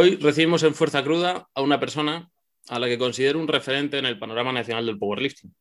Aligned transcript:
Hoy 0.00 0.14
recibimos 0.14 0.62
en 0.62 0.76
Fuerza 0.76 1.02
Cruda 1.02 1.48
a 1.52 1.60
una 1.60 1.80
persona 1.80 2.30
a 2.68 2.78
la 2.78 2.86
que 2.86 2.98
considero 2.98 3.40
un 3.40 3.48
referente 3.48 3.98
en 3.98 4.06
el 4.06 4.16
panorama 4.16 4.52
nacional 4.52 4.86
del 4.86 4.96
powerlifting. 4.96 5.52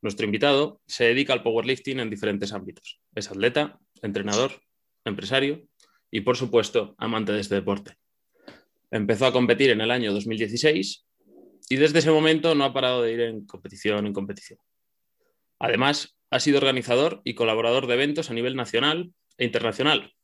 Nuestro 0.00 0.26
invitado 0.26 0.80
se 0.86 1.06
dedica 1.06 1.32
al 1.32 1.42
powerlifting 1.42 1.98
en 1.98 2.08
diferentes 2.08 2.52
ámbitos. 2.52 3.00
Es 3.16 3.28
atleta, 3.32 3.80
entrenador, 4.00 4.52
empresario 5.04 5.66
y, 6.08 6.20
por 6.20 6.36
supuesto, 6.36 6.94
amante 6.98 7.32
de 7.32 7.40
este 7.40 7.56
deporte. 7.56 7.96
Empezó 8.92 9.26
a 9.26 9.32
competir 9.32 9.70
en 9.70 9.80
el 9.80 9.90
año 9.90 10.12
2016 10.12 11.04
y 11.68 11.76
desde 11.76 11.98
ese 11.98 12.12
momento 12.12 12.54
no 12.54 12.62
ha 12.62 12.72
parado 12.72 13.02
de 13.02 13.12
ir 13.12 13.20
en 13.22 13.44
competición 13.44 14.06
en 14.06 14.12
competición. 14.12 14.60
Además, 15.58 16.16
ha 16.30 16.38
sido 16.38 16.58
organizador 16.58 17.22
y 17.24 17.34
colaborador 17.34 17.88
de 17.88 17.94
eventos 17.94 18.30
a 18.30 18.34
nivel 18.34 18.54
nacional 18.54 19.12
e 19.36 19.44
internacional, 19.44 20.14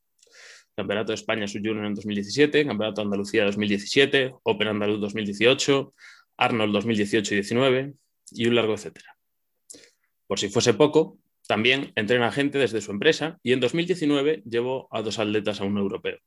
Campeonato 0.77 1.12
de 1.12 1.16
España 1.16 1.46
Sub-Junior 1.46 1.87
en 1.87 1.95
2017, 1.95 2.66
Campeonato 2.66 3.01
de 3.01 3.06
Andalucía 3.06 3.45
2017, 3.45 4.34
Open 4.42 4.69
Andaluz 4.69 5.01
2018, 5.01 5.95
Arnold 6.37 6.73
2018 6.73 7.34
y 7.34 7.37
19 7.37 7.95
y 8.32 8.46
un 8.46 8.55
largo 8.55 8.74
etcétera. 8.74 9.16
Por 10.26 10.38
si 10.38 10.48
fuese 10.48 10.74
poco, 10.74 11.18
también 11.46 11.93
entrena 11.95 12.32
gente 12.32 12.59
desde 12.59 12.80
su 12.80 12.90
empresa 12.90 13.38
y 13.43 13.52
en 13.52 13.60
2019 13.60 14.43
llevó 14.45 14.88
a 14.90 15.02
dos 15.02 15.18
atletas 15.18 15.60
a 15.60 15.65
un 15.65 15.79
europeo. 15.79 16.18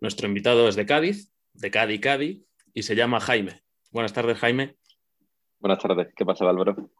Nuestro 0.00 0.28
invitado 0.28 0.68
es 0.68 0.76
de 0.76 0.86
Cádiz, 0.86 1.30
de 1.54 1.70
Cádiz, 1.70 2.00
Cádiz, 2.00 2.42
y 2.72 2.82
se 2.82 2.94
llama 2.94 3.20
Jaime. 3.20 3.62
Buenas 3.90 4.12
tardes, 4.12 4.38
Jaime. 4.38 4.76
Buenas 5.58 5.78
tardes, 5.78 6.08
¿qué 6.14 6.24
pasa, 6.24 6.48
Álvaro? 6.48 6.90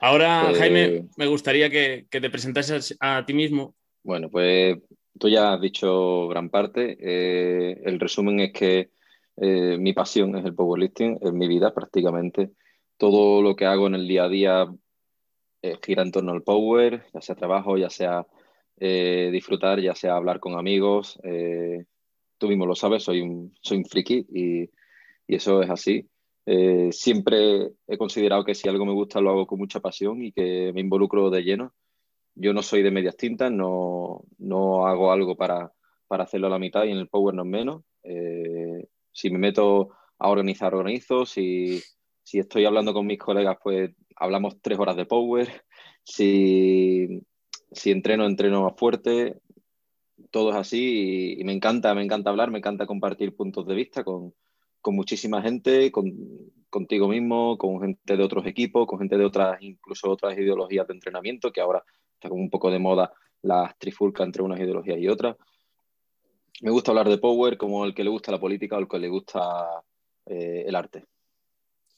Ahora, 0.00 0.44
pues 0.46 0.58
Jaime, 0.58 1.08
me 1.16 1.26
gustaría 1.26 1.70
que, 1.70 2.06
que 2.10 2.20
te 2.20 2.30
presentases 2.30 2.96
a 3.00 3.24
ti 3.26 3.34
mismo. 3.34 3.74
Bueno, 4.02 4.30
pues 4.30 4.78
tú 5.18 5.28
ya 5.28 5.54
has 5.54 5.60
dicho 5.60 6.28
gran 6.28 6.50
parte. 6.50 6.96
Eh, 7.00 7.80
el 7.84 8.00
resumen 8.00 8.40
es 8.40 8.52
que 8.52 8.90
eh, 9.36 9.76
mi 9.78 9.92
pasión 9.92 10.36
es 10.36 10.44
el 10.44 10.54
powerlifting, 10.54 11.18
es 11.20 11.32
mi 11.32 11.48
vida 11.48 11.74
prácticamente. 11.74 12.52
Todo 12.96 13.42
lo 13.42 13.56
que 13.56 13.66
hago 13.66 13.86
en 13.86 13.94
el 13.94 14.08
día 14.08 14.24
a 14.24 14.28
día 14.28 14.66
eh, 15.62 15.78
gira 15.84 16.02
en 16.02 16.12
torno 16.12 16.32
al 16.32 16.42
power, 16.42 17.06
ya 17.12 17.20
sea 17.20 17.34
trabajo, 17.34 17.76
ya 17.76 17.90
sea 17.90 18.26
disfrutar, 18.80 19.80
ya 19.80 19.92
sea 19.96 20.14
hablar 20.14 20.38
con 20.38 20.56
amigos. 20.56 21.18
tú 22.38 22.48
mismo 22.48 22.64
lo 22.64 22.76
sabes, 22.76 23.02
soy 23.02 23.22
un, 23.22 23.52
soy 23.60 23.82
friki 23.82 24.24
y, 24.32 24.62
y 25.26 25.34
eso 25.34 25.62
es 25.62 25.70
así. 25.70 26.08
siempre 26.92 27.72
he 27.88 27.98
considerado 27.98 28.44
que 28.44 28.54
si 28.54 28.68
algo 28.68 28.86
me 28.86 28.92
gusta 28.92 29.20
lo 29.20 29.30
hago 29.30 29.46
con 29.48 29.58
mucha 29.58 29.80
pasión 29.80 30.22
y 30.22 30.30
que 30.30 30.72
me 30.72 30.80
involucro 30.80 31.28
de 31.28 31.42
lleno 31.42 31.74
yo 32.38 32.52
no 32.52 32.62
soy 32.62 32.82
de 32.82 32.90
medias 32.90 33.16
tintas, 33.16 33.50
no, 33.50 34.24
hago 34.86 35.12
algo 35.12 35.36
para, 35.36 35.72
hacerlo 36.08 36.46
a 36.46 36.50
la 36.50 36.58
mitad 36.58 36.84
y 36.84 36.92
en 36.92 36.98
el 36.98 37.08
Power 37.08 37.34
no 37.34 37.42
es 37.42 37.48
menos. 37.48 37.82
Eh, 38.04 38.86
si 39.12 39.30
me 39.30 39.38
meto 39.38 39.90
a 40.18 40.28
organizar, 40.28 40.74
organizo. 40.74 41.26
Si, 41.26 41.82
estoy 42.32 42.64
hablando 42.64 42.94
con 42.94 43.06
mis 43.06 43.18
colegas, 43.18 43.58
pues 43.62 43.90
hablamos 44.16 44.60
tres 44.62 44.78
horas 44.78 44.96
de 44.96 45.06
Power. 45.06 45.48
Si, 46.10 47.90
entreno, 47.90 48.24
entreno 48.24 48.62
más 48.62 48.72
fuerte. 48.78 49.36
Todo 50.30 50.50
es 50.50 50.56
así 50.56 51.36
y, 51.38 51.44
me 51.44 51.52
encanta, 51.52 51.94
me 51.94 52.02
encanta 52.02 52.30
hablar, 52.30 52.50
me 52.50 52.58
encanta 52.58 52.86
compartir 52.86 53.36
puntos 53.36 53.66
de 53.66 53.74
vista 53.74 54.04
con, 54.04 54.32
muchísima 54.86 55.42
gente, 55.42 55.92
con, 55.92 56.10
contigo 56.70 57.08
mismo, 57.08 57.58
con 57.58 57.82
gente 57.82 58.16
de 58.16 58.24
otros 58.24 58.46
equipos, 58.46 58.86
con 58.86 59.00
gente 59.00 59.18
de 59.18 59.24
otras, 59.26 59.60
incluso 59.60 60.10
otras 60.10 60.38
ideologías 60.38 60.86
de 60.86 60.94
entrenamiento, 60.94 61.52
que 61.52 61.60
ahora 61.60 61.84
está 62.18 62.28
como 62.28 62.42
un 62.42 62.50
poco 62.50 62.70
de 62.70 62.78
moda 62.80 63.12
la 63.42 63.74
trifulca 63.78 64.24
entre 64.24 64.42
unas 64.42 64.58
ideologías 64.58 64.98
y 64.98 65.08
otras. 65.08 65.36
Me 66.60 66.70
gusta 66.70 66.90
hablar 66.90 67.08
de 67.08 67.18
Power 67.18 67.56
como 67.56 67.84
el 67.84 67.94
que 67.94 68.02
le 68.02 68.10
gusta 68.10 68.32
la 68.32 68.40
política 68.40 68.76
o 68.76 68.80
el 68.80 68.88
que 68.88 68.98
le 68.98 69.08
gusta 69.08 69.66
eh, 70.26 70.64
el 70.66 70.74
arte. 70.74 71.06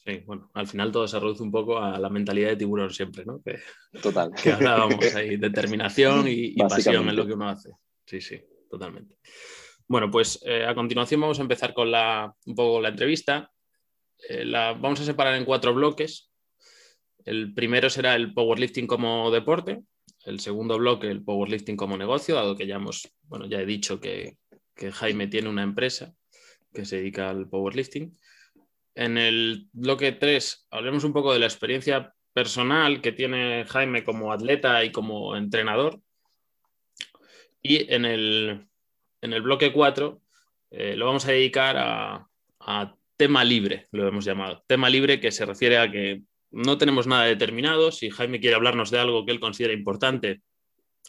Sí, 0.04 0.22
bueno, 0.26 0.50
al 0.54 0.66
final 0.66 0.92
todo 0.92 1.06
se 1.06 1.18
reduce 1.18 1.42
un 1.42 1.50
poco 1.50 1.78
a 1.78 1.98
la 1.98 2.08
mentalidad 2.08 2.50
de 2.50 2.56
tiburón 2.56 2.90
siempre, 2.90 3.24
¿no? 3.24 3.40
Que, 3.42 3.58
Total. 4.02 4.30
Que 4.42 4.52
hablábamos 4.52 5.14
ahí, 5.14 5.36
determinación 5.36 6.26
y, 6.26 6.54
pasión 6.56 7.08
en 7.08 7.16
lo 7.16 7.26
que 7.26 7.34
uno 7.34 7.48
hace. 7.48 7.70
Sí, 8.06 8.20
sí, 8.20 8.40
totalmente. 8.68 9.16
Bueno, 9.86 10.10
pues 10.10 10.40
eh, 10.44 10.64
a 10.64 10.74
continuación 10.74 11.20
vamos 11.20 11.38
a 11.38 11.42
empezar 11.42 11.74
con 11.74 11.90
la, 11.90 12.34
un 12.46 12.54
poco 12.54 12.80
la 12.80 12.90
entrevista. 12.90 13.50
Eh, 14.28 14.44
la 14.44 14.72
vamos 14.72 15.00
a 15.00 15.04
separar 15.04 15.34
en 15.34 15.44
cuatro 15.44 15.74
bloques. 15.74 16.30
El 17.24 17.52
primero 17.52 17.90
será 17.90 18.14
el 18.14 18.32
powerlifting 18.32 18.86
como 18.86 19.30
deporte, 19.30 19.82
el 20.24 20.40
segundo 20.40 20.78
bloque, 20.78 21.10
el 21.10 21.22
powerlifting 21.22 21.76
como 21.76 21.96
negocio, 21.96 22.34
dado 22.34 22.56
que 22.56 22.66
ya 22.66 22.76
hemos, 22.76 23.10
bueno, 23.22 23.46
ya 23.46 23.60
he 23.60 23.66
dicho 23.66 24.00
que, 24.00 24.36
Jaime 24.92 25.26
tiene 25.26 25.50
una 25.50 25.62
empresa 25.62 26.14
que 26.72 26.86
se 26.86 26.96
dedica 26.96 27.28
al 27.28 27.50
powerlifting. 27.50 28.16
En 28.94 29.18
el 29.18 29.68
bloque 29.74 30.12
3 30.12 30.68
hablemos 30.70 31.04
un 31.04 31.12
poco 31.12 31.34
de 31.34 31.38
la 31.38 31.44
experiencia 31.44 32.14
personal 32.32 33.02
que 33.02 33.12
tiene 33.12 33.66
Jaime 33.66 34.04
como 34.04 34.32
atleta 34.32 34.82
y 34.82 34.90
como 34.90 35.36
entrenador. 35.36 36.00
Y 37.60 37.92
en 37.92 38.06
el, 38.06 38.68
bloque 39.20 39.70
4 39.70 40.22
eh, 40.70 40.96
lo 40.96 41.04
vamos 41.04 41.26
a 41.26 41.32
dedicar 41.32 41.76
a, 41.78 42.96
tema 43.18 43.44
libre, 43.44 43.86
lo 43.92 44.08
hemos 44.08 44.24
llamado. 44.24 44.64
Tema 44.66 44.88
libre 44.88 45.20
que 45.20 45.30
se 45.30 45.44
refiere 45.44 45.76
a 45.76 45.90
que 45.90 46.22
no 46.50 46.78
tenemos 46.78 47.06
nada 47.06 47.24
determinado. 47.24 47.92
Si 47.92 48.10
Jaime 48.10 48.40
quiere 48.40 48.56
hablarnos 48.56 48.90
de 48.90 48.98
algo 48.98 49.24
que 49.24 49.32
él 49.32 49.40
considera 49.40 49.72
importante 49.72 50.42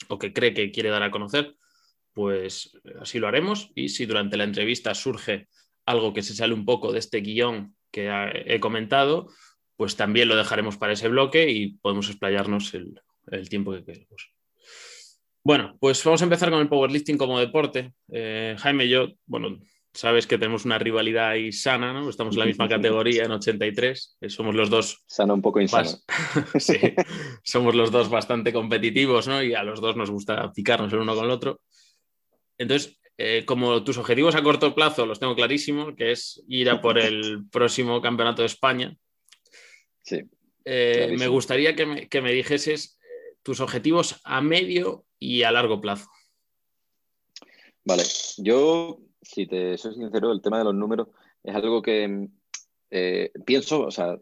o 0.07 0.17
que 0.17 0.33
cree 0.33 0.53
que 0.53 0.71
quiere 0.71 0.89
dar 0.89 1.03
a 1.03 1.11
conocer, 1.11 1.55
pues 2.13 2.77
así 2.99 3.19
lo 3.19 3.27
haremos. 3.27 3.71
Y 3.75 3.89
si 3.89 4.05
durante 4.05 4.37
la 4.37 4.43
entrevista 4.43 4.93
surge 4.93 5.47
algo 5.85 6.13
que 6.13 6.23
se 6.23 6.35
sale 6.35 6.53
un 6.53 6.65
poco 6.65 6.91
de 6.91 6.99
este 6.99 7.21
guion 7.21 7.75
que 7.91 8.09
he 8.45 8.59
comentado, 8.59 9.27
pues 9.75 9.95
también 9.95 10.27
lo 10.27 10.35
dejaremos 10.35 10.77
para 10.77 10.93
ese 10.93 11.07
bloque 11.07 11.49
y 11.49 11.73
podemos 11.77 12.07
explayarnos 12.09 12.73
el, 12.73 13.01
tiempo 13.49 13.71
que 13.73 13.83
queremos. 13.83 14.33
Bueno, 15.43 15.75
pues 15.79 16.03
vamos 16.03 16.21
a 16.21 16.25
empezar 16.25 16.51
con 16.51 16.61
el 16.61 16.69
powerlifting 16.69 17.17
como 17.17 17.39
deporte. 17.39 17.93
Eh, 18.11 18.55
Jaime, 18.59 18.87
yo, 18.87 19.07
bueno, 19.25 19.59
sabes 19.93 20.27
que 20.27 20.37
tenemos 20.37 20.65
una 20.65 20.77
rivalidad 20.77 21.29
ahí 21.29 21.51
sana, 21.51 21.93
¿no? 21.93 22.09
Estamos 22.09 22.35
en 22.35 22.39
la 22.39 22.45
misma 22.45 22.69
categoría 22.69 23.25
en 23.25 23.31
83, 23.31 24.17
eh, 24.21 24.29
somos 24.29 24.55
los 24.55 24.69
dos... 24.69 25.03
Sana 25.07 25.33
un 25.33 25.41
poco 25.41 25.59
insano. 25.59 25.89
sí, 26.59 26.77
somos 27.43 27.75
los 27.75 27.91
dos 27.91 28.09
bastante 28.09 28.53
competitivos, 28.53 29.27
¿no? 29.27 29.43
Y 29.43 29.53
a 29.53 29.63
los 29.63 29.81
dos 29.81 29.95
nos 29.95 30.09
gusta 30.09 30.51
picarnos 30.53 30.91
el 30.93 30.99
uno 30.99 31.15
con 31.15 31.25
el 31.25 31.31
otro. 31.31 31.61
Entonces, 32.57 32.99
eh, 33.17 33.43
como 33.45 33.83
tus 33.83 33.97
objetivos 33.97 34.35
a 34.35 34.43
corto 34.43 34.73
plazo 34.73 35.05
los 35.05 35.19
tengo 35.19 35.35
clarísimos, 35.35 35.93
que 35.95 36.11
es 36.11 36.43
ir 36.47 36.69
a 36.69 36.81
por 36.81 36.97
el 36.97 37.45
próximo 37.51 38.01
campeonato 38.01 38.41
de 38.41 38.47
España, 38.47 38.95
sí, 40.03 40.21
eh, 40.65 41.15
me 41.17 41.27
gustaría 41.27 41.75
que 41.75 41.85
me, 41.85 42.07
que 42.07 42.21
me 42.21 42.31
dijeses 42.31 42.99
tus 43.43 43.59
objetivos 43.59 44.21
a 44.23 44.41
medio 44.41 45.05
y 45.19 45.43
a 45.43 45.51
largo 45.51 45.81
plazo. 45.81 46.09
Vale, 47.83 48.03
yo 48.37 48.99
si 49.21 49.47
te 49.47 49.77
soy 49.77 49.95
sincero, 49.95 50.31
el 50.31 50.41
tema 50.41 50.57
de 50.57 50.63
los 50.65 50.75
números 50.75 51.07
es 51.43 51.55
algo 51.55 51.81
que 51.81 52.27
eh, 52.89 53.31
pienso, 53.45 53.85
o 53.85 53.91
sea, 53.91 54.17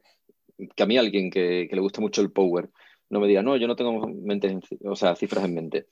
que 0.75 0.83
a 0.83 0.85
mí 0.85 0.97
alguien 0.97 1.29
que, 1.29 1.67
le 1.71 1.81
gusta 1.81 2.01
mucho 2.01 2.21
el 2.21 2.31
power 2.31 2.69
no 3.09 3.19
me 3.19 3.27
diga, 3.27 3.41
no, 3.41 3.57
yo 3.57 3.67
no 3.67 3.75
tengo 3.75 4.07
mente, 4.07 4.59
o 4.83 4.95
sea, 4.95 5.15
cifras 5.15 5.45
en 5.45 5.55
mente. 5.55 5.87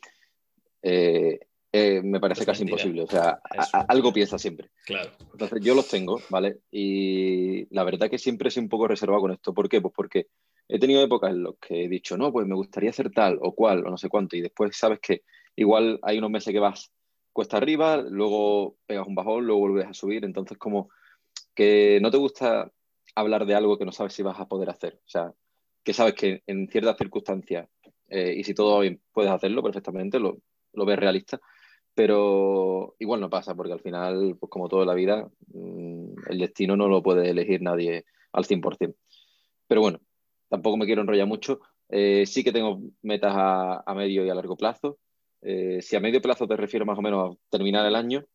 Eh, 0.83 1.39
eh, 1.71 2.01
me 2.04 2.19
parece 2.19 2.45
casi 2.45 2.63
imposible. 2.63 3.01
O 3.01 3.07
sea, 3.07 3.39
algo 3.88 4.13
piensa 4.13 4.38
siempre. 4.38 4.69
Claro. 4.86 5.12
Entonces, 5.31 5.60
yo 5.62 5.75
los 5.75 5.88
tengo, 5.88 6.21
¿vale? 6.30 6.60
Y 6.71 7.74
la 7.74 7.83
verdad 7.83 8.10
que 8.10 8.18
siempre 8.18 8.48
he 8.48 8.51
sido 8.51 8.63
un 8.63 8.69
poco 8.69 8.88
reservado 8.88 9.21
con 9.21 9.31
esto. 9.31 9.53
¿Por 9.53 9.68
qué? 9.68 9.81
Pues 9.81 9.94
porque 9.95 10.27
he 10.68 10.80
tenido 10.80 11.03
épocas 11.03 11.31
en 11.31 11.44
las 11.44 11.53
que 11.60 11.86
he 11.86 11.89
dicho, 11.89 12.18
no, 12.18 12.31
pues 12.31 12.48
me 12.48 12.56
gustaría 12.56 12.92
hacer 12.92 13.12
tal 13.12 13.38
o 13.42 13.53
cual 13.53 13.86
o 13.86 13.89
no 13.89 13.98
sé 13.98 14.10
cuánto. 14.10 14.36
Y 14.36 14.42
después 14.42 14.77
sabes 14.77 15.00
que 15.00 15.24
igual 15.56 16.00
hay 16.03 16.19
unos 16.19 16.31
meses 16.31 16.53
que 16.53 16.60
vas 16.60 16.92
cuesta 17.38 17.57
arriba, 17.57 17.98
luego 17.98 18.78
pegas 18.88 19.06
un 19.06 19.13
bajón, 19.13 19.45
luego 19.45 19.62
vuelves 19.62 19.86
a 19.86 19.94
subir. 19.94 20.25
Entonces, 20.25 20.57
como 20.57 20.89
que 21.54 22.00
no 22.01 22.10
te 22.10 22.18
gusta 22.18 22.72
hablar 23.13 23.45
de 23.45 23.54
algo 23.54 23.78
que 23.78 23.86
no 23.86 23.92
sabes 23.92 24.13
si 24.13 24.24
vas 24.24 24.39
a 24.39 24.48
poder 24.48 24.72
hacer. 24.72 25.00
O 25.06 25.07
sea, 25.07 25.31
que 25.84 25.94
sabes 25.94 26.16
que 26.16 26.42
en 26.48 26.68
ciertas 26.68 26.98
circunstancias, 26.98 27.69
eh, 28.10 28.34
y 28.36 28.44
si 28.44 28.56
todo 28.56 28.80
bien, 28.80 29.00
puedes 29.12 29.30
hacerlo 29.30 29.62
perfectamente, 29.62 30.18
lo, 30.19 30.39
ves 30.74 30.98
realista, 30.98 31.39
pero 31.94 32.95
igual 32.98 33.22
no 33.22 33.30
pasa, 33.30 33.54
porque 33.54 33.74
al 33.74 33.81
final, 33.81 34.36
pues 34.39 34.50
como 34.50 34.68
toda 34.68 34.84
la 34.88 34.95
vida, 34.95 35.30
mm, 35.54 36.13
el 36.30 36.39
destino 36.39 36.75
no 36.75 36.88
lo 36.88 37.04
puede 37.04 37.30
elegir 37.30 37.62
nadie 37.62 38.06
al 38.31 38.45
100%. 38.45 38.95
Pero 39.68 39.81
bueno, 39.81 40.00
tampoco 40.50 40.75
me 40.75 40.88
quiero 40.88 41.01
enrollar 41.01 41.28
mucho. 41.28 41.60
Eh, 41.89 42.25
sí 42.25 42.44
que 42.44 42.51
tengo 42.51 42.81
metas 43.04 43.34
a, 43.36 43.94
medio 43.95 44.25
y 44.25 44.30
a 44.31 44.34
largo 44.34 44.57
plazo. 44.57 44.98
Eh, 45.49 45.81
si 45.81 45.95
a 45.95 46.01
medio 46.01 46.21
plazo 46.21 46.45
te 46.45 46.57
refiero 46.57 46.85
más 46.85 46.99
o 46.99 47.01
menos 47.01 47.33
a 47.33 47.39
terminar 47.49 47.85
el 47.85 47.95
año, 47.95 48.25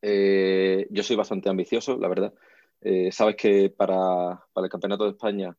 eh, 0.00 0.86
yo 0.88 1.02
soy 1.02 1.14
bastante 1.14 1.50
ambicioso, 1.50 1.98
la 1.98 2.08
verdad. 2.08 2.32
Eh, 2.80 3.12
sabes 3.12 3.36
que 3.36 3.68
para, 3.68 4.42
el 4.56 4.68
Campeonato 4.70 5.04
de 5.04 5.10
España 5.10 5.54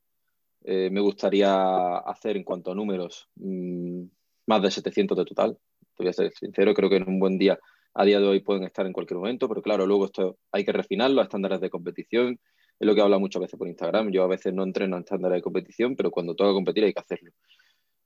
me 0.63 0.99
gustaría 0.99 1.97
hacer 1.99 2.35
en 2.35 2.43
cuanto 2.43 2.71
a 2.71 2.75
números 2.75 3.29
mm, 3.35 4.03
más 4.47 4.61
de 4.63 4.71
700 4.71 5.17
de 5.17 5.25
total. 5.25 5.57
Te 5.95 6.03
voy 6.03 6.07
a 6.07 6.13
ser 6.13 6.31
sincero, 6.31 6.73
creo 6.73 6.89
que 6.89 6.97
en 6.97 7.07
un 7.07 7.19
buen 7.19 7.37
día 7.37 7.57
a 7.93 8.03
día 8.03 8.19
de 8.19 8.27
hoy 8.27 8.39
pueden 8.39 8.63
estar 8.63 8.85
en 8.87 8.93
cualquier 8.93 9.19
momento, 9.19 9.47
pero 9.47 9.61
claro, 9.61 9.85
luego 9.85 10.05
esto 10.05 10.39
hay 10.51 10.65
que 10.65 10.71
refinarlo 10.71 11.21
a 11.21 11.25
estándares 11.25 11.61
de 11.61 11.69
competición. 11.69 12.39
Es 12.79 12.87
lo 12.87 12.95
que 12.95 13.01
habla 13.01 13.19
muchas 13.19 13.43
veces 13.43 13.57
por 13.59 13.67
Instagram. 13.67 14.09
Yo 14.11 14.23
a 14.23 14.27
veces 14.27 14.53
no 14.53 14.63
entreno 14.63 14.97
en 14.97 15.03
estándares 15.03 15.37
de 15.37 15.41
competición, 15.43 15.95
pero 15.95 16.09
cuando 16.09 16.35
toca 16.35 16.51
competir 16.51 16.83
hay 16.83 16.93
que 16.93 16.99
hacerlo. 16.99 17.31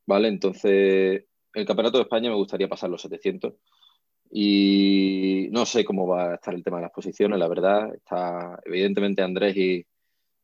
¿Vale? 0.05 0.27
Entonces, 0.27 1.25
el 1.53 1.65
Campeonato 1.65 1.97
de 1.97 2.03
España 2.03 2.29
me 2.29 2.35
gustaría 2.35 2.69
pasar 2.69 2.89
los 2.89 3.01
700 3.01 3.53
y 4.33 5.49
no 5.51 5.65
sé 5.65 5.83
cómo 5.83 6.07
va 6.07 6.31
a 6.31 6.35
estar 6.35 6.53
el 6.53 6.63
tema 6.63 6.77
de 6.77 6.83
las 6.83 6.91
posiciones, 6.91 7.37
la 7.37 7.49
verdad. 7.49 7.93
Está, 7.93 8.59
evidentemente 8.63 9.21
Andrés 9.21 9.57
y, 9.57 9.85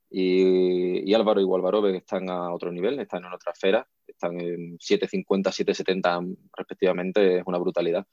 y, 0.10 1.14
Álvaro 1.14 1.42
y 1.42 1.92
que 1.92 1.98
están 1.98 2.30
a 2.30 2.54
otro 2.54 2.72
nivel, 2.72 3.00
están 3.00 3.24
en 3.24 3.32
otra 3.32 3.54
esfera, 3.54 3.88
están 4.06 4.40
en 4.42 4.78
750, 4.80 5.52
770 5.52 6.20
respectivamente, 6.56 7.38
es 7.38 7.44
una 7.46 7.58
brutalidad. 7.58 8.06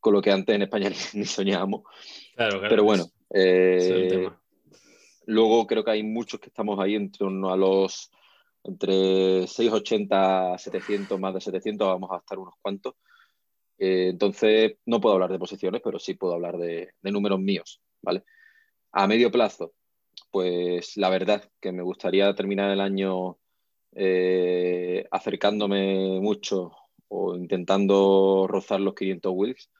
Con 0.00 0.14
lo 0.14 0.22
que 0.22 0.32
antes 0.32 0.54
en 0.54 0.62
España 0.62 0.90
ni, 1.14 1.24
soñábamos. 1.24 1.82
Pero 2.36 2.82
bueno, 2.82 3.04
eh, 3.32 4.28
luego 5.26 5.66
creo 5.66 5.84
que 5.84 5.92
hay 5.92 6.02
muchos 6.02 6.40
que 6.40 6.48
estamos 6.48 6.78
ahí 6.80 6.96
en 6.96 7.12
torno 7.12 7.52
a 7.52 7.56
los 7.56 8.10
entre 8.64 9.46
680, 9.46 10.58
700, 10.58 11.20
más 11.20 11.34
de 11.34 11.40
700, 11.40 11.86
vamos 11.86 12.10
a 12.12 12.18
estar 12.18 12.38
unos 12.38 12.54
cuantos. 12.60 12.94
Eh, 13.78 14.08
entonces, 14.10 14.76
no 14.86 15.00
puedo 15.00 15.14
hablar 15.14 15.30
de 15.30 15.38
posiciones, 15.38 15.80
pero 15.82 15.98
sí 15.98 16.14
puedo 16.14 16.34
hablar 16.34 16.58
de, 16.58 16.94
números 17.02 17.40
míos, 17.40 17.80
¿vale? 18.02 18.24
A 18.92 19.06
medio 19.06 19.30
plazo, 19.30 19.72
pues 20.30 20.96
la 20.96 21.08
verdad 21.08 21.48
que 21.60 21.72
me 21.72 21.82
gustaría 21.82 22.34
terminar 22.34 22.70
el 22.70 22.80
año 22.80 23.38
eh, 23.92 25.06
acercándome 25.10 26.20
mucho 26.20 26.72
o 27.08 27.36
intentando 27.36 28.46
rozar 28.48 28.80
los 28.80 28.94
500 28.94 29.32
wheels, 29.34 29.70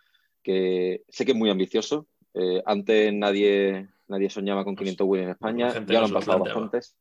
que 0.43 1.03
sé 1.09 1.25
que 1.25 1.33
es 1.33 1.39
muy 1.39 1.51
ambicioso. 1.51 2.07
Eh, 2.35 2.63
antes 2.65 3.13
nadie, 3.13 3.89
nadie 4.07 4.31
soñaba 4.31 4.65
con 4.65 4.77
500 4.77 5.07
wheels 5.07 5.25
en 5.25 5.31
España, 5.33 5.87
ya 5.87 6.01
lo 6.01 6.07
han 6.07 6.13
pasado 6.13 6.39
bastantes. 6.45 6.97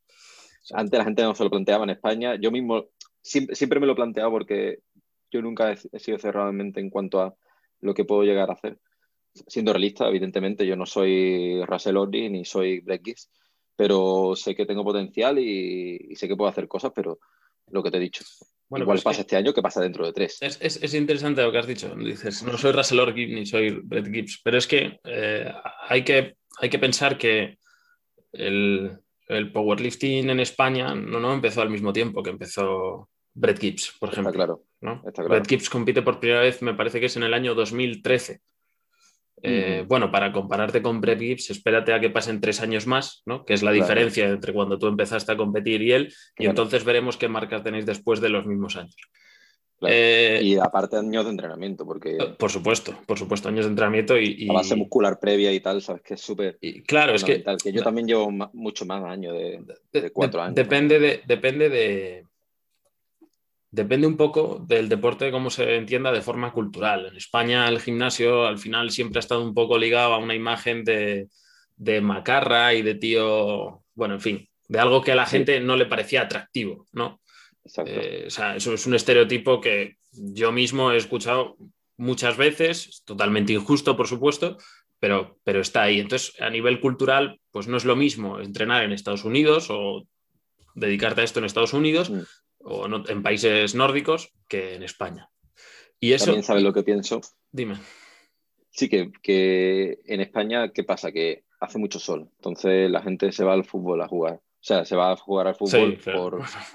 Antes 0.73 0.97
la 0.97 1.05
gente 1.05 1.23
no 1.23 1.35
se 1.35 1.43
lo 1.43 1.49
planteaba 1.49 1.83
en 1.83 1.91
España. 1.91 2.35
Yo 2.35 2.51
mismo 2.51 2.87
siempre, 3.21 3.55
siempre 3.55 3.79
me 3.79 3.85
lo 3.85 3.93
he 3.93 3.95
planteado 3.95 4.31
porque 4.31 4.79
yo 5.31 5.41
nunca 5.41 5.71
he, 5.71 5.99
sido 5.99 6.17
cerrado 6.17 6.49
en 6.49 6.55
mente 6.55 6.79
en 6.79 6.89
cuanto 6.89 7.21
a 7.21 7.35
lo 7.81 7.93
que 7.93 8.05
puedo 8.05 8.23
llegar 8.23 8.49
a 8.49 8.53
hacer. 8.53 8.79
Siendo 9.33 9.73
realista, 9.73 10.07
evidentemente, 10.07 10.65
yo 10.65 10.75
no 10.75 10.85
soy 10.85 11.63
Russell 11.65 11.97
Ordi 11.97 12.29
ni 12.29 12.45
soy 12.45 12.79
Brett 12.79 13.03
Gibbs, 13.03 13.29
pero 13.75 14.35
sé 14.35 14.55
que 14.55 14.65
tengo 14.65 14.83
potencial 14.83 15.37
y, 15.37 16.15
sé 16.15 16.27
que 16.27 16.35
puedo 16.35 16.49
hacer 16.49 16.67
cosas, 16.67 16.91
pero 16.95 17.19
lo 17.69 17.83
que 17.83 17.91
te 17.91 17.97
he 17.97 18.01
dicho. 18.01 18.23
Igual 18.69 18.85
pues 18.85 19.03
pasa 19.03 19.21
este 19.21 19.35
año 19.35 19.53
que 19.53 19.61
pasa 19.61 19.81
dentro 19.81 20.05
de 20.05 20.13
tres. 20.13 20.37
Es, 20.41 20.59
es, 20.59 20.93
interesante 20.93 21.41
lo 21.41 21.51
que 21.51 21.59
has 21.59 21.67
dicho. 21.67 21.93
Dices, 21.95 22.43
no 22.43 22.57
soy 22.57 22.71
Russell 22.71 22.99
Ordi 22.99 23.27
ni 23.27 23.45
soy 23.45 23.79
Brett 23.83 24.11
Gibbs, 24.11 24.41
pero 24.43 24.57
es 24.57 24.67
que, 24.67 24.99
eh, 25.03 25.53
hay 25.87 26.03
que 26.03 26.37
hay 26.59 26.69
que 26.69 26.79
pensar 26.79 27.17
que 27.17 27.59
el, 28.33 28.99
el 29.27 29.51
powerlifting 29.51 30.29
en 30.29 30.39
España 30.39 30.95
no, 30.95 31.19
no 31.19 31.33
empezó 31.33 31.61
al 31.61 31.69
mismo 31.69 31.91
tiempo 31.93 32.23
que 32.23 32.29
empezó 32.29 33.09
Brett 33.33 33.59
Gibbs, 33.59 33.93
por 33.99 34.09
ejemplo. 34.09 34.33
claro. 34.33 34.63
¿no? 34.81 35.01
Brett 35.03 35.47
Gibbs 35.47 35.69
compite 35.69 36.01
por 36.01 36.19
primera 36.19 36.41
vez, 36.41 36.61
me 36.61 36.73
parece 36.73 36.99
que 36.99 37.07
es 37.07 37.17
en 37.17 37.23
el 37.23 37.33
año 37.33 37.53
2013. 37.53 38.41
Eh, 39.43 39.85
bueno, 39.87 40.11
para 40.11 40.31
compararte 40.31 40.81
con 40.81 40.99
Brett 40.99 41.19
Gibbs, 41.19 41.51
espérate 41.51 41.93
a 41.93 41.99
que 41.99 42.09
pasen 42.09 42.41
tres 42.41 42.59
años 42.61 42.87
más, 42.87 43.21
¿no? 43.25 43.45
que 43.45 43.53
es 43.53 43.61
la 43.61 43.71
diferencia 43.71 44.27
entre 44.27 44.51
cuando 44.51 44.79
tú 44.79 44.87
empezaste 44.87 45.31
a 45.31 45.37
competir 45.37 45.81
y 45.83 45.91
él, 45.91 46.13
y 46.37 46.47
entonces 46.47 46.83
veremos 46.83 47.17
qué 47.17 47.27
marcas 47.27 47.63
tenéis 47.63 47.85
después 47.85 48.19
de 48.19 48.29
los 48.29 48.47
mismos 48.47 48.75
años. 48.77 48.95
Eh, 49.81 50.39
y 50.41 50.55
aparte 50.57 50.97
años 50.97 51.25
de 51.25 51.31
entrenamiento, 51.31 51.85
porque... 51.85 52.17
Por 52.37 52.49
supuesto, 52.49 52.95
por 53.05 53.19
supuesto, 53.19 53.49
años 53.49 53.65
de 53.65 53.69
entrenamiento 53.69 54.17
y... 54.17 54.45
La 54.45 54.53
base 54.53 54.75
muscular 54.75 55.19
previa 55.19 55.53
y 55.53 55.59
tal, 55.59 55.81
sabes 55.81 56.01
que 56.01 56.15
es 56.15 56.21
súper... 56.21 56.57
Claro, 56.87 57.13
es 57.13 57.23
que... 57.23 57.43
que 57.63 57.71
yo 57.71 57.83
también 57.83 58.07
llevo 58.07 58.31
mucho 58.31 58.85
más 58.85 59.03
años, 59.03 59.33
de, 59.33 59.61
de 59.91 60.11
cuatro 60.11 60.41
años. 60.41 60.55
Depende 60.55 60.99
de, 60.99 61.21
depende 61.27 61.69
de, 61.69 62.25
Depende 63.69 64.07
un 64.07 64.15
poco 64.15 64.63
del 64.65 64.87
deporte, 64.87 65.29
cómo 65.29 65.49
se 65.49 65.75
entienda 65.75 66.11
de 66.11 66.21
forma 66.21 66.53
cultural. 66.53 67.07
En 67.07 67.17
España 67.17 67.67
el 67.67 67.81
gimnasio 67.81 68.45
al 68.45 68.57
final 68.57 68.91
siempre 68.91 69.19
ha 69.19 69.21
estado 69.21 69.43
un 69.43 69.53
poco 69.53 69.77
ligado 69.77 70.13
a 70.13 70.19
una 70.19 70.33
imagen 70.33 70.85
de, 70.85 71.29
macarra 72.01 72.73
y 72.73 72.81
de 72.81 72.95
tío, 72.95 73.83
bueno, 73.93 74.15
en 74.15 74.21
fin, 74.21 74.49
de 74.69 74.79
algo 74.79 75.01
que 75.01 75.11
a 75.11 75.15
la 75.15 75.25
gente 75.25 75.59
no 75.59 75.75
le 75.75 75.85
parecía 75.85 76.21
atractivo, 76.21 76.87
¿no? 76.93 77.19
Eh, 77.85 78.25
o 78.27 78.29
sea, 78.29 78.55
eso 78.55 78.73
es 78.73 78.85
un 78.85 78.95
estereotipo 78.95 79.61
que 79.61 79.97
yo 80.11 80.51
mismo 80.51 80.91
he 80.91 80.97
escuchado 80.97 81.57
muchas 81.97 82.37
veces, 82.37 83.03
totalmente 83.05 83.53
injusto, 83.53 83.97
por 83.97 84.07
supuesto, 84.07 84.57
pero, 84.99 85.39
pero 85.43 85.61
está 85.61 85.83
ahí. 85.83 85.99
Entonces, 85.99 86.39
a 86.41 86.49
nivel 86.49 86.79
cultural, 86.79 87.39
pues 87.51 87.67
no 87.67 87.77
es 87.77 87.85
lo 87.85 87.95
mismo 87.95 88.39
entrenar 88.39 88.83
en 88.83 88.91
Estados 88.91 89.25
Unidos 89.25 89.67
o 89.69 90.07
dedicarte 90.75 91.21
a 91.21 91.23
esto 91.23 91.39
en 91.39 91.45
Estados 91.45 91.73
Unidos 91.73 92.09
mm 92.09 92.21
o 92.67 92.85
en 92.85 93.23
países 93.23 93.75
nórdicos 93.75 94.33
que 94.47 94.75
en 94.75 94.83
España. 94.83 95.29
Y 95.99 96.13
eso, 96.13 96.25
También 96.25 96.43
sabes 96.43 96.63
lo 96.63 96.73
que 96.73 96.83
pienso. 96.83 97.21
Dime. 97.51 97.77
Sí, 98.69 98.89
que, 98.89 99.99
en 100.05 100.21
España, 100.21 100.71
¿qué 100.71 100.83
pasa? 100.83 101.11
Que 101.11 101.45
hace 101.59 101.79
mucho 101.79 101.99
sol, 101.99 102.29
entonces 102.37 102.91
la 102.91 103.01
gente 103.01 103.31
se 103.31 103.43
va 103.43 103.53
al 103.53 103.65
fútbol 103.65 104.01
a 104.01 104.07
jugar. 104.07 104.41
O 104.59 104.65
sea, 104.67 104.85
se 104.85 104.95
va 104.95 105.11
a 105.11 105.15
jugar 105.15 105.47
al 105.47 105.55
fútbol 105.55 105.97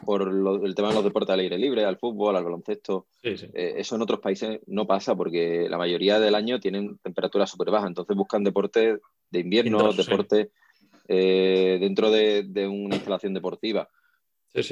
por, 0.07 0.31
el 0.65 0.75
tema 0.75 0.89
de 0.89 0.95
los 0.95 1.05
deportes 1.05 1.35
al 1.35 1.41
aire 1.41 1.59
libre, 1.59 1.85
al 1.85 1.99
fútbol, 1.99 2.37
al 2.37 2.45
baloncesto. 2.45 3.07
Eh, 3.23 3.75
eso 3.77 3.97
en 3.97 4.03
otros 4.03 4.21
países 4.21 4.61
no 4.67 4.87
pasa 4.87 5.17
porque 5.17 5.67
la 5.69 5.79
mayoría 5.79 6.21
del 6.21 6.35
año 6.35 6.61
tienen 6.61 6.99
temperaturas 6.99 7.51
súper 7.51 7.71
bajas, 7.71 7.89
entonces 7.89 8.17
buscan 8.17 8.45
deportes 8.45 9.01
de 9.31 9.41
invierno, 9.41 9.93
deportes 9.93 10.49
eh, 11.09 11.79
dentro 11.81 12.11
de, 12.11 12.69
una 12.69 12.95
instalación 12.95 13.35
deportiva. 13.35 13.89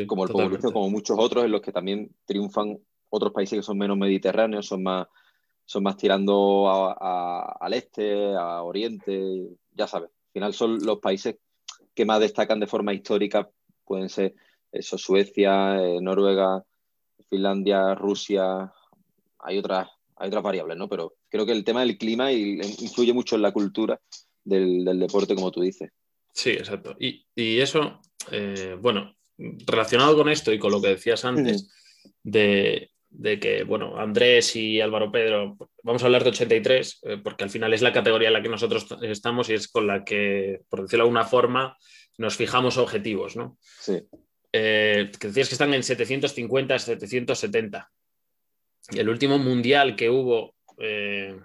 Como 0.06 0.24
el 0.24 0.30
powerlifting, 0.30 0.72
como 0.72 0.90
muchos 0.90 1.18
otros 1.18 1.44
en 1.44 1.50
los 1.50 1.62
que 1.62 1.72
también 1.72 2.14
triunfan 2.26 2.78
otros 3.08 3.32
países 3.32 3.58
que 3.58 3.62
son 3.62 3.76
menos 3.76 3.98
mediterráneos, 3.98 4.66
son 4.66 4.82
más, 4.82 5.08
son 5.64 5.82
más 5.82 5.96
tirando 5.96 6.70
al 6.70 7.72
este, 7.74 8.34
a 8.34 8.62
oriente, 8.62 9.48
ya 9.72 9.86
sabes. 9.86 10.10
Al 10.10 10.32
final 10.32 10.54
son 10.54 10.78
los 10.84 11.00
países 11.00 11.36
que 11.94 12.04
más 12.04 12.20
destacan 12.20 12.60
de 12.60 12.66
forma 12.66 12.94
histórica, 12.94 13.48
pueden 13.84 14.08
ser 14.08 14.34
eso, 14.72 14.98
Suecia, 14.98 15.82
eh, 15.82 16.00
Noruega, 16.00 16.64
Finlandia, 17.28 17.94
Rusia, 17.94 18.72
hay 19.38 19.58
otras, 19.58 19.88
hay 20.16 20.28
otras 20.28 20.42
variables, 20.42 20.76
¿no? 20.76 20.88
Pero 20.88 21.16
creo 21.28 21.46
que 21.46 21.52
el 21.52 21.64
tema 21.64 21.80
del 21.80 21.98
clima 21.98 22.32
influye 22.32 23.12
mucho 23.12 23.36
en 23.36 23.42
la 23.42 23.52
cultura 23.52 24.00
del, 24.44 24.84
deporte, 24.98 25.34
como 25.34 25.50
tú 25.50 25.60
dices. 25.60 25.90
Sí, 26.32 26.50
exacto. 26.50 26.96
Y, 26.98 27.24
eso, 27.58 28.00
eh, 28.30 28.76
bueno, 28.80 29.16
relacionado 29.38 30.16
con 30.16 30.28
esto 30.28 30.52
y 30.52 30.58
con 30.58 30.70
lo 30.70 30.80
que 30.80 30.88
decías 30.88 31.24
antes, 31.24 31.70
de, 32.22 32.90
que, 33.40 33.64
bueno, 33.64 33.98
Andrés 33.98 34.54
y 34.56 34.80
Álvaro 34.80 35.10
Pedro, 35.10 35.56
vamos 35.82 36.02
a 36.02 36.06
hablar 36.06 36.24
de 36.24 36.30
83, 36.30 37.00
eh, 37.02 37.18
porque 37.22 37.44
al 37.44 37.50
final 37.50 37.74
es 37.74 37.82
la 37.82 37.92
categoría 37.92 38.28
en 38.28 38.34
la 38.34 38.42
que 38.42 38.48
nosotros 38.48 38.86
estamos 39.02 39.50
y 39.50 39.54
es 39.54 39.68
con 39.68 39.86
la 39.86 40.04
que, 40.04 40.60
por 40.68 40.82
decirlo 40.82 41.04
de 41.04 41.08
alguna 41.08 41.24
forma, 41.24 41.76
nos 42.18 42.36
fijamos 42.36 42.76
objetivos, 42.76 43.36
¿no? 43.36 43.58
Sí. 43.60 44.02
Eh, 44.52 45.10
que 45.18 45.28
decías 45.28 45.48
que 45.48 45.54
están 45.54 45.74
en 45.74 45.82
750, 45.82 46.78
770. 46.78 47.90
El 48.92 49.08
último 49.08 49.38
mundial 49.38 49.94
que 49.96 50.10
hubo 50.10 50.54
eh, 50.78 51.38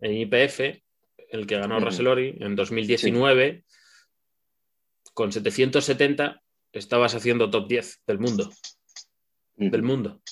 en 0.00 0.12
IPF, 0.12 0.60
el 1.30 1.46
que 1.46 1.58
ganó 1.58 1.78
uh 1.78 2.18
en 2.18 2.56
2019, 2.56 3.64
con 5.14 5.32
770 5.32 6.42
estabas 6.72 7.14
haciendo 7.14 7.50
top 7.50 7.68
10 7.68 8.02
del 8.06 8.18
mundo. 8.18 8.50
Del 9.56 9.82
mundo. 9.82 10.22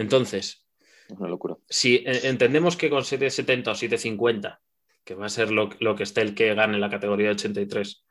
Entonces, 0.00 0.66
una 1.10 1.28
locura. 1.28 1.56
Si 1.68 2.02
entendemos 2.06 2.76
que 2.76 2.88
con 2.88 3.04
770 3.04 3.70
o 3.70 3.74
750, 3.74 4.60
que 5.04 5.14
va 5.14 5.26
a 5.26 5.28
ser 5.28 5.50
lo, 5.50 5.68
que 5.68 6.02
esté 6.02 6.22
el 6.22 6.34
que 6.34 6.54
gane 6.54 6.78
la 6.78 6.88
categoría 6.88 7.26
de 7.26 7.32
83, 7.32 8.06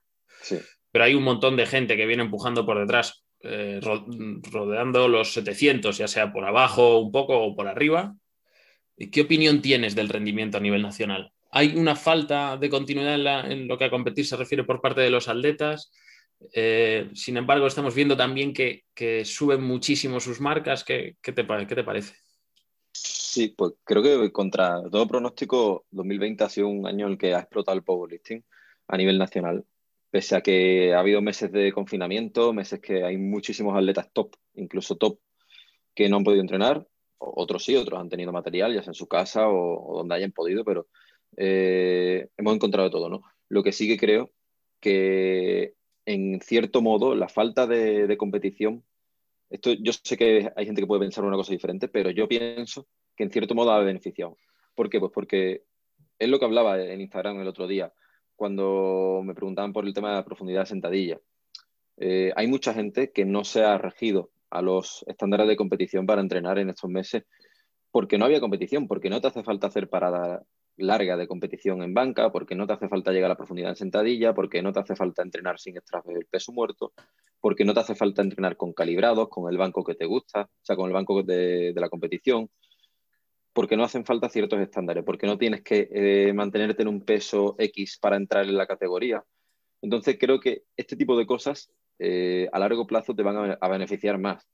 pero 0.91 1.05
hay 1.05 1.15
un 1.15 1.23
montón 1.23 1.57
de 1.57 1.65
gente 1.65 1.97
que 1.97 2.05
viene 2.05 2.21
empujando 2.21 2.63
por 2.63 2.79
detrás, 2.79 3.25
eh, 3.41 3.79
rodeando 3.81 5.07
los 5.07 5.33
700, 5.33 5.97
ya 5.97 6.07
sea 6.07 6.31
por 6.31 6.45
abajo 6.45 6.99
un 6.99 7.11
poco 7.11 7.39
o 7.41 7.55
por 7.55 7.67
arriba. 7.67 8.13
¿Qué 9.11 9.21
opinión 9.21 9.63
tienes 9.63 9.95
del 9.95 10.09
rendimiento 10.09 10.57
a 10.57 10.61
nivel 10.61 10.83
nacional? 10.83 11.31
¿Hay 11.51 11.75
una 11.75 11.95
falta 11.95 12.55
de 12.57 12.69
continuidad 12.69 13.49
en 13.51 13.67
lo 13.67 13.79
que 13.79 13.85
a 13.85 13.89
competir 13.89 14.27
se 14.27 14.37
refiere 14.37 14.63
por 14.63 14.79
parte 14.79 15.01
de 15.01 15.09
los 15.09 15.27
atletas? 15.27 15.91
Eh, 16.53 17.09
sin 17.13 17.37
embargo, 17.37 17.67
estamos 17.67 17.93
viendo 17.93 18.15
también 18.15 18.53
que, 18.53 18.83
suben 19.25 19.63
muchísimo 19.63 20.19
sus 20.19 20.39
marcas. 20.39 20.83
¿Qué, 20.83 21.17
te, 21.21 21.33
te, 21.33 21.43
parece? 21.83 22.15
Sí, 22.91 23.53
pues 23.57 23.73
creo 23.83 24.01
que 24.01 24.31
contra 24.31 24.81
todo 24.89 25.07
pronóstico, 25.07 25.85
2020 25.91 26.43
ha 26.43 26.49
sido 26.49 26.67
un 26.67 26.87
año 26.87 27.05
en 27.05 27.13
el 27.13 27.17
que 27.17 27.33
ha 27.33 27.39
explotado 27.39 27.77
el 27.77 27.83
powerlifting 27.83 28.43
a 28.87 28.97
nivel 28.97 29.17
nacional. 29.17 29.65
Pese 30.09 30.35
a 30.35 30.41
que 30.41 30.93
ha 30.93 30.99
habido 30.99 31.21
meses 31.21 31.51
de 31.51 31.71
confinamiento, 31.71 32.51
meses 32.53 32.79
que 32.79 33.03
hay 33.03 33.17
muchísimos 33.17 33.77
atletas 33.77 34.09
top, 34.11 34.35
incluso 34.55 34.97
top, 34.97 35.19
que 35.93 36.09
no 36.09 36.17
han 36.17 36.23
podido 36.23 36.41
entrenar. 36.41 36.87
otros 37.19 37.65
sí, 37.65 37.75
otros 37.75 37.99
han 37.99 38.09
tenido 38.09 38.31
material, 38.31 38.73
ya 38.73 38.81
sea 38.81 38.91
en 38.91 38.95
su 38.95 39.07
casa 39.07 39.49
o, 39.49 39.97
donde 39.97 40.15
hayan 40.15 40.31
podido, 40.31 40.63
pero 40.63 40.87
eh, 41.37 42.27
hemos 42.37 42.55
encontrado 42.55 42.89
todo, 42.89 43.09
¿no? 43.09 43.21
Lo 43.49 43.61
que 43.61 43.71
sí 43.71 43.87
que 43.87 43.97
creo 43.97 44.31
que 44.79 45.75
en 46.09 46.41
cierto 46.41 46.81
modo 46.81 47.13
la 47.13 47.29
falta 47.29 47.67
de, 47.67 48.17
competición, 48.17 48.83
esto 49.51 49.73
yo 49.73 49.93
sé 49.93 50.17
que 50.17 50.51
hay 50.55 50.65
gente 50.65 50.81
que 50.81 50.87
puede 50.87 51.01
pensar 51.01 51.23
una 51.23 51.35
cosa 51.35 51.53
diferente, 51.53 51.87
pero 51.87 52.09
yo 52.09 52.27
pienso 52.27 52.87
que 53.15 53.25
en 53.25 53.31
cierto 53.31 53.53
modo 53.53 53.71
ha 53.71 53.83
beneficiado. 53.83 54.35
¿Por 54.73 54.89
qué? 54.89 54.99
Pues 54.99 55.11
porque 55.13 55.65
es 56.17 56.27
lo 56.27 56.39
que 56.39 56.45
hablaba 56.45 56.81
en 56.81 56.99
Instagram 56.99 57.39
el 57.39 57.47
otro 57.47 57.67
día, 57.67 57.93
cuando 58.35 59.21
me 59.23 59.35
preguntaban 59.35 59.71
por 59.71 59.85
el 59.85 59.93
tema 59.93 60.09
de 60.09 60.15
la 60.15 60.25
profundidad 60.25 60.61
de 60.61 60.65
sentadilla. 60.65 61.19
Eh, 61.97 62.33
hay 62.35 62.47
mucha 62.47 62.73
gente 62.73 63.11
que 63.11 63.25
no 63.25 63.43
se 63.43 63.61
ha 63.63 63.77
regido 63.77 64.31
a 64.49 64.63
los 64.63 65.05
estándares 65.05 65.47
de 65.47 65.57
competición 65.57 66.07
para 66.07 66.21
entrenar 66.21 66.57
en 66.57 66.69
estos 66.69 66.89
meses 66.89 67.23
porque 67.91 68.17
no 68.17 68.25
había 68.25 68.39
competición, 68.39 68.87
porque 68.87 69.11
no 69.11 69.21
te 69.21 69.27
hace 69.27 69.43
falta 69.43 69.67
hacer 69.67 69.89
parada 69.89 70.41
larga 70.79 71.17
de 71.17 71.27
competición 71.27 71.83
en 71.83 71.93
banca, 71.93 72.31
porque 72.31 72.55
no 72.55 72.67
te 72.67 72.73
hace 72.73 72.87
falta 72.87 73.11
llegar 73.11 73.27
a 73.27 73.33
la 73.33 73.37
profundidad 73.37 73.69
en 73.71 73.75
sentadilla, 73.75 74.33
porque 74.33 74.61
no 74.61 74.73
te 74.73 74.79
hace 74.79 74.95
falta 74.95 75.21
entrenar 75.21 75.59
sin 75.59 75.77
extraer 75.77 76.17
el 76.17 76.25
peso 76.25 76.51
muerto, 76.51 76.93
porque 77.39 77.65
no 77.65 77.73
te 77.73 77.81
hace 77.81 77.95
falta 77.95 78.21
entrenar 78.21 78.57
con 78.57 78.73
calibrados, 78.73 79.29
con 79.29 79.51
el 79.51 79.57
banco 79.57 79.83
que 79.83 79.95
te 79.95 80.05
gusta, 80.05 80.43
o 80.43 80.65
sea, 80.65 80.75
con 80.75 80.87
el 80.87 80.93
banco 80.93 81.23
de, 81.23 81.73
la 81.75 81.89
competición, 81.89 82.49
porque 83.53 83.77
no 83.77 83.83
hacen 83.83 84.05
falta 84.05 84.29
ciertos 84.29 84.59
estándares, 84.59 85.03
porque 85.03 85.27
no 85.27 85.37
tienes 85.37 85.61
que 85.61 85.89
eh, 85.91 86.33
mantenerte 86.33 86.81
en 86.81 86.87
un 86.87 87.05
peso 87.05 87.55
X 87.57 87.97
para 87.99 88.15
entrar 88.15 88.45
en 88.45 88.57
la 88.57 88.67
categoría. 88.67 89.23
Entonces 89.81 90.17
creo 90.19 90.39
que 90.39 90.63
este 90.75 90.95
tipo 90.95 91.17
de 91.17 91.25
cosas 91.25 91.71
eh, 91.99 92.47
a 92.51 92.59
largo 92.59 92.87
plazo 92.87 93.13
te 93.13 93.23
van 93.23 93.57
a, 93.59 93.67
beneficiar 93.67 94.17
más. 94.17 94.47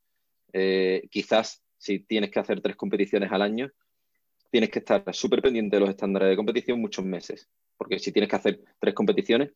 Eh, 0.53 1.08
quizás 1.12 1.63
si 1.77 2.00
tienes 2.00 2.32
que 2.32 2.39
hacer 2.39 2.62
tres 2.62 2.75
competiciones 2.75 3.32
al 3.32 3.41
año, 3.41 3.72
tienes 4.55 4.69
que 4.69 4.79
estar 4.79 5.03
súper 5.13 5.41
pendiente 5.41 5.75
de 5.75 5.81
los 5.81 5.89
estándares 5.89 6.29
de 6.29 6.38
competición 6.38 6.79
muchos 6.79 7.03
meses. 7.03 7.50
Porque 7.77 8.00
si 8.00 8.13
tienes 8.13 8.29
que 8.29 8.38
hacer 8.38 8.62
tres 8.79 8.93
competiciones, 8.93 9.51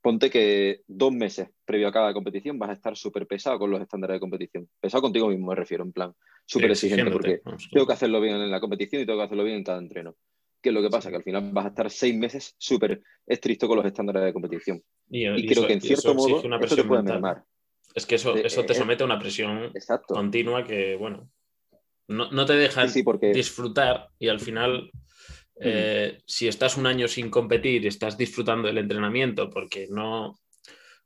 ponte 0.00 0.30
que 0.30 0.80
dos 0.86 1.12
meses 1.12 1.50
previo 1.66 1.86
a 1.88 1.92
cada 1.92 2.14
competición 2.14 2.58
vas 2.58 2.70
a 2.70 2.72
estar 2.72 2.96
súper 2.96 3.26
pesado 3.26 3.58
con 3.58 3.70
los 3.70 3.78
estándares 3.78 4.14
de 4.14 4.20
competición. 4.20 4.66
Pesado 4.80 5.02
contigo 5.02 5.28
mismo, 5.28 5.48
me 5.48 5.54
refiero, 5.54 5.84
en 5.84 5.92
plan, 5.92 6.14
súper 6.46 6.70
exigente, 6.70 7.10
porque 7.10 7.42
tengo 7.70 7.86
que 7.86 7.92
hacerlo 7.92 8.22
bien 8.22 8.36
en 8.36 8.50
la 8.50 8.58
competición 8.58 9.02
y 9.02 9.04
tengo 9.04 9.18
que 9.18 9.24
hacerlo 9.26 9.44
bien 9.44 9.58
en 9.58 9.64
cada 9.64 9.78
entreno. 9.80 10.16
¿Qué 10.62 10.70
es 10.70 10.74
lo 10.74 10.80
que 10.80 10.88
pasa? 10.88 11.10
Que 11.10 11.16
al 11.16 11.22
final 11.22 11.50
vas 11.52 11.66
a 11.66 11.68
estar 11.68 11.90
seis 11.90 12.16
meses 12.16 12.54
súper 12.56 13.02
estricto 13.26 13.68
con 13.68 13.76
los 13.76 13.84
estándares 13.84 14.24
de 14.24 14.32
competición. 14.32 14.82
Y, 15.10 15.46
creo 15.46 15.66
que 15.66 15.74
en 15.74 15.82
cierto 15.82 16.14
modo 16.14 16.40
una 16.40 16.58
te 16.58 16.84
puede 16.84 17.02
mermar. 17.02 17.44
Es 17.94 18.06
que 18.06 18.14
eso, 18.14 18.34
eso 18.34 18.64
te 18.64 18.72
eh, 18.72 18.76
somete 18.76 19.02
a 19.02 19.06
una 19.06 19.18
presión 19.18 19.70
continua 20.06 20.64
que, 20.64 20.96
bueno, 20.96 21.28
no, 22.10 22.44
te 22.44 22.54
deja 22.54 22.86
disfrutar 22.86 24.08
y 24.18 24.28
al 24.28 24.40
final, 24.40 24.90
eh, 25.60 26.18
si 26.26 26.48
estás 26.48 26.76
un 26.76 26.86
año 26.86 27.06
sin 27.06 27.30
competir, 27.30 27.86
estás 27.86 28.18
disfrutando 28.18 28.68
del 28.68 28.78
entrenamiento 28.78 29.48
porque 29.48 29.86
no, 29.88 30.40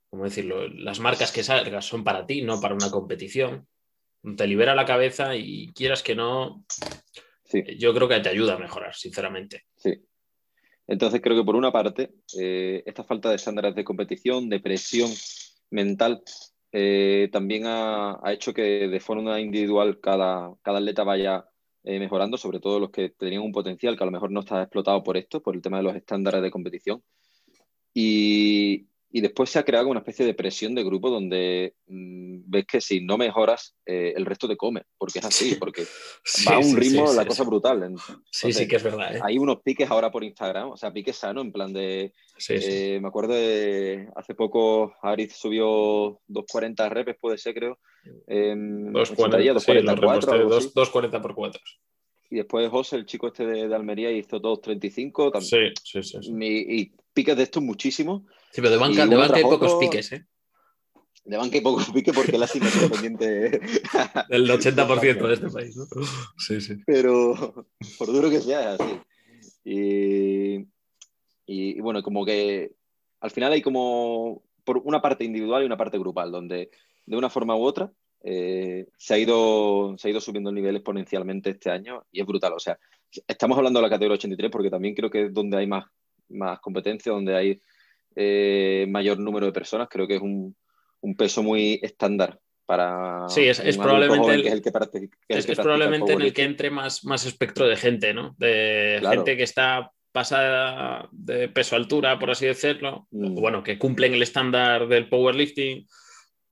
¿cómo 0.09 0.23
decirlo? 0.23 0.67
Las 0.67 0.99
marcas 0.99 1.31
que 1.31 1.43
salgas 1.43 1.85
son 1.85 2.03
para 2.03 2.25
ti, 2.25 2.41
no 2.41 2.59
para 2.59 2.73
una 2.73 2.89
competición. 2.89 3.67
Te 4.35 4.47
libera 4.47 4.73
la 4.73 4.85
cabeza 4.85 5.35
y 5.35 5.71
quieras 5.73 6.01
que 6.01 6.15
no, 6.15 6.65
yo 7.77 7.93
creo 7.93 8.07
que 8.07 8.19
te 8.19 8.29
ayuda 8.29 8.55
a 8.55 8.59
mejorar, 8.59 8.95
sinceramente. 8.95 9.65
Sí. 9.77 10.03
Entonces 10.87 11.21
creo 11.21 11.37
que 11.37 11.45
por 11.45 11.55
una 11.55 11.71
parte, 11.71 12.15
eh, 12.39 12.81
esta 12.85 13.03
falta 13.03 13.29
de 13.29 13.35
estándares 13.35 13.75
de 13.75 13.83
competición, 13.83 14.49
de 14.49 14.59
presión 14.59 15.11
mental, 15.69 16.23
eh, 16.77 17.29
también 17.31 17.63
ha, 17.67 18.19
hecho 18.33 18.53
que 18.53 18.89
de 18.89 18.99
forma 18.99 19.39
individual 19.39 20.01
cada, 20.01 20.53
cada 20.61 20.79
atleta 20.79 21.05
vaya 21.05 21.45
eh, 21.85 21.99
mejorando, 21.99 22.35
sobre 22.35 22.59
todo 22.59 22.81
los 22.81 22.89
que 22.89 23.11
tenían 23.11 23.43
un 23.43 23.53
potencial 23.53 23.95
que 23.95 24.03
a 24.03 24.07
lo 24.07 24.11
mejor 24.11 24.29
no 24.29 24.41
está 24.41 24.61
explotado 24.61 25.01
por 25.01 25.15
esto, 25.15 25.41
por 25.41 25.55
el 25.55 25.61
tema 25.61 25.77
de 25.77 25.83
los 25.83 25.95
estándares 25.95 26.41
de 26.41 26.51
competición. 26.51 27.01
Y, 27.93 28.89
y 29.15 29.21
después 29.21 29.49
se 29.49 29.57
ha 29.57 29.63
creado 29.63 29.87
una 29.87 30.01
especie 30.01 30.25
de 30.25 30.33
presión 30.33 30.75
de 30.75 30.83
grupo 30.83 31.09
donde 31.09 31.73
mm, 31.87 32.39
ves 32.47 32.65
que 32.65 32.81
si 32.81 32.99
no 32.99 33.17
mejoras, 33.17 33.73
eh, 33.85 34.11
el 34.13 34.25
resto 34.25 34.45
te 34.45 34.57
come, 34.57 34.81
porque 34.97 35.19
es 35.19 35.25
así, 35.25 35.55
porque 35.55 35.85
va 36.45 36.55
a 36.55 36.59
un 36.59 36.75
ritmo 36.75 37.13
la 37.13 37.25
cosa 37.25 37.45
brutal. 37.45 37.95
sí, 38.29 38.51
sí 38.51 38.67
que 38.67 38.75
es 38.75 38.83
verdad. 38.83 39.15
¿eh? 39.15 39.21
Hay 39.23 39.37
unos 39.37 39.61
piques 39.61 39.89
ahora 39.89 40.11
por 40.11 40.25
Instagram, 40.25 40.71
o 40.71 40.75
sea, 40.75 40.91
piques 40.91 41.15
sano, 41.15 41.39
en 41.39 41.53
plan 41.53 41.71
de... 41.71 42.11
Eh, 42.49 42.99
me 43.01 43.07
acuerdo 43.07 43.35
de 43.35 44.09
hace 44.17 44.35
poco, 44.35 44.93
Ariz 45.01 45.33
subió 45.33 46.19
240 46.27 46.89
repes, 46.89 47.15
puede 47.17 47.37
ser, 47.37 47.53
creo. 47.53 47.79
240, 48.27 49.53
240 49.53 51.21
por 51.21 51.35
4. 51.35 51.61
Y 52.31 52.35
después 52.35 52.69
José, 52.69 52.97
el 52.97 53.05
chico 53.05 53.27
este 53.27 53.45
de, 53.45 53.73
Almería, 53.73 54.11
hizo 54.11 54.39
235. 54.39 55.31
También. 55.31 55.73
Sí, 55.81 56.01
sí, 56.01 56.21
sí. 56.21 56.33
Y, 56.41 56.91
piques 57.15 57.35
de 57.35 57.43
estos 57.43 57.63
muchísimos. 57.63 58.21
Sí, 58.51 58.61
pero 58.61 58.69
de 58.69 58.77
banca, 58.77 59.07
de 59.07 59.15
banca 59.15 59.37
hay 59.37 59.43
pocos 59.43 59.75
piques, 59.79 60.11
¿eh? 60.11 60.27
De 61.23 61.37
banca 61.37 61.55
hay 61.55 61.61
pocos 61.61 61.89
piques 61.89 62.13
porque 62.13 62.37
la 62.37 62.45
cima 62.45 62.67
es 62.67 62.89
pendiente 62.89 63.25
del 64.29 64.47
80% 64.47 65.27
de 65.27 65.33
este 65.33 65.49
país, 65.49 65.75
¿no? 65.75 65.85
Sí, 66.37 66.61
sí. 66.61 66.75
Pero 66.85 67.65
por 67.97 68.07
duro 68.11 68.29
que 68.29 68.41
sea, 68.41 68.73
así. 68.73 68.99
Y, 69.63 70.67
y, 71.47 71.79
bueno, 71.81 72.03
como 72.03 72.23
que 72.23 72.75
al 73.21 73.31
final 73.31 73.53
hay 73.53 73.63
como 73.63 74.43
por 74.63 74.77
una 74.77 75.01
parte 75.01 75.23
individual 75.23 75.63
y 75.63 75.65
una 75.65 75.77
parte 75.77 75.97
grupal, 75.97 76.31
donde 76.31 76.69
de 77.07 77.17
una 77.17 77.29
forma 77.31 77.55
u 77.55 77.63
otra 77.63 77.91
eh, 78.23 78.87
se, 78.97 79.13
ha 79.13 79.17
ido, 79.17 79.95
se 79.97 80.07
ha 80.07 80.11
ido 80.11 80.21
subiendo 80.21 80.49
el 80.49 80.55
nivel 80.55 80.75
exponencialmente 80.75 81.51
este 81.51 81.71
año 81.71 82.05
y 82.11 82.21
es 82.21 82.27
brutal. 82.27 82.53
O 82.53 82.59
sea, 82.59 82.77
estamos 83.27 83.57
hablando 83.57 83.79
de 83.79 83.83
la 83.83 83.89
categoría 83.89 84.15
83 84.15 84.51
porque 84.51 84.69
también 84.69 84.93
creo 84.93 85.09
que 85.09 85.25
es 85.25 85.33
donde 85.33 85.57
hay 85.57 85.67
más, 85.67 85.85
más 86.29 86.59
competencia, 86.59 87.11
donde 87.11 87.35
hay 87.35 87.61
eh, 88.15 88.85
mayor 88.89 89.19
número 89.19 89.45
de 89.45 89.51
personas. 89.51 89.87
Creo 89.89 90.07
que 90.07 90.15
es 90.15 90.21
un, 90.21 90.55
un 91.01 91.15
peso 91.15 91.43
muy 91.43 91.79
estándar 91.81 92.39
para. 92.65 93.27
Sí, 93.29 93.43
es, 93.43 93.59
probablemente 93.77 94.33
el, 94.33 94.47
el, 94.47 94.61
que 94.61 94.71
es, 95.29 95.45
probablemente 95.57 96.13
en 96.13 96.21
el 96.21 96.33
que 96.33 96.43
entre 96.43 96.69
más, 96.69 97.05
más 97.05 97.25
espectro 97.25 97.67
de 97.67 97.75
gente, 97.75 98.13
¿no? 98.13 98.35
De 98.37 99.01
gente 99.01 99.37
que 99.37 99.43
está 99.43 99.91
pasada 100.11 101.09
de 101.11 101.49
peso-altura, 101.49 102.17
por 102.17 102.31
así 102.31 102.45
decirlo, 102.45 103.07
mm. 103.11 103.35
bueno, 103.35 103.63
que 103.63 103.77
cumplen 103.77 104.13
el 104.13 104.21
estándar 104.21 104.87
del 104.87 105.09
powerlifting 105.09 105.85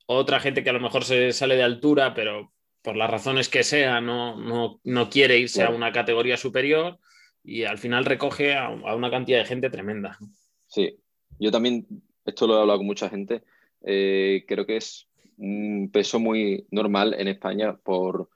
otra 0.05 0.39
gente 0.39 0.63
que 0.63 0.69
a 0.69 0.73
lo 0.73 0.79
mejor 0.79 1.05
se 1.05 1.31
sale 1.31 1.55
de 1.55 1.63
altura, 1.63 2.13
pero 2.13 2.51
por 2.81 2.95
las 2.95 3.09
razones 3.09 3.49
que 3.49 3.63
sea, 3.63 4.01
no, 4.01 4.79
no, 4.83 5.09
quiere 5.09 5.37
irse 5.37 5.63
a 5.63 5.69
una 5.69 5.91
categoría 5.91 6.37
superior 6.37 6.99
y 7.43 7.63
al 7.63 7.77
final 7.77 8.05
recoge 8.05 8.55
a, 8.55 8.69
una 8.69 9.11
cantidad 9.11 9.39
de 9.39 9.45
gente 9.45 9.69
tremenda. 9.69 10.17
Sí, 10.67 10.97
yo 11.39 11.51
también, 11.51 11.85
esto 12.25 12.47
lo 12.47 12.57
he 12.57 12.61
hablado 12.61 12.79
con 12.79 12.87
mucha 12.87 13.09
gente, 13.09 13.43
eh, 13.81 14.45
creo 14.47 14.65
que 14.65 14.77
es 14.77 15.07
un 15.37 15.89
peso 15.91 16.19
muy 16.19 16.65
normal 16.71 17.15
en 17.17 17.27
España 17.27 17.75
por, 17.75 18.29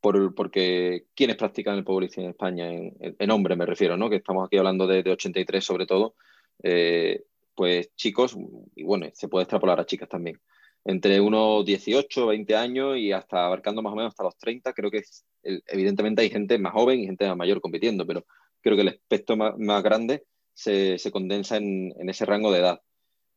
por 0.00 0.34
porque 0.34 1.06
quienes 1.14 1.36
practican 1.36 1.76
el 1.76 1.84
powerlifting 1.84 2.24
en 2.24 2.30
España, 2.30 2.70
en, 2.70 2.94
en, 3.00 3.30
hombre 3.30 3.56
me 3.56 3.66
refiero, 3.66 3.96
¿no? 3.96 4.08
que 4.08 4.16
estamos 4.16 4.46
aquí 4.46 4.58
hablando 4.58 4.86
de, 4.86 5.10
83 5.10 5.64
sobre 5.64 5.86
todo, 5.86 6.14
eh, 6.62 7.24
pues 7.54 7.94
chicos, 7.96 8.36
y 8.76 8.84
bueno, 8.84 9.06
se 9.12 9.28
puede 9.28 9.44
extrapolar 9.44 9.80
a 9.80 9.86
chicas 9.86 10.08
también 10.08 10.40
entre 10.84 11.20
unos 11.20 11.64
18, 11.64 12.26
20 12.26 12.56
años 12.56 12.96
y 12.96 13.12
hasta 13.12 13.46
abarcando 13.46 13.82
más 13.82 13.92
o 13.92 13.96
menos 13.96 14.10
hasta 14.10 14.24
los 14.24 14.36
30. 14.36 14.72
Creo 14.72 14.90
que 14.90 15.02
evidentemente 15.42 16.22
hay 16.22 16.30
gente 16.30 16.58
más 16.58 16.72
joven 16.72 17.00
y 17.00 17.06
gente 17.06 17.26
más 17.28 17.36
mayor 17.36 17.60
compitiendo, 17.60 18.06
pero 18.06 18.24
creo 18.62 18.76
que 18.76 18.82
el 18.82 18.88
espectro 18.88 19.36
más, 19.36 19.82
grande 19.82 20.24
se, 20.54 20.98
condensa 21.10 21.56
en, 21.56 21.92
ese 22.08 22.24
rango 22.24 22.52
de 22.52 22.60
edad. 22.60 22.80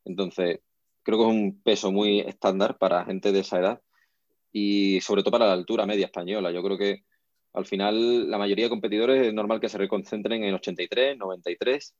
Entonces, 0.05 0.59
creo 1.03 1.17
que 1.17 1.23
es 1.25 1.29
un 1.29 1.61
peso 1.61 1.91
muy 1.91 2.19
estándar 2.21 2.77
para 2.77 3.05
gente 3.05 3.31
de 3.31 3.39
esa 3.39 3.59
edad 3.59 3.81
y 4.51 5.01
sobre 5.01 5.23
todo 5.23 5.31
para 5.31 5.47
la 5.47 5.53
altura 5.53 5.85
media 5.85 6.05
española. 6.05 6.51
Yo 6.51 6.63
creo 6.63 6.77
que 6.77 7.03
al 7.53 7.65
final 7.65 8.29
la 8.29 8.37
mayoría 8.37 8.65
de 8.65 8.69
competidores 8.69 9.27
es 9.27 9.33
normal 9.33 9.59
que 9.59 9.69
se 9.69 9.77
reconcentren 9.77 10.43
en 10.43 10.53
83, 10.53 11.17
93 11.17 11.95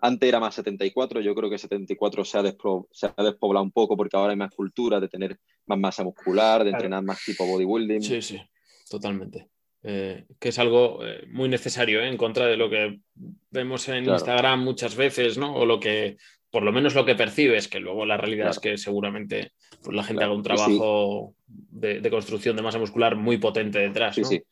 antes 0.00 0.28
era 0.28 0.38
más 0.38 0.54
74, 0.54 1.20
yo 1.22 1.34
creo 1.34 1.48
que 1.48 1.56
74 1.56 2.24
se 2.24 2.38
ha, 2.38 2.42
se 2.42 3.06
ha 3.06 3.22
despoblado 3.22 3.64
un 3.64 3.72
poco 3.72 3.96
porque 3.96 4.16
ahora 4.16 4.32
hay 4.32 4.36
más 4.36 4.54
cultura 4.54 5.00
de 5.00 5.08
tener 5.08 5.38
más 5.66 5.78
masa 5.78 6.04
muscular, 6.04 6.62
de 6.62 6.70
entrenar 6.70 7.02
más 7.02 7.24
tipo 7.24 7.46
bodybuilding. 7.46 8.02
Sí, 8.02 8.20
sí, 8.20 8.38
totalmente. 8.90 9.48
Eh, 9.86 10.24
que 10.40 10.48
es 10.48 10.58
algo 10.58 11.04
eh, 11.04 11.26
muy 11.30 11.46
necesario 11.48 12.00
¿eh? 12.00 12.08
en 12.08 12.16
contra 12.16 12.46
de 12.46 12.56
lo 12.56 12.70
que 12.70 13.00
vemos 13.50 13.86
en 13.90 14.08
Instagram 14.08 14.64
muchas 14.64 14.96
veces, 14.96 15.36
¿no? 15.36 15.54
O 15.54 15.66
lo 15.66 15.78
que, 15.78 16.16
por 16.50 16.62
lo 16.62 16.72
menos 16.72 16.94
lo 16.94 17.04
que 17.04 17.14
percibes, 17.14 17.68
que 17.68 17.80
luego 17.80 18.06
la 18.06 18.16
realidad 18.16 18.48
es 18.48 18.60
que 18.60 18.78
seguramente 18.78 19.52
pues, 19.82 19.94
la 19.94 20.02
gente 20.02 20.24
haga 20.24 20.32
un 20.32 20.42
trabajo 20.42 21.34
de, 21.46 22.10
construcción 22.10 22.56
de 22.56 22.62
masa 22.62 22.78
muscular 22.78 23.14
muy 23.14 23.36
potente 23.36 23.78
detrás. 23.78 24.14
Sí, 24.14 24.24
sí. 24.24 24.42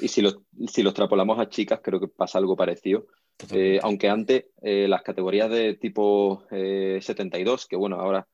Y 0.00 0.08
si 0.08 0.20
lo, 0.20 0.42
si 0.66 0.82
lo 0.82 0.90
extrapolamos 0.90 1.38
a 1.38 1.48
chicas, 1.48 1.80
creo 1.82 1.98
que 1.98 2.08
pasa 2.08 2.36
algo 2.38 2.54
parecido 2.54 3.06
eh, 3.52 3.78
aunque 3.82 4.08
antes 4.08 4.46
las 4.60 5.02
categorías 5.02 5.50
de 5.50 5.74
tipo 5.74 6.44
72, 6.50 7.62
eh, 7.62 7.66
que 7.70 7.76
bueno, 7.76 7.96
ahora 7.96 8.26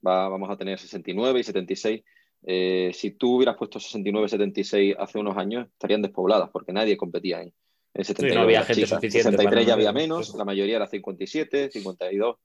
vamos 0.00 0.50
a 0.50 0.56
tener 0.56 0.78
69 0.78 1.40
y 1.40 1.44
76, 1.44 2.02
eh, 2.44 2.90
si 2.94 3.12
tú 3.12 3.36
hubieras 3.36 3.56
puesto 3.56 3.78
69, 3.78 4.28
76 4.28 4.96
hace 4.98 5.18
unos 5.18 5.36
años, 5.36 5.68
estarían 5.68 6.02
despobladas 6.02 6.50
porque 6.50 6.72
nadie 6.72 6.96
competía 6.96 7.42
en, 7.42 7.52
en 7.94 8.04
79. 8.04 8.34
no 8.34 8.42
había 8.42 8.64
gente 8.64 8.86
suficiente. 8.86 9.30
63 9.30 9.66
ya 9.66 9.74
había 9.74 9.92
menos, 9.92 10.34
la 10.34 10.44
mayoría 10.44 10.76
era 10.76 10.86
57, 10.86 11.70
52. 11.70 12.36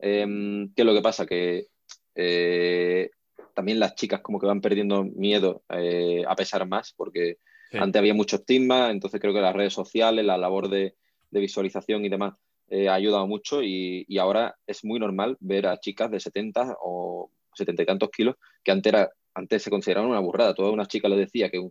Eh, 0.00 0.68
¿Qué 0.74 0.82
es 0.82 0.86
lo 0.86 0.94
que 0.94 1.02
pasa? 1.02 1.26
Que 1.26 1.66
eh, 2.14 3.10
también 3.54 3.78
las 3.78 3.94
chicas 3.94 4.20
como 4.20 4.40
que 4.40 4.46
van 4.46 4.60
perdiendo 4.60 5.04
miedo 5.04 5.62
eh, 5.68 6.24
a 6.26 6.34
pesar 6.34 6.66
más, 6.66 6.92
porque 6.96 7.38
antes 7.72 7.98
había 7.98 8.12
mucho 8.12 8.36
estigma, 8.36 8.90
entonces 8.90 9.18
creo 9.18 9.32
que 9.32 9.40
las 9.40 9.54
redes 9.54 9.72
sociales, 9.72 10.24
la 10.26 10.36
labor 10.36 10.68
de, 10.68 10.94
visualización 11.30 12.04
y 12.04 12.10
demás 12.10 12.34
ha 12.70 12.94
ayudado 12.94 13.26
mucho 13.26 13.62
y, 13.62 14.06
ahora 14.18 14.56
es 14.66 14.84
muy 14.84 14.98
normal 14.98 15.38
ver 15.40 15.66
a 15.66 15.78
chicas 15.78 16.10
de 16.10 16.20
70 16.20 16.76
o 16.82 17.30
70 17.54 17.82
y 17.82 17.86
tantos 17.86 18.10
kilos 18.10 18.36
que 18.62 18.72
antes, 18.72 18.92
era, 18.92 19.10
antes 19.34 19.62
se 19.62 19.70
consideraban 19.70 20.10
una 20.10 20.20
burrada. 20.20 20.54
Toda 20.54 20.70
una 20.70 20.86
chica 20.86 21.08
le 21.08 21.16
decía 21.16 21.50
que, 21.50 21.68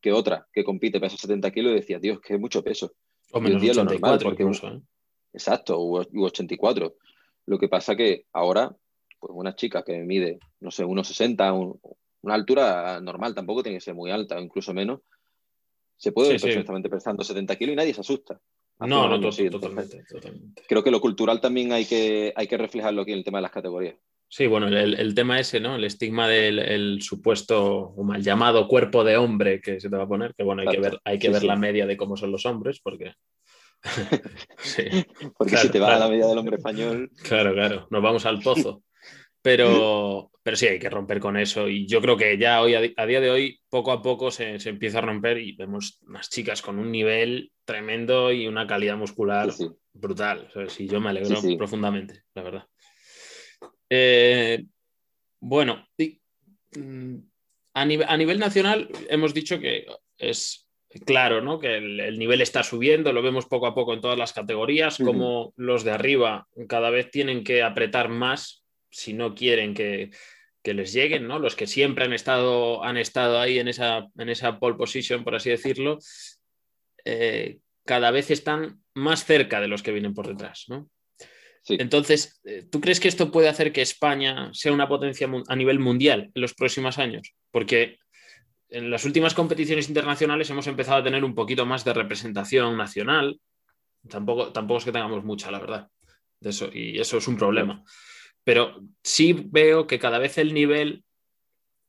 que 0.00 0.12
otra 0.12 0.46
que 0.52 0.64
compite 0.64 1.00
pesa 1.00 1.16
70 1.16 1.50
kilos 1.50 1.72
y 1.72 1.76
decía, 1.76 1.98
Dios, 1.98 2.20
que 2.20 2.38
mucho 2.38 2.62
peso. 2.62 2.92
O 3.32 3.40
menos 3.40 3.62
84 3.62 4.28
porque, 4.28 4.44
Exacto, 5.32 5.80
u, 5.80 6.04
84. 6.24 6.94
Lo 7.46 7.58
que 7.58 7.68
pasa 7.68 7.96
que 7.96 8.26
ahora 8.32 8.74
pues 9.22 9.32
una 9.36 9.54
chica 9.54 9.84
que 9.84 10.00
mide, 10.00 10.40
no 10.58 10.72
sé, 10.72 10.84
1,60, 10.84 11.78
una 12.22 12.34
altura 12.34 13.00
normal, 13.00 13.36
tampoco 13.36 13.62
tiene 13.62 13.78
que 13.78 13.84
ser 13.84 13.94
muy 13.94 14.10
alta, 14.10 14.36
o 14.36 14.40
incluso 14.40 14.74
menos, 14.74 15.00
se 15.96 16.10
puede 16.10 16.30
ver 16.30 16.40
perfectamente 16.40 16.90
pesando 16.90 17.22
70 17.22 17.54
kilos 17.54 17.72
y 17.72 17.76
nadie 17.76 17.94
se 17.94 18.00
asusta. 18.00 18.40
no, 18.80 19.08
no, 19.08 19.30
totalmente, 19.30 20.04
Creo 20.66 20.82
que 20.82 20.90
lo 20.90 21.00
cultural 21.00 21.40
también 21.40 21.72
hay 21.72 21.84
que, 21.84 22.32
hay 22.34 22.48
que 22.48 22.58
reflejarlo 22.58 23.02
aquí 23.02 23.12
en 23.12 23.18
el 23.18 23.24
tema 23.24 23.38
de 23.38 23.42
las 23.42 23.52
categorías. 23.52 23.94
Sí, 24.34 24.46
bueno, 24.46 24.68
el, 24.68 25.14
tema 25.14 25.38
ese, 25.38 25.60
¿no? 25.60 25.76
El 25.76 25.84
estigma 25.84 26.26
del 26.26 27.02
supuesto 27.02 27.92
o 27.94 28.02
mal 28.02 28.22
llamado 28.22 28.66
cuerpo 28.66 29.04
de 29.04 29.18
hombre 29.18 29.60
que 29.60 29.78
se 29.78 29.90
te 29.90 29.96
va 29.96 30.04
a 30.04 30.08
poner, 30.08 30.34
que 30.34 30.42
bueno, 30.42 30.62
hay 30.62 30.68
que 30.68 30.80
ver, 30.80 30.98
hay 31.04 31.18
que 31.18 31.28
ver 31.28 31.44
la 31.44 31.54
media 31.54 31.86
de 31.86 31.98
cómo 31.98 32.16
son 32.16 32.32
los 32.32 32.46
hombres, 32.46 32.80
porque. 32.82 33.12
sí, 34.56 34.84
porque 35.36 35.58
si 35.58 35.68
te 35.68 35.78
va 35.78 35.96
a 35.96 35.98
la 35.98 36.08
media 36.08 36.26
del 36.26 36.38
hombre 36.38 36.56
español. 36.56 37.10
Claro, 37.22 37.52
claro, 37.52 37.86
nos 37.90 38.02
vamos 38.02 38.24
al 38.24 38.40
pozo. 38.40 38.82
Pero, 39.42 40.30
pero 40.42 40.56
sí, 40.56 40.66
hay 40.66 40.78
que 40.78 40.88
romper 40.88 41.20
con 41.20 41.36
eso. 41.36 41.68
Y 41.68 41.86
yo 41.86 42.00
creo 42.00 42.16
que 42.16 42.38
ya 42.38 42.62
hoy, 42.62 42.74
a, 42.74 43.06
día 43.06 43.20
de 43.20 43.30
hoy, 43.30 43.60
poco 43.68 43.92
a 43.92 44.00
poco 44.00 44.30
se, 44.30 44.56
empieza 44.64 45.00
a 45.00 45.02
romper 45.02 45.36
y 45.36 45.56
vemos 45.56 45.98
unas 46.08 46.30
chicas 46.30 46.62
con 46.62 46.78
un 46.78 46.90
nivel 46.90 47.52
tremendo 47.66 48.32
y 48.32 48.46
una 48.46 48.66
calidad 48.66 48.96
muscular 48.96 49.50
brutal. 49.92 50.48
y 50.78 50.88
yo 50.88 51.02
me 51.02 51.10
alegro 51.10 51.38
profundamente, 51.58 52.22
la 52.34 52.42
verdad. 52.42 52.66
Eh, 53.94 54.64
bueno, 55.38 55.86
mm, 55.98 57.16
a, 57.74 57.84
nivel, 57.84 58.38
nacional 58.38 58.88
hemos 59.10 59.34
dicho 59.34 59.60
que 59.60 59.84
es 60.16 60.66
claro, 61.04 61.42
¿no? 61.42 61.58
Que 61.58 61.76
el, 61.76 62.18
nivel 62.18 62.40
está 62.40 62.62
subiendo, 62.62 63.12
lo 63.12 63.20
vemos 63.20 63.44
poco 63.44 63.66
a 63.66 63.74
poco 63.74 63.92
en 63.92 64.00
todas 64.00 64.16
las 64.16 64.32
categorías, 64.32 64.96
como 64.96 65.52
los 65.56 65.84
de 65.84 65.90
arriba 65.90 66.48
cada 66.68 66.88
vez 66.88 67.10
tienen 67.10 67.44
que 67.44 67.62
apretar 67.62 68.08
más 68.08 68.64
si 68.88 69.12
no 69.12 69.34
quieren 69.34 69.74
que, 69.74 70.10
les 70.64 70.94
lleguen, 70.94 71.28
¿no? 71.28 71.38
Los 71.38 71.54
que 71.54 71.66
siempre 71.66 72.06
han 72.06 72.14
estado, 72.14 72.82
han 72.82 72.96
estado 72.96 73.40
ahí 73.40 73.58
en 73.58 73.68
esa, 73.68 74.08
en 74.16 74.30
esa 74.30 74.58
pole 74.58 74.76
position, 74.76 75.22
por 75.22 75.34
así 75.34 75.50
decirlo, 75.50 75.98
eh, 77.04 77.58
cada 77.84 78.10
vez 78.10 78.30
están 78.30 78.80
más 78.94 79.26
cerca 79.26 79.60
de 79.60 79.68
los 79.68 79.82
que 79.82 79.92
vienen 79.92 80.14
por 80.14 80.28
detrás, 80.28 80.64
¿no? 80.68 80.88
Entonces, 81.68 82.40
eh, 82.44 82.66
¿tú 82.70 82.80
crees 82.80 82.98
que 82.98 83.08
esto 83.08 83.30
puede 83.30 83.48
hacer 83.48 83.72
que 83.72 83.82
España 83.82 84.50
sea 84.52 84.72
una 84.72 84.88
potencia 84.88 85.28
a 85.48 85.56
nivel 85.56 85.78
mundial 85.78 86.30
en 86.34 86.42
los 86.42 86.54
próximos 86.54 86.98
años? 86.98 87.34
Porque 87.50 87.98
en 88.68 88.90
las 88.90 89.04
últimas 89.04 89.34
competiciones 89.34 89.88
internacionales 89.88 90.50
hemos 90.50 90.66
empezado 90.66 90.98
a 90.98 91.04
tener 91.04 91.24
un 91.24 91.34
poquito 91.34 91.64
más 91.66 91.84
de 91.84 91.92
representación 91.92 92.76
nacional. 92.76 93.40
Tampoco, 94.08 94.52
tampoco 94.52 94.78
es 94.78 94.84
que 94.84 94.92
tengamos 94.92 95.24
mucha, 95.24 95.50
la 95.50 95.60
verdad. 95.60 95.88
Y 96.72 96.98
eso 96.98 97.18
es 97.18 97.28
un 97.28 97.36
problema. 97.36 97.84
Pero 98.44 98.80
sí 99.02 99.46
veo 99.50 99.86
que 99.86 99.98
cada 99.98 100.18
vez 100.18 100.38
el 100.38 100.52
nivel, 100.52 101.04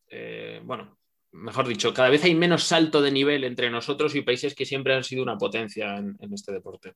eh, 0.10 0.62
bueno, 0.64 1.00
mejor 1.32 1.68
dicho, 1.68 1.94
cada 1.94 2.10
vez 2.10 2.24
hay 2.24 2.36
menos 2.36 2.64
salto 2.64 3.02
de 3.02 3.12
nivel 3.12 3.44
entre 3.44 3.70
nosotros 3.70 4.14
y 4.16 4.22
países 4.22 4.54
que 4.54 4.66
siempre 4.66 4.94
han 4.94 5.04
sido 5.04 5.24
una 5.24 5.38
potencia 5.38 5.98
en, 5.98 6.34
este 6.34 6.52
deporte. 6.52 6.94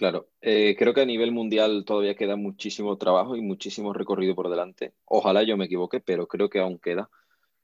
Claro, 0.00 0.30
eh, 0.40 0.76
creo 0.78 0.94
que 0.94 1.02
a 1.02 1.04
nivel 1.04 1.30
mundial 1.30 1.84
todavía 1.84 2.14
queda 2.14 2.34
muchísimo 2.36 2.96
trabajo 2.96 3.36
y 3.36 3.42
muchísimo 3.42 3.92
recorrido 3.92 4.34
por 4.34 4.48
delante. 4.48 4.94
Ojalá 5.04 5.42
yo 5.42 5.58
me 5.58 5.66
equivoque, 5.66 6.00
pero 6.00 6.26
creo 6.26 6.48
que 6.48 6.58
aún 6.58 6.78
queda. 6.78 7.10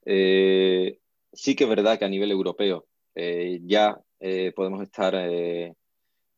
Eh, 0.04 0.98
sí 1.32 1.56
que 1.56 1.64
es 1.64 1.70
verdad 1.70 1.98
que 1.98 2.04
a 2.04 2.10
nivel 2.10 2.30
europeo 2.30 2.86
ya 3.62 3.98
podemos 4.54 4.82
estar 4.82 5.14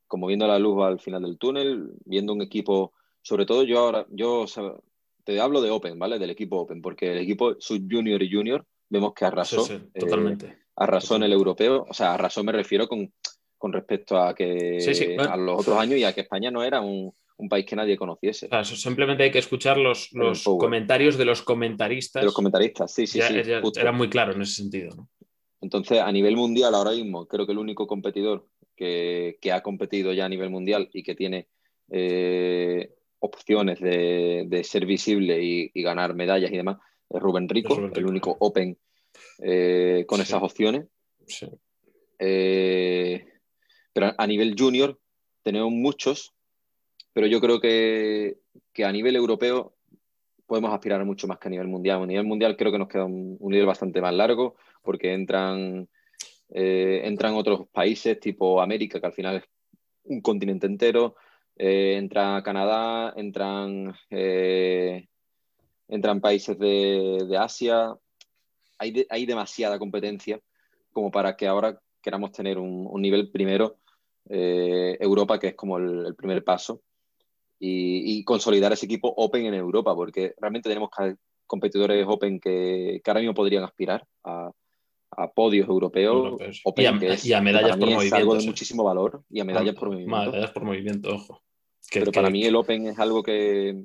como 0.06 0.28
viendo 0.28 0.46
la 0.46 0.60
luz 0.60 0.84
al 0.84 1.00
final 1.00 1.22
del 1.22 1.36
túnel, 1.36 1.90
viendo 2.04 2.32
un 2.32 2.42
equipo 2.42 2.92
sobre 3.28 3.44
todo 3.44 3.62
yo 3.64 3.80
ahora, 3.80 4.06
yo 4.10 4.46
te 5.24 5.40
hablo 5.40 5.60
de 5.60 5.70
Open, 5.70 5.98
¿vale? 5.98 6.18
Del 6.18 6.30
equipo 6.30 6.60
Open, 6.60 6.80
porque 6.80 7.12
el 7.12 7.18
equipo 7.18 7.56
sub 7.58 7.86
junior 7.90 8.22
y 8.22 8.32
junior 8.32 8.64
vemos 8.88 9.12
que 9.12 9.26
arrasó. 9.26 9.64
Sí, 9.64 9.76
sí, 9.76 10.00
totalmente. 10.00 10.46
Eh, 10.46 10.58
arrasó 10.76 11.16
en 11.16 11.24
el 11.24 11.32
europeo, 11.32 11.84
o 11.88 11.92
sea, 11.92 12.14
arrasó 12.14 12.42
me 12.42 12.52
refiero 12.52 12.88
con, 12.88 13.12
con 13.58 13.72
respecto 13.72 14.16
a 14.16 14.34
que 14.34 14.78
a 15.18 15.36
los 15.36 15.60
otros 15.60 15.78
años 15.78 15.98
y 15.98 16.04
a 16.04 16.14
que 16.14 16.22
España 16.22 16.50
no 16.50 16.62
era 16.62 16.80
un, 16.80 17.12
un 17.36 17.48
país 17.48 17.66
que 17.66 17.76
nadie 17.76 17.96
conociese. 17.96 18.48
simplemente 18.64 19.24
hay 19.24 19.30
que 19.30 19.38
escuchar 19.38 19.76
los, 19.76 20.12
los 20.12 20.44
comentarios 20.44 21.18
de 21.18 21.24
los 21.24 21.42
comentaristas. 21.42 22.22
De 22.22 22.26
los 22.26 22.34
comentaristas, 22.34 22.92
sí, 22.92 23.06
sí, 23.06 23.20
sí. 23.20 23.50
era 23.76 23.92
muy 23.92 24.08
claro 24.08 24.32
en 24.32 24.42
ese 24.42 24.54
sentido. 24.54 24.94
¿no? 24.96 25.08
Entonces, 25.60 26.00
a 26.00 26.10
nivel 26.12 26.36
mundial, 26.36 26.74
ahora 26.74 26.92
mismo, 26.92 27.26
creo 27.26 27.46
que 27.46 27.52
el 27.52 27.58
único 27.58 27.86
competidor 27.86 28.46
que, 28.76 29.38
que 29.40 29.52
ha 29.52 29.62
competido 29.62 30.12
ya 30.12 30.24
a 30.24 30.28
nivel 30.28 30.50
mundial 30.50 30.88
y 30.92 31.02
que 31.02 31.14
tiene 31.14 31.48
eh, 31.90 32.94
opciones 33.20 33.80
de, 33.80 34.62
ser 34.64 34.86
visible 34.86 35.42
y, 35.42 35.82
ganar 35.82 36.14
medallas 36.14 36.52
y 36.52 36.56
demás 36.56 36.78
es 37.08 37.20
Rubén 37.20 37.48
Rico, 37.48 37.90
el 37.94 38.06
único 38.06 38.36
Open 38.40 38.76
eh, 39.38 40.04
con 40.06 40.20
esas 40.20 40.42
opciones. 40.42 40.86
Eh, 42.18 43.24
pero 43.98 44.14
a 44.16 44.26
nivel 44.28 44.54
junior 44.56 44.96
tenemos 45.42 45.72
muchos, 45.72 46.32
pero 47.12 47.26
yo 47.26 47.40
creo 47.40 47.60
que, 47.60 48.36
a 48.84 48.92
nivel 48.92 49.16
europeo 49.16 49.74
podemos 50.46 50.72
aspirar 50.72 51.04
mucho 51.04 51.26
más 51.26 51.38
que 51.38 51.48
a 51.48 51.50
nivel 51.50 51.66
mundial. 51.66 52.00
A 52.00 52.06
nivel 52.06 52.24
mundial 52.24 52.56
creo 52.56 52.70
que 52.70 52.78
nos 52.78 52.86
queda 52.86 53.06
un, 53.06 53.36
nivel 53.40 53.66
bastante 53.66 54.00
más 54.00 54.14
largo 54.14 54.54
porque 54.82 55.12
entran, 55.14 55.88
eh, 56.50 57.00
entran 57.06 57.34
otros 57.34 57.66
países 57.70 58.20
tipo 58.20 58.60
América, 58.60 59.00
que 59.00 59.06
al 59.06 59.12
final 59.12 59.38
es 59.38 59.44
un 60.04 60.20
continente 60.20 60.68
entero, 60.68 61.16
eh, 61.56 61.96
entra 61.96 62.40
Canadá, 62.44 63.14
entran, 63.16 63.96
eh, 64.10 65.08
entran 65.88 66.20
países 66.20 66.56
de, 66.56 67.36
Asia. 67.36 67.96
Hay, 68.78 69.04
hay, 69.10 69.26
demasiada 69.26 69.76
competencia 69.76 70.38
como 70.92 71.10
para 71.10 71.36
que 71.36 71.48
ahora 71.48 71.80
queramos 72.00 72.32
tener 72.32 72.58
un, 72.58 73.02
nivel 73.02 73.30
primero 73.30 73.76
eh, 74.28 74.96
Europa, 75.00 75.38
que 75.38 75.48
es 75.48 75.54
como 75.54 75.78
el, 75.78 76.14
primer 76.14 76.44
paso, 76.44 76.82
y, 77.60 78.22
consolidar 78.24 78.72
ese 78.72 78.86
equipo 78.86 79.12
Open 79.16 79.46
en 79.46 79.54
Europa, 79.54 79.94
porque 79.94 80.34
realmente 80.38 80.68
tenemos 80.68 80.90
competidores 81.46 82.06
Open 82.08 82.38
que, 82.38 83.00
que 83.02 83.10
ahora 83.10 83.20
mismo 83.20 83.34
podrían 83.34 83.64
aspirar 83.64 84.04
a, 84.24 84.50
a 85.10 85.32
podios 85.32 85.68
europeos, 85.68 86.38
Open, 86.64 86.84
y, 86.84 87.32
a, 87.32 87.40
medallas 87.40 87.76
por 87.76 87.88
movimiento. 87.88 88.16
algo 88.16 88.36
de 88.36 88.46
muchísimo 88.46 88.84
valor 88.84 89.22
y 89.30 89.40
a 89.40 89.44
medallas 89.44 89.74
por 89.74 89.88
movimiento. 89.88 90.30
Medallas 90.30 90.50
por 90.52 90.64
movimiento, 90.64 91.14
ojo. 91.14 91.42
Pero 91.92 92.12
para 92.12 92.30
mí 92.30 92.44
el 92.44 92.54
Open 92.54 92.86
es 92.86 92.98
algo 92.98 93.22
que, 93.22 93.84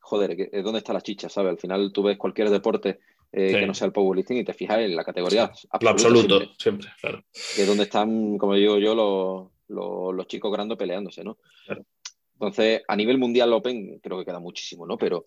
joder, 0.00 0.48
es 0.52 0.64
donde 0.64 0.78
está 0.78 0.92
la 0.92 1.00
chicha, 1.00 1.28
¿sabes? 1.28 1.50
Al 1.50 1.58
final 1.58 1.92
tú 1.92 2.04
ves 2.04 2.16
cualquier 2.16 2.50
deporte 2.50 3.00
eh, 3.32 3.58
que 3.58 3.66
no 3.66 3.74
sea 3.74 3.86
el 3.86 3.92
powerlifting 3.92 4.38
y 4.38 4.44
te 4.44 4.54
fijas 4.54 4.78
en 4.78 4.94
la 4.94 5.04
categoría 5.04 5.50
Lo 5.80 5.90
absoluto, 5.90 6.40
siempre. 6.58 6.88
claro. 7.00 7.24
Que 7.56 7.62
es 7.62 7.66
donde 7.66 7.84
están, 7.84 8.38
como 8.38 8.54
digo 8.54 8.78
yo, 8.78 8.94
los, 8.94 9.51
los, 9.72 10.26
chicos 10.26 10.52
grandes 10.52 10.78
peleándose, 10.78 11.24
¿no? 11.24 11.38
Entonces, 12.34 12.82
a 12.86 12.96
nivel 12.96 13.18
mundial 13.18 13.52
Open 13.52 13.98
creo 14.00 14.18
que 14.18 14.24
queda 14.24 14.40
muchísimo, 14.40 14.86
¿no? 14.86 14.96
Pero 14.98 15.24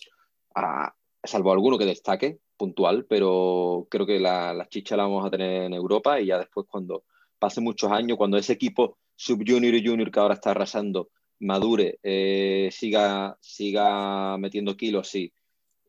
salvo 1.24 1.52
alguno 1.52 1.78
que 1.78 1.86
destaque, 1.86 2.40
puntual, 2.58 3.06
pero 3.06 3.88
creo 3.90 4.06
que 4.06 4.20
la, 4.20 4.54
la 4.54 4.68
chicha 4.68 4.96
la 4.96 5.04
vamos 5.04 5.26
a 5.26 5.30
tener 5.30 5.64
en 5.64 5.74
Europa 5.74 6.20
y 6.20 6.28
ya 6.28 6.40
después 6.40 6.68
cuando 6.70 7.04
pase 7.40 7.62
muchos 7.62 7.92
años, 7.92 8.18
cuando 8.18 8.38
ese 8.38 8.54
equipo 8.54 8.98
sub-junior 9.16 9.74
y 9.74 9.86
junior 9.86 10.12
que 10.12 10.20
ahora 10.20 10.36
está 10.36 10.52
arrasando 10.52 11.10
madure, 11.40 12.00
eh, 12.04 12.70
siga, 12.72 13.38
siga 13.42 14.38
metiendo 14.38 14.78
kilos 14.78 15.10
sí, 15.10 15.34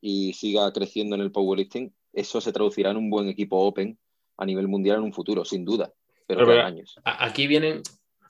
y 0.00 0.32
siga 0.32 0.72
creciendo 0.72 1.16
en 1.16 1.22
el 1.22 1.32
powerlifting, 1.32 1.94
eso 2.12 2.40
se 2.40 2.52
traducirá 2.52 2.90
en 2.90 2.96
un 2.96 3.10
buen 3.10 3.28
equipo 3.28 3.58
open 3.58 3.98
a 4.36 4.44
nivel 4.44 4.68
mundial 4.68 4.98
en 4.98 5.04
un 5.04 5.12
futuro, 5.12 5.44
sin 5.44 5.64
duda. 5.64 5.92
Pero, 6.26 6.50
años. 6.60 6.98
Aquí 7.04 7.46
vienen, 7.46 7.82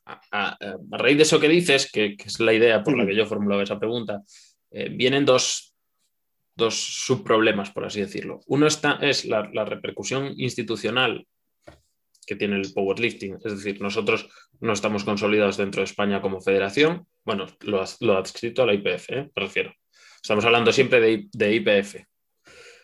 a, 0.07 0.57
raíz 0.90 1.16
de 1.16 1.23
eso 1.25 1.40
que 1.40 1.49
dices, 1.49 1.90
que, 1.90 2.16
es 2.25 2.40
la 2.40 2.53
idea 2.53 2.83
por 2.83 2.97
la 2.97 3.07
que 3.07 3.14
yo 3.14 3.27
formulaba 3.27 3.62
esa 3.62 3.79
pregunta, 3.79 4.23
eh, 4.71 4.88
vienen 4.90 5.25
dos, 5.25 5.75
dos 6.55 6.75
subproblemas, 6.75 7.71
por 7.71 7.85
así 7.85 8.01
decirlo. 8.01 8.40
Uno 8.47 8.66
está, 8.66 8.99
es 9.03 9.25
la, 9.25 9.51
la 9.53 9.64
repercusión 9.64 10.33
institucional 10.37 11.27
que 12.27 12.37
tiene 12.37 12.57
el 12.57 12.73
powerlifting. 12.73 13.38
Es 13.45 13.53
decir, 13.57 13.81
nosotros 13.81 14.29
no 14.61 14.73
estamos 14.73 15.05
consolidados 15.05 15.57
dentro 15.57 15.81
de 15.81 15.85
España 15.85 16.21
como 16.21 16.40
federación. 16.40 17.07
Bueno, 17.25 17.47
lo, 17.61 17.85
lo 18.01 18.16
adscrito 18.19 18.62
a 18.62 18.66
la 18.66 18.75
IPF, 18.75 19.11
¿eh? 19.11 19.31
me 19.35 19.42
refiero. 19.42 19.73
Estamos 20.21 20.45
hablando 20.45 20.73
siempre 20.73 21.01
de, 21.33 21.55
IPF. 21.55 22.05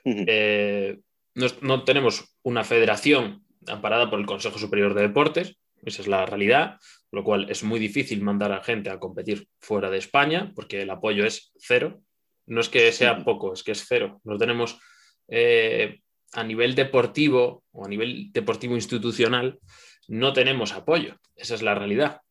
Eh, 0.05 0.99
no, 1.35 1.85
tenemos 1.85 2.37
una 2.43 2.63
federación 2.63 3.45
amparada 3.67 4.09
por 4.09 4.21
el 4.21 4.27
Consejo 4.27 4.59
Superior 4.59 4.95
de 4.95 5.03
Deportes, 5.03 5.57
esa 5.85 6.03
es 6.03 6.09
la 6.09 6.25
realidad, 6.25 6.79
lo 7.13 7.23
cual 7.23 7.49
es 7.51 7.63
muy 7.63 7.79
difícil 7.79 8.23
mandar 8.23 8.53
a 8.53 8.65
gente 8.65 8.91
a 8.91 8.99
competir 8.99 9.47
fuera 9.61 9.91
de 9.91 9.99
España 9.99 10.51
porque 10.55 10.83
el 10.83 10.91
apoyo 10.91 11.27
es 11.27 11.53
cero. 11.59 12.03
No 12.47 12.61
es 12.61 12.69
que 12.69 12.91
sea 12.91 13.23
poco, 13.23 13.53
es 13.53 13.63
que 13.63 13.73
es 13.73 13.85
cero. 13.87 14.21
No 14.25 14.39
tenemos 14.39 14.81
eh, 15.29 16.01
a 16.33 16.43
nivel 16.43 16.75
deportivo 16.75 17.65
o 17.71 17.85
a 17.85 17.89
nivel 17.89 18.33
deportivo 18.33 18.75
institucional, 18.75 19.61
no 20.09 20.33
tenemos 20.33 20.73
apoyo. 20.73 21.17
Esa 21.37 21.55
es 21.55 21.63
la 21.63 21.75
realidad. 21.75 22.23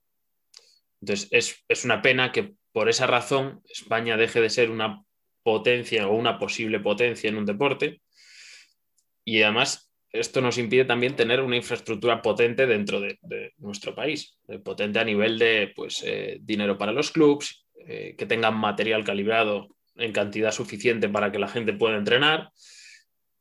Entonces, 1.00 1.28
es, 1.32 1.63
es, 1.67 1.86
una 1.86 2.02
pena 2.02 2.32
que 2.32 2.54
por 2.72 2.89
esa 2.89 3.08
razón 3.08 3.62
España 3.70 4.17
deje 4.17 4.41
de 4.41 4.50
ser 4.50 4.72
una 4.72 5.04
potencia 5.44 6.08
o 6.08 6.15
una 6.15 6.39
posible 6.39 6.80
potencia 6.80 7.30
en 7.30 7.38
un 7.38 7.46
deporte. 7.46 8.02
Y 9.24 9.44
además, 9.44 9.90
esto 10.12 10.41
nos 10.41 10.58
impide 10.58 10.86
también 10.86 11.15
tener 11.15 11.41
una 11.41 11.56
infraestructura 11.56 12.21
potente 12.21 12.65
dentro 12.65 13.00
de, 13.00 13.17
nuestro 13.58 13.95
país, 13.95 14.38
potente 14.63 15.00
a 15.00 15.06
nivel 15.06 15.39
de 15.39 15.71
pues, 15.76 16.04
eh, 16.06 16.38
dinero 16.41 16.78
para 16.78 16.91
los 16.91 17.12
clubes, 17.12 17.65
eh, 17.88 18.15
que 18.17 18.26
tengan 18.26 18.56
material 18.56 19.04
calibrado 19.04 19.69
en 19.95 20.12
cantidad 20.12 20.52
suficiente 20.52 21.10
para 21.10 21.32
que 21.32 21.39
la 21.39 21.47
gente 21.47 21.74
pueda 21.74 21.97
entrenar. 21.97 22.50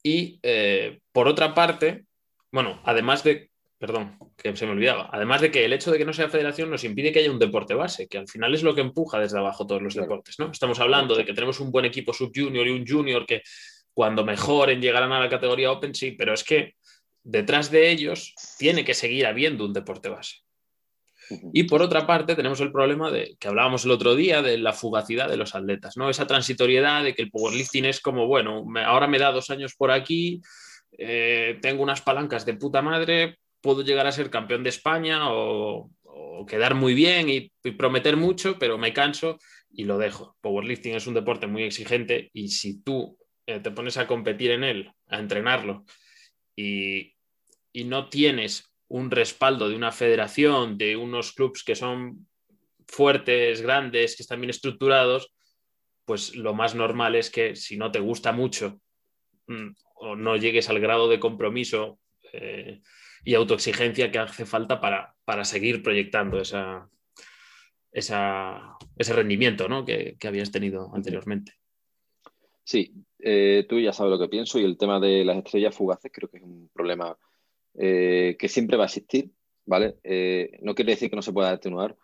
Y 0.02 0.38
eh, 0.42 1.00
por 1.12 1.28
otra 1.28 1.54
parte, 1.54 2.04
bueno, 2.52 2.80
además 2.84 3.22
de, 3.24 3.50
perdón, 3.78 4.18
que 4.36 4.56
se 4.56 4.66
me 4.66 4.72
olvidaba, 4.72 5.10
además 5.12 5.40
de 5.40 5.50
que 5.50 5.64
el 5.64 5.72
hecho 5.72 5.90
de 5.90 5.98
que 5.98 6.04
no 6.04 6.12
sea 6.12 6.28
federación 6.28 6.70
nos 6.70 6.84
impide 6.84 7.12
que 7.12 7.18
haya 7.18 7.30
un 7.30 7.38
deporte 7.38 7.74
base, 7.74 8.08
que 8.08 8.18
al 8.18 8.28
final 8.28 8.54
es 8.54 8.62
lo 8.62 8.74
que 8.74 8.80
empuja 8.80 9.18
desde 9.18 9.38
abajo 9.38 9.66
todos 9.66 9.82
los 9.82 9.94
deportes, 9.94 10.38
¿no? 10.38 10.50
Estamos 10.50 10.80
hablando 10.80 11.14
de 11.14 11.24
que 11.24 11.34
tenemos 11.34 11.60
un 11.60 11.70
buen 11.70 11.84
equipo 11.84 12.12
sub-junior 12.12 12.66
y 12.66 12.70
un 12.70 12.86
junior 12.86 13.26
que 13.26 13.42
cuando 13.94 14.24
mejoren 14.24 14.80
llegarán 14.80 15.12
a 15.12 15.20
la 15.20 15.28
categoría 15.28 15.72
Open, 15.72 15.94
sí, 15.94 16.12
pero 16.12 16.34
es 16.34 16.44
que 16.44 16.74
detrás 17.22 17.70
de 17.70 17.90
ellos 17.90 18.34
tiene 18.58 18.84
que 18.84 18.94
seguir 18.94 19.26
habiendo 19.26 19.64
un 19.64 19.72
deporte 19.72 20.08
base. 20.08 20.36
Y 21.52 21.64
por 21.64 21.82
otra 21.82 22.06
parte, 22.06 22.34
tenemos 22.34 22.60
el 22.60 22.72
problema 22.72 23.10
de 23.10 23.36
que 23.38 23.48
hablábamos 23.48 23.84
el 23.84 23.92
otro 23.92 24.16
día 24.16 24.42
de 24.42 24.58
la 24.58 24.72
fugacidad 24.72 25.28
de 25.28 25.36
los 25.36 25.54
atletas, 25.54 25.96
¿no? 25.96 26.10
Esa 26.10 26.26
transitoriedad 26.26 27.04
de 27.04 27.14
que 27.14 27.22
el 27.22 27.30
powerlifting 27.30 27.84
es 27.84 28.00
como, 28.00 28.26
bueno, 28.26 28.64
ahora 28.84 29.06
me 29.06 29.18
da 29.18 29.30
dos 29.30 29.50
años 29.50 29.74
por 29.76 29.90
aquí, 29.90 30.40
eh, 30.98 31.58
tengo 31.62 31.82
unas 31.82 32.00
palancas 32.00 32.44
de 32.46 32.54
puta 32.54 32.82
madre, 32.82 33.38
puedo 33.60 33.82
llegar 33.82 34.06
a 34.06 34.12
ser 34.12 34.30
campeón 34.30 34.62
de 34.62 34.70
España 34.70 35.30
o, 35.30 35.90
quedar 36.48 36.74
muy 36.74 36.94
bien 36.94 37.28
y, 37.28 37.52
prometer 37.72 38.16
mucho, 38.16 38.58
pero 38.58 38.78
me 38.78 38.94
canso 38.94 39.38
y 39.70 39.84
lo 39.84 39.98
dejo. 39.98 40.36
Powerlifting 40.40 40.94
es 40.94 41.06
un 41.06 41.12
deporte 41.12 41.46
muy 41.46 41.64
exigente 41.64 42.30
y 42.32 42.48
si 42.48 42.82
tú 42.82 43.18
eh, 43.50 43.60
te 43.60 43.70
pones 43.70 43.96
a 43.96 44.06
competir 44.06 44.52
en 44.52 44.64
él, 44.64 44.92
a 45.08 45.18
entrenarlo 45.18 45.84
y, 46.54 47.14
y 47.72 47.84
no 47.84 48.08
tienes 48.08 48.72
un 48.88 49.10
respaldo 49.10 49.68
de 49.68 49.76
una 49.76 49.92
federación, 49.92 50.78
de 50.78 50.96
unos 50.96 51.32
clubes 51.32 51.64
que 51.64 51.74
son 51.74 52.28
fuertes, 52.86 53.62
grandes, 53.62 54.16
que 54.16 54.22
están 54.22 54.40
bien 54.40 54.50
estructurados, 54.50 55.32
pues 56.04 56.34
lo 56.34 56.54
más 56.54 56.74
normal 56.74 57.14
es 57.14 57.30
que 57.30 57.56
si 57.56 57.76
no 57.76 57.90
te 57.90 58.00
gusta 58.00 58.32
mucho 58.32 58.80
mm, 59.46 59.70
o 59.94 60.16
no 60.16 60.36
llegues 60.36 60.68
al 60.68 60.80
grado 60.80 61.08
de 61.08 61.20
compromiso 61.20 61.98
eh, 62.32 62.80
y 63.24 63.34
autoexigencia 63.34 64.10
que 64.10 64.18
hace 64.18 64.46
falta 64.46 64.80
para, 64.80 65.14
para 65.24 65.44
seguir 65.44 65.82
proyectando 65.82 66.40
esa, 66.40 66.88
ese 67.92 69.12
rendimiento 69.12 69.68
que, 69.84 70.16
habías 70.26 70.50
tenido 70.50 70.94
anteriormente. 70.94 71.54
Sí, 72.64 72.94
eh, 73.22 73.66
tú 73.68 73.78
ya 73.78 73.92
sabes 73.92 74.10
lo 74.10 74.18
que 74.18 74.28
pienso 74.28 74.58
y 74.58 74.64
el 74.64 74.76
tema 74.76 75.00
de 75.00 75.24
las 75.24 75.38
estrellas 75.38 75.74
fugaces 75.74 76.10
creo 76.12 76.28
que 76.28 76.38
es 76.38 76.42
un 76.42 76.68
problema 76.72 77.16
eh, 77.74 78.36
que 78.38 78.48
siempre 78.48 78.76
va 78.76 78.84
a 78.84 78.86
existir, 78.86 79.30
¿vale? 79.66 79.96
Eh, 80.02 80.58
no 80.62 80.74
quiere 80.74 80.92
decir 80.92 81.10
que 81.10 81.16
no 81.16 81.22
se 81.22 81.32
pueda 81.32 81.50
atenuar, 81.50 81.96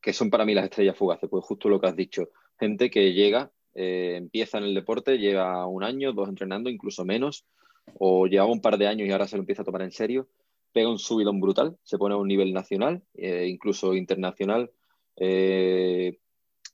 que 0.00 0.12
son 0.12 0.30
para 0.30 0.44
mí 0.44 0.54
las 0.54 0.64
estrellas 0.64 0.96
fugaces, 0.96 1.28
pues 1.28 1.44
justo 1.44 1.68
lo 1.68 1.80
que 1.80 1.88
has 1.88 1.96
dicho, 1.96 2.28
gente 2.58 2.88
que 2.88 3.12
llega, 3.12 3.50
empieza 3.74 4.58
en 4.58 4.64
el 4.64 4.74
deporte, 4.74 5.18
lleva 5.18 5.66
un 5.66 5.82
año, 5.82 6.12
dos 6.12 6.28
entrenando, 6.28 6.70
incluso 6.70 7.04
menos, 7.04 7.46
o 7.98 8.28
lleva 8.28 8.46
un 8.46 8.60
par 8.60 8.78
de 8.78 8.86
años 8.86 9.08
y 9.08 9.10
ahora 9.10 9.26
se 9.26 9.36
lo 9.36 9.42
empieza 9.42 9.62
a 9.62 9.64
tomar 9.64 9.82
en 9.82 9.90
serio, 9.90 10.28
pega 10.72 10.88
un 10.88 11.00
subidón 11.00 11.40
brutal, 11.40 11.76
se 11.82 11.98
pone 11.98 12.14
a 12.14 12.18
un 12.18 12.28
nivel 12.28 12.52
nacional, 12.52 13.02
incluso 13.14 13.94
internacional, 13.94 14.70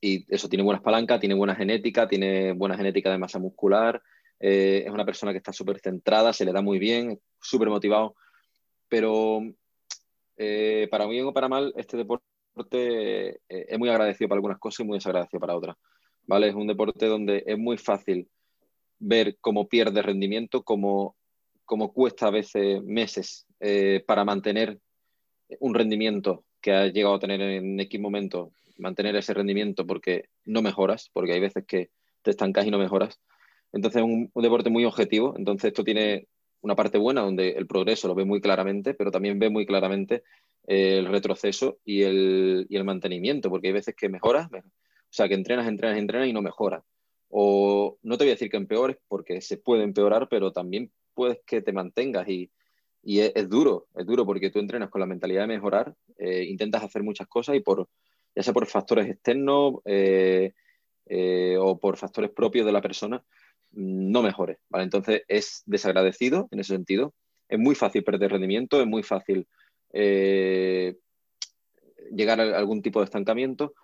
y 0.01 0.25
eso 0.33 0.49
tiene 0.49 0.63
buenas 0.65 0.83
palancas, 0.83 1.21
tiene 1.21 1.35
buena 1.35 1.55
genética, 1.55 2.09
tiene 2.09 2.53
buena 2.53 2.77
genética 2.77 3.11
de 3.11 3.19
masa 3.19 3.39
muscular, 3.39 4.01
es 4.41 4.89
una 4.91 5.05
persona 5.05 5.33
que 5.33 5.39
está 5.39 5.53
súper 5.53 5.81
centrada, 5.81 6.33
se 6.33 6.45
le 6.45 6.53
da 6.53 6.63
muy 6.63 6.79
bien, 6.79 7.21
súper 7.41 7.69
motivado. 7.69 8.15
Pero 8.89 9.43
eh, 10.37 10.87
para 10.91 11.07
bien 11.07 11.27
o 11.27 11.33
para 11.33 11.49
mal, 11.49 11.73
este 11.77 11.97
deporte 11.97 12.23
eh, 12.69 13.39
es 13.49 13.79
muy 13.79 13.89
agradecido 13.89 14.29
para 14.29 14.39
algunas 14.39 14.59
cosas 14.59 14.81
y 14.81 14.85
muy 14.85 14.99
desagradecido 14.99 15.41
para 15.41 15.57
otras. 15.57 15.77
¿vale? 16.27 16.49
Es 16.49 16.55
un 16.55 16.69
deporte 16.69 17.07
donde 17.07 17.43
es 17.45 17.59
muy 17.59 17.77
fácil 17.77 18.29
ver 19.01 19.37
cómo 19.41 19.69
pierde 19.69 20.01
rendimiento, 20.01 20.63
cómo, 20.63 21.17
cómo 21.65 21.93
cuesta 21.93 22.29
a 22.29 22.31
veces 22.31 22.83
meses 22.85 23.47
eh, 23.61 24.05
para 24.07 24.25
mantener 24.25 24.79
un 25.61 25.75
rendimiento 25.75 26.45
que 26.61 26.73
has 26.73 26.93
llegado 26.93 27.17
a 27.17 27.21
tener 27.21 27.41
en 27.41 27.81
X 27.81 28.01
momento, 28.01 28.53
mantener 28.79 29.17
ese 29.17 29.35
rendimiento 29.35 29.87
porque 29.87 30.29
no 30.45 30.62
mejoras, 30.62 31.11
porque 31.12 31.33
hay 31.33 31.41
veces 31.41 31.64
que 31.67 31.91
te 32.23 32.31
estancas 32.31 32.67
y 32.67 32.71
no 32.71 32.79
mejoras. 32.79 33.21
Entonces 33.73 34.01
es 34.01 34.05
un, 34.05 34.31
un 34.33 34.43
deporte 34.43 34.71
muy 34.71 34.85
objetivo, 34.85 35.35
entonces 35.37 35.69
esto 35.69 35.85
tiene 35.85 36.29
una 36.61 36.75
parte 36.75 36.99
buena 36.99 37.23
donde 37.23 37.51
el 37.51 37.67
progreso 37.67 38.09
lo 38.09 38.14
ve 38.14 38.25
muy 38.25 38.41
claramente, 38.41 38.95
pero 38.95 39.11
también 39.11 39.38
ve 39.38 39.51
muy 39.51 39.67
claramente 39.67 40.23
el 40.67 41.07
retroceso 41.07 41.79
y 41.85 42.03
el, 42.03 42.67
y 42.69 42.77
el 42.77 42.85
mantenimiento, 42.85 43.49
porque 43.49 43.69
hay 43.69 43.73
veces 43.73 43.95
que 43.97 44.09
mejoras, 44.09 44.49
o 44.53 44.61
sea, 45.11 45.29
que 45.29 45.35
entrenas, 45.35 45.67
entrenas, 45.67 45.99
entrenas 45.99 46.29
y 46.29 46.33
no 46.33 46.43
mejoras. 46.43 46.85
O 47.31 47.99
no 48.03 48.19
te 48.19 48.25
voy 48.25 48.31
a 48.31 48.35
decir 48.35 48.51
que 48.51 48.57
empeores, 48.57 48.99
porque 49.09 49.41
se 49.41 49.57
puede 49.57 49.85
empeorar, 49.85 50.29
pero 50.29 50.53
también 50.53 50.93
puedes 51.14 51.41
que 51.47 51.62
te 51.62 51.73
mantengas 51.73 52.29
y, 52.29 52.51
y 53.03 53.21
es, 53.21 53.49
duro, 53.49 53.87
es 53.97 54.07
duro 54.07 54.27
porque 54.27 54.51
tú 54.51 54.59
entrenas 54.59 54.91
con 54.91 55.01
la 55.01 55.07
mentalidad 55.07 55.43
de 55.43 55.55
mejorar, 55.55 55.95
eh, 56.19 56.45
intentas 56.45 56.83
hacer 56.83 57.03
muchas 57.03 57.29
cosas 57.29 57.57
y 57.57 57.61
por, 57.61 57.88
ya 58.38 58.44
sea 58.44 58.55
por 58.55 58.66
factores 58.68 59.09
externos 59.09 59.81
eh, 59.85 60.53
eh, 61.07 61.57
o 61.59 61.77
por 61.77 61.96
factores 61.96 62.31
propios 62.31 62.64
de 62.64 62.70
la 62.70 62.81
persona, 62.81 63.20
no 63.72 64.22
mejore. 64.22 64.61
Entonces 64.74 65.22
es 65.27 65.64
desagradecido 65.66 66.46
en 66.53 66.61
ese 66.61 66.74
sentido. 66.74 67.14
Es 67.48 67.59
muy 67.59 67.74
fácil 67.74 68.05
perder 68.05 68.31
rendimiento, 68.31 68.81
es 68.81 68.87
muy 68.87 69.03
fácil 69.03 69.48
eh, 69.92 70.94
llegar 72.12 72.40
a 72.40 72.57
algún 72.57 72.81
tipo 72.81 73.01
de 73.01 73.07
estancamiento 73.07 73.74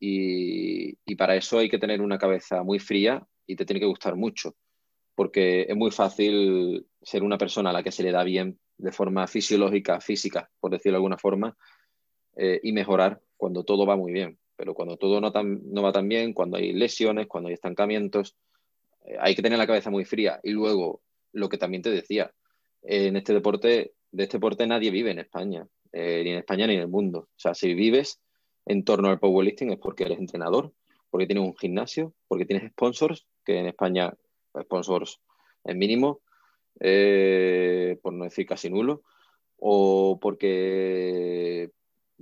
y, 0.00 0.96
para 1.14 1.36
eso 1.36 1.60
hay 1.60 1.70
que 1.70 1.78
tener 1.78 2.02
una 2.02 2.18
cabeza 2.18 2.64
muy 2.64 2.80
fría 2.80 3.24
y 3.46 3.54
te 3.54 3.64
tiene 3.64 3.78
que 3.78 3.86
gustar 3.86 4.16
mucho, 4.16 4.56
porque 5.14 5.66
es 5.68 5.76
muy 5.76 5.92
fácil 5.92 6.88
ser 7.00 7.22
una 7.22 7.38
persona 7.38 7.70
a 7.70 7.72
la 7.72 7.84
que 7.84 7.92
se 7.92 8.02
le 8.02 8.10
da 8.10 8.24
bien 8.24 8.58
de 8.78 8.90
forma 8.90 9.28
fisiológica, 9.28 10.00
física, 10.00 10.50
por 10.58 10.72
decirlo 10.72 10.94
de 10.94 10.98
alguna 10.98 11.18
forma, 11.18 11.56
y 12.36 12.72
mejorar 12.72 13.22
cuando 13.36 13.64
todo 13.64 13.86
va 13.86 13.96
muy 13.96 14.12
bien. 14.12 14.38
Pero 14.56 14.74
cuando 14.74 14.96
todo 14.96 15.20
no, 15.20 15.32
no 15.32 15.82
va 15.82 15.92
tan 15.92 16.08
bien, 16.08 16.32
cuando 16.32 16.56
hay 16.56 16.72
lesiones, 16.72 17.26
cuando 17.26 17.48
hay 17.48 17.54
estancamientos, 17.54 18.36
hay 19.20 19.34
que 19.34 19.42
tener 19.42 19.58
la 19.58 19.66
cabeza 19.66 19.90
muy 19.90 20.04
fría. 20.04 20.40
Y 20.42 20.52
luego, 20.52 21.02
lo 21.32 21.48
que 21.48 21.58
también 21.58 21.82
te 21.82 21.90
decía, 21.90 22.32
en 22.82 23.16
este 23.16 23.34
deporte, 23.34 23.92
de 24.10 24.22
este 24.22 24.38
deporte 24.38 24.66
nadie 24.66 24.90
vive 24.90 25.10
en 25.10 25.18
España, 25.18 25.66
eh, 25.92 26.22
ni 26.24 26.30
en 26.30 26.38
España 26.38 26.66
ni 26.66 26.74
en 26.74 26.80
el 26.80 26.88
mundo. 26.88 27.20
O 27.20 27.38
sea, 27.38 27.54
si 27.54 27.74
vives 27.74 28.20
en 28.64 28.84
torno 28.84 29.08
al 29.08 29.18
powerlifting 29.18 29.70
es 29.72 29.78
porque 29.78 30.04
eres 30.04 30.18
entrenador, 30.18 30.72
porque 31.10 31.26
tienes 31.26 31.44
un 31.44 31.56
gimnasio, 31.56 32.14
porque 32.28 32.46
tienes 32.46 32.70
sponsors, 32.72 33.26
que 33.44 33.58
en 33.58 33.66
España 33.66 34.12
sponsors 34.62 35.20
es 35.64 35.76
mínimo, 35.76 36.20
eh, 36.80 37.98
por 38.02 38.12
no 38.12 38.24
decir 38.24 38.46
casi 38.46 38.70
nulo, 38.70 39.02
o 39.58 40.18
porque 40.20 41.70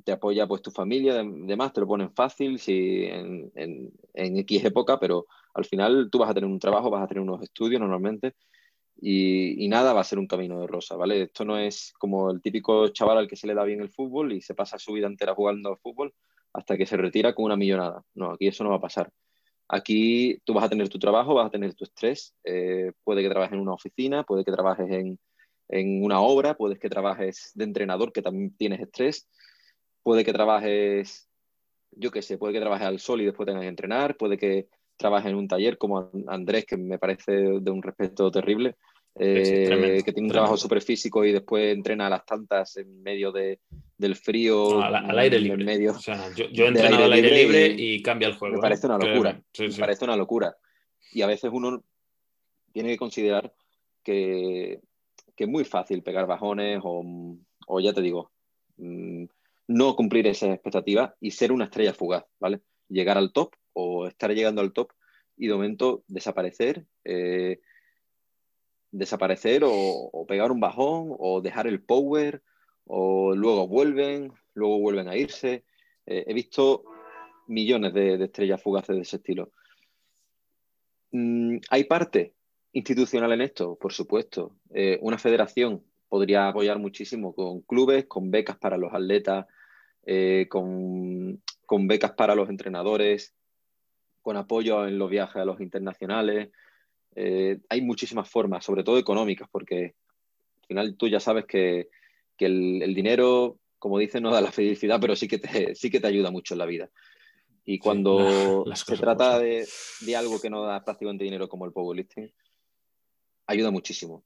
te 0.03 0.13
apoya 0.13 0.47
pues 0.47 0.63
tu 0.63 0.71
familia, 0.71 1.15
demás, 1.15 1.73
te 1.73 1.81
lo 1.81 1.87
ponen 1.87 2.13
fácil 2.13 2.59
si 2.59 3.05
en, 3.05 3.53
en, 3.55 3.93
en 4.15 4.39
X 4.39 4.65
época, 4.65 4.99
pero 4.99 5.27
al 5.55 5.65
final 5.65 6.09
tú 6.11 6.19
vas 6.19 6.31
a 6.31 6.35
tener 6.35 6.51
un 6.51 6.59
trabajo, 6.59 6.91
vas 6.91 7.05
a 7.05 7.07
tener 7.07 7.23
unos 7.23 7.43
estudios 7.43 7.81
normalmente 7.81 8.35
y, 9.01 9.69
nada 9.69 9.93
va 9.93 10.01
a 10.01 10.05
ser 10.05 10.19
un 10.19 10.27
camino 10.27 10.61
de 10.61 10.67
rosa, 10.67 10.97
¿vale? 10.97 11.23
Esto 11.23 11.45
no 11.45 11.59
es 11.59 11.93
como 11.99 12.31
el 12.31 12.41
típico 12.41 12.89
chaval 12.89 13.19
al 13.19 13.29
que 13.29 13.37
se 13.37 13.47
le 13.47 13.55
da 13.55 13.65
bien 13.65 13.81
el 13.81 13.91
fútbol 13.91 14.33
y 14.33 14.41
se 14.41 14.55
pasa 14.55 14.79
su 14.79 14.93
vida 14.93 15.07
entera 15.07 15.35
jugando 15.35 15.71
al 15.71 15.79
fútbol 15.79 16.15
hasta 16.53 16.77
que 16.77 16.87
se 16.87 16.97
retira 16.97 17.35
con 17.35 17.47
una 17.47 17.57
millonada. 17.57 18.03
No, 18.15 18.31
aquí 18.33 18.47
eso 18.47 18.65
no 18.65 18.71
va 18.71 18.77
a 18.77 18.81
pasar. 18.81 19.11
Aquí 19.69 20.39
tú 20.45 20.55
vas 20.55 20.65
a 20.65 20.69
tener 20.69 20.89
tu 20.89 20.99
trabajo, 20.99 21.35
vas 21.35 21.47
a 21.47 21.51
tener 21.51 21.75
tu 21.75 21.85
estrés, 21.85 22.35
eh, 22.45 22.93
puede 23.03 23.23
que 23.23 23.31
trabajes 23.31 23.55
en 23.55 23.61
una 23.61 23.73
oficina, 23.73 24.23
puede 24.23 24.45
que 24.45 24.53
trabajes 24.53 24.91
en, 24.91 25.19
en 25.69 26.05
una 26.05 26.21
obra, 26.21 26.55
puede 26.55 26.79
que 26.79 26.89
trabajes 26.89 27.51
de 27.55 27.65
entrenador, 27.65 28.13
que 28.13 28.23
también 28.23 28.55
tienes 28.57 28.81
estrés, 28.81 29.29
puede 30.05 30.25
que 30.25 30.33
trabajes, 30.33 31.29
yo 31.90 32.12
qué 32.12 32.23
sé, 32.23 32.38
puede 32.38 32.53
que 32.53 32.61
trabajes 32.61 32.87
al 32.87 33.01
sol 33.01 33.21
y 33.21 33.25
después 33.25 33.47
tengas 33.47 33.62
que 33.62 33.69
entrenar, 33.69 34.17
puede 34.17 34.38
que 34.38 34.69
trabajes 34.97 35.31
en 35.31 35.37
un 35.37 35.49
taller 35.49 35.77
como 35.79 36.12
Andrés, 36.29 36.67
que 36.67 36.77
me 36.77 36.99
parece 36.99 37.33
de 37.33 37.71
un 37.71 37.83
respeto 37.83 38.31
terrible, 38.31 38.77
eh, 39.17 40.03
que 40.05 40.12
tiene 40.12 40.27
un 40.27 40.33
trabajo 40.33 40.57
súper 40.57 40.83
físico 40.83 41.25
y 41.25 41.33
después 41.33 41.73
entrena 41.73 42.07
a 42.07 42.11
las 42.11 42.27
tantas 42.27 42.77
en 42.77 43.03
medio 43.03 43.33
de, 43.33 43.61
del 43.97 44.14
frío. 44.14 44.83
al, 44.83 45.19
aire 45.19 45.40
libre. 45.40 45.64
Medio 45.64 45.93
o 45.93 45.99
sea, 45.99 46.33
yo, 46.35 46.47
yo 46.51 46.67
entreno 46.67 46.97
al 46.97 47.12
aire 47.12 47.31
libre 47.31 47.67
y, 47.67 48.03
cambia 48.03 48.29
el 48.29 48.35
juego. 48.35 48.57
Me 48.57 48.61
parece 48.61 48.87
una 48.87 48.99
locura. 48.99 49.43
me 49.59 49.79
parece 49.79 50.05
una 50.05 50.17
locura. 50.17 50.57
Y 51.12 51.23
a 51.23 51.27
veces 51.27 51.51
uno 51.53 51.83
tiene 52.73 52.90
que 52.90 52.99
considerar 52.99 53.55
que, 54.03 54.81
que 55.35 55.45
es 55.45 55.51
muy 55.51 55.64
fácil 55.64 56.03
pegar 56.03 56.27
bajones 56.27 56.81
o, 56.83 57.05
o 57.69 57.81
ya 57.81 57.93
te 57.93 58.03
digo, 58.03 58.33
mm, 58.77 59.25
no 59.66 59.96
cumplir 59.96 60.27
esas 60.27 60.50
expectativas 60.50 61.14
y 61.20 61.31
ser 61.31 61.53
una 61.53 61.64
estrella 61.64 61.94
fugaz, 61.94 62.24
¿vale? 62.38 62.61
Llegar 62.88 63.18
al 63.18 63.33
top 63.33 63.55
o 63.72 64.07
estar 64.07 64.33
llegando 64.33 64.61
al 64.61 64.72
top 64.72 64.92
y 65.37 65.46
de 65.46 65.55
momento 65.55 66.05
desaparecer. 66.07 66.87
Eh, 67.05 67.61
desaparecer 68.90 69.62
o, 69.64 70.24
pegar 70.29 70.53
un 70.53 70.61
bajón 70.61 71.14
o 71.18 71.40
dejar 71.40 71.66
el 71.66 71.83
power 71.83 72.42
o 72.85 73.35
luego 73.35 73.66
vuelven, 73.66 74.33
luego 74.55 74.79
vuelven 74.79 75.09
a 75.09 75.16
irse. 75.16 75.64
Eh, 76.07 76.24
he 76.29 76.35
visto 76.35 76.85
millones 77.48 77.92
de, 77.92 78.22
estrellas 78.22 78.62
fugaces 78.62 78.94
de 78.94 79.03
ese 79.03 79.16
estilo. 79.16 79.50
Mm, 81.11 81.59
¿Hay 81.70 81.85
parte 81.85 82.35
institucional 82.72 83.33
en 83.33 83.40
esto? 83.40 83.77
Por 83.77 83.92
supuesto. 83.92 84.57
Eh, 84.72 84.98
una 85.03 85.18
federación 85.18 85.83
podría 86.14 86.46
apoyar 86.46 86.79
muchísimo 86.79 87.35
con 87.35 87.62
clubes, 87.62 88.07
con 88.07 88.31
becas 88.31 88.57
para 88.57 88.77
los 88.77 88.94
atletas, 88.94 89.46
eh, 90.07 90.46
con, 90.48 91.42
con 91.66 91.88
becas 91.88 92.12
para 92.12 92.37
los 92.37 92.48
entrenadores, 92.48 93.35
con 94.22 94.37
apoyo 94.37 94.87
en 94.87 94.96
los 94.96 95.11
viajes 95.11 95.35
a 95.35 95.44
los 95.44 95.61
internacionales, 95.61 96.50
eh, 97.16 97.59
hay 97.68 97.83
muchísimas 97.83 98.31
formas, 98.31 98.64
sobre 98.64 98.85
todo 98.85 98.96
económicas, 98.96 99.48
porque 99.50 99.96
al 100.61 100.66
final 100.68 100.96
tú 100.96 101.09
ya 101.09 101.18
sabes 101.18 101.46
que, 101.46 101.88
el, 102.38 102.94
dinero, 102.94 103.59
como 103.81 103.98
dicen, 103.98 104.22
no 104.22 104.31
da 104.31 104.40
la 104.40 104.53
felicidad, 104.53 105.00
pero 105.00 105.16
sí 105.16 105.27
que 105.27 105.38
te, 105.38 105.74
sí 105.74 105.90
que 105.90 105.98
te 105.98 106.07
ayuda 106.07 106.31
mucho 106.31 106.55
en 106.55 106.59
la 106.59 106.66
vida. 106.66 106.90
Y 107.64 107.81
cuando 107.81 108.64
se 108.72 108.96
trata 108.98 109.40
de, 109.40 109.66
algo 110.16 110.40
que 110.40 110.48
no 110.48 110.62
da 110.62 110.85
prácticamente 110.85 111.24
dinero 111.24 111.48
como 111.48 111.64
el 111.64 111.72
powerlifting, 111.72 112.33
ayuda 113.48 113.72
muchísimo. 113.72 114.22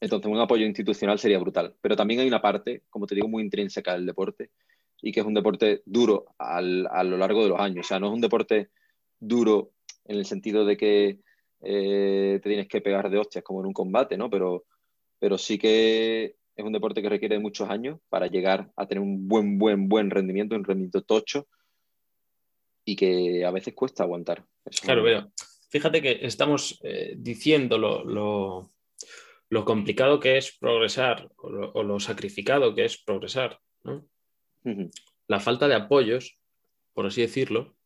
Entonces, 0.00 0.30
un 0.30 0.38
apoyo 0.38 0.66
institucional 0.66 1.18
sería 1.18 1.38
brutal. 1.38 1.74
Pero 1.80 1.96
también 1.96 2.20
hay 2.20 2.28
una 2.28 2.42
parte, 2.42 2.82
como 2.90 3.06
te 3.06 3.14
digo, 3.14 3.28
muy 3.28 3.42
intrínseca 3.42 3.92
del 3.92 4.06
deporte 4.06 4.50
y 5.00 5.12
que 5.12 5.20
es 5.20 5.26
un 5.26 5.34
deporte 5.34 5.82
duro 5.84 6.26
a 6.38 6.60
lo 6.60 7.16
largo 7.16 7.42
de 7.42 7.50
los 7.50 7.60
años. 7.60 7.86
O 7.86 7.88
sea, 7.88 8.00
no 8.00 8.08
es 8.08 8.12
un 8.12 8.20
deporte 8.20 8.70
duro 9.18 9.72
en 10.04 10.16
el 10.16 10.26
sentido 10.26 10.64
de 10.64 10.76
que 10.76 11.20
eh, 11.62 12.40
te 12.42 12.48
tienes 12.48 12.68
que 12.68 12.80
pegar 12.80 13.10
de 13.10 13.18
hostias 13.18 13.44
como 13.44 13.60
en 13.60 13.66
un 13.66 13.72
combate, 13.72 14.16
¿no? 14.16 14.28
Pero, 14.28 14.64
pero 15.18 15.38
sí 15.38 15.58
que 15.58 16.36
es 16.56 16.64
un 16.64 16.72
deporte 16.72 17.02
que 17.02 17.08
requiere 17.08 17.38
muchos 17.38 17.68
años 17.68 17.98
para 18.08 18.26
llegar 18.26 18.70
a 18.76 18.86
tener 18.86 19.02
un 19.02 19.26
buen, 19.26 19.58
buen, 19.58 19.88
buen 19.88 20.10
rendimiento, 20.10 20.54
un 20.54 20.64
rendimiento 20.64 21.02
tocho 21.02 21.48
y 22.84 22.96
que 22.96 23.44
a 23.44 23.50
veces 23.50 23.74
cuesta 23.74 24.02
aguantar. 24.02 24.44
claro, 24.82 25.02
pero 25.02 25.32
fíjate 25.70 26.02
que 26.02 26.18
estamos 26.22 26.78
eh, 26.82 27.14
diciendo 27.16 27.78
lo, 27.78 28.70
complicado 29.64 30.20
que 30.20 30.36
es 30.36 30.56
progresar 30.58 31.28
o 31.36 31.82
lo, 31.82 32.00
sacrificado 32.00 32.74
que 32.74 32.84
es 32.84 33.02
progresar, 33.02 33.60
¿no? 33.82 34.06
La 35.26 35.40
falta 35.40 35.68
de 35.68 35.74
apoyos, 35.74 36.38
por 36.92 37.06
así 37.06 37.20
decirlo, 37.20 37.76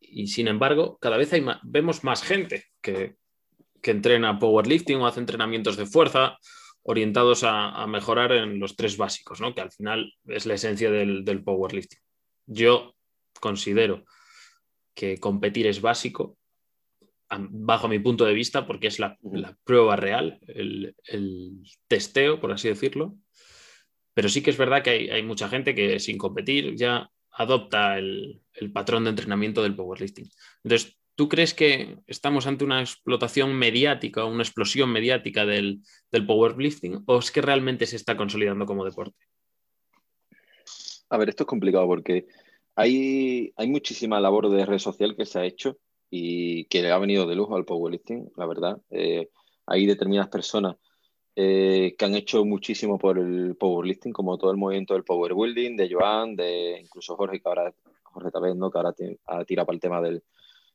y 0.00 0.28
sin 0.28 0.48
embargo, 0.48 0.98
cada 1.00 1.16
vez 1.16 1.32
hay 1.32 1.44
vemos 1.62 2.04
más 2.04 2.22
gente 2.22 2.64
que, 2.80 3.16
entrena 3.82 4.38
powerlifting 4.38 4.98
o 4.98 5.06
hace 5.06 5.20
entrenamientos 5.20 5.76
de 5.76 5.84
fuerza 5.84 6.38
orientados 6.82 7.44
a, 7.44 7.86
mejorar 7.86 8.32
en 8.32 8.58
los 8.58 8.76
tres 8.76 8.96
básicos, 8.96 9.40
¿no? 9.40 9.54
que 9.54 9.60
al 9.60 9.72
final 9.72 10.14
es 10.26 10.46
la 10.46 10.54
esencia 10.54 10.90
del, 10.90 11.42
powerlifting. 11.44 12.00
Yo 12.46 12.94
considero 13.40 14.04
que 14.94 15.18
competir 15.18 15.66
es 15.66 15.80
básico, 15.80 16.38
bajo 17.38 17.88
mi 17.88 17.98
punto 17.98 18.24
de 18.24 18.34
vista, 18.34 18.66
porque 18.66 18.88
es 18.88 18.98
la, 18.98 19.18
prueba 19.64 19.96
real, 19.96 20.38
el, 20.46 20.94
testeo, 21.88 22.40
por 22.40 22.52
así 22.52 22.68
decirlo. 22.68 23.16
Pero 24.14 24.28
sí 24.28 24.42
que 24.42 24.50
es 24.50 24.56
verdad 24.56 24.82
que 24.82 24.90
hay, 24.90 25.10
hay, 25.10 25.22
mucha 25.22 25.48
gente 25.48 25.74
que 25.74 25.98
sin 25.98 26.18
competir 26.18 26.76
ya 26.76 27.10
adopta 27.34 27.98
el, 27.98 28.40
patrón 28.72 29.04
de 29.04 29.10
entrenamiento 29.10 29.62
del 29.62 29.74
powerlifting. 29.74 30.28
Entonces, 30.62 30.96
¿tú 31.14 31.28
crees 31.28 31.54
que 31.54 31.98
estamos 32.06 32.46
ante 32.46 32.64
una 32.64 32.80
explotación 32.80 33.54
mediática 33.54 34.24
o 34.24 34.30
una 34.30 34.42
explosión 34.42 34.90
mediática 34.90 35.44
del, 35.44 35.80
powerlifting 36.26 37.02
o 37.06 37.18
es 37.18 37.30
que 37.30 37.42
realmente 37.42 37.86
se 37.86 37.96
está 37.96 38.16
consolidando 38.16 38.66
como 38.66 38.84
deporte? 38.84 39.18
A 41.10 41.18
ver, 41.18 41.28
esto 41.28 41.42
es 41.42 41.48
complicado 41.48 41.86
porque 41.86 42.26
hay, 42.76 43.52
hay 43.56 43.68
muchísima 43.68 44.20
labor 44.20 44.50
de 44.50 44.66
red 44.66 44.78
social 44.78 45.16
que 45.16 45.26
se 45.26 45.38
ha 45.38 45.44
hecho 45.44 45.78
y 46.16 46.66
que 46.66 46.80
le 46.80 46.92
ha 46.92 46.98
venido 46.98 47.26
de 47.26 47.34
lujo 47.34 47.56
al 47.56 47.64
powerlifting, 47.64 48.30
la 48.36 48.46
verdad. 48.46 48.80
Eh, 48.90 49.30
hay 49.66 49.84
determinadas 49.84 50.30
personas 50.30 50.76
eh, 51.34 51.96
que 51.98 52.04
han 52.04 52.14
hecho 52.14 52.44
muchísimo 52.44 52.98
por 52.98 53.18
el 53.18 53.56
powerlifting, 53.56 54.12
como 54.12 54.38
todo 54.38 54.52
el 54.52 54.56
movimiento 54.56 54.94
del 54.94 55.02
power 55.02 55.34
building, 55.34 55.76
de 55.76 55.92
Joan, 55.92 56.36
de 56.36 56.78
incluso 56.80 57.16
Jorge, 57.16 57.40
que 57.40 57.48
ahora, 57.48 57.74
Jorge 58.04 58.30
Tavez, 58.30 58.54
¿no? 58.54 58.70
que 58.70 58.78
ahora 58.78 58.94
tira 59.44 59.64
para 59.64 59.74
el 59.74 59.80
tema 59.80 60.00
del, 60.00 60.22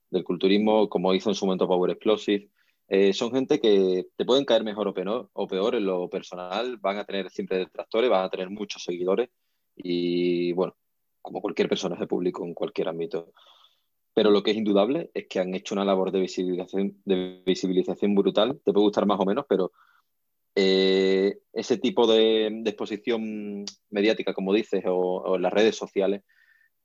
del, 0.10 0.26
culturismo, 0.26 0.90
como 0.90 1.14
hizo 1.14 1.30
en 1.30 1.36
su 1.36 1.46
momento 1.46 1.70
Power 1.70 1.92
Explosive. 1.92 2.50
Eh, 2.90 3.14
son 3.14 3.32
gente 3.32 3.62
que 3.62 4.08
te 4.18 4.26
pueden 4.26 4.44
caer 4.44 4.66
mejor 4.66 4.90
o 4.90 4.94
peor, 4.94 5.30
o 5.32 5.48
peor 5.48 5.76
en 5.76 5.86
lo 5.86 6.10
personal, 6.10 6.76
van 6.78 6.98
a 6.98 7.06
tener 7.06 7.30
siempre 7.30 7.60
detractores, 7.60 8.10
van 8.10 8.26
a 8.26 8.30
tener 8.30 8.50
muchos 8.50 8.84
seguidores 8.84 9.30
y, 9.74 10.52
bueno, 10.52 10.76
como 11.22 11.40
cualquier 11.40 11.70
personaje 11.70 12.08
público 12.08 12.44
en 12.44 12.54
cualquier 12.54 12.90
ámbito. 12.90 13.32
Pero 14.20 14.32
lo 14.32 14.44
que 14.44 14.52
es 14.52 14.58
indudable 14.58 15.12
es 15.14 15.28
que 15.30 15.40
han 15.40 15.56
hecho 15.56 15.74
una 15.74 15.86
labor 15.86 16.12
de 16.12 16.20
visibilización, 16.20 17.02
de 17.06 17.42
visibilización 17.46 18.16
brutal. 18.16 18.60
Te 18.66 18.74
puede 18.74 18.84
gustar 18.84 19.06
más 19.06 19.18
o 19.18 19.24
menos, 19.24 19.46
pero 19.48 19.72
eh, 20.56 21.38
ese 21.54 21.78
tipo 21.78 22.06
de, 22.06 22.48
exposición 22.66 23.64
mediática, 23.90 24.34
como 24.34 24.54
dices, 24.54 24.84
o, 24.88 25.38
en 25.38 25.42
las 25.42 25.54
redes 25.54 25.78
sociales, 25.78 26.24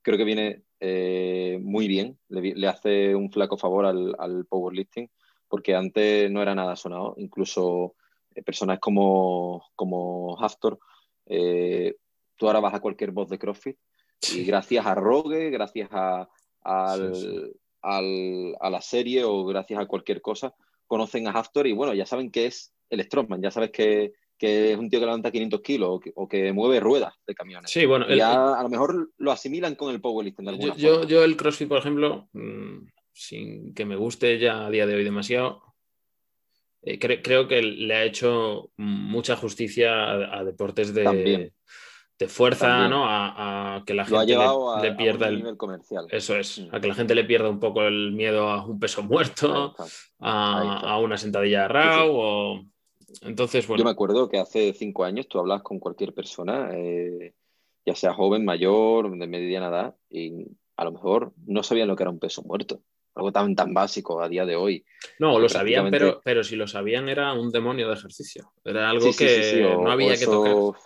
creo 0.01 0.17
que 0.17 0.23
viene 0.23 0.63
eh, 0.79 1.59
muy 1.61 1.89
bien, 1.89 2.17
le, 2.29 2.67
hace 2.69 3.13
un 3.13 3.29
flaco 3.29 3.57
favor 3.57 3.85
al, 3.85 4.45
powerlifting, 4.45 5.09
porque 5.49 5.75
antes 5.75 6.31
no 6.31 6.41
era 6.41 6.55
nada 6.55 6.77
sonado, 6.77 7.15
incluso 7.17 7.95
eh, 8.33 8.43
personas 8.43 8.79
como, 8.79 9.71
como 9.75 10.41
Haftor, 10.41 10.79
tú 11.25 12.47
ahora 12.47 12.61
vas 12.61 12.75
a 12.75 12.79
cualquier 12.79 13.11
voz 13.11 13.27
de 13.27 13.39
CrossFit 13.39 13.77
y 14.33 14.45
gracias 14.45 14.85
a 14.85 14.95
Rogue, 14.95 15.49
gracias 15.49 15.89
a, 15.91 16.29
a 16.65 18.01
la 18.69 18.81
serie 18.81 19.23
o 19.23 19.45
gracias 19.45 19.79
a 19.79 19.85
cualquier 19.85 20.21
cosa, 20.21 20.53
conocen 20.87 21.27
a 21.27 21.31
Haftor 21.31 21.67
y 21.67 21.73
bueno, 21.73 21.93
ya 21.93 22.05
saben 22.05 22.31
qué 22.31 22.47
es 22.47 22.73
el 22.89 23.03
Strongman, 23.03 23.41
ya 23.41 23.51
sabes 23.51 23.71
que, 23.71 24.13
es 24.39 24.77
un 24.77 24.89
tío 24.89 24.99
que 24.99 25.05
levanta 25.05 25.31
500 25.31 25.61
kilos 25.61 25.99
o 26.15 26.27
que, 26.27 26.53
mueve 26.53 26.79
ruedas 26.79 27.13
de 27.25 27.33
camiones. 27.33 27.71
Sí, 27.71 27.85
bueno. 27.85 28.07
ya 28.13 28.59
a 28.59 28.63
lo 28.63 28.69
mejor 28.69 29.11
lo 29.17 29.31
asimilan 29.31 29.75
con 29.75 29.93
el 29.93 30.01
powerlifting 30.01 30.45
yo, 30.77 31.05
yo, 31.05 31.23
el 31.23 31.35
CrossFit, 31.35 31.67
por 31.67 31.79
ejemplo, 31.79 32.29
mm, 32.33 32.87
sin 33.11 33.73
que 33.73 33.85
me 33.85 33.95
guste 33.95 34.37
ya 34.37 34.65
a 34.65 34.69
día 34.69 34.85
de 34.85 34.95
hoy 34.95 35.03
demasiado, 35.03 35.63
eh, 36.83 36.99
creo 36.99 37.47
que 37.47 37.61
le 37.61 37.95
ha 37.95 38.03
hecho 38.03 38.71
mucha 38.77 39.35
justicia 39.35 40.11
a, 40.11 40.43
deportes 40.43 40.93
de, 40.93 41.51
de 42.17 42.27
fuerza, 42.27 42.87
¿no? 42.87 43.05
A, 43.07 43.83
que 43.85 43.93
la 43.93 44.05
gente 44.05 44.25
le, 44.81 44.93
pierda 44.93 45.27
el 45.27 45.37
nivel 45.37 45.57
comercial. 45.57 46.07
Eso 46.09 46.37
es, 46.37 46.59
mm. 46.59 46.75
a 46.75 46.79
que 46.79 46.87
la 46.87 46.95
gente 46.95 47.15
le 47.15 47.25
pierda 47.25 47.49
un 47.49 47.59
poco 47.59 47.83
el 47.83 48.13
miedo 48.13 48.49
a 48.49 48.65
un 48.65 48.79
peso 48.79 49.03
muerto, 49.03 49.75
a, 50.19 50.97
una 50.99 51.17
sentadilla 51.17 51.63
de 51.63 51.67
RAW 51.67 52.11
o 52.13 52.65
entonces, 53.21 53.67
bueno. 53.67 53.79
Yo 53.79 53.85
me 53.85 53.91
acuerdo 53.91 54.29
que 54.29 54.39
hace 54.39 54.73
cinco 54.73 55.03
años 55.03 55.27
tú 55.27 55.39
hablas 55.39 55.61
con 55.61 55.79
cualquier 55.79 56.13
persona, 56.13 56.69
eh, 56.73 57.33
ya 57.85 57.95
sea 57.95 58.13
joven, 58.13 58.45
mayor, 58.45 59.17
de 59.17 59.27
mediana 59.27 59.67
edad, 59.67 59.95
y 60.09 60.47
a 60.75 60.83
lo 60.83 60.91
mejor 60.91 61.33
no 61.45 61.63
sabían 61.63 61.87
lo 61.87 61.95
que 61.95 62.03
era 62.03 62.09
un 62.09 62.19
peso 62.19 62.41
muerto. 62.43 62.81
Algo 63.13 63.31
tan, 63.31 63.55
tan 63.55 63.73
básico 63.73 64.21
a 64.21 64.27
día 64.27 64.45
de 64.45 64.57
hoy. 64.57 64.85
No, 65.19 65.39
lo 65.39 65.47
sabían, 65.47 65.89
pero, 65.89 66.21
pero 66.23 66.43
si 66.43 66.57
lo 66.57 66.67
sabían 66.67 67.07
era 67.07 67.31
un 67.31 67.49
demonio 67.49 67.87
de 67.87 67.93
ejercicio. 67.93 68.51
Era 68.65 68.89
algo 68.89 69.09
que 69.17 69.61
no 69.81 69.89
había 69.89 70.17
que 70.17 70.25
tocar. 70.25 70.81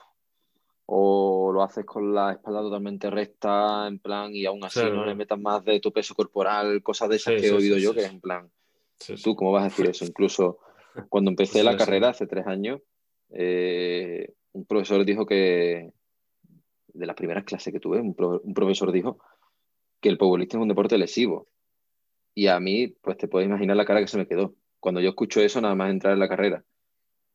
O 0.92 1.52
lo 1.54 1.62
haces 1.62 1.86
con 1.86 2.16
la 2.16 2.32
espalda 2.32 2.62
totalmente 2.62 3.12
recta, 3.12 3.88
en 3.88 4.00
plan, 4.00 4.34
y 4.34 4.48
aún 4.48 4.64
así 4.64 4.80
no 4.80 5.06
le 5.06 5.14
metas 5.14 5.40
más 5.40 5.64
de 5.64 5.80
tu 5.80 5.94
peso 5.94 6.16
corporal, 6.16 6.82
cosas 6.82 7.10
de 7.10 7.18
esas 7.18 7.40
que 7.40 7.48
he 7.48 7.52
oído 7.52 7.78
yo, 7.78 7.94
que 7.94 8.02
es 8.02 8.10
en 8.10 8.20
plan, 8.20 8.50
¿tú 9.24 9.36
cómo 9.36 9.52
vas 9.52 9.62
a 9.62 9.70
decir 9.70 9.88
eso? 9.88 10.04
Incluso 10.04 10.58
cuando 11.10 11.30
empecé 11.30 11.64
la 11.64 11.78
carrera 11.78 12.10
hace 12.10 12.26
tres 12.26 12.48
años, 12.48 12.82
eh, 13.30 14.34
un 14.54 14.66
profesor 14.66 15.06
dijo 15.06 15.28
que, 15.28 15.92
de 16.88 17.06
las 17.06 17.16
primeras 17.16 17.44
clases 17.44 17.72
que 17.72 17.80
tuve, 17.80 18.02
un, 18.02 18.16
profesor 18.56 18.92
dijo 18.92 19.20
que 20.02 20.10
el 20.10 20.18
powerlifting 20.18 20.60
es 20.60 20.64
un 20.64 20.70
deporte 20.70 20.98
lesivo. 20.98 21.50
Y 22.34 22.48
a 22.48 22.60
mí, 22.60 22.88
pues 22.88 23.16
te 23.18 23.28
puedes 23.28 23.48
imaginar 23.48 23.78
la 23.78 23.86
cara 23.86 24.00
que 24.00 24.08
se 24.08 24.18
me 24.18 24.28
quedó. 24.28 24.56
Cuando 24.80 25.02
yo 25.02 25.10
escucho 25.10 25.40
eso, 25.40 25.62
nada 25.62 25.76
más 25.76 25.92
entrar 25.92 26.14
en 26.14 26.20
la 26.20 26.30
carrera. 26.30 26.64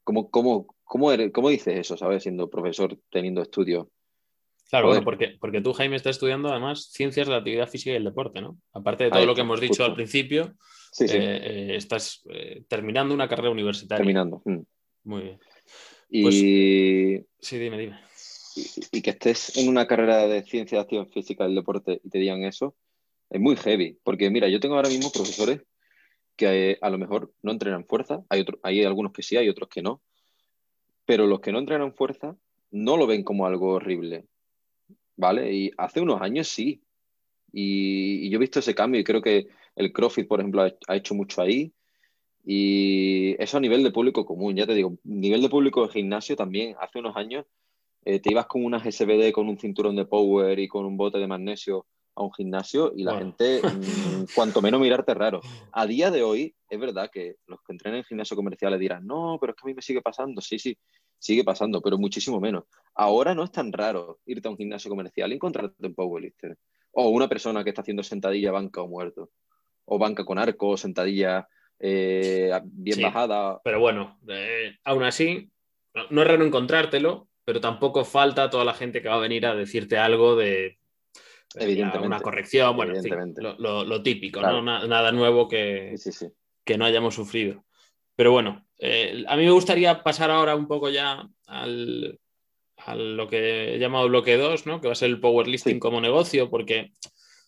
¿Cómo, 0.02 0.28
cómo, 0.28 0.73
cómo, 0.84 1.12
eres, 1.12 1.32
cómo 1.32 1.48
dices 1.48 1.78
eso, 1.78 1.96
sabes? 1.96 2.22
Siendo 2.22 2.48
profesor, 2.48 2.98
teniendo 3.10 3.42
estudios. 3.42 3.86
Claro, 4.70 4.88
bueno, 4.88 5.04
porque, 5.04 5.36
porque 5.38 5.60
tú, 5.60 5.72
Jaime, 5.72 5.96
estás 5.96 6.16
estudiando 6.16 6.48
además 6.48 6.88
ciencias 6.90 7.26
de 7.26 7.32
la 7.32 7.38
actividad 7.38 7.68
física 7.68 7.92
y 7.92 7.96
el 7.96 8.04
deporte, 8.04 8.40
¿no? 8.40 8.58
Aparte 8.72 9.04
de 9.04 9.10
todo 9.10 9.26
lo 9.26 9.34
que 9.34 9.42
hemos 9.42 9.60
dicho 9.60 9.84
al 9.84 9.94
principio, 9.94 10.56
eh, 11.00 11.06
eh, 11.10 11.76
estás 11.76 12.22
eh, 12.30 12.64
terminando 12.68 13.14
una 13.14 13.28
carrera 13.28 13.50
universitaria. 13.50 13.98
Terminando. 13.98 14.42
Mm. 14.44 14.60
Muy 15.04 15.22
bien. 15.22 15.40
Y... 16.08 16.22
Pues, 16.22 16.34
sí, 17.40 17.58
dime, 17.58 17.78
dime. 17.78 18.00
Y, 18.92 19.02
que 19.02 19.10
estés 19.10 19.56
en 19.58 19.68
una 19.68 19.86
carrera 19.86 20.26
de 20.26 20.42
ciencia 20.44 20.78
de 20.78 20.82
actividad 20.82 21.08
física 21.08 21.44
y 21.44 21.48
el 21.48 21.54
deporte 21.56 22.00
y 22.02 22.08
te 22.08 22.18
digan 22.18 22.44
eso, 22.44 22.76
es 23.30 23.40
muy 23.40 23.56
heavy. 23.56 23.98
Porque 24.02 24.30
mira, 24.30 24.48
yo 24.48 24.60
tengo 24.60 24.76
ahora 24.76 24.88
mismo 24.88 25.10
profesores 25.12 25.60
que 26.36 26.78
a 26.80 26.90
lo 26.90 26.98
mejor 26.98 27.32
no 27.42 27.52
entrenan 27.52 27.84
fuerza. 27.84 28.22
Hay, 28.28 28.44
hay 28.62 28.84
algunos 28.84 29.12
que 29.12 29.22
sí, 29.22 29.36
hay 29.36 29.48
otros 29.48 29.68
que 29.68 29.82
no. 29.82 30.02
Pero 31.06 31.26
los 31.26 31.40
que 31.40 31.52
no 31.52 31.58
entrenan 31.58 31.94
fuerza 31.94 32.36
no 32.70 32.96
lo 32.96 33.06
ven 33.06 33.22
como 33.22 33.46
algo 33.46 33.72
horrible. 33.74 34.26
¿Vale? 35.16 35.52
Y 35.52 35.70
hace 35.76 36.00
unos 36.00 36.20
años 36.20 36.48
sí. 36.48 36.82
Y, 37.52 38.28
yo 38.30 38.36
he 38.36 38.40
visto 38.40 38.58
ese 38.58 38.74
cambio 38.74 39.00
y 39.00 39.04
creo 39.04 39.22
que 39.22 39.46
el 39.76 39.92
CrossFit, 39.92 40.26
por 40.26 40.40
ejemplo, 40.40 40.62
ha, 40.62 40.96
hecho 40.96 41.14
mucho 41.14 41.40
ahí. 41.40 41.72
Y 42.44 43.40
eso 43.42 43.56
a 43.56 43.60
nivel 43.60 43.82
de 43.82 43.92
público 43.92 44.26
común, 44.26 44.56
ya 44.56 44.66
te 44.66 44.74
digo, 44.74 44.98
nivel 45.04 45.40
de 45.40 45.48
público 45.48 45.86
de 45.86 45.92
gimnasio 45.92 46.36
también, 46.36 46.76
hace 46.78 46.98
unos 46.98 47.16
años 47.16 47.46
eh, 48.04 48.20
te 48.20 48.30
ibas 48.30 48.46
con 48.46 48.64
unas 48.64 48.82
SBD, 48.82 49.32
con 49.32 49.48
un 49.48 49.58
cinturón 49.58 49.96
de 49.96 50.04
power 50.04 50.58
y 50.58 50.68
con 50.68 50.84
un 50.84 50.96
bote 50.96 51.18
de 51.18 51.26
magnesio 51.26 51.86
a 52.16 52.22
un 52.22 52.32
gimnasio 52.32 52.92
y 52.94 53.02
la 53.02 53.18
gente, 53.18 53.60
mm, 53.62 54.24
cuanto 54.34 54.62
menos 54.62 54.80
mirarte 54.80 55.14
raro. 55.14 55.40
A 55.72 55.86
día 55.86 56.10
de 56.10 56.22
hoy, 56.22 56.54
es 56.68 56.78
verdad 56.78 57.10
que 57.12 57.36
los 57.46 57.60
que 57.62 57.72
entrenan 57.72 57.98
en 57.98 58.04
gimnasio 58.04 58.36
comercial 58.36 58.72
le 58.72 58.78
dirán, 58.78 59.06
no, 59.06 59.38
pero 59.40 59.52
es 59.52 59.56
que 59.56 59.66
a 59.66 59.68
mí 59.68 59.74
me 59.74 59.82
sigue 59.82 60.02
pasando. 60.02 60.40
Sí, 60.40 60.58
sí, 60.58 60.76
sigue 61.18 61.44
pasando, 61.44 61.80
pero 61.80 61.98
muchísimo 61.98 62.40
menos. 62.40 62.64
Ahora 62.94 63.34
no 63.34 63.44
es 63.44 63.50
tan 63.50 63.72
raro 63.72 64.20
irte 64.26 64.48
a 64.48 64.50
un 64.50 64.56
gimnasio 64.56 64.90
comercial 64.90 65.32
y 65.32 65.34
encontrarte 65.34 65.86
un 65.86 65.94
powerlifter. 65.94 66.56
O 66.92 67.08
una 67.08 67.28
persona 67.28 67.64
que 67.64 67.70
está 67.70 67.82
haciendo 67.82 68.02
sentadilla 68.02 68.52
banca 68.52 68.82
o 68.82 68.88
muerto. 68.88 69.30
O 69.86 69.98
banca 69.98 70.24
con 70.24 70.38
arco, 70.38 70.76
sentadilla 70.76 71.48
eh, 71.80 72.52
bien 72.62 73.02
bajada. 73.02 73.60
Pero 73.64 73.80
bueno, 73.80 74.18
eh, 74.28 74.76
aún 74.84 75.02
así, 75.02 75.50
no 76.10 76.22
es 76.22 76.28
raro 76.28 76.44
encontrártelo, 76.44 77.28
pero 77.44 77.60
tampoco 77.60 78.04
falta 78.04 78.50
toda 78.50 78.64
la 78.64 78.74
gente 78.74 79.02
que 79.02 79.08
va 79.08 79.16
a 79.16 79.20
venir 79.20 79.46
a 79.46 79.54
decirte 79.54 79.98
algo 79.98 80.36
de 80.36 80.78
Evidentemente. 81.54 82.06
una 82.06 82.20
corrección, 82.20 82.76
bueno, 82.76 82.94
lo, 83.58 84.02
típico, 84.02 84.40
¿no? 84.40 84.62
nada 84.62 85.12
nuevo 85.12 85.48
que, 85.48 85.94
que 86.64 86.78
no 86.78 86.84
hayamos 86.84 87.14
sufrido. 87.14 87.64
Pero 88.16 88.32
bueno, 88.32 88.66
eh, 88.78 89.24
a 89.28 89.36
mí 89.36 89.44
me 89.44 89.50
gustaría 89.50 90.02
pasar 90.02 90.30
ahora 90.30 90.54
un 90.56 90.66
poco 90.66 90.88
ya 90.90 91.28
al, 91.46 92.18
a 92.76 92.94
lo 92.94 93.28
que 93.28 93.74
he 93.74 93.78
llamado 93.78 94.08
bloque 94.08 94.36
2, 94.36 94.66
¿no? 94.66 94.80
que 94.80 94.88
va 94.88 94.92
a 94.92 94.96
ser 94.96 95.10
el 95.10 95.20
powerlifting 95.20 95.78
como 95.78 96.00
negocio, 96.00 96.50
porque 96.50 96.92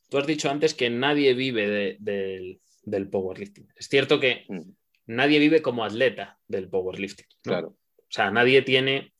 tú 0.08 0.18
has 0.18 0.26
dicho 0.26 0.50
antes 0.50 0.74
que 0.74 0.90
nadie 0.90 1.34
vive 1.34 1.96
del 2.00 3.08
powerlifting. 3.10 3.68
Es 3.76 3.88
cierto 3.88 4.20
que 4.20 4.44
mm. 4.48 4.60
nadie 5.06 5.38
vive 5.38 5.62
como 5.62 5.84
atleta 5.84 6.38
del 6.46 6.68
powerlifting. 6.68 7.26
Claro. 7.42 7.76
O 7.98 8.08
sea, 8.10 8.30
nadie 8.30 8.62
tiene 8.62 9.12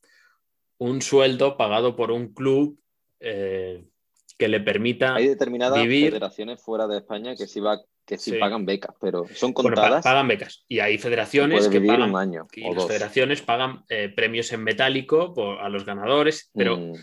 un 0.77 1.01
sueldo 1.01 1.57
pagado 1.57 1.95
por 1.95 2.11
un 2.11 2.33
club 2.33 2.79
eh, 3.19 3.83
que 4.37 4.47
le 4.47 4.59
permita. 4.59 5.15
Hay 5.15 5.27
determinadas 5.27 5.79
federaciones 5.79 6.61
fuera 6.61 6.87
de 6.87 6.97
España 6.97 7.35
que 7.35 7.47
sí, 7.47 7.59
va, 7.59 7.81
que 8.05 8.17
sí, 8.17 8.33
pagan 8.33 8.65
becas, 8.65 8.95
pero 9.01 9.25
son 9.33 9.51
contadas. 9.53 10.03
pagan 10.03 10.27
becas. 10.27 10.63
Y 10.67 10.79
hay 10.79 10.97
federaciones 10.97 11.67
que 11.67 11.81
pagan. 11.81 12.11
Un 12.11 12.17
año 12.17 12.47
y 12.53 12.73
las 12.73 12.85
federaciones 12.85 13.41
pagan 13.41 13.83
eh, 13.89 14.09
premios 14.09 14.51
en 14.53 14.63
metálico 14.63 15.33
a 15.59 15.69
los 15.69 15.85
ganadores, 15.85 16.51
pero. 16.53 16.77
Mm. 16.77 16.93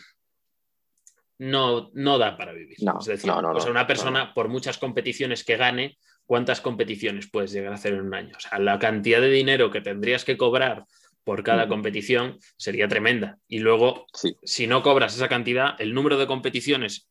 No, 1.36 1.90
no 1.94 2.16
da 2.16 2.36
para 2.36 2.52
vivir. 2.52 2.76
es 2.78 3.06
decir, 3.06 3.30
una 3.68 3.86
persona, 3.88 4.32
por 4.32 4.48
muchas 4.48 4.78
competiciones 4.78 5.42
que 5.42 5.56
gane, 5.56 5.98
¿cuántas 6.26 6.60
competiciones 6.60 7.28
puedes 7.28 7.50
llegar 7.50 7.72
a 7.72 7.74
hacer 7.74 7.94
en 7.94 8.02
un 8.02 8.14
año? 8.14 8.34
O 8.36 8.40
sea, 8.40 8.60
la 8.60 8.78
cantidad 8.78 9.20
de 9.20 9.30
dinero 9.30 9.68
que 9.68 9.80
tendrías 9.80 10.24
que 10.24 10.36
cobrar 10.36 10.84
por 11.24 11.42
cada 11.42 11.66
competición 11.66 12.38
sería 12.56 12.86
tremenda. 12.86 13.38
Y 13.48 13.58
luego, 13.58 14.06
si 14.44 14.68
no 14.68 14.82
cobras 14.84 15.16
esa 15.16 15.28
cantidad, 15.28 15.74
el 15.80 15.92
número 15.92 16.18
de 16.18 16.28
competiciones 16.28 17.10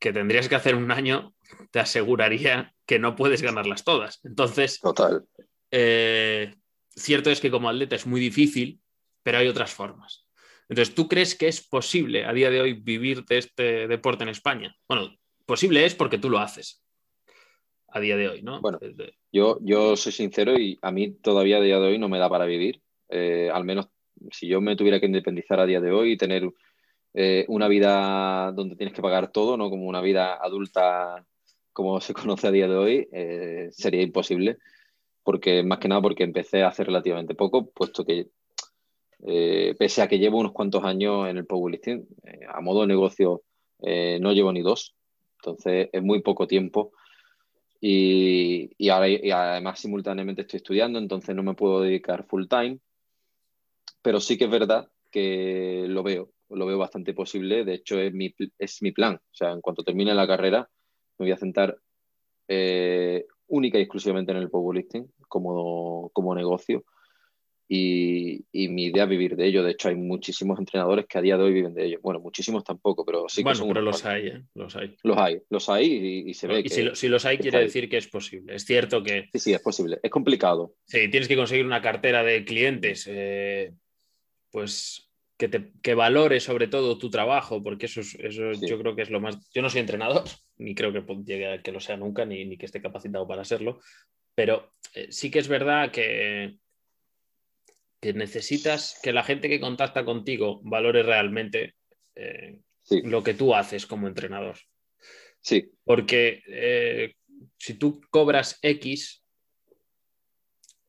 que 0.00 0.12
tendrías 0.12 0.48
que 0.48 0.56
hacer 0.56 0.74
un 0.74 0.90
año 0.90 1.34
te 1.70 1.78
aseguraría 1.78 2.74
que 2.86 2.98
no 2.98 3.14
puedes 3.14 3.42
ganarlas 3.42 3.84
todas. 3.84 4.20
Entonces, 4.24 4.80
Total. 4.80 5.24
Eh, 5.70 6.54
cierto 6.88 7.30
es 7.30 7.40
que 7.40 7.50
como 7.50 7.68
atleta 7.68 7.96
es 7.96 8.06
muy 8.06 8.20
difícil, 8.20 8.80
pero 9.22 9.38
hay 9.38 9.48
otras 9.48 9.72
formas. 9.72 10.26
Entonces, 10.68 10.94
¿tú 10.94 11.08
crees 11.08 11.34
que 11.34 11.48
es 11.48 11.66
posible 11.66 12.24
a 12.24 12.32
día 12.32 12.50
de 12.50 12.60
hoy 12.60 12.72
vivir 12.74 13.24
de 13.24 13.38
este 13.38 13.86
deporte 13.88 14.22
en 14.22 14.30
España? 14.30 14.74
Bueno, 14.88 15.16
posible 15.44 15.84
es 15.84 15.94
porque 15.94 16.18
tú 16.18 16.30
lo 16.30 16.38
haces 16.38 16.82
a 17.88 18.00
día 18.00 18.16
de 18.16 18.28
hoy, 18.28 18.42
¿no? 18.42 18.60
Bueno, 18.60 18.78
yo, 19.32 19.58
yo 19.62 19.96
soy 19.96 20.12
sincero 20.12 20.58
y 20.58 20.78
a 20.80 20.92
mí 20.92 21.12
todavía 21.12 21.58
a 21.58 21.60
día 21.60 21.80
de 21.80 21.88
hoy 21.88 21.98
no 21.98 22.08
me 22.08 22.18
da 22.18 22.28
para 22.30 22.46
vivir. 22.46 22.80
Eh, 23.08 23.50
al 23.52 23.64
menos 23.64 23.88
si 24.30 24.46
yo 24.46 24.60
me 24.60 24.76
tuviera 24.76 25.00
que 25.00 25.06
independizar 25.06 25.58
a 25.58 25.66
día 25.66 25.80
de 25.80 25.90
hoy 25.90 26.12
y 26.12 26.16
tener 26.16 26.48
eh, 27.14 27.44
una 27.48 27.68
vida 27.68 28.52
donde 28.52 28.76
tienes 28.76 28.94
que 28.94 29.02
pagar 29.02 29.32
todo, 29.32 29.56
¿no? 29.56 29.70
Como 29.70 29.86
una 29.86 30.00
vida 30.00 30.34
adulta 30.34 31.24
como 31.72 32.00
se 32.00 32.14
conoce 32.14 32.48
a 32.48 32.50
día 32.50 32.68
de 32.68 32.76
hoy, 32.76 33.08
eh, 33.12 33.68
sería 33.72 34.02
imposible. 34.02 34.58
Porque, 35.22 35.62
más 35.62 35.78
que 35.78 35.88
nada, 35.88 36.00
porque 36.00 36.24
empecé 36.24 36.62
hace 36.62 36.82
relativamente 36.82 37.34
poco, 37.34 37.70
puesto 37.70 38.04
que 38.04 38.28
pese 39.78 40.00
a 40.00 40.08
que 40.08 40.18
llevo 40.18 40.38
unos 40.38 40.52
cuantos 40.52 40.82
años 40.82 41.28
en 41.28 41.36
el 41.36 41.44
powerlifting, 41.44 42.08
a 42.48 42.62
modo 42.62 42.80
de 42.80 42.86
negocio 42.86 43.42
no 43.80 44.32
llevo 44.32 44.50
ni 44.50 44.62
dos. 44.62 44.94
Entonces 45.36 45.90
es 45.92 46.02
muy 46.02 46.22
poco 46.22 46.46
tiempo. 46.46 46.92
Y, 47.82 48.70
y, 48.78 48.88
ahora, 48.88 49.08
y 49.08 49.30
además 49.30 49.78
simultáneamente 49.78 50.42
estoy 50.42 50.56
estudiando, 50.56 50.98
entonces 50.98 51.36
no 51.36 51.42
me 51.42 51.54
puedo 51.54 51.82
dedicar 51.82 52.24
full 52.24 52.46
time 52.46 52.78
pero 54.02 54.20
sí 54.20 54.38
que 54.38 54.44
es 54.44 54.50
verdad 54.50 54.88
que 55.10 55.84
lo 55.88 56.02
veo, 56.02 56.30
lo 56.50 56.66
veo 56.66 56.78
bastante 56.78 57.14
posible. 57.14 57.64
De 57.64 57.74
hecho, 57.74 57.98
es 57.98 58.12
mi, 58.12 58.34
es 58.58 58.82
mi 58.82 58.92
plan. 58.92 59.16
O 59.16 59.34
sea, 59.34 59.52
en 59.52 59.60
cuanto 59.60 59.82
termine 59.82 60.14
la 60.14 60.26
carrera, 60.26 60.68
me 61.18 61.26
voy 61.26 61.32
a 61.32 61.36
centrar 61.36 61.76
eh, 62.48 63.26
única 63.46 63.78
y 63.78 63.82
exclusivamente 63.82 64.32
en 64.32 64.38
el 64.38 64.50
powerlifting 64.50 65.10
como, 65.28 66.10
como 66.12 66.34
negocio. 66.34 66.84
Y, 67.72 68.44
mi 68.52 68.86
idea 68.86 69.04
es 69.04 69.08
vivir 69.08 69.36
de 69.36 69.46
ello. 69.46 69.62
De 69.62 69.70
hecho, 69.70 69.88
hay 69.88 69.94
muchísimos 69.94 70.58
entrenadores 70.58 71.06
que 71.06 71.18
a 71.18 71.22
día 71.22 71.36
de 71.36 71.44
hoy 71.44 71.52
viven 71.52 71.72
de 71.72 71.84
ello. 71.84 72.00
Bueno, 72.02 72.18
muchísimos 72.18 72.64
tampoco, 72.64 73.04
pero 73.04 73.26
sí 73.28 73.42
que 73.42 73.44
bueno, 73.44 73.58
son 73.58 73.68
pero 73.68 73.82
los 73.82 74.04
hay, 74.04 74.26
¿eh? 74.26 74.42
los 74.54 74.74
hay. 74.74 74.96
Los 75.04 75.16
hay, 75.16 75.42
los 75.48 75.68
hay 75.68 76.24
y, 76.26 76.34
se 76.34 76.48
ve. 76.48 76.62
Y 76.64 76.68
si, 76.68 76.88
si, 76.94 77.08
los 77.08 77.24
hay, 77.24 77.38
quiere 77.38 77.60
decir 77.60 77.88
que 77.88 77.98
es 77.98 78.08
posible. 78.08 78.56
Es 78.56 78.64
cierto 78.64 79.04
que. 79.04 79.28
Sí, 79.32 79.38
sí, 79.38 79.52
es 79.52 79.62
posible. 79.62 80.00
Es 80.02 80.10
complicado. 80.10 80.74
Sí, 80.84 81.08
tienes 81.10 81.28
que 81.28 81.36
conseguir 81.36 81.64
una 81.64 81.80
cartera 81.80 82.24
de 82.24 82.44
clientes. 82.44 83.06
Eh, 83.08 83.72
pues 84.50 85.09
que, 85.40 85.48
te, 85.48 85.94
valore 85.94 86.38
sobre 86.38 86.68
todo 86.68 86.98
tu 86.98 87.08
trabajo, 87.08 87.62
porque 87.62 87.86
eso, 87.86 88.02
eso 88.02 88.52
yo 88.52 88.78
creo 88.78 88.94
que 88.94 89.02
es 89.02 89.10
lo 89.10 89.20
más... 89.20 89.38
Yo 89.54 89.62
no 89.62 89.70
soy 89.70 89.80
entrenador, 89.80 90.24
ni 90.58 90.74
creo 90.74 90.92
que 90.92 91.02
llegue 91.24 91.46
a 91.46 91.62
que 91.62 91.72
lo 91.72 91.80
sea 91.80 91.96
nunca, 91.96 92.26
ni, 92.26 92.58
que 92.58 92.66
esté 92.66 92.82
capacitado 92.82 93.26
para 93.26 93.44
serlo, 93.44 93.80
pero 94.34 94.74
eh, 94.94 95.08
sí 95.10 95.30
que 95.30 95.38
es 95.38 95.48
verdad 95.48 95.90
que, 95.90 96.58
que 98.02 98.12
necesitas 98.12 99.00
que 99.02 99.14
la 99.14 99.24
gente 99.24 99.48
que 99.48 99.60
contacta 99.60 100.04
contigo 100.04 100.60
valore 100.62 101.02
realmente 101.02 101.74
eh, 102.14 102.58
lo 103.04 103.22
que 103.22 103.32
tú 103.32 103.54
haces 103.54 103.86
como 103.86 104.08
entrenador. 104.08 104.58
Sí. 105.40 105.72
Porque 105.84 106.42
eh, 106.48 107.14
si 107.56 107.74
tú 107.74 108.02
cobras 108.10 108.58
X, 108.60 109.24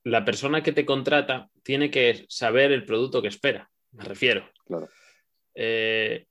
la 0.04 0.26
persona 0.26 0.62
que 0.62 0.74
te 0.74 0.86
contrata 0.86 1.50
tiene 1.64 1.90
que 1.90 2.26
saber 2.28 2.74
el 2.74 2.84
producto 2.84 3.22
que 3.22 3.30
espera, 3.30 3.71
me 3.92 4.04
refiero. 4.04 4.50
Claro. 4.66 4.90
Eh, 5.56 6.26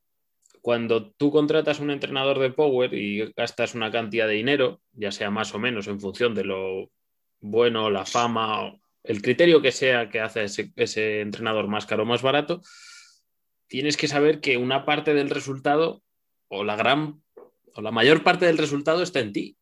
cuando 0.60 1.10
tú 1.12 1.30
contratas 1.30 1.80
un 1.80 1.90
entrenador 1.90 2.38
de 2.38 2.50
Power 2.50 2.92
y 2.92 3.32
gastas 3.32 3.74
una 3.74 3.90
cantidad 3.90 4.26
de 4.26 4.34
dinero, 4.34 4.80
ya 4.92 5.10
sea 5.10 5.30
más 5.30 5.54
o 5.54 5.58
menos 5.58 5.86
en 5.86 6.00
función 6.00 6.34
de 6.34 6.44
lo 6.44 6.90
bueno, 7.40 7.90
la 7.90 8.04
fama, 8.04 8.78
el 9.02 9.22
criterio 9.22 9.62
que 9.62 9.72
sea 9.72 10.10
que 10.10 10.20
hace 10.20 10.44
ese, 10.76 11.20
entrenador 11.20 11.68
más 11.68 11.86
caro 11.86 12.02
o 12.02 12.06
más 12.06 12.20
barato, 12.20 12.60
tienes 13.66 13.96
que 13.96 14.08
saber 14.08 14.40
que 14.40 14.58
una 14.58 14.84
parte 14.84 15.14
del 15.14 15.30
resultado 15.30 16.02
o 16.48 16.64
la 16.64 16.76
gran 16.76 17.22
o 17.74 17.80
la 17.80 17.92
mayor 17.92 18.22
parte 18.22 18.46
del 18.46 18.58
resultado 18.58 19.02
está 19.02 19.20
en 19.20 19.32
ti. 19.32 19.56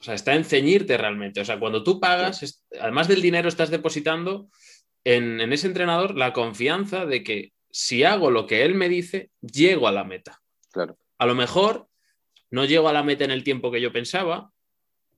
O 0.00 0.02
sea, 0.02 0.14
está 0.14 0.34
en 0.34 0.44
ceñirte 0.44 0.96
realmente. 0.96 1.40
O 1.40 1.44
sea, 1.44 1.60
cuando 1.60 1.84
tú 1.84 2.00
pagas, 2.00 2.66
además 2.80 3.06
del 3.06 3.22
dinero, 3.22 3.48
estás 3.48 3.70
depositando 3.70 4.48
en, 5.04 5.40
en, 5.40 5.52
ese 5.52 5.66
entrenador 5.66 6.16
la 6.16 6.32
confianza 6.32 7.06
de 7.06 7.22
que 7.22 7.52
si 7.70 8.04
hago 8.04 8.30
lo 8.30 8.46
que 8.46 8.64
él 8.64 8.74
me 8.74 8.88
dice, 8.88 9.30
llego 9.40 9.88
a 9.88 9.92
la 9.92 10.04
meta. 10.04 10.40
Claro. 10.72 10.96
A 11.18 11.26
lo 11.26 11.34
mejor 11.34 11.88
no 12.50 12.64
llego 12.64 12.88
a 12.88 12.92
la 12.92 13.02
meta 13.02 13.24
en 13.24 13.32
el 13.32 13.42
tiempo 13.42 13.72
que 13.72 13.80
yo 13.80 13.92
pensaba, 13.92 14.52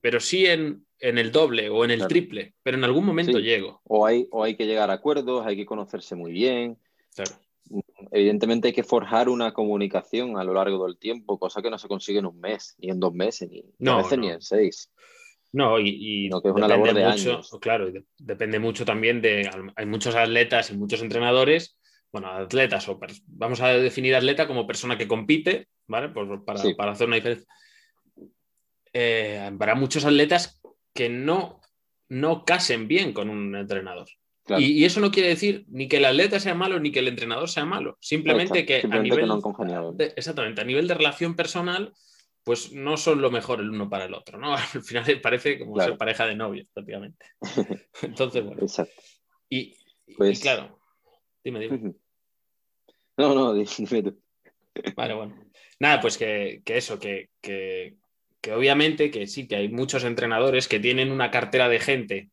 pero 0.01 0.19
sí 0.19 0.45
en, 0.45 0.85
el 0.99 1.31
doble 1.31 1.69
o 1.69 1.85
en 1.85 1.91
el 1.91 2.07
triple, 2.07 2.55
pero 2.63 2.77
en 2.77 2.83
algún 2.83 3.05
momento 3.05 3.39
llego. 3.39 3.81
O 3.83 4.05
hay, 4.05 4.27
o 4.31 4.43
hay 4.43 4.55
que 4.55 4.65
llegar 4.65 4.89
a 4.89 4.93
acuerdos, 4.93 5.45
hay 5.45 5.55
que 5.55 5.65
conocerse 5.65 6.15
muy 6.15 6.31
bien. 6.31 6.79
Evidentemente 8.11 8.69
hay 8.69 8.73
que 8.73 8.83
forjar 8.83 9.29
una 9.29 9.53
comunicación 9.53 10.37
a 10.37 10.43
lo 10.43 10.53
largo 10.53 10.85
del 10.85 10.97
tiempo, 10.97 11.37
cosa 11.37 11.61
que 11.61 11.69
no 11.69 11.77
se 11.77 11.87
consigue 11.87 12.19
en 12.19 12.25
un 12.25 12.39
mes, 12.39 12.75
ni 12.79 12.89
en 12.89 12.99
dos 12.99 13.13
meses, 13.13 13.49
ni 13.51 13.89
a 13.89 13.97
veces 13.97 14.17
ni 14.17 14.29
en 14.29 14.41
seis. 14.41 14.91
No, 15.53 15.79
y, 15.79 16.29
que 16.29 16.49
es 16.49 16.53
una 16.53 16.67
labor 16.67 16.93
de 16.93 17.07
mucho, 17.07 17.41
claro, 17.59 17.91
depende 18.17 18.59
mucho 18.59 18.85
también 18.85 19.21
de, 19.21 19.49
hay 19.75 19.85
muchos 19.85 20.13
atletas 20.15 20.69
y 20.71 20.77
muchos 20.77 21.01
entrenadores, 21.01 21.77
bueno, 22.11 22.29
atletas, 22.29 22.87
o 22.89 22.99
vamos 23.27 23.61
a 23.61 23.69
definir 23.69 24.15
atleta 24.15 24.45
como 24.45 24.67
persona 24.67 24.97
que 24.97 25.07
compite, 25.07 25.69
¿vale? 25.87 26.09
para, 26.09 26.61
para 26.75 26.91
hacer 26.91 27.07
una 27.07 27.15
diferencia 27.15 27.47
eh, 28.99 29.39
habrá 29.39 29.75
muchos 29.75 30.05
atletas 30.05 30.59
que 30.93 31.07
no, 31.07 31.61
no 32.09 32.45
casen 32.45 32.87
bien 32.87 33.13
con 33.13 33.29
un 33.29 33.55
entrenador. 33.55 34.07
Y, 34.57 34.85
eso 34.85 35.01
no 35.01 35.11
quiere 35.11 35.29
decir 35.29 35.65
ni 35.67 35.87
que 35.87 35.97
el 35.97 36.05
atleta 36.05 36.39
sea 36.39 36.55
malo 36.55 36.79
ni 36.79 36.91
que 36.91 36.99
el 36.99 37.09
entrenador 37.09 37.47
sea 37.47 37.65
malo. 37.65 37.97
Simplemente 37.99 38.65
que 38.65 38.81
a 38.89 38.99
nivel. 38.99 39.29
de, 39.93 40.13
exactamente, 40.15 40.61
a 40.61 40.63
nivel 40.63 40.87
de 40.87 40.95
relación 40.95 41.35
personal, 41.35 41.93
pues 42.47 42.71
no 42.71 42.95
son 42.95 43.21
lo 43.21 43.29
mejor 43.29 43.59
el 43.59 43.71
uno 43.71 43.89
para 43.89 44.05
el 44.05 44.13
otro, 44.13 44.37
¿no? 44.37 44.55
Al 44.73 44.81
final 44.81 45.19
parece 45.19 45.59
como 45.59 45.77
ser 45.81 45.97
pareja 45.97 46.25
de 46.25 46.33
novios, 46.33 46.65
prácticamente. 46.73 47.25
Entonces, 48.01 48.41
bueno. 48.41 48.61
Exacto. 48.61 49.01
Y, 49.49 49.75
pues 50.17 50.39
claro, 50.39 50.79
dime, 51.43 51.59
dime. 51.59 51.93
No, 53.17 53.35
no, 53.35 53.53
dime 53.77 54.01
tú. 54.01 54.17
Vale, 54.95 55.13
bueno. 55.13 55.43
Nada, 55.81 55.99
pues 55.99 56.17
que, 56.17 56.61
eso, 56.65 56.97
que, 56.97 57.31
que 57.41 57.97
obviamente 58.53 59.11
que 59.11 59.27
sí, 59.27 59.45
que 59.45 59.57
hay 59.57 59.67
muchos 59.67 60.05
entrenadores 60.05 60.69
que 60.69 60.79
tienen 60.79 61.11
una 61.11 61.31
cartera 61.31 61.67
de 61.67 61.79
gente 61.79 62.29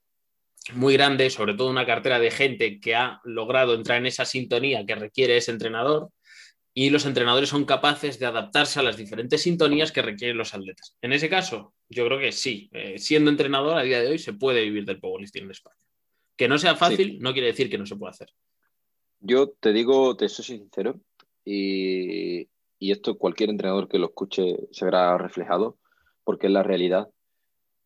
muy 0.74 0.94
grande, 0.94 1.28
sobre 1.28 1.54
todo 1.54 1.68
una 1.68 1.86
cartera 1.86 2.20
de 2.20 2.30
gente 2.30 2.78
que 2.78 2.94
ha 2.94 3.20
logrado 3.24 3.74
entrar 3.74 3.98
en 3.98 4.06
esa 4.06 4.24
sintonía 4.24 4.86
que 4.86 4.94
requiere 4.94 5.36
ese 5.36 5.50
entrenador 5.50 6.12
y 6.74 6.90
los 6.90 7.06
entrenadores 7.06 7.48
son 7.48 7.64
capaces 7.64 8.18
de 8.18 8.26
adaptarse 8.26 8.80
a 8.80 8.82
las 8.82 8.96
diferentes 8.96 9.42
sintonías 9.42 9.92
que 9.92 10.02
requieren 10.02 10.36
los 10.36 10.54
atletas. 10.54 10.96
En 11.00 11.12
ese 11.12 11.30
caso, 11.30 11.72
yo 11.88 12.04
creo 12.04 12.18
que 12.18 12.32
sí, 12.32 12.68
eh, 12.72 12.98
siendo 12.98 13.30
entrenador 13.30 13.78
a 13.78 13.82
día 13.82 14.00
de 14.00 14.08
hoy 14.08 14.18
se 14.18 14.32
puede 14.32 14.62
vivir 14.62 14.84
del 14.84 14.98
powerlifting 14.98 15.44
en 15.44 15.50
España. 15.52 15.76
Que 16.36 16.48
no 16.48 16.58
sea 16.58 16.74
fácil 16.74 17.20
no 17.20 17.32
quiere 17.32 17.46
decir 17.46 17.70
que 17.70 17.78
no 17.78 17.86
se 17.86 17.94
pueda 17.94 18.10
hacer. 18.10 18.28
Yo 19.20 19.50
te 19.50 19.72
digo, 19.72 20.16
te 20.16 20.28
soy 20.28 20.44
sincero, 20.44 21.00
y, 21.44 22.48
y 22.78 22.90
esto 22.90 23.16
cualquier 23.18 23.50
entrenador 23.50 23.88
que 23.88 23.98
lo 23.98 24.06
escuche 24.06 24.56
se 24.72 24.84
verá 24.84 25.16
reflejado 25.16 25.78
porque 26.24 26.48
es 26.48 26.52
la 26.52 26.62
realidad. 26.62 27.08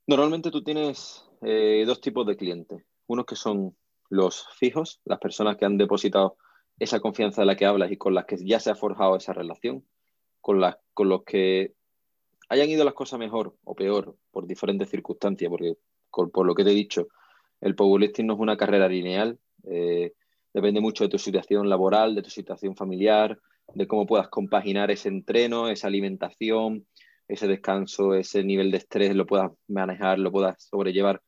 Normalmente 0.07 0.51
tú 0.51 0.62
tienes 0.62 1.28
eh, 1.43 1.84
dos 1.86 2.01
tipos 2.01 2.26
de 2.26 2.36
clientes. 2.36 2.82
Unos 3.07 3.26
que 3.26 3.36
son 3.36 3.76
los 4.09 4.47
fijos, 4.57 5.01
las 5.05 5.18
personas 5.18 5.57
que 5.57 5.66
han 5.66 5.76
depositado 5.76 6.39
esa 6.79 7.01
confianza 7.01 7.43
de 7.43 7.47
la 7.47 7.57
que 7.57 7.66
hablas 7.66 7.91
y 7.91 7.97
con 7.97 8.14
las 8.14 8.24
que 8.24 8.37
ya 8.45 8.61
se 8.61 8.70
ha 8.70 8.74
forjado 8.74 9.16
esa 9.16 9.33
relación, 9.33 9.85
con, 10.41 10.61
con 10.95 11.09
los 11.09 11.24
que 11.24 11.74
hayan 12.49 12.68
ido 12.68 12.85
las 12.85 12.95
cosas 12.95 13.18
mejor 13.18 13.57
o 13.64 13.74
peor 13.74 14.16
por 14.31 14.47
diferentes 14.47 14.89
circunstancias, 14.89 15.51
porque 15.51 15.74
por 16.11 16.47
lo 16.47 16.55
que 16.55 16.64
te 16.64 16.70
he 16.70 16.74
dicho, 16.74 17.09
el 17.61 17.74
powerlifting 17.74 18.26
no 18.26 18.35
es 18.35 18.41
una 18.41 18.57
carrera 18.57 18.89
lineal, 18.89 19.39
eh, 19.64 20.12
depende 20.55 20.81
mucho 20.81 21.05
de 21.05 21.11
tu 21.11 21.18
situación 21.18 21.68
laboral, 21.68 22.14
de 22.14 22.22
tu 22.22 22.31
situación 22.31 22.76
familiar, 22.76 23.39
de 23.74 23.87
cómo 23.87 24.07
puedas 24.07 24.29
compaginar 24.29 24.91
ese 24.91 25.09
entreno, 25.09 25.68
esa 25.68 25.89
alimentación, 25.89 26.87
ese 27.26 27.47
descanso, 27.47 28.14
ese 28.14 28.43
nivel 28.43 28.70
de 28.70 28.79
estrés 28.79 29.14
lo 29.14 29.26
puedas 29.26 29.53
manejar, 29.66 30.18
lo 30.18 30.33
puedas 30.33 30.62
sobrellevar. 30.64 31.20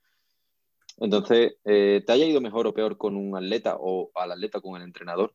Entonces, 1.00 1.56
eh, 1.64 2.02
te 2.06 2.12
haya 2.12 2.26
ido 2.26 2.40
mejor 2.42 2.66
o 2.66 2.74
peor 2.74 2.98
con 2.98 3.16
un 3.16 3.34
atleta 3.34 3.76
o 3.80 4.10
al 4.14 4.32
atleta 4.32 4.60
con 4.60 4.76
el 4.76 4.82
entrenador, 4.82 5.34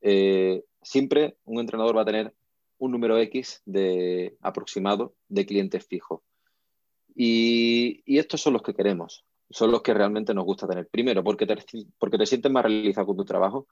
eh, 0.00 0.64
siempre 0.80 1.36
un 1.44 1.60
entrenador 1.60 1.96
va 1.96 2.02
a 2.02 2.06
tener 2.06 2.34
un 2.78 2.92
número 2.92 3.18
X 3.18 3.62
de 3.64 4.36
aproximado 4.40 5.14
de 5.28 5.44
clientes 5.44 5.86
fijos. 5.86 6.20
Y, 7.14 8.02
estos 8.06 8.40
son 8.40 8.54
los 8.54 8.62
que 8.62 8.74
queremos, 8.74 9.24
son 9.50 9.70
los 9.70 9.82
que 9.82 9.92
realmente 9.92 10.34
nos 10.34 10.44
gusta 10.44 10.68
tener. 10.68 10.88
Primero, 10.88 11.22
porque 11.24 11.46
te, 11.46 12.26
sientes 12.26 12.50
más 12.50 12.64
realizado 12.64 13.06
con 13.06 13.16
tu 13.16 13.24
trabajo, 13.24 13.66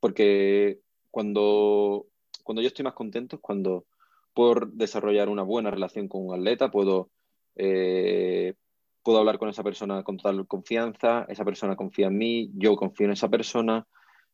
porque 0.00 0.80
cuando, 1.10 2.06
cuando 2.44 2.62
yo 2.62 2.68
estoy 2.68 2.84
más 2.84 2.94
contento 2.94 3.40
cuando 3.40 3.84
por 4.32 4.72
desarrollar 4.72 5.28
una 5.28 5.42
buena 5.42 5.70
relación 5.70 6.08
con 6.08 6.26
un 6.26 6.34
atleta, 6.34 6.70
puedo, 6.70 7.10
eh, 7.56 8.54
puedo 9.02 9.18
hablar 9.18 9.38
con 9.38 9.48
esa 9.48 9.62
persona 9.62 10.02
con 10.02 10.16
total 10.16 10.46
confianza, 10.46 11.26
esa 11.28 11.44
persona 11.44 11.76
confía 11.76 12.06
en 12.06 12.18
mí, 12.18 12.50
yo 12.54 12.76
confío 12.76 13.06
en 13.06 13.12
esa 13.12 13.28
persona, 13.28 13.86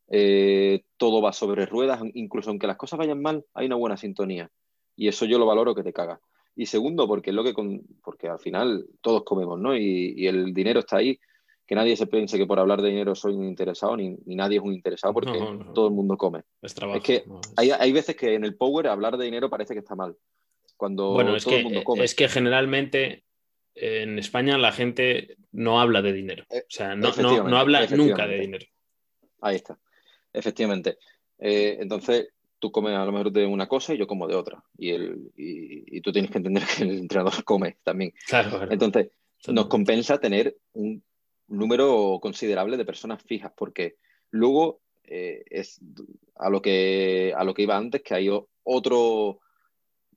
eh, 0.09 0.85
todo 0.97 1.23
va 1.23 1.33
sobre 1.33 1.67
ruedas, 1.67 2.01
incluso 2.15 2.51
aunque 2.51 2.67
las 2.67 2.77
cosas 2.77 2.99
vayan 2.99 3.21
mal, 3.21 3.45
hay 3.55 3.67
una 3.67 3.77
buena 3.77 3.97
sintonía. 3.97 4.51
Y 4.97 5.09
eso 5.09 5.25
yo 5.27 5.39
lo 5.39 5.47
valoro 5.47 5.75
que 5.75 5.83
te 5.83 5.93
caga. 5.93 6.21
Y 6.57 6.67
segundo, 6.67 7.07
porque 7.07 7.31
es 7.31 7.37
lo 7.37 7.45
que 7.45 7.55
porque 8.03 8.29
al 8.29 8.41
final 8.41 8.87
todos 9.01 9.23
comemos, 9.23 9.61
¿no? 9.61 9.77
y 9.77 10.27
el 10.27 10.53
dinero 10.53 10.81
está 10.81 10.97
ahí 10.97 11.19
que 11.69 11.75
nadie 11.75 11.97
se 11.97 12.07
piense 12.07 12.39
que 12.39 12.47
por 12.47 12.59
hablar 12.59 12.81
de 12.81 12.89
dinero 12.89 13.15
soy 13.15 13.35
un 13.35 13.45
interesado, 13.45 13.95
ni, 13.95 14.17
nadie 14.25 14.57
es 14.57 14.65
un 14.65 14.73
interesado, 14.73 15.13
porque 15.13 15.39
todo 15.75 15.89
el 15.89 15.93
mundo 15.93 16.17
come. 16.17 16.41
Es, 16.63 16.75
que 17.03 17.25
hay, 17.57 17.93
veces 17.93 18.17
que 18.17 18.35
en 18.35 18.45
el 18.45 18.57
Power 18.57 18.87
hablar 18.87 19.19
de 19.19 19.27
dinero 19.27 19.51
parece 19.51 19.75
que 19.75 19.81
está 19.81 19.95
mal. 19.95 20.17
Cuando 20.79 21.13
bueno, 21.13 21.37
es 21.37 21.45
todo 21.45 21.53
que, 21.53 21.59
el 21.59 21.65
mundo 21.65 21.85
come. 21.85 22.05
Es 22.05 22.15
que 22.15 22.27
generalmente 22.27 23.25
en 23.81 24.19
España 24.19 24.59
la 24.59 24.73
gente 24.73 25.37
no 25.53 25.81
habla 25.81 26.03
de 26.03 26.13
dinero. 26.13 26.45
Eh, 26.51 26.63
o 26.63 26.71
sea, 26.71 26.95
no, 26.95 27.09
habla 27.57 27.87
nunca 27.89 28.27
de 28.27 28.39
dinero. 28.39 28.67
Ahí 29.41 29.57
está. 29.57 29.79
Efectivamente. 30.33 30.99
Eh, 31.39 31.79
entonces, 31.81 32.29
tú 32.59 32.73
comes 32.73 32.95
a 32.95 33.05
lo 33.05 33.13
mejor 33.13 33.33
de 33.33 33.47
una 33.47 33.69
cosa 33.69 33.95
y 33.95 33.99
yo 33.99 34.07
como 34.07 34.27
de 34.27 34.35
otra. 34.35 34.63
Y, 34.77 34.91
el, 34.91 35.33
y, 35.37 36.01
tú 36.01 36.13
tienes 36.13 36.31
que 36.31 36.39
entender 36.39 36.65
que 36.65 36.85
el 36.85 36.99
entrenador 36.99 37.33
come 37.45 37.79
también. 37.83 38.13
Entonces, 38.71 39.11
nos 39.49 39.67
compensa 39.67 40.19
tener 40.19 40.57
un 40.73 41.03
número 41.47 42.19
considerable 42.21 42.77
de 42.77 42.85
personas 42.85 43.23
fijas, 43.23 43.53
porque 43.57 43.97
luego 44.31 44.81
eh, 45.05 45.45
es 45.49 45.81
a 46.37 46.51
lo, 46.51 46.61
que, 46.61 47.33
a 47.37 47.45
lo 47.45 47.55
que 47.55 47.63
iba 47.63 47.77
antes, 47.77 48.03
que 48.03 48.15
hay 48.15 48.29
otro, 48.63 49.41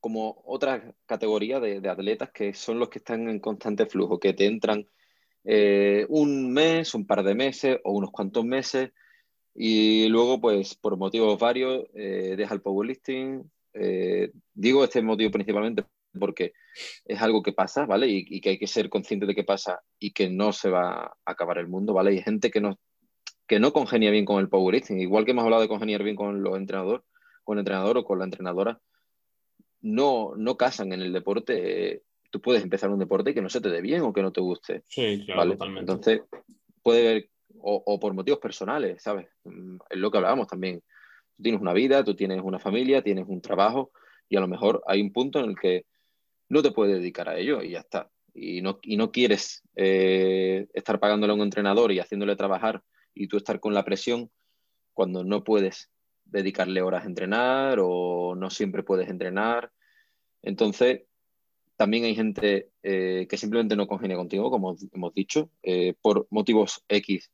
como 0.01 0.41
otra 0.45 0.93
categoría 1.05 1.61
de, 1.61 1.87
atletas 1.89 2.31
que 2.31 2.53
son 2.53 2.79
los 2.79 2.89
que 2.89 2.99
están 2.99 3.29
en 3.29 3.39
constante 3.39 3.85
flujo, 3.85 4.19
que 4.19 4.33
te 4.33 4.45
entran 4.45 4.85
eh, 5.45 6.05
un 6.09 6.51
mes, 6.51 6.93
un 6.93 7.07
par 7.07 7.23
de 7.23 7.35
meses 7.35 7.79
o 7.85 7.93
unos 7.93 8.11
cuantos 8.11 8.43
meses 8.43 8.91
y 9.55 10.07
luego, 10.09 10.41
pues 10.41 10.75
por 10.75 10.97
motivos 10.97 11.39
varios, 11.39 11.85
eh, 11.95 12.35
deja 12.37 12.53
el 12.53 12.61
powerlifting. 12.61 13.49
digo 14.53 14.83
este 14.83 15.01
motivo 15.01 15.31
principalmente 15.31 15.85
porque 16.19 16.53
es 17.05 17.21
algo 17.21 17.41
que 17.41 17.53
pasa, 17.53 17.85
¿vale? 17.85 18.07
Y, 18.07 18.41
que 18.41 18.49
hay 18.49 18.59
que 18.59 18.67
ser 18.67 18.89
consciente 18.89 19.25
de 19.25 19.35
que 19.35 19.43
pasa 19.43 19.81
y 19.99 20.11
que 20.11 20.29
no 20.29 20.51
se 20.53 20.69
va 20.69 21.03
a 21.03 21.17
acabar 21.25 21.57
el 21.57 21.67
mundo, 21.67 21.93
¿vale? 21.93 22.11
Hay 22.11 22.21
gente 22.21 22.51
que 22.51 22.61
no, 22.61 22.79
que 23.47 23.59
no 23.59 23.73
congenia 23.73 24.11
bien 24.11 24.25
con 24.25 24.39
el 24.39 24.49
powerlifting, 24.49 24.99
igual 24.99 25.25
que 25.25 25.31
hemos 25.31 25.43
hablado 25.43 25.61
de 25.61 25.67
congeniar 25.67 26.03
bien 26.03 26.15
con 26.15 26.43
los 26.43 26.57
entrenadores, 26.57 27.03
con 27.43 27.57
el 27.57 27.61
entrenador 27.61 27.97
o 27.97 28.03
con 28.05 28.19
la 28.19 28.25
entrenadora, 28.25 28.79
no, 29.81 30.33
no 30.35 30.57
casan 30.57 30.93
en 30.93 31.01
el 31.01 31.13
deporte. 31.13 32.03
Tú 32.29 32.41
puedes 32.41 32.63
empezar 32.63 32.89
un 32.89 32.99
deporte 32.99 33.33
que 33.33 33.41
no 33.41 33.49
se 33.49 33.61
te 33.61 33.69
dé 33.69 33.81
bien 33.81 34.01
o 34.01 34.13
que 34.13 34.21
no 34.21 34.31
te 34.31 34.41
guste. 34.41 34.83
Sí, 34.87 35.23
claro, 35.25 35.51
totalmente. 35.51 35.91
Entonces, 35.91 36.21
puede 36.81 37.09
haber, 37.09 37.29
o, 37.59 37.83
o 37.85 37.99
por 37.99 38.13
motivos 38.13 38.39
personales, 38.39 39.01
¿sabes? 39.01 39.27
Mm, 39.43 39.77
es 39.89 39.97
lo 39.97 40.11
que 40.11 40.17
hablábamos 40.17 40.47
también. 40.47 40.81
Tú 41.35 41.43
tienes 41.43 41.61
una 41.61 41.73
vida, 41.73 42.03
tú 42.03 42.15
tienes 42.15 42.41
una 42.41 42.59
familia, 42.59 43.01
tienes 43.01 43.25
un 43.27 43.41
trabajo 43.41 43.91
y 44.29 44.37
a 44.37 44.39
lo 44.39 44.47
mejor 44.47 44.81
hay 44.87 45.01
un 45.01 45.11
punto 45.11 45.39
en 45.39 45.49
el 45.49 45.55
que 45.59 45.85
no 46.49 46.61
te 46.61 46.71
puedes 46.71 46.95
dedicar 46.95 47.29
a 47.29 47.37
ello 47.37 47.61
y 47.61 47.71
ya 47.71 47.79
está. 47.79 48.09
Y 48.33 48.61
no, 48.61 48.79
y 48.81 48.95
no 48.95 49.11
quieres 49.11 49.63
eh, 49.75 50.67
estar 50.73 50.99
pagándole 50.99 51.31
a 51.31 51.35
un 51.35 51.41
entrenador 51.41 51.91
y 51.91 51.99
haciéndole 51.99 52.35
trabajar 52.35 52.81
y 53.13 53.27
tú 53.27 53.37
estar 53.37 53.59
con 53.59 53.73
la 53.73 53.83
presión 53.83 54.29
cuando 54.93 55.23
no 55.23 55.43
puedes 55.43 55.89
dedicarle 56.31 56.81
horas 56.81 57.03
a 57.03 57.07
entrenar 57.07 57.77
o 57.81 58.35
no 58.35 58.49
siempre 58.49 58.83
puedes 58.83 59.09
entrenar. 59.09 59.71
Entonces, 60.41 61.03
también 61.75 62.05
hay 62.05 62.15
gente 62.15 62.71
eh, 62.83 63.27
que 63.29 63.37
simplemente 63.37 63.75
no 63.75 63.87
congenia 63.87 64.17
contigo, 64.17 64.49
como 64.49 64.75
hemos 64.93 65.13
dicho, 65.13 65.51
eh, 65.63 65.93
por 66.01 66.27
motivos 66.29 66.83
X, 66.87 67.31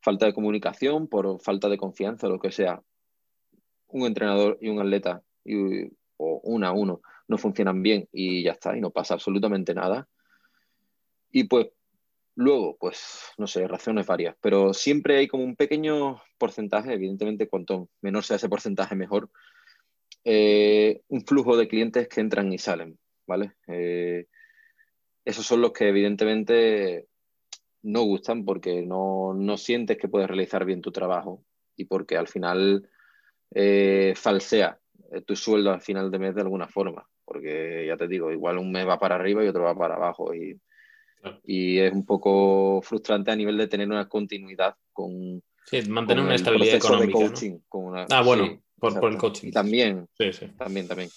falta 0.00 0.26
de 0.26 0.34
comunicación, 0.34 1.08
por 1.08 1.40
falta 1.40 1.68
de 1.68 1.78
confianza, 1.78 2.28
lo 2.28 2.38
que 2.38 2.52
sea. 2.52 2.82
un 3.88 4.06
entrenador 4.06 4.56
y 4.60 4.68
un 4.68 4.78
atleta 4.80 5.22
o 6.16 6.40
una 6.44 6.68
a 6.68 6.72
uno 6.72 7.00
no 7.26 7.38
funcionan 7.38 7.82
bien 7.82 8.08
y 8.12 8.42
ya 8.42 8.52
está, 8.52 8.76
y 8.76 8.80
no 8.80 8.90
pasa 8.90 9.14
absolutamente 9.14 9.74
nada. 9.74 10.08
Y 11.30 11.44
pues 11.44 11.68
luego, 12.40 12.76
pues 12.78 13.32
no 13.36 13.46
sé, 13.46 13.68
razones 13.68 14.06
varias, 14.06 14.34
pero 14.40 14.72
siempre 14.72 15.18
hay 15.18 15.28
como 15.28 15.44
un 15.44 15.56
pequeño 15.56 16.22
porcentaje, 16.38 16.94
evidentemente 16.94 17.48
cuanto 17.48 17.90
menor 18.00 18.24
sea 18.24 18.36
ese 18.36 18.48
porcentaje 18.48 18.96
mejor, 18.96 19.30
eh, 20.24 21.02
un 21.08 21.24
flujo 21.26 21.56
de 21.56 21.68
clientes 21.68 22.08
que 22.08 22.20
entran 22.20 22.50
y 22.52 22.58
salen, 22.58 22.98
¿vale? 23.26 23.52
Eh, 23.68 24.26
esos 25.24 25.46
son 25.46 25.60
los 25.60 25.72
que 25.72 25.88
evidentemente 25.88 27.08
no 27.82 28.02
gustan 28.02 28.44
porque 28.46 28.82
no, 28.82 29.34
no, 29.34 29.58
sientes 29.58 29.98
que 29.98 30.08
puedes 30.08 30.28
realizar 30.28 30.64
bien 30.64 30.80
tu 30.80 30.92
trabajo 30.92 31.44
y 31.76 31.84
porque 31.84 32.16
al 32.16 32.26
final 32.26 32.88
eh, 33.54 34.14
falsea 34.16 34.78
tu 35.26 35.36
sueldo 35.36 35.72
al 35.72 35.82
final 35.82 36.10
de 36.10 36.18
mes 36.18 36.34
de 36.34 36.40
alguna 36.40 36.68
forma, 36.68 37.06
porque 37.24 37.84
ya 37.86 37.98
te 37.98 38.08
digo, 38.08 38.32
igual 38.32 38.56
un 38.58 38.72
mes 38.72 38.88
va 38.88 38.98
para 38.98 39.16
arriba 39.16 39.44
y 39.44 39.48
otro 39.48 39.64
va 39.64 39.74
para 39.74 39.96
abajo 39.96 40.34
y, 40.34 40.58
y 41.44 41.78
es 41.78 41.92
un 41.92 42.04
poco 42.04 42.80
frustrante 42.82 43.30
a 43.30 43.36
nivel 43.36 43.56
de 43.56 43.68
tener 43.68 43.88
una 43.88 44.08
continuidad 44.08 44.74
con... 44.92 45.42
Sí, 45.66 45.82
mantener 45.88 46.24
una 46.24 46.34
estabilidad 46.34 46.76
económica. 46.76 47.12
coaching, 47.12 47.58
ah, 48.10 48.22
bueno, 48.22 48.62
por, 48.78 49.12
el 49.12 49.18
coaching. 49.18 49.52
también, 49.52 50.08
sí, 50.18 50.32
sí. 50.32 50.46
también, 50.58 50.88
también. 50.88 51.10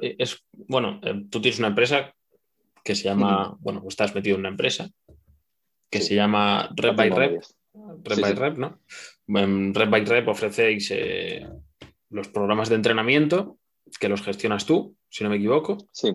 Eh, 0.00 0.16
es, 0.18 0.44
bueno, 0.52 1.00
eh, 1.02 1.24
tú 1.30 1.40
tienes 1.40 1.58
una 1.58 1.68
empresa 1.68 2.12
que 2.82 2.94
se 2.94 3.04
llama, 3.04 3.56
bueno, 3.60 3.84
estás 3.88 4.14
metido 4.14 4.36
en 4.36 4.40
una 4.40 4.48
empresa 4.48 4.90
que 5.90 6.00
se 6.00 6.14
llama 6.14 6.70
Rep 6.74 6.96
by 6.96 7.10
Rep. 7.10 7.42
Rep 8.02 8.20
by 8.20 8.32
Rep, 8.32 8.58
¿no? 8.58 8.80
En 9.28 9.74
Rep 9.74 9.90
by 9.90 10.04
Rep 10.04 10.28
ofrecéis 10.28 10.90
eh, 10.92 11.46
los 12.10 12.28
programas 12.28 12.68
de 12.68 12.76
entrenamiento 12.76 13.58
que 14.00 14.08
los 14.08 14.22
gestionas 14.22 14.66
tú, 14.66 14.96
si 15.08 15.24
no 15.24 15.30
me 15.30 15.36
equivoco. 15.36 15.78
Sí, 15.92 16.12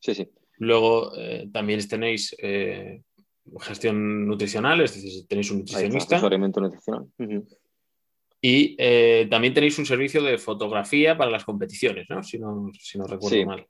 sí, 0.00 0.14
sí. 0.14 0.30
Luego 0.62 1.12
también 1.52 1.86
tenéis 1.88 2.36
gestión 3.60 4.26
nutricional, 4.26 4.80
es 4.80 4.94
decir, 4.94 5.26
tenéis 5.26 5.50
un 5.50 5.58
nutricionista. 5.58 6.16
Asesoramiento 6.16 6.60
nutricional. 6.60 7.06
Y 8.44 8.74
eh, 8.76 9.28
también 9.30 9.54
tenéis 9.54 9.78
un 9.78 9.86
servicio 9.86 10.20
de 10.22 10.36
fotografía 10.36 11.16
para 11.16 11.30
las 11.30 11.44
competiciones, 11.44 12.06
¿no? 12.08 12.22
Si 12.24 12.38
no, 12.38 12.70
recuerdo 13.06 13.46
mal. 13.46 13.66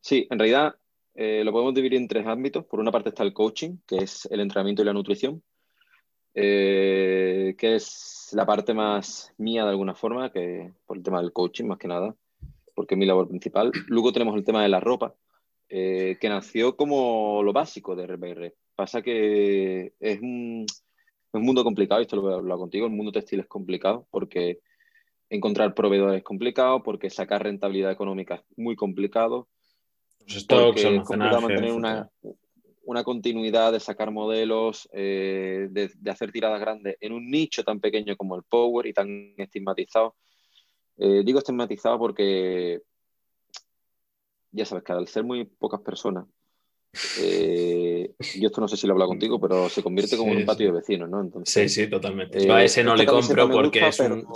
Sí, 0.00 0.26
en 0.28 0.38
realidad 0.38 0.74
eh, 1.14 1.42
lo 1.44 1.52
podemos 1.52 1.74
dividir 1.74 1.98
en 1.98 2.08
tres 2.08 2.26
ámbitos. 2.26 2.64
Por 2.64 2.80
una 2.80 2.90
parte 2.90 3.10
está 3.10 3.22
el 3.22 3.32
coaching, 3.32 3.76
que 3.86 3.98
es 3.98 4.26
el 4.30 4.40
entrenamiento 4.40 4.82
y 4.82 4.84
la 4.84 4.92
nutrición, 4.92 5.42
eh, 6.34 7.54
que 7.56 7.76
es 7.76 8.30
la 8.32 8.44
parte 8.44 8.74
más 8.74 9.32
mía 9.38 9.62
de 9.62 9.70
alguna 9.70 9.94
forma, 9.94 10.32
que 10.32 10.72
por 10.86 10.96
el 10.96 11.04
tema 11.04 11.20
del 11.20 11.32
coaching 11.32 11.66
más 11.66 11.78
que 11.78 11.86
nada, 11.86 12.14
porque 12.74 12.94
es 12.94 12.98
mi 12.98 13.06
labor 13.06 13.28
principal. 13.28 13.70
Luego 13.86 14.12
tenemos 14.12 14.34
el 14.34 14.44
tema 14.44 14.62
de 14.62 14.70
la 14.70 14.80
ropa, 14.80 15.14
que 15.70 16.28
nació 16.28 16.76
como 16.76 17.42
lo 17.42 17.52
básico 17.52 17.94
de 17.94 18.06
RBR. 18.06 18.54
Pasa 18.74 19.02
que 19.02 19.92
es 20.00 20.20
un 20.20 20.66
es 21.32 21.38
un 21.38 21.46
mundo 21.46 21.62
complicado, 21.62 22.00
esto 22.00 22.16
lo 22.16 22.22
voy 22.22 22.32
a 22.32 22.36
hablar 22.36 22.58
contigo, 22.58 22.86
el 22.86 22.92
mundo 22.92 23.12
textil 23.12 23.38
es 23.38 23.46
complicado 23.46 24.04
porque 24.10 24.58
encontrar 25.28 25.74
proveedores 25.74 26.18
es 26.18 26.24
complicado, 26.24 26.82
porque 26.82 27.08
sacar 27.08 27.44
rentabilidad 27.44 27.92
económica 27.92 28.34
es 28.34 28.58
muy 28.58 28.74
complicado. 28.74 29.48
Pues 30.26 30.44
porque 30.44 30.96
es 30.96 31.04
complicado 31.04 31.40
mantener 31.40 31.72
una, 31.72 32.10
una, 32.82 33.04
continuidad 33.04 33.72
de 33.72 33.78
sacar 33.78 34.10
modelos, 34.10 34.88
eh, 34.92 35.68
de, 35.70 35.90
de, 35.96 36.10
hacer 36.10 36.32
tiradas 36.32 36.60
grandes 36.60 36.96
en 37.00 37.12
un 37.12 37.30
nicho 37.30 37.62
tan 37.62 37.78
pequeño 37.78 38.16
como 38.16 38.34
el 38.34 38.42
Power 38.42 38.86
y 38.86 38.92
tan 38.92 39.34
estigmatizado. 39.36 40.16
Eh, 40.98 41.22
digo 41.24 41.38
estigmatizado 41.38 41.98
porque 41.98 42.80
ya 44.52 44.64
sabes 44.64 44.84
que 44.84 44.92
al 44.92 45.08
ser 45.08 45.24
muy 45.24 45.44
pocas 45.44 45.80
personas, 45.80 46.26
eh, 47.20 48.14
yo 48.36 48.48
esto 48.48 48.60
no 48.60 48.68
sé 48.68 48.76
si 48.76 48.86
lo 48.86 48.92
he 48.92 48.94
hablado 48.94 49.10
contigo, 49.10 49.40
pero 49.40 49.68
se 49.68 49.82
convierte 49.82 50.16
como 50.16 50.32
en 50.32 50.38
un 50.38 50.46
patio 50.46 50.66
de 50.66 50.78
vecinos, 50.80 51.08
¿no? 51.08 51.20
Entonces, 51.20 51.72
sí, 51.72 51.82
sí, 51.82 51.90
totalmente. 51.90 52.42
Eh, 52.42 52.50
a 52.50 52.64
ese 52.64 52.82
no 52.82 52.96
le 52.96 53.06
compro 53.06 53.48
porque 53.48 53.86
es 53.86 54.00
un... 54.00 54.26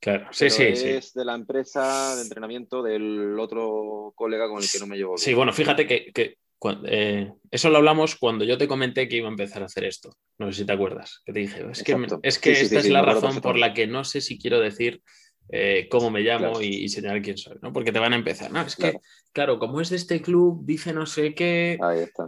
Claro, 0.00 0.28
sí, 0.30 0.48
sí, 0.48 0.62
es 0.62 1.12
de 1.12 1.24
la 1.24 1.34
empresa 1.34 2.14
de 2.14 2.22
entrenamiento 2.22 2.82
del 2.84 3.36
otro 3.38 4.12
colega 4.14 4.48
con 4.48 4.62
el 4.62 4.70
que 4.70 4.78
no 4.78 4.86
me 4.86 4.96
llevo. 4.96 5.18
Sí, 5.18 5.34
bueno, 5.34 5.52
fíjate 5.52 5.88
que, 5.88 6.36
eh, 6.84 7.32
eso 7.50 7.68
lo 7.68 7.78
hablamos 7.78 8.14
cuando 8.14 8.44
yo 8.44 8.56
te 8.56 8.68
comenté 8.68 9.08
que 9.08 9.16
iba 9.16 9.26
a 9.26 9.32
empezar 9.32 9.62
a 9.62 9.66
hacer 9.66 9.84
esto. 9.84 10.12
No 10.38 10.52
sé 10.52 10.60
si 10.60 10.66
te 10.66 10.72
acuerdas, 10.72 11.20
que 11.24 11.32
te 11.32 11.40
dije, 11.40 11.66
es 11.72 11.82
que, 11.82 11.96
es 12.22 12.38
que 12.38 12.52
esta 12.52 12.78
es 12.78 12.88
la 12.88 13.02
razón 13.02 13.40
por 13.40 13.58
la 13.58 13.74
que 13.74 13.88
no 13.88 14.04
sé 14.04 14.20
si 14.20 14.38
quiero 14.38 14.60
decir 14.60 15.02
eh, 15.50 15.88
cómo 15.90 16.10
me 16.10 16.20
llamo 16.20 16.60
y, 16.60 16.88
señalar 16.88 17.22
quién 17.22 17.38
soy, 17.38 17.56
¿no? 17.62 17.72
Porque 17.72 17.92
te 17.92 17.98
van 17.98 18.12
a 18.12 18.16
empezar, 18.16 18.50
¿no? 18.50 18.60
Es 18.60 18.76
que, 18.76 18.98
claro, 19.32 19.58
como 19.58 19.80
es 19.80 19.90
de 19.90 19.96
este 19.96 20.20
club, 20.20 20.64
dice 20.64 20.92
no 20.92 21.06
sé 21.06 21.34
qué, 21.34 21.78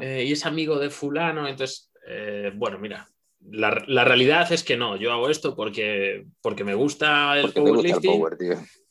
eh, 0.00 0.24
y 0.26 0.32
es 0.32 0.46
amigo 0.46 0.78
de 0.78 0.90
fulano, 0.90 1.46
entonces, 1.46 1.90
eh, 2.06 2.50
bueno, 2.54 2.78
mira, 2.78 3.08
la, 3.48 4.04
realidad 4.04 4.52
es 4.52 4.64
que 4.64 4.76
no, 4.76 4.96
yo 4.96 5.12
hago 5.12 5.30
esto 5.30 5.56
porque, 5.56 6.26
porque 6.42 6.64
me 6.64 6.74
gusta 6.74 7.38
el 7.38 7.52
powerlifting. 7.52 8.22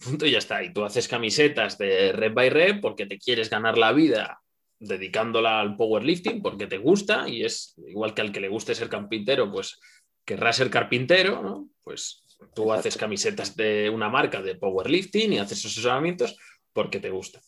Punto 0.03 0.25
y 0.25 0.31
ya 0.31 0.39
está. 0.39 0.63
Y 0.63 0.73
tú 0.73 0.83
haces 0.83 1.07
camisetas 1.07 1.77
de 1.77 2.11
rep 2.11 2.33
by 2.33 2.49
rep 2.49 2.81
porque 2.81 3.05
te 3.05 3.19
quieres 3.19 3.49
ganar 3.49 3.77
la 3.77 3.91
vida 3.91 4.41
dedicándola 4.79 5.59
al 5.59 5.75
powerlifting 5.75 6.41
porque 6.41 6.65
te 6.65 6.77
gusta 6.77 7.27
y 7.27 7.43
es 7.43 7.75
igual 7.85 8.13
que 8.13 8.21
al 8.21 8.31
que 8.31 8.39
le 8.39 8.47
guste 8.47 8.73
ser 8.73 8.89
carpintero, 8.89 9.51
pues 9.51 9.79
querrá 10.25 10.51
ser 10.51 10.69
carpintero, 10.69 11.43
¿no? 11.43 11.69
Pues 11.83 12.23
Tú 12.53 12.71
haces 12.73 12.97
camisetas 12.97 13.55
de 13.55 13.89
una 13.89 14.09
marca 14.09 14.41
de 14.41 14.55
powerlifting 14.55 15.33
y 15.33 15.39
haces 15.39 15.65
asesoramientos 15.65 16.37
porque 16.73 16.99
te 16.99 17.09
gusta. 17.09 17.41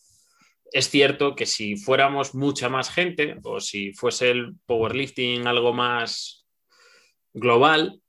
Es 0.70 0.88
cierto 0.88 1.34
que 1.36 1.46
si 1.46 1.76
fuéramos 1.76 2.34
mucha 2.34 2.68
más 2.68 2.90
gente 2.90 3.36
o 3.42 3.60
si 3.60 3.92
fuese 3.92 4.30
el 4.30 4.54
powerlifting 4.66 5.46
algo 5.46 5.72
más 5.72 6.46
global, 7.34 8.00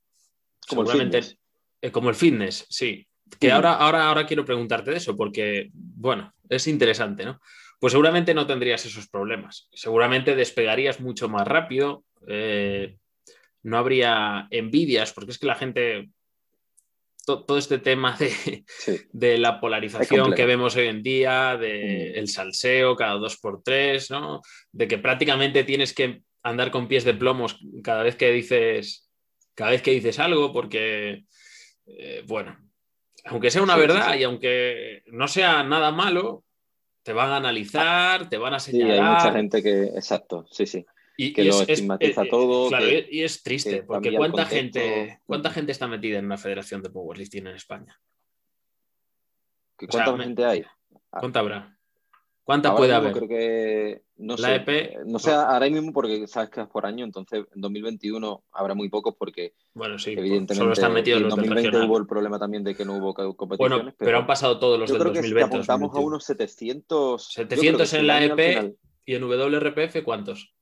como 0.68 0.86
seguramente 0.86 1.18
el 1.18 1.38
eh, 1.84 1.92
como 1.92 2.10
el 2.10 2.16
fitness, 2.16 2.66
sí. 2.70 3.06
Que 3.40 3.52
ahora, 3.52 3.74
ahora, 3.74 4.08
ahora 4.08 4.26
quiero 4.26 4.46
preguntarte 4.46 4.92
de 4.92 4.98
eso 4.98 5.18
porque, 5.18 5.70
bueno, 5.74 6.34
es 6.48 6.68
interesante, 6.68 7.26
¿no? 7.26 7.42
Pues 7.78 7.92
seguramente 7.92 8.34
no 8.34 8.48
tendrías 8.48 8.86
esos 8.86 9.10
problemas. 9.10 9.68
Seguramente 9.74 10.36
despegarías 10.36 11.02
mucho 11.02 11.28
más 11.28 11.46
rápido. 11.46 12.06
Eh, 12.28 12.96
no 13.64 13.78
habría 13.78 14.48
envidias, 14.50 15.12
porque 15.12 15.32
es 15.32 15.40
que 15.40 15.48
la 15.48 15.56
gente 15.56 16.10
todo 17.26 17.58
este 17.58 17.80
tema 17.80 18.18
de, 19.12 19.38
la 19.38 19.60
polarización 19.60 20.34
que 20.34 20.46
vemos 20.46 20.76
hoy 20.76 20.88
en 20.88 21.02
día, 21.02 21.58
del 21.58 22.24
mm. 22.24 22.28
salseo 22.28 22.96
cada 22.96 23.14
dos 23.14 23.38
por 23.38 23.64
tres, 23.64 24.12
¿no? 24.12 24.42
De 24.72 24.88
que 24.88 24.98
prácticamente 24.98 25.64
tienes 25.64 25.94
que 25.94 26.22
andar 26.44 26.72
con 26.72 26.88
pies 26.88 27.06
de 27.06 27.14
plomos 27.14 27.60
cada 27.84 28.04
vez 28.04 28.16
que 28.16 28.32
dices, 28.32 29.10
cada 29.56 29.72
vez 29.72 29.82
que 29.82 29.92
dices 29.92 30.20
algo, 30.20 30.52
porque, 30.52 31.24
eh, 31.86 32.24
bueno, 32.28 32.58
aunque 33.26 33.52
sea 33.52 33.62
una 33.62 33.78
verdad 33.78 34.16
y 34.16 34.24
aunque 34.24 35.04
no 35.08 35.28
sea 35.28 35.64
nada 35.64 35.92
malo, 35.92 36.44
te 37.04 37.14
van 37.14 37.30
a 37.30 37.38
analizar, 37.38 38.30
te 38.30 38.38
van 38.38 38.54
a 38.54 38.60
señalar. 38.60 38.96
Sí, 38.96 39.02
hay 39.02 39.10
mucha 39.10 39.32
gente 39.32 39.64
que, 39.64 39.84
exacto, 39.86 40.46
sí, 40.52 40.66
sí. 40.66 40.86
Y, 41.16 41.34
que 41.34 41.44
lo 41.44 41.62
estigmatiza 41.62 42.24
todo. 42.26 42.70
Claro, 42.70 42.86
y 42.88 43.22
es 43.22 43.44
triste, 43.44 43.84
porque 43.84 44.16
¿cuánta 44.16 44.46
gente, 44.46 45.20
¿cuánta 45.26 45.52
gente 45.52 45.72
está 45.72 45.88
metida 45.88 46.20
en 46.20 46.26
una 46.26 46.38
federación 46.38 46.82
de 46.82 46.90
powerlifting 46.90 47.48
en 47.48 47.56
España? 47.56 48.00
¿Cuánta 49.76 50.18
gente 50.18 50.46
hay? 50.46 50.64
¿Cuánta 51.10 51.40
habrá? 51.40 51.78
¿Cuánta 52.44 52.76
puede 52.76 52.94
haber? 52.94 53.14
Creo 53.14 53.28
que 53.28 54.02
no 54.18 54.38
sé, 54.38 54.56
EP, 54.56 55.06
no 55.06 55.18
sé 55.18 55.32
ahora 55.32 55.70
mismo 55.70 55.94
porque 55.94 56.28
sabes 56.28 56.50
que 56.50 56.62
es 56.62 56.68
por 56.68 56.86
año, 56.86 57.06
entonces 57.06 57.46
en 57.56 57.62
2021 57.62 58.44
habrá 58.52 58.74
muy 58.74 58.90
pocos 58.90 59.16
porque 59.18 59.54
bueno, 59.74 59.98
sí, 59.98 60.12
evidentemente 60.12 60.56
solo 60.56 60.74
están 60.74 60.94
metidos 60.94 61.22
en 61.22 61.30
2020 61.30 61.86
hubo 61.86 61.98
el 61.98 62.06
problema 62.06 62.38
también 62.38 62.64
de 62.64 62.76
que 62.76 62.84
no 62.84 62.98
hubo 62.98 63.14
competiciones. 63.14 63.78
Bueno, 63.78 63.96
pero, 63.98 64.18
han 64.18 64.28
pasado 64.28 64.60
todos 64.60 64.78
los 64.78 64.90
del 64.90 65.00
2020. 65.00 65.36
Que 65.36 65.44
apuntamos 65.44 65.96
a 65.96 66.00
unos 66.00 66.26
700. 66.26 67.26
700 67.34 67.94
en 67.94 68.08
la 68.08 68.24
EP 68.24 68.76
y 69.06 69.16
en 69.16 69.24
WRPF 69.24 70.04
¿cuántos? 70.04 70.54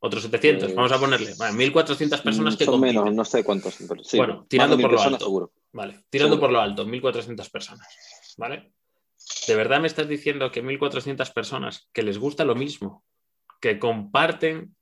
Otros 0.00 0.22
700, 0.22 0.74
vamos 0.74 0.92
a 0.92 1.00
ponerle. 1.00 1.34
1.400 1.34 2.22
personas 2.22 2.56
que 2.56 2.64
son 2.64 2.80
menos, 2.80 3.12
no 3.12 3.24
sé 3.24 3.42
cuántos. 3.42 3.76
bueno, 4.14 4.46
tirando 4.48 4.78
por 4.78 4.92
lo 4.92 5.00
alto. 5.00 5.52
Vale, 5.72 6.04
tirando 6.08 6.38
por 6.38 6.52
lo 6.52 6.60
alto, 6.60 6.86
1.400 6.86 7.50
personas. 7.50 8.34
¿Vale? 8.36 8.72
¿De 9.48 9.56
verdad 9.56 9.80
me 9.80 9.88
estás 9.88 10.08
diciendo 10.08 10.52
que 10.52 10.62
1.400 10.62 11.32
personas 11.32 11.88
que 11.92 12.04
les 12.04 12.18
gusta 12.18 12.44
lo 12.44 12.54
mismo, 12.54 13.04
que 13.60 13.80
comparten 13.80 14.76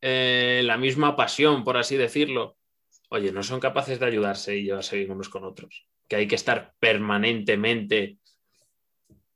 eh, 0.00 0.62
la 0.64 0.78
misma 0.78 1.16
pasión, 1.16 1.62
por 1.62 1.76
así 1.76 1.96
decirlo, 1.96 2.56
oye, 3.10 3.32
no 3.32 3.42
son 3.42 3.60
capaces 3.60 4.00
de 4.00 4.06
ayudarse 4.06 4.56
y 4.56 4.64
llevarse 4.64 4.96
bien 4.96 5.10
unos 5.10 5.28
con 5.28 5.44
otros? 5.44 5.86
Que 6.08 6.16
hay 6.16 6.26
que 6.26 6.36
estar 6.36 6.72
permanentemente 6.80 8.16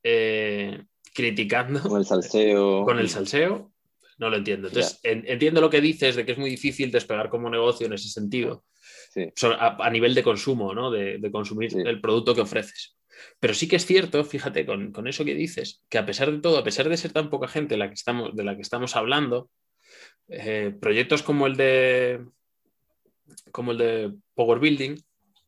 eh, 0.03 0.83
criticando. 1.13 1.83
Con 1.83 1.99
el 1.99 2.07
salseo. 2.07 2.85
Con 2.85 2.99
el 2.99 3.11
salseo 3.11 3.74
no 4.19 4.31
lo 4.31 4.37
entiendo. 4.37 4.69
Entonces, 4.69 5.01
entiendo 5.03 5.61
lo 5.61 5.71
que 5.71 5.81
dices 5.81 6.17
de 6.17 6.25
que 6.25 6.33
es 6.33 6.39
muy 6.39 6.51
difícil 6.51 6.91
despegar 6.91 7.29
como 7.29 7.51
negocio 7.51 7.87
en 7.87 7.93
ese 7.93 8.09
sentido, 8.09 8.65
a, 9.59 9.91
nivel 9.91 10.15
de 10.15 10.23
consumo, 10.23 10.75
¿no? 10.75 10.91
de, 10.91 11.31
consumir 11.31 11.71
el 11.87 12.01
producto 12.01 12.35
que 12.35 12.41
ofreces. 12.41 12.97
Pero 13.39 13.55
sí 13.55 13.69
que 13.69 13.77
es 13.77 13.87
cierto, 13.87 14.25
fíjate, 14.25 14.67
con, 14.67 15.07
eso 15.07 15.25
que 15.25 15.35
dices, 15.35 15.83
que 15.89 15.99
a 15.99 16.07
pesar 16.07 16.31
de 16.31 16.41
todo, 16.41 16.59
a 16.59 16.65
pesar 16.65 16.89
de 16.89 16.97
ser 16.97 17.13
tan 17.13 17.31
poca 17.31 17.49
gente 17.49 17.77
la 17.77 17.89
que 17.89 17.95
estamos, 17.95 18.35
de 18.35 18.45
la 18.45 18.57
que 18.57 18.63
estamos 18.63 18.97
hablando, 18.97 19.51
eh, 20.29 20.75
proyectos 20.81 21.23
como 21.23 21.47
el 21.47 21.57
de 21.57 22.25
como 23.53 23.73
el 23.73 23.79
de 23.79 24.15
Power 24.35 24.59
Building, 24.59 24.97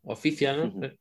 oficial, 0.03 0.97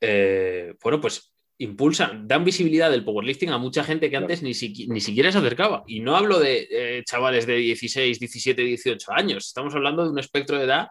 eh, 0.00 0.74
bueno, 0.82 1.00
pues 1.00 1.29
impulsan, 1.60 2.26
dan 2.26 2.42
visibilidad 2.42 2.90
del 2.90 3.04
powerlifting 3.04 3.50
a 3.50 3.58
mucha 3.58 3.84
gente 3.84 4.08
que 4.08 4.16
antes 4.16 4.42
ni, 4.42 4.52
ni, 4.88 5.00
siquiera 5.00 5.30
se 5.30 5.38
acercaba. 5.38 5.84
Y 5.86 6.00
no 6.00 6.16
hablo 6.16 6.40
de 6.40 6.66
eh, 6.70 7.04
chavales 7.04 7.46
de 7.46 7.56
16, 7.56 8.18
17, 8.18 8.62
18 8.62 9.12
años, 9.12 9.48
estamos 9.48 9.74
hablando 9.74 10.02
de 10.02 10.10
un 10.10 10.18
espectro 10.18 10.56
de 10.56 10.64
edad 10.64 10.88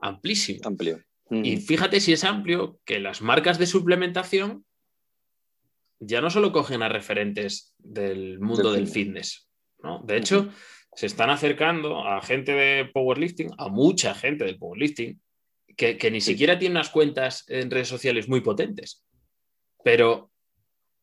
amplísimo. 0.00 0.60
Amplio. 0.64 1.00
Y 1.30 1.56
fíjate 1.56 1.98
si 1.98 2.12
es 2.12 2.24
amplio 2.24 2.78
que 2.84 3.00
las 3.00 3.22
marcas 3.22 3.58
de 3.58 3.66
suplementación 3.66 4.64
ya 5.98 6.20
no 6.20 6.30
solo 6.30 6.52
cogen 6.52 6.82
a 6.82 6.88
referentes 6.88 7.74
del 7.78 8.38
mundo 8.38 8.72
del, 8.72 8.86
fitness. 8.86 9.48
¿no? 9.82 10.02
De 10.04 10.18
hecho, 10.18 10.50
se 10.94 11.06
están 11.06 11.30
acercando 11.30 12.06
a 12.06 12.20
gente 12.20 12.52
de 12.52 12.84
powerlifting, 12.84 13.50
a 13.56 13.68
mucha 13.68 14.14
gente 14.14 14.44
del 14.44 14.58
powerlifting, 14.58 15.20
que, 15.76 16.10
ni 16.10 16.20
siquiera 16.20 16.58
tiene 16.58 16.74
unas 16.74 16.90
cuentas 16.90 17.44
en 17.48 17.70
redes 17.70 17.88
sociales 17.88 18.28
muy 18.28 18.40
potentes, 18.40 19.02
pero 19.82 20.30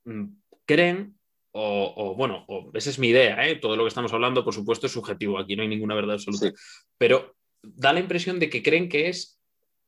mm, 0.05 0.25
creen, 0.65 1.15
o, 1.51 2.15
bueno, 2.15 2.45
esa 2.73 2.89
es 2.89 2.99
mi 2.99 3.07
idea, 3.07 3.47
¿eh? 3.47 3.55
todo 3.55 3.75
lo 3.75 3.83
que 3.83 3.89
estamos 3.89 4.13
hablando, 4.13 4.43
por 4.43 4.53
supuesto, 4.53 4.85
es 4.85 4.93
subjetivo, 4.93 5.39
aquí 5.39 5.55
no 5.55 5.63
hay 5.63 5.67
ninguna 5.67 5.95
verdad 5.95 6.13
absoluta, 6.13 6.51
pero 6.97 7.35
da 7.61 7.91
la 7.91 7.99
impresión 7.99 8.39
de 8.39 8.49
que 8.49 8.63
creen 8.63 8.87
que 8.87 9.09
es 9.09 9.39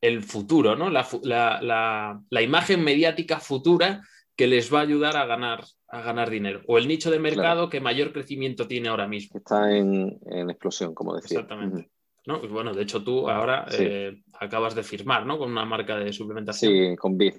el 0.01 0.23
futuro, 0.23 0.75
¿no? 0.75 0.89
La, 0.89 2.41
imagen 2.41 2.83
mediática 2.83 3.39
futura 3.39 4.01
que 4.35 4.47
les 4.47 4.73
va 4.73 4.79
a 4.79 4.83
ayudar 4.83 5.15
a 5.15 5.25
ganar, 5.25 5.63
a 5.87 6.01
ganar 6.01 6.29
dinero. 6.29 6.61
O 6.67 6.79
el 6.79 6.87
nicho 6.87 7.11
de 7.11 7.19
mercado 7.19 7.69
que 7.69 7.79
mayor 7.79 8.11
crecimiento 8.11 8.67
tiene 8.67 8.89
ahora 8.89 9.07
mismo. 9.07 9.37
Está 9.37 9.75
en, 9.75 10.19
explosión, 10.49 10.95
como 10.95 11.15
decía. 11.15 11.39
Exactamente. 11.39 11.91
¿no? 12.25 12.39
Pues 12.39 12.51
bueno, 12.51 12.73
de 12.73 12.81
hecho 12.81 13.03
tú 13.03 13.29
ahora 13.29 13.65
eh, 13.71 14.21
acabas 14.33 14.73
de 14.73 14.83
firmar 14.83 15.25
¿no? 15.25 15.37
con 15.37 15.51
una 15.51 15.65
marca 15.65 15.97
de 15.97 16.11
suplementación. 16.11 16.71
Sí, 16.71 16.95
con 16.95 17.17
BID. 17.17 17.35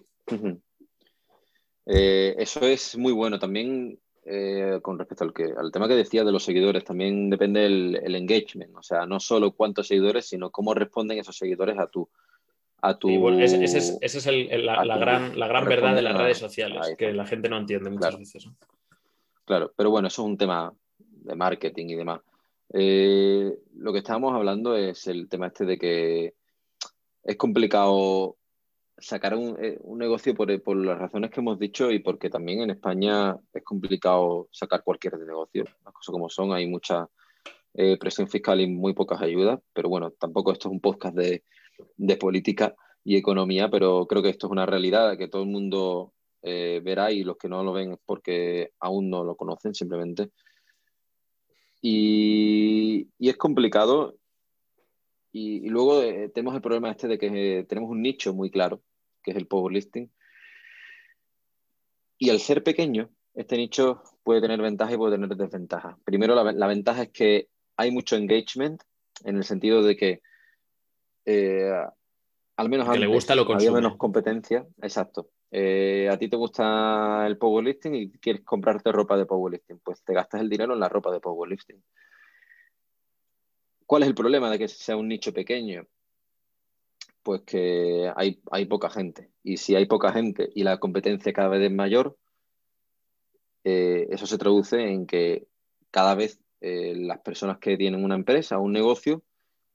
Eh, 1.86 2.34
eso 2.38 2.60
es 2.60 2.96
muy 2.96 3.12
bueno. 3.12 3.38
También 3.38 3.98
eh, 4.24 4.78
con 4.82 4.98
respecto 4.98 5.24
al, 5.24 5.32
que, 5.32 5.52
al 5.56 5.72
tema 5.72 5.88
que 5.88 5.94
decía 5.94 6.24
de 6.24 6.32
los 6.32 6.44
seguidores, 6.44 6.84
también 6.84 7.28
depende 7.30 7.66
el, 7.66 8.14
engagement. 8.14 8.76
O 8.76 8.82
sea, 8.82 9.06
no 9.06 9.18
solo 9.20 9.52
cuántos 9.52 9.88
seguidores, 9.88 10.26
sino 10.26 10.50
cómo 10.50 10.74
responden 10.74 11.18
esos 11.18 11.36
seguidores 11.36 11.78
a 11.78 11.86
tu... 11.86 12.08
A 12.84 12.98
tu 12.98 13.28
esa 13.38 13.56
es, 13.62 14.26
la, 14.64 14.96
gran, 14.98 15.38
la 15.38 15.46
gran 15.46 15.64
verdad 15.66 15.94
de 15.94 16.02
las 16.02 16.18
redes 16.18 16.38
sociales, 16.38 16.96
que 16.98 17.12
la 17.12 17.24
gente 17.24 17.48
no 17.48 17.56
entiende 17.58 17.88
muchas 17.90 18.18
veces. 18.18 18.48
Claro, 19.44 19.72
pero 19.76 19.90
bueno, 19.90 20.08
eso 20.08 20.22
es 20.22 20.26
un 20.26 20.36
tema 20.36 20.74
de 20.98 21.36
marketing 21.36 21.86
y 21.90 21.94
demás. 21.94 22.22
Eh, 22.72 23.56
lo 23.76 23.92
que 23.92 23.98
estábamos 23.98 24.34
hablando 24.34 24.76
es 24.76 25.06
el 25.06 25.28
tema 25.28 25.48
este 25.48 25.64
de 25.64 25.78
que 25.78 26.34
es 27.22 27.36
complicado 27.36 28.36
sacar 29.02 29.34
un, 29.34 29.56
eh, 29.62 29.78
negocio 29.84 30.34
por, 30.34 30.48
las 30.76 30.98
razones 30.98 31.30
que 31.30 31.40
hemos 31.40 31.58
dicho 31.58 31.90
y 31.90 31.98
porque 31.98 32.30
también 32.30 32.62
en 32.62 32.70
España 32.70 33.36
es 33.52 33.62
complicado 33.62 34.48
sacar 34.50 34.82
cualquier 34.82 35.18
negocio. 35.18 35.64
Las 35.84 35.92
cosas 35.92 36.12
como 36.12 36.28
son, 36.30 36.52
hay 36.52 36.66
mucha 36.66 37.08
eh, 37.74 37.98
presión 37.98 38.28
fiscal 38.28 38.60
y 38.60 38.66
muy 38.66 38.94
pocas 38.94 39.20
ayudas, 39.20 39.60
pero 39.72 39.88
bueno, 39.88 40.12
tampoco 40.12 40.52
esto 40.52 40.68
es 40.68 40.72
un 40.72 40.80
podcast 40.80 41.16
de, 41.16 41.42
política 42.18 42.74
y 43.04 43.16
economía, 43.16 43.68
pero 43.70 44.06
creo 44.06 44.22
que 44.22 44.30
esto 44.30 44.46
es 44.46 44.52
una 44.52 44.66
realidad 44.66 45.18
que 45.18 45.28
todo 45.28 45.42
el 45.42 45.48
mundo 45.48 46.12
verá 46.42 47.12
y 47.12 47.22
los 47.22 47.36
que 47.36 47.48
no 47.48 47.62
lo 47.62 47.72
ven 47.72 47.92
es 47.92 47.98
porque 48.04 48.72
aún 48.80 49.08
no 49.10 49.22
lo 49.22 49.36
conocen 49.36 49.74
simplemente. 49.74 50.30
Y, 51.82 53.08
es 53.18 53.36
complicado. 53.36 54.16
Y, 55.32 55.68
luego 55.68 56.02
eh, 56.02 56.30
tenemos 56.32 56.54
el 56.54 56.62
problema 56.62 56.90
este 56.90 57.08
de 57.08 57.18
que 57.18 57.58
eh, 57.58 57.64
tenemos 57.64 57.90
un 57.90 58.02
nicho 58.02 58.32
muy 58.32 58.50
claro, 58.50 58.80
que 59.22 59.30
es 59.32 59.36
el 59.36 59.46
powerlifting. 59.46 60.10
Y 62.18 62.30
al 62.30 62.40
ser 62.40 62.62
pequeño, 62.62 63.10
este 63.34 63.56
nicho 63.56 64.02
puede 64.22 64.40
tener 64.40 64.60
ventaja 64.60 64.92
y 64.92 64.96
puede 64.96 65.16
tener 65.16 65.36
desventaja. 65.36 65.98
Primero, 66.04 66.34
la, 66.34 66.66
ventaja 66.66 67.02
es 67.02 67.10
que 67.10 67.48
hay 67.76 67.90
mucho 67.90 68.16
engagement, 68.16 68.82
en 69.24 69.36
el 69.36 69.44
sentido 69.44 69.82
de 69.82 69.96
que 69.96 70.22
eh, 71.24 71.72
al 72.56 72.68
menos 72.68 72.88
que 72.88 72.98
le 72.98 73.06
gusta 73.06 73.34
lo 73.34 73.50
había 73.52 73.72
menos 73.72 73.96
competencia. 73.96 74.66
Exacto. 74.80 75.30
Eh, 75.50 76.08
a 76.10 76.16
ti 76.18 76.28
te 76.28 76.36
gusta 76.36 77.26
el 77.26 77.36
powerlifting 77.36 77.94
y 77.94 78.10
quieres 78.12 78.42
comprarte 78.42 78.90
ropa 78.90 79.16
de 79.16 79.26
powerlifting, 79.26 79.80
pues 79.80 80.02
te 80.02 80.14
gastas 80.14 80.40
el 80.40 80.48
dinero 80.48 80.72
en 80.72 80.80
la 80.80 80.88
ropa 80.88 81.12
de 81.12 81.20
powerlifting. 81.20 81.82
¿Cuál 83.84 84.04
es 84.04 84.08
el 84.08 84.14
problema 84.14 84.50
de 84.50 84.58
que 84.58 84.68
sea 84.68 84.96
un 84.96 85.08
nicho 85.08 85.32
pequeño? 85.32 85.86
Pues 87.22 87.42
que 87.42 88.12
hay, 88.16 88.40
hay 88.50 88.66
poca 88.66 88.90
gente. 88.90 89.30
Y 89.42 89.56
si 89.56 89.74
hay 89.74 89.86
poca 89.86 90.12
gente 90.12 90.50
y 90.54 90.64
la 90.64 90.78
competencia 90.78 91.32
cada 91.32 91.48
vez 91.48 91.62
es 91.62 91.72
mayor, 91.72 92.16
eh, 93.64 94.08
eso 94.10 94.26
se 94.26 94.38
traduce 94.38 94.80
en 94.80 95.06
que 95.06 95.46
cada 95.90 96.14
vez 96.14 96.40
eh, 96.60 96.94
las 96.96 97.20
personas 97.20 97.58
que 97.58 97.76
tienen 97.76 98.04
una 98.04 98.16
empresa 98.16 98.58
o 98.58 98.62
un 98.62 98.72
negocio 98.72 99.22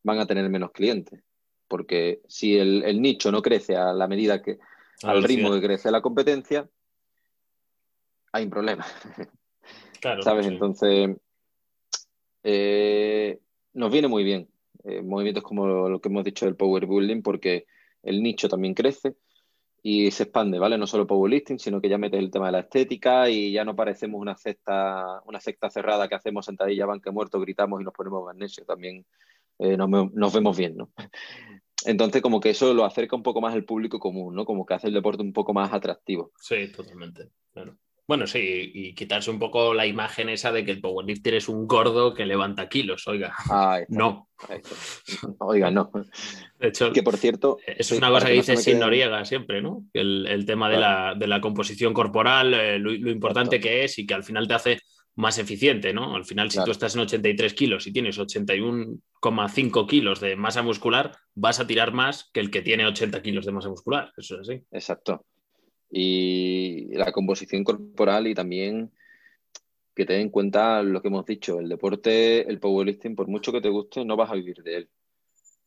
van 0.04 0.20
a 0.20 0.26
tener 0.26 0.50
menos 0.50 0.72
clientes. 0.72 1.24
Porque 1.68 2.22
si 2.28 2.58
el 2.58 3.02
nicho 3.02 3.32
no 3.32 3.42
crece 3.42 3.76
a 3.76 3.92
la 3.92 4.08
medida 4.08 4.42
que, 4.42 4.58
al 5.04 5.24
ritmo 5.24 5.52
que 5.52 5.62
crece 5.62 5.92
la 5.92 6.02
competencia, 6.02 6.70
hay 8.32 8.44
un 8.46 8.50
problema. 8.50 8.86
Claro, 10.00 10.22
¿Sabes? 10.22 10.46
Entonces, 10.46 11.18
eh, 12.44 13.40
nos 13.74 13.92
viene 13.92 14.08
muy 14.08 14.24
bien 14.24 14.48
eh, 14.88 15.02
movimientos 15.02 15.44
como 15.44 15.90
lo 15.90 16.00
que 16.00 16.10
hemos 16.10 16.24
dicho 16.24 16.46
del 16.46 16.56
power 16.56 16.86
building 16.86 17.22
porque 17.22 17.66
el 18.04 18.24
nicho 18.24 18.48
también 18.48 18.74
crece 18.74 19.16
y 19.84 20.12
se 20.12 20.24
expande, 20.24 20.60
¿vale? 20.60 20.78
No 20.78 20.88
solo 20.88 21.08
powerlifting, 21.08 21.60
sino 21.60 21.80
que 21.80 21.90
ya 21.90 21.98
metes 21.98 22.20
el 22.20 22.32
tema 22.32 22.48
de 22.48 22.52
la 22.54 22.60
estética 22.60 23.30
y 23.30 23.52
ya 23.52 23.64
no 23.64 23.76
parecemos 23.76 24.20
una 24.20 24.36
secta, 24.36 25.22
una 25.26 25.40
secta 25.40 25.70
cerrada 25.70 26.08
que 26.08 26.16
hacemos 26.16 26.46
sentadilla, 26.46 26.86
banque 26.86 27.12
muerto, 27.12 27.40
gritamos 27.40 27.80
y 27.80 27.84
nos 27.84 27.94
ponemos 27.94 28.26
magnesio. 28.26 28.66
También 28.66 29.06
eh, 29.60 29.78
nos, 29.78 29.90
nos, 29.90 30.34
vemos 30.34 30.58
bien, 30.58 30.76
¿no? 30.76 30.92
Entonces, 31.86 32.22
como 32.22 32.40
que 32.40 32.50
eso 32.50 32.74
lo 32.74 32.86
acerca 32.86 33.16
un 33.16 33.24
poco 33.24 33.40
más 33.40 33.54
al 33.54 33.64
público 33.64 34.00
común, 34.00 34.36
¿no? 34.36 34.46
Como 34.46 34.66
que 34.66 34.74
hace 34.74 34.88
el 34.88 34.94
deporte 34.94 35.22
un 35.22 35.32
poco 35.32 35.54
más 35.54 35.72
atractivo. 35.72 36.32
Sí, 36.38 36.72
totalmente. 36.72 37.30
Bueno, 38.08 38.26
sí, 38.26 38.72
y 38.74 38.96
quitarse 38.96 39.30
un 39.30 39.38
poco 39.38 39.74
la 39.74 39.86
imagen 39.86 40.30
esa 40.30 40.54
de 40.54 40.64
que 40.64 40.72
el 40.72 40.80
powerlifter 40.80 41.34
es 41.34 41.50
un 41.50 41.68
gordo 41.68 42.14
que 42.14 42.26
levanta 42.26 42.70
kilos, 42.70 43.06
oiga. 43.08 43.36
no. 43.90 44.30
Oiga, 45.40 45.72
no. 45.72 45.92
De 46.58 46.70
hecho, 46.70 46.94
que 46.94 47.04
por 47.04 47.18
cierto. 47.18 47.58
es 47.66 47.92
una 47.92 48.10
cosa 48.10 48.28
que 48.28 48.34
dice 48.34 48.56
Sin 48.56 48.80
Noriega 48.80 49.26
siempre, 49.26 49.62
¿no? 49.62 49.84
El, 49.94 50.46
tema 50.46 50.70
de, 50.70 50.78
la, 51.28 51.42
composición 51.42 51.94
corporal, 51.94 52.54
eh, 52.54 52.80
lo, 52.80 52.94
importante 52.94 53.60
que 53.60 53.84
es 53.84 54.00
y 54.00 54.06
que 54.06 54.14
al 54.14 54.24
final 54.24 54.48
te 54.48 54.54
hace 54.54 54.80
más 55.16 55.38
eficiente, 55.38 55.92
¿no? 55.92 56.16
Al 56.16 56.24
final, 56.24 56.50
si 56.50 56.64
tú 56.64 56.72
estás 56.72 56.96
en 56.96 57.02
83 57.02 57.54
kilos 57.56 57.88
y 57.88 57.92
tienes 57.92 58.18
81,5 58.18 59.88
kilos 59.88 60.22
de 60.22 60.36
masa 60.38 60.62
muscular, 60.62 61.12
vas 61.36 61.60
a 61.60 61.68
tirar 61.68 61.92
más 61.92 62.30
que 62.32 62.40
el 62.40 62.52
que 62.52 62.62
tiene 62.62 62.86
80 62.86 63.22
kilos 63.22 63.46
de 63.46 63.52
masa 63.52 63.68
muscular. 63.68 64.14
Eso 64.16 64.36
es 64.36 64.42
así. 64.42 64.64
Exacto. 64.72 65.26
Y 65.90 66.94
la 66.96 67.12
composición 67.12 67.64
corporal 67.64 68.28
y 68.28 68.36
también 68.36 68.92
que 69.96 70.06
ten 70.06 70.22
en 70.22 70.30
cuenta 70.30 70.84
lo 70.84 71.02
que 71.02 71.08
hemos 71.08 71.26
dicho, 71.26 71.60
el 71.60 71.70
deporte, 71.70 72.48
el 72.48 72.60
powerlifting, 72.60 73.16
por 73.16 73.28
mucho 73.28 73.52
que 73.52 73.62
te 73.62 73.70
guste, 73.70 74.06
no 74.06 74.16
vas 74.16 74.30
a 74.30 74.36
vivir 74.36 74.62
de 74.62 74.76
él. 74.78 74.90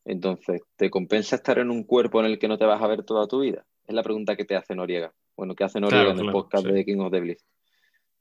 Entonces, 0.05 0.63
¿te 0.77 0.89
compensa 0.89 1.37
estar 1.37 1.59
en 1.59 1.71
un 1.71 1.85
cuerpo 1.85 2.21
en 2.21 2.27
el 2.27 2.39
que 2.39 2.49
no 2.49 2.57
te 2.57 2.65
vas 2.65 2.81
a 2.81 2.87
ver 2.87 3.03
toda 3.03 3.27
tu 3.27 3.41
vida? 3.41 3.67
Es 3.87 3.95
la 3.95 4.03
pregunta 4.03 4.37
que 4.37 4.45
te 4.45 4.55
hace 4.55 4.75
Noriega. 4.75 5.13
Bueno, 5.37 5.55
que 5.55 5.65
hace 5.65 5.81
Noriega 5.81 6.13
en 6.13 6.21
el 6.21 6.31
podcast 6.31 6.67
de 6.67 6.85
King 6.85 6.99
of 6.99 7.11
the. 7.11 7.39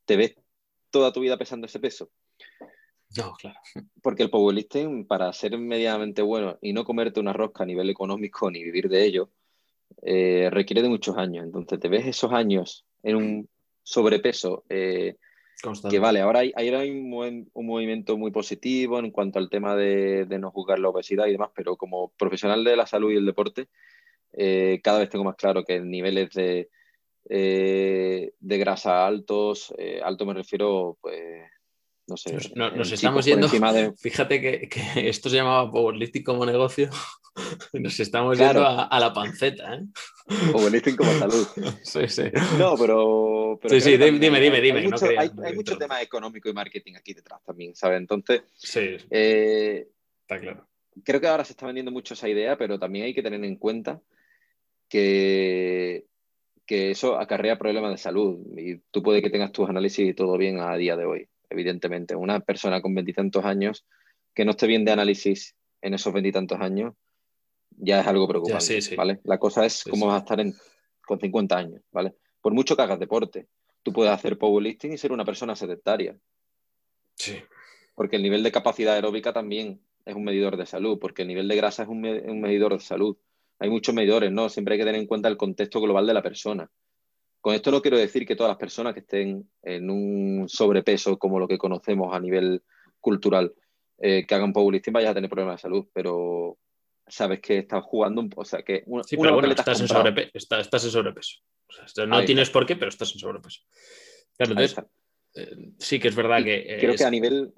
¿Te 0.05 0.17
ves 0.17 0.35
toda 0.89 1.11
tu 1.11 1.19
vida 1.21 1.37
pesando 1.37 1.67
ese 1.67 1.79
peso. 1.79 2.09
No, 3.17 3.33
claro. 3.33 3.59
Porque 4.01 4.23
el 4.23 4.29
powerlifting, 4.29 5.05
para 5.05 5.31
ser 5.33 5.57
medianamente 5.57 6.21
bueno 6.21 6.57
y 6.61 6.73
no 6.73 6.85
comerte 6.85 7.19
una 7.19 7.33
rosca 7.33 7.63
a 7.63 7.67
nivel 7.67 7.89
económico 7.89 8.49
ni 8.51 8.63
vivir 8.63 8.87
de 8.89 9.03
ello, 9.03 9.31
eh, 10.01 10.49
requiere 10.51 10.81
de 10.81 10.89
muchos 10.89 11.17
años. 11.17 11.45
Entonces, 11.45 11.79
te 11.79 11.89
ves 11.89 12.05
esos 12.05 12.31
años 12.31 12.85
en 13.03 13.15
un 13.15 13.49
sobrepeso 13.83 14.63
eh, 14.69 15.15
que 15.89 15.99
vale, 15.99 16.21
ahora 16.21 16.39
hay, 16.39 16.53
hay 16.55 16.89
un, 16.89 17.49
movimiento 17.53 18.17
muy 18.17 18.31
positivo 18.31 18.99
en 18.99 19.11
cuanto 19.11 19.39
al 19.39 19.49
tema 19.49 19.75
de, 19.75 20.25
no 20.39 20.51
juzgar 20.51 20.79
la 20.79 20.89
obesidad 20.89 21.27
y 21.27 21.33
demás, 21.33 21.49
pero 21.53 21.75
como 21.75 22.09
profesional 22.17 22.63
de 22.63 22.77
la 22.77 22.87
salud 22.87 23.11
y 23.11 23.17
el 23.17 23.25
deporte, 23.25 23.67
eh, 24.33 24.79
cada 24.81 24.99
vez 24.99 25.09
tengo 25.09 25.25
más 25.25 25.35
claro 25.35 25.65
que 25.65 25.81
niveles 25.81 26.29
de, 26.31 26.69
eh, 27.29 28.31
de 28.39 28.57
grasa 28.57 29.05
altos, 29.05 29.73
alto 30.01 30.25
me 30.25 30.33
refiero 30.33 30.97
pues 31.01 31.43
no 32.09 32.17
sé. 32.17 32.37
Nos, 32.55 32.91
estamos 32.91 33.25
yendo. 33.25 33.47
Fíjate 33.97 34.41
que, 34.41 34.69
esto 34.95 35.29
se 35.29 35.37
llamaba 35.37 35.71
Powerlifting 35.71 36.23
como 36.23 36.45
negocio. 36.45 36.89
Nos 37.73 37.99
estamos 37.99 38.37
yendo 38.37 38.65
a, 38.65 38.99
la 38.99 39.13
panceta. 39.13 39.75
¿eh? 39.75 39.85
Powerlifting 40.51 40.97
como 40.97 41.11
salud. 41.19 41.47
sí, 41.83 42.07
sí. 42.07 42.23
No, 42.57 42.75
pero. 42.77 43.59
sí, 43.69 43.79
sí, 43.79 43.97
dime, 43.97 44.19
dime, 44.19 44.61
dime. 44.61 44.79
Hay, 45.17 45.31
mucho, 45.55 45.77
tema 45.77 46.01
económico 46.01 46.49
y 46.49 46.53
marketing 46.53 46.95
aquí 46.95 47.13
detrás 47.13 47.41
también, 47.45 47.75
¿sabes? 47.75 47.99
Entonces. 47.99 48.41
Sí. 48.55 48.97
Eh, 49.09 49.87
está 50.21 50.39
claro. 50.39 50.67
Creo 51.03 51.21
que 51.21 51.27
ahora 51.27 51.45
se 51.45 51.53
está 51.53 51.65
vendiendo 51.65 51.91
mucho 51.91 52.13
esa 52.13 52.27
idea, 52.27 52.57
pero 52.57 52.77
también 52.77 53.05
hay 53.05 53.13
que 53.13 53.23
tener 53.23 53.43
en 53.43 53.55
cuenta 53.55 54.01
que 54.89 56.09
que 56.69 56.91
eso 56.91 57.19
acarrea 57.19 57.57
problemas 57.57 57.89
de 57.89 57.97
salud. 57.97 58.45
Y 58.55 58.77
tú 58.91 59.01
puedes 59.01 59.23
que 59.23 59.31
tengas 59.31 59.51
tus 59.51 59.67
análisis 59.67 60.07
y 60.07 60.13
todo 60.13 60.37
bien 60.37 60.59
a 60.59 60.77
día 60.77 60.95
de 60.95 61.03
hoy, 61.03 61.27
evidentemente. 61.49 62.15
Una 62.15 62.39
persona 62.39 62.81
con 62.81 62.93
veintitantos 62.93 63.43
años 63.45 63.85
que 64.33 64.45
no 64.45 64.51
esté 64.51 64.67
bien 64.67 64.85
de 64.85 64.91
análisis 64.91 65.55
en 65.81 65.93
esos 65.93 66.13
veintitantos 66.13 66.59
años 66.59 66.93
ya 67.71 68.01
es 68.01 68.07
algo 68.07 68.27
preocupante, 68.27 68.79
¿vale? 68.95 69.19
La 69.23 69.37
cosa 69.37 69.65
es 69.65 69.83
cómo 69.89 70.07
vas 70.07 70.15
a 70.15 70.19
estar 70.19 70.39
en, 70.39 70.53
con 71.05 71.19
50 71.19 71.57
años, 71.57 71.81
¿vale? 71.91 72.15
Por 72.41 72.53
mucho 72.53 72.75
que 72.75 72.81
hagas 72.81 72.99
deporte, 72.99 73.47
tú 73.83 73.93
puedes 73.93 74.11
hacer 74.11 74.37
powerlifting 74.37 74.93
y 74.93 74.97
ser 74.97 75.11
una 75.11 75.23
persona 75.23 75.55
sedentaria. 75.55 76.17
Sí. 77.15 77.37
Porque 77.95 78.17
el 78.17 78.23
nivel 78.23 78.43
de 78.43 78.51
capacidad 78.51 78.95
aeróbica 78.95 79.33
también 79.33 79.81
es 80.05 80.15
un 80.15 80.23
medidor 80.23 80.57
de 80.57 80.65
salud, 80.65 80.99
porque 80.99 81.21
el 81.21 81.27
nivel 81.29 81.47
de 81.47 81.55
grasa 81.55 81.83
es 81.83 81.89
un 81.89 82.01
medidor 82.01 82.73
de 82.73 82.79
salud 82.79 83.17
hay 83.59 83.69
muchos 83.69 83.93
medidores, 83.93 84.31
¿no? 84.31 84.49
Siempre 84.49 84.73
hay 84.73 84.79
que 84.79 84.85
tener 84.85 85.01
en 85.01 85.07
cuenta 85.07 85.27
el 85.27 85.37
contexto 85.37 85.81
global 85.81 86.07
de 86.07 86.13
la 86.13 86.23
persona. 86.23 86.71
Con 87.41 87.55
esto 87.55 87.71
no 87.71 87.81
quiero 87.81 87.97
decir 87.97 88.25
que 88.25 88.35
todas 88.35 88.51
las 88.51 88.57
personas 88.57 88.93
que 88.93 88.99
estén 88.99 89.49
en 89.63 89.89
un 89.89 90.49
sobrepeso 90.49 91.17
como 91.17 91.39
lo 91.39 91.47
que 91.47 91.57
conocemos 91.57 92.13
a 92.13 92.19
nivel 92.19 92.61
cultural, 92.99 93.53
eh, 93.97 94.25
que 94.27 94.35
hagan 94.35 94.53
powerlifting 94.53 94.93
vayan 94.93 95.11
a 95.11 95.13
tener 95.13 95.29
problemas 95.29 95.57
de 95.57 95.61
salud, 95.61 95.87
pero 95.93 96.57
sabes 97.07 97.39
que 97.39 97.59
estás 97.59 97.83
jugando, 97.83 98.27
o 98.35 98.45
sea, 98.45 98.61
que 98.61 98.83
una, 98.85 99.03
sí, 99.03 99.17
pero 99.17 99.33
bueno, 99.33 99.49
estás, 99.49 99.79
en 99.79 99.85
estás, 99.85 100.83
en 100.85 100.91
sobrepeso. 100.91 101.39
no 102.07 102.23
tienes 102.23 102.49
por 102.49 102.65
qué, 102.65 102.75
pero 102.75 102.89
estás 102.89 103.13
en 103.13 103.19
sobrepeso. 103.19 103.61
Claro, 104.37 104.51
entonces, 104.51 104.85
eh, 105.35 105.71
sí 105.77 105.99
que 105.99 106.09
es 106.09 106.15
verdad 106.15 106.43
que... 106.43 106.77
creo 106.79 106.95
que 106.95 107.03
a 107.03 107.09
nivel, 107.09 107.53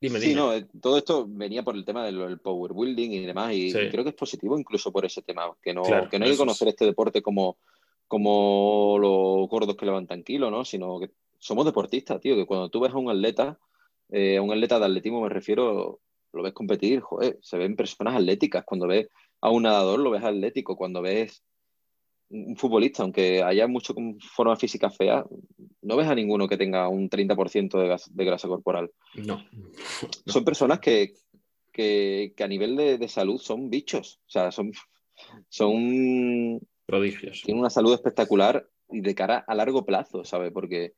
sí, 0.00 0.34
no, 0.34 0.54
eh, 0.54 0.66
todo 0.80 0.98
esto 0.98 1.26
venía 1.28 1.62
por 1.62 1.74
el 1.74 1.84
tema 1.84 2.04
del, 2.04 2.38
power 2.38 2.72
building 2.72 3.10
y 3.10 3.26
demás, 3.26 3.52
y 3.52 3.72
creo 3.72 4.04
que 4.04 4.10
es 4.10 4.16
positivo 4.16 4.58
incluso 4.58 4.92
por 4.92 5.04
ese 5.04 5.22
tema, 5.22 5.44
que 5.62 5.74
no, 5.74 5.82
que 6.08 6.18
no 6.18 6.24
hay 6.24 6.32
que 6.32 6.36
conocer 6.36 6.68
este 6.68 6.86
deporte 6.86 7.22
como, 7.22 7.58
como 8.08 8.98
los 9.00 9.48
gordos 9.48 9.76
que 9.76 9.86
levantan 9.86 10.22
kilo, 10.22 10.50
¿no? 10.50 10.64
Sino 10.64 10.98
que 10.98 11.10
somos 11.38 11.64
deportistas, 11.64 12.20
tío, 12.20 12.36
que 12.36 12.46
cuando 12.46 12.68
tú 12.68 12.80
ves 12.80 12.92
a 12.92 12.98
un 12.98 13.10
atleta, 13.10 13.58
eh, 14.10 14.36
a 14.36 14.42
un 14.42 14.52
atleta 14.52 14.78
de 14.78 14.86
atletismo 14.86 15.20
me 15.20 15.28
refiero, 15.28 16.00
lo 16.32 16.42
ves 16.42 16.52
competir, 16.52 17.00
joder, 17.00 17.38
se 17.42 17.58
ven 17.58 17.76
personas 17.76 18.14
atléticas, 18.14 18.64
cuando 18.64 18.86
ves 18.86 19.08
a 19.40 19.50
un 19.50 19.64
nadador 19.64 20.00
lo 20.00 20.10
ves 20.10 20.24
atlético, 20.24 20.76
cuando 20.76 21.02
ves 21.02 21.42
un 22.28 22.56
futbolista, 22.56 23.02
aunque 23.02 23.42
haya 23.42 23.66
mucho 23.66 23.94
con 23.94 24.18
forma 24.18 24.56
física 24.56 24.90
fea, 24.90 25.24
no 25.82 25.96
ves 25.96 26.08
a 26.08 26.14
ninguno 26.14 26.48
que 26.48 26.56
tenga 26.56 26.88
un 26.88 27.08
30% 27.08 27.78
de, 27.78 27.96
de, 28.10 28.24
grasa 28.24 28.48
corporal. 28.48 28.90
No. 29.14 29.44
Son 30.26 30.44
personas 30.44 30.80
que, 30.80 31.14
a 32.38 32.48
nivel 32.48 32.76
de, 32.76 33.08
salud 33.08 33.38
son 33.38 33.70
bichos. 33.70 34.20
O 34.26 34.30
sea, 34.30 34.50
son, 34.50 34.72
son 35.48 36.60
prodigios. 36.86 37.42
Tienen 37.42 37.60
una 37.60 37.70
salud 37.70 37.92
espectacular 37.92 38.68
y 38.90 39.00
de 39.00 39.14
cara 39.14 39.44
a 39.46 39.54
largo 39.54 39.84
plazo, 39.84 40.24
¿sabes? 40.24 40.52
Porque, 40.52 40.94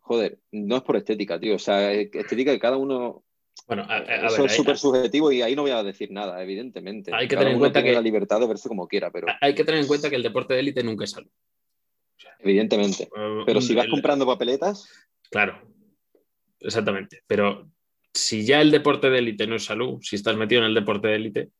joder, 0.00 0.40
no 0.50 0.76
es 0.76 0.82
por 0.82 0.96
estética, 0.96 1.38
tío. 1.38 1.54
O 1.54 1.58
sea, 1.58 1.92
estética 1.92 2.52
que 2.52 2.58
cada 2.58 2.76
uno 2.76 3.24
bueno, 3.66 3.86
Eso 4.08 4.46
es 4.46 4.56
súper 4.56 4.76
subjetivo 4.76 5.30
y 5.30 5.42
ahí 5.42 5.54
no 5.54 5.62
voy 5.62 5.70
a 5.70 5.82
decir 5.82 6.10
nada, 6.10 6.42
evidentemente. 6.42 7.12
Hay 7.14 7.28
que 7.28 7.36
tener 7.36 7.52
en 7.52 7.58
cuenta 7.58 7.82
que 7.82 7.92
la 7.92 8.00
libertad 8.00 8.40
de 8.40 8.48
verse 8.48 8.68
como 8.68 8.88
quiera, 8.88 9.10
pero 9.10 9.28
hay 9.40 9.54
que 9.54 9.64
tener 9.64 9.80
en 9.80 9.86
cuenta 9.86 10.10
que 10.10 10.16
el 10.16 10.22
deporte 10.22 10.54
de 10.54 10.60
élite 10.60 10.82
nunca 10.82 11.04
es 11.04 11.12
salud. 11.12 11.30
evidentemente. 12.40 13.04
Eh, 13.04 13.42
pero 13.46 13.60
si 13.60 13.74
vas 13.74 13.86
comprando 13.86 14.26
papeletas. 14.26 14.88
Claro, 15.30 15.60
exactamente. 16.58 17.22
Pero 17.26 17.70
si 18.12 18.44
ya 18.44 18.60
el 18.60 18.70
deporte 18.70 19.08
de 19.08 19.18
élite 19.18 19.46
no 19.46 19.56
es 19.56 19.64
salud, 19.64 20.00
si 20.02 20.16
estás 20.16 20.36
metido 20.36 20.62
en 20.62 20.68
el 20.68 20.74
deporte 20.74 21.08
de 21.08 21.14
élite, 21.14 21.50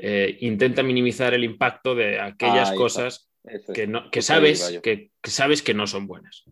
eh, 0.00 0.38
intenta 0.40 0.82
minimizar 0.82 1.34
el 1.34 1.44
impacto 1.44 1.94
de 1.94 2.20
aquellas 2.20 2.72
cosas 2.72 3.28
que, 3.74 3.86
no, 3.86 4.10
que, 4.10 4.22
sabes, 4.22 4.80
que, 4.82 5.10
sabes 5.24 5.62
que 5.62 5.74
no 5.74 5.86
son 5.86 6.06
buenas. 6.06 6.44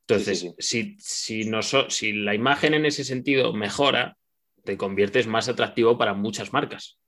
Entonces, 0.00 0.54
Si, 0.58 0.96
si, 0.98 1.44
no 1.44 1.62
si 1.62 2.12
la 2.12 2.34
imagen 2.34 2.74
en 2.74 2.86
ese 2.86 3.04
sentido 3.04 3.52
mejora, 3.52 4.16
te 4.64 4.76
conviertes 4.76 5.26
más 5.26 5.48
atractivo 5.48 5.98
para 5.98 6.14
muchas 6.14 6.52
marcas, 6.52 6.98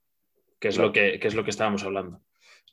que 0.59 0.69
es, 0.69 0.77
lo, 0.77 0.91
que, 0.91 1.19
es 1.21 1.35
lo 1.35 1.43
que 1.43 1.51
estábamos 1.51 1.83
hablando, 1.83 2.21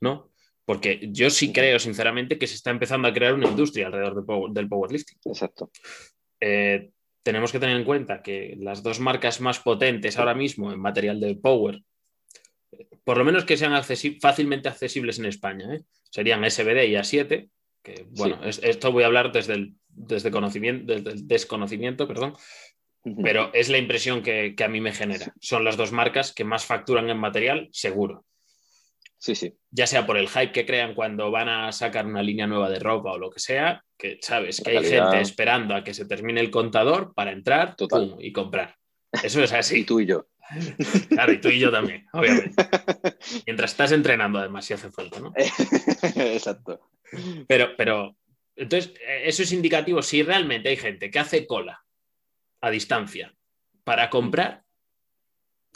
¿no? 0.00 0.30
Porque 0.64 1.08
yo 1.10 1.30
sí 1.30 1.52
creo, 1.52 1.78
sinceramente, 1.78 2.38
que 2.38 2.46
se 2.46 2.54
está 2.54 2.70
empezando 2.70 3.08
a 3.08 3.12
crear 3.12 3.34
una 3.34 3.48
industria 3.48 3.86
alrededor 3.86 4.52
del 4.52 4.68
powerlifting. 4.68 5.18
Exacto. 5.24 5.70
Eh, 6.40 6.90
tenemos 7.22 7.52
que 7.52 7.58
tener 7.58 7.76
en 7.76 7.84
cuenta 7.84 8.22
que 8.22 8.56
las 8.58 8.82
dos 8.82 9.00
marcas 9.00 9.40
más 9.40 9.58
potentes 9.60 10.18
ahora 10.18 10.34
mismo 10.34 10.72
en 10.72 10.80
material 10.80 11.20
de 11.20 11.34
power, 11.34 11.82
por 13.04 13.18
lo 13.18 13.24
menos 13.24 13.44
que 13.44 13.56
sean 13.56 13.80
fácilmente 14.20 14.68
accesibles 14.68 15.18
en 15.18 15.26
España, 15.26 15.74
¿eh? 15.74 15.82
serían 16.10 16.48
SBD 16.48 16.84
y 16.84 16.94
A7, 16.94 17.48
que 17.82 18.06
bueno, 18.10 18.38
esto 18.44 18.92
voy 18.92 19.02
a 19.02 19.06
hablar 19.06 19.32
desde 19.32 19.54
el, 19.54 19.74
desde 19.88 20.30
conocimiento, 20.30 20.92
desde 20.94 21.10
el 21.10 21.26
desconocimiento, 21.26 22.06
perdón, 22.06 22.34
pero 23.22 23.50
es 23.52 23.68
la 23.68 23.78
impresión 23.78 24.22
que, 24.22 24.54
a 24.62 24.68
mí 24.68 24.80
me 24.80 24.92
genera. 24.92 25.32
Son 25.40 25.64
las 25.64 25.76
dos 25.76 25.90
marcas 25.90 26.32
que 26.32 26.44
más 26.44 26.64
facturan 26.64 27.10
en 27.10 27.18
material, 27.18 27.68
seguro. 27.72 28.24
Sí, 29.18 29.34
sí. 29.34 29.54
Ya 29.70 29.86
sea 29.86 30.06
por 30.06 30.16
el 30.16 30.28
hype 30.28 30.52
que 30.52 30.66
crean 30.66 30.94
cuando 30.94 31.30
van 31.30 31.48
a 31.48 31.72
sacar 31.72 32.06
una 32.06 32.22
línea 32.22 32.46
nueva 32.46 32.68
de 32.68 32.78
ropa 32.78 33.12
o 33.12 33.18
lo 33.18 33.30
que 33.30 33.40
sea, 33.40 33.84
que 33.96 34.18
sabes 34.20 34.60
que 34.60 34.78
hay 34.78 34.84
gente 34.84 35.20
esperando 35.20 35.74
a 35.74 35.84
que 35.84 35.94
se 35.94 36.06
termine 36.06 36.40
el 36.40 36.50
contador 36.50 37.12
para 37.14 37.32
entrar 37.32 37.76
y 38.18 38.32
comprar. 38.32 38.76
Eso 39.22 39.42
es 39.42 39.52
así. 39.52 39.80
y 39.80 39.84
tú 39.84 40.00
y 40.00 40.06
yo. 40.06 40.26
Claro, 41.08 41.32
y 41.32 41.40
tú 41.40 41.48
y 41.48 41.58
yo 41.58 41.70
también, 41.70 42.06
obviamente. 42.12 42.64
Mientras 43.46 43.70
estás 43.70 43.92
entrenando, 43.92 44.38
además, 44.38 44.64
si 44.64 44.74
hace 44.74 44.90
falta, 44.90 45.20
¿no? 45.20 45.32
Exacto. 46.16 46.90
Pero, 47.46 47.76
pero, 47.76 48.16
entonces, 48.56 48.92
eso 49.24 49.42
es 49.42 49.52
indicativo 49.52 50.02
si 50.02 50.22
realmente 50.22 50.68
hay 50.68 50.76
gente 50.76 51.10
que 51.10 51.18
hace 51.18 51.46
cola 51.46 51.84
a 52.60 52.70
distancia 52.70 53.34
para 53.84 54.10
comprar, 54.10 54.64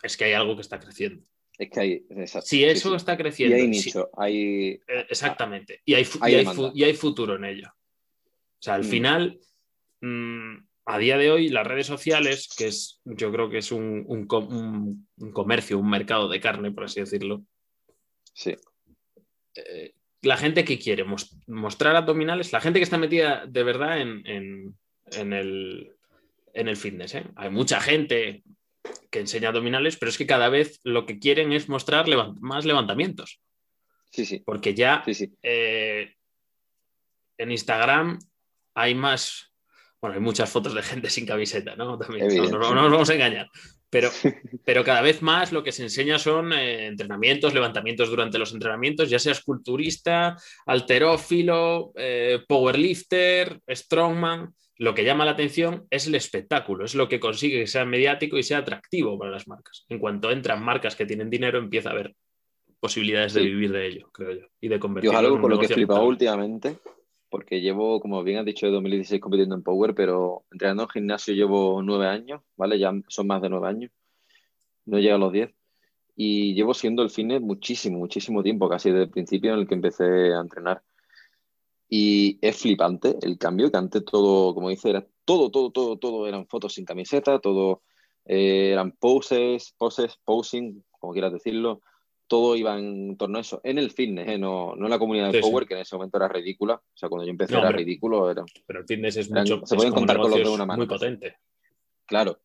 es 0.02 0.16
que 0.16 0.24
hay 0.24 0.32
algo 0.32 0.54
que 0.54 0.62
está 0.62 0.78
creciendo. 0.78 1.24
Es 1.58 1.70
que 1.70 1.80
hay, 1.80 2.06
si 2.42 2.64
eso 2.64 2.94
está 2.94 3.16
creciendo. 3.16 3.56
Y 3.56 3.60
hay 3.60 3.68
nicho, 3.68 4.10
hay. 4.16 4.80
Eh, 4.86 5.06
exactamente. 5.08 5.80
Y 5.84 5.94
hay, 5.94 6.06
y, 6.74 6.84
hay 6.84 6.94
futuro 6.94 7.36
en 7.36 7.44
ello. 7.44 7.68
O 7.68 8.62
sea, 8.62 8.74
al 8.74 8.82
mm. 8.82 8.88
final, 8.88 9.40
mm, 10.00 10.56
a 10.86 10.98
día 10.98 11.18
de 11.18 11.30
hoy, 11.30 11.48
las 11.48 11.66
redes 11.66 11.86
sociales, 11.86 12.48
que 12.56 12.68
es, 12.68 13.00
yo 13.04 13.30
creo 13.32 13.50
que 13.50 13.58
es 13.58 13.72
un, 13.72 14.04
comercio, 15.32 15.78
un 15.78 15.90
mercado 15.90 16.28
de 16.28 16.40
carne, 16.40 16.70
por 16.70 16.84
así 16.84 17.00
decirlo. 17.00 17.42
Sí. 18.32 18.56
Eh, 19.54 19.94
la 20.22 20.36
gente 20.36 20.64
que 20.64 20.78
quiere 20.78 21.04
mostrar 21.46 21.96
abdominales, 21.96 22.52
la 22.52 22.60
gente 22.60 22.78
que 22.78 22.84
está 22.84 22.98
metida 22.98 23.46
de 23.46 23.62
verdad 23.62 24.00
en 24.00 24.72
el, 25.32 25.96
en 26.56 26.68
el 26.68 26.76
fitness. 26.76 27.14
¿eh? 27.14 27.24
Hay 27.36 27.50
mucha 27.50 27.80
gente 27.80 28.42
que 29.10 29.20
enseña 29.20 29.48
abdominales, 29.48 29.96
pero 29.96 30.10
es 30.10 30.18
que 30.18 30.26
cada 30.26 30.48
vez 30.48 30.80
lo 30.82 31.06
que 31.06 31.18
quieren 31.18 31.52
es 31.52 31.68
mostrar 31.68 32.06
más 32.40 32.64
levantamientos. 32.64 33.40
Sí, 34.10 34.24
sí. 34.24 34.42
Porque 34.44 34.74
ya 34.74 35.04
sí, 35.06 35.32
eh, 35.42 36.14
en 37.38 37.50
Instagram 37.50 38.18
hay 38.74 38.94
más, 38.94 39.52
bueno, 40.00 40.14
hay 40.14 40.20
muchas 40.20 40.50
fotos 40.50 40.74
de 40.74 40.82
gente 40.82 41.10
sin 41.10 41.26
camiseta, 41.26 41.74
¿no? 41.76 41.98
También, 41.98 42.28
no, 42.50 42.74
nos 42.74 42.90
vamos 42.90 43.10
a 43.10 43.14
engañar. 43.14 43.48
Pero, 43.88 44.10
pero 44.64 44.84
cada 44.84 45.00
vez 45.00 45.22
más 45.22 45.52
lo 45.52 45.62
que 45.62 45.72
se 45.72 45.82
enseña 45.82 46.18
son 46.18 46.52
eh, 46.52 46.86
entrenamientos, 46.86 47.54
levantamientos 47.54 48.10
durante 48.10 48.38
los 48.38 48.52
entrenamientos, 48.52 49.08
ya 49.08 49.18
seas 49.18 49.42
culturista, 49.42 50.36
alterófilo, 50.66 51.92
powerlifter, 52.48 53.60
strongman 53.70 54.54
lo 54.78 54.94
que 54.94 55.04
llama 55.04 55.24
la 55.24 55.30
atención 55.32 55.86
es 55.90 56.06
el 56.06 56.14
espectáculo, 56.14 56.84
es 56.84 56.94
lo 56.94 57.08
que 57.08 57.18
consigue 57.18 57.60
que 57.60 57.66
sea 57.66 57.84
mediático 57.84 58.36
y 58.36 58.42
sea 58.42 58.58
atractivo 58.58 59.18
para 59.18 59.30
las 59.30 59.48
marcas. 59.48 59.86
En 59.88 59.98
cuanto 59.98 60.30
entran 60.30 60.62
marcas 60.62 60.94
que 60.94 61.06
tienen 61.06 61.30
dinero, 61.30 61.58
empieza 61.58 61.88
a 61.88 61.92
haber 61.92 62.14
posibilidades 62.78 63.32
de 63.32 63.42
vivir 63.42 63.72
de 63.72 63.86
ello, 63.86 64.10
creo 64.12 64.32
yo, 64.32 64.46
y 64.60 64.68
de 64.68 64.78
convertirlo 64.78 65.14
yo 65.14 65.18
algo 65.18 65.40
con 65.40 65.50
lo 65.50 65.58
que 65.58 65.66
he 65.66 65.70
flipado 65.70 66.04
últimamente, 66.04 66.78
porque 67.28 67.60
llevo, 67.60 68.00
como 68.00 68.22
bien 68.22 68.38
has 68.38 68.44
dicho, 68.44 68.66
de 68.66 68.72
2016 68.72 69.20
compitiendo 69.20 69.54
en 69.54 69.62
Power, 69.62 69.94
pero 69.94 70.44
entrenando 70.50 70.84
en 70.84 70.88
gimnasio 70.88 71.34
llevo 71.34 71.82
nueve 71.82 72.06
años, 72.06 72.42
¿vale? 72.56 72.78
Ya 72.78 72.92
son 73.08 73.26
más 73.26 73.42
de 73.42 73.48
nueve 73.48 73.68
años, 73.68 73.90
no 74.84 74.98
llega 74.98 75.16
a 75.16 75.18
los 75.18 75.32
diez. 75.32 75.54
Y 76.16 76.54
llevo 76.54 76.72
siendo 76.72 77.02
el 77.02 77.10
fitness 77.10 77.42
muchísimo, 77.42 77.98
muchísimo 77.98 78.42
tiempo, 78.42 78.68
casi 78.68 78.90
desde 78.90 79.04
el 79.04 79.10
principio 79.10 79.52
en 79.52 79.60
el 79.60 79.68
que 79.68 79.74
empecé 79.74 80.34
a 80.34 80.40
entrenar. 80.40 80.82
Y 81.88 82.38
es 82.40 82.56
flipante 82.56 83.16
el 83.22 83.38
cambio, 83.38 83.70
que 83.70 83.76
antes 83.76 84.04
todo, 84.04 84.54
como 84.54 84.70
dice, 84.70 84.90
era 84.90 85.06
todo, 85.24 85.50
todo, 85.50 85.70
todo, 85.70 85.98
todo 85.98 86.26
eran 86.26 86.46
fotos 86.46 86.74
sin 86.74 86.84
camiseta, 86.84 87.38
todo 87.38 87.82
eh, 88.24 88.70
eran 88.72 88.92
poses, 88.92 89.74
poses, 89.78 90.18
posing, 90.24 90.82
como 90.98 91.12
quieras 91.12 91.32
decirlo, 91.32 91.82
todo 92.26 92.56
iba 92.56 92.78
en 92.78 93.16
torno 93.16 93.38
a 93.38 93.40
eso, 93.40 93.60
en 93.64 93.78
el 93.78 93.90
fitness, 93.90 94.28
¿eh? 94.28 94.38
no, 94.38 94.74
no 94.76 94.86
en 94.86 94.90
la 94.90 94.98
comunidad 94.98 95.32
de 95.32 95.40
Power, 95.40 95.66
que 95.66 95.74
en 95.74 95.80
ese 95.80 95.96
momento 95.96 96.16
era 96.16 96.28
ridícula, 96.28 96.74
o 96.74 96.96
sea, 96.96 97.08
cuando 97.08 97.24
yo 97.24 97.30
empecé 97.30 97.56
era 97.56 97.70
ridículo. 97.70 98.30
Era, 98.30 98.44
pero 98.66 98.80
el 98.80 98.86
fitness 98.86 99.16
es 99.16 99.30
mucho, 99.30 99.62
se 99.64 99.76
pueden 99.76 99.92
contar 99.92 100.18
con 100.18 100.30
los 100.30 100.42
de 100.42 100.48
una 100.48 100.66
mano. 100.66 100.78
Muy 100.78 100.86
potente. 100.86 101.36
Claro, 102.06 102.40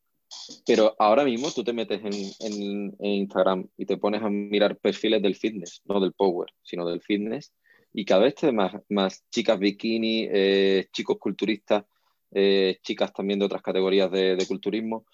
pero 0.66 0.96
ahora 0.98 1.24
mismo 1.24 1.52
tú 1.52 1.64
te 1.64 1.74
metes 1.74 2.02
en, 2.40 2.96
Instagram 3.00 3.68
y 3.78 3.86
te 3.86 3.98
pones 3.98 4.22
a 4.22 4.30
mirar 4.30 4.78
perfiles 4.78 5.22
del 5.22 5.36
fitness, 5.36 5.82
no 5.86 6.00
del 6.00 6.14
power, 6.14 6.50
sino 6.62 6.88
del 6.88 7.02
fitness, 7.02 7.54
y 7.94 8.06
cada 8.06 8.24
vez 8.24 8.36
te 8.36 8.52
más, 8.52 8.74
más 8.90 9.26
chicas 9.30 9.60
bikini, 9.60 10.28
eh, 10.32 10.88
chicos 10.94 11.18
culturistas, 11.20 11.86
eh, 12.32 12.80
chicas 12.82 13.12
también 13.14 13.40
de 13.40 13.46
otras 13.46 13.62
categorías 13.62 14.10
de, 14.12 14.44
culturismo, 14.48 15.06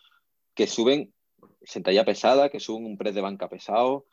que 0.53 0.67
suben 0.67 1.13
sentalla 1.63 2.05
pesada, 2.05 2.49
que 2.49 2.59
suben 2.59 2.85
un 2.85 2.97
press 2.97 3.15
de 3.15 3.21
banca 3.21 3.49
pesado, 3.49 4.05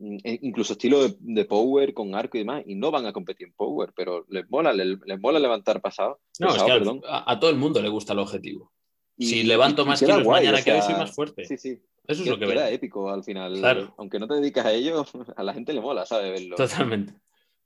incluso 0.00 0.72
estilo 0.72 1.08
de, 1.08 1.44
power 1.44 1.92
con 1.92 2.14
arco 2.14 2.36
y 2.36 2.40
demás, 2.40 2.62
y 2.66 2.74
no 2.74 2.90
van 2.90 3.06
a 3.06 3.12
competir 3.12 3.48
en 3.48 3.54
power, 3.54 3.92
pero 3.94 4.24
les 4.28 4.48
mola, 4.50 4.72
les, 4.72 4.98
mola 5.20 5.38
levantar 5.38 5.80
pasado. 5.80 6.20
No, 6.38 6.54
es 6.54 6.62
que 6.62 6.72
a, 6.72 7.32
a, 7.32 7.38
todo 7.38 7.50
el 7.50 7.56
mundo 7.56 7.82
le 7.82 7.88
gusta 7.88 8.12
el 8.12 8.18
objetivo 8.20 8.72
si 9.20 9.42
levanto 9.42 9.84
más 9.84 10.00
kilos 10.00 10.24
mañana 10.24 10.62
que 10.62 10.72
hoy 10.72 10.82
soy 10.82 10.94
más 10.94 11.14
fuerte. 11.14 11.44
Sí, 11.44 11.56
sí. 11.56 11.78
Eso 12.06 12.22
es 12.22 12.28
lo 12.28 12.38
que 12.38 12.46
queda 12.46 12.70
épico 12.70 13.10
al 13.10 13.22
final. 13.22 13.54
Claro. 13.58 13.94
Aunque 13.98 14.18
no 14.18 14.26
te 14.26 14.34
dedicas 14.34 14.66
a 14.66 14.72
ello, 14.72 15.04
a 15.36 15.42
la 15.42 15.54
gente 15.54 15.72
le 15.72 15.80
mola, 15.80 16.06
¿sabes? 16.06 16.32
Verlo. 16.32 16.56
Totalmente. 16.56 17.14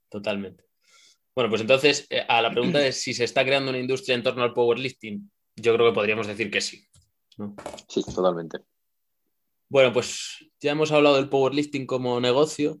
Totalmente. 0.09 0.65
Bueno, 1.33 1.49
pues 1.49 1.61
entonces, 1.61 2.07
eh, 2.09 2.23
a 2.27 2.41
la 2.41 2.51
pregunta 2.51 2.79
de 2.79 2.91
si 2.91 3.13
se 3.13 3.23
está 3.23 3.43
creando 3.43 3.69
una 3.69 3.79
industria 3.79 4.15
en 4.15 4.23
torno 4.23 4.43
al 4.43 4.53
powerlifting, 4.53 5.29
yo 5.55 5.73
creo 5.73 5.89
que 5.89 5.95
podríamos 5.95 6.27
decir 6.27 6.49
que 6.51 6.61
sí. 6.61 6.85
Sí, 7.89 8.03
totalmente. 8.03 8.59
Bueno, 9.69 9.91
pues 9.91 10.45
ya 10.59 10.71
hemos 10.71 10.91
hablado 10.91 11.15
del 11.15 11.29
powerlifting 11.29 11.85
como 11.85 12.19
negocio 12.19 12.79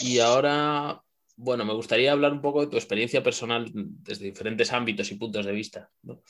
y 0.00 0.18
ahora, 0.18 1.02
bueno, 1.36 1.64
me 1.64 1.74
gustaría 1.74 2.12
hablar 2.12 2.32
un 2.32 2.40
poco 2.40 2.60
de 2.60 2.68
tu 2.68 2.76
experiencia 2.76 3.22
personal 3.22 3.70
desde 3.74 4.24
diferentes 4.24 4.72
ámbitos 4.72 5.10
y 5.10 5.16
puntos 5.16 5.44
de 5.44 5.52
vista. 5.52 5.90
¿no? 6.02 6.22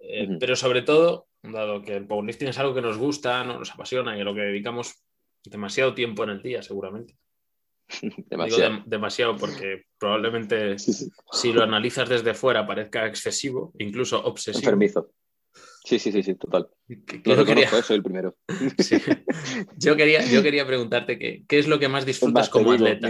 Eh, 0.00 0.28
pero 0.38 0.56
sobre 0.56 0.82
todo, 0.82 1.28
dado 1.42 1.82
que 1.82 1.96
el 1.96 2.06
powerlifting 2.06 2.48
es 2.48 2.58
algo 2.58 2.74
que 2.74 2.82
nos 2.82 2.98
gusta, 2.98 3.44
nos 3.44 3.70
apasiona 3.70 4.16
y 4.16 4.20
a 4.20 4.24
lo 4.24 4.34
que 4.34 4.42
dedicamos 4.42 5.02
demasiado 5.44 5.94
tiempo 5.94 6.24
en 6.24 6.30
el 6.30 6.42
día, 6.42 6.62
seguramente. 6.62 7.16
demasiado. 8.30 8.82
demasiado 8.84 9.36
porque 9.36 9.84
probablemente 9.96 10.76
si 10.78 11.52
lo 11.52 11.62
analizas 11.62 12.08
desde 12.08 12.34
fuera 12.34 12.66
parezca 12.66 13.06
excesivo, 13.06 13.72
incluso 13.78 14.24
obsesivo. 14.24 14.58
Enfermizo. 14.58 15.12
Sí, 15.86 16.00
sí, 16.00 16.10
sí, 16.10 16.20
sí, 16.24 16.34
total. 16.34 16.68
Yo 17.24 17.44
quería... 17.44 17.70
soy 17.70 17.96
el 17.96 18.02
primero. 18.02 18.34
Yo, 19.78 19.94
quería, 19.94 20.24
yo 20.24 20.42
quería 20.42 20.66
preguntarte 20.66 21.16
qué, 21.16 21.44
qué 21.46 21.60
es 21.60 21.68
lo 21.68 21.78
que 21.78 21.88
más 21.88 22.04
disfrutas 22.04 22.48
como 22.48 22.72
atleta. 22.72 23.08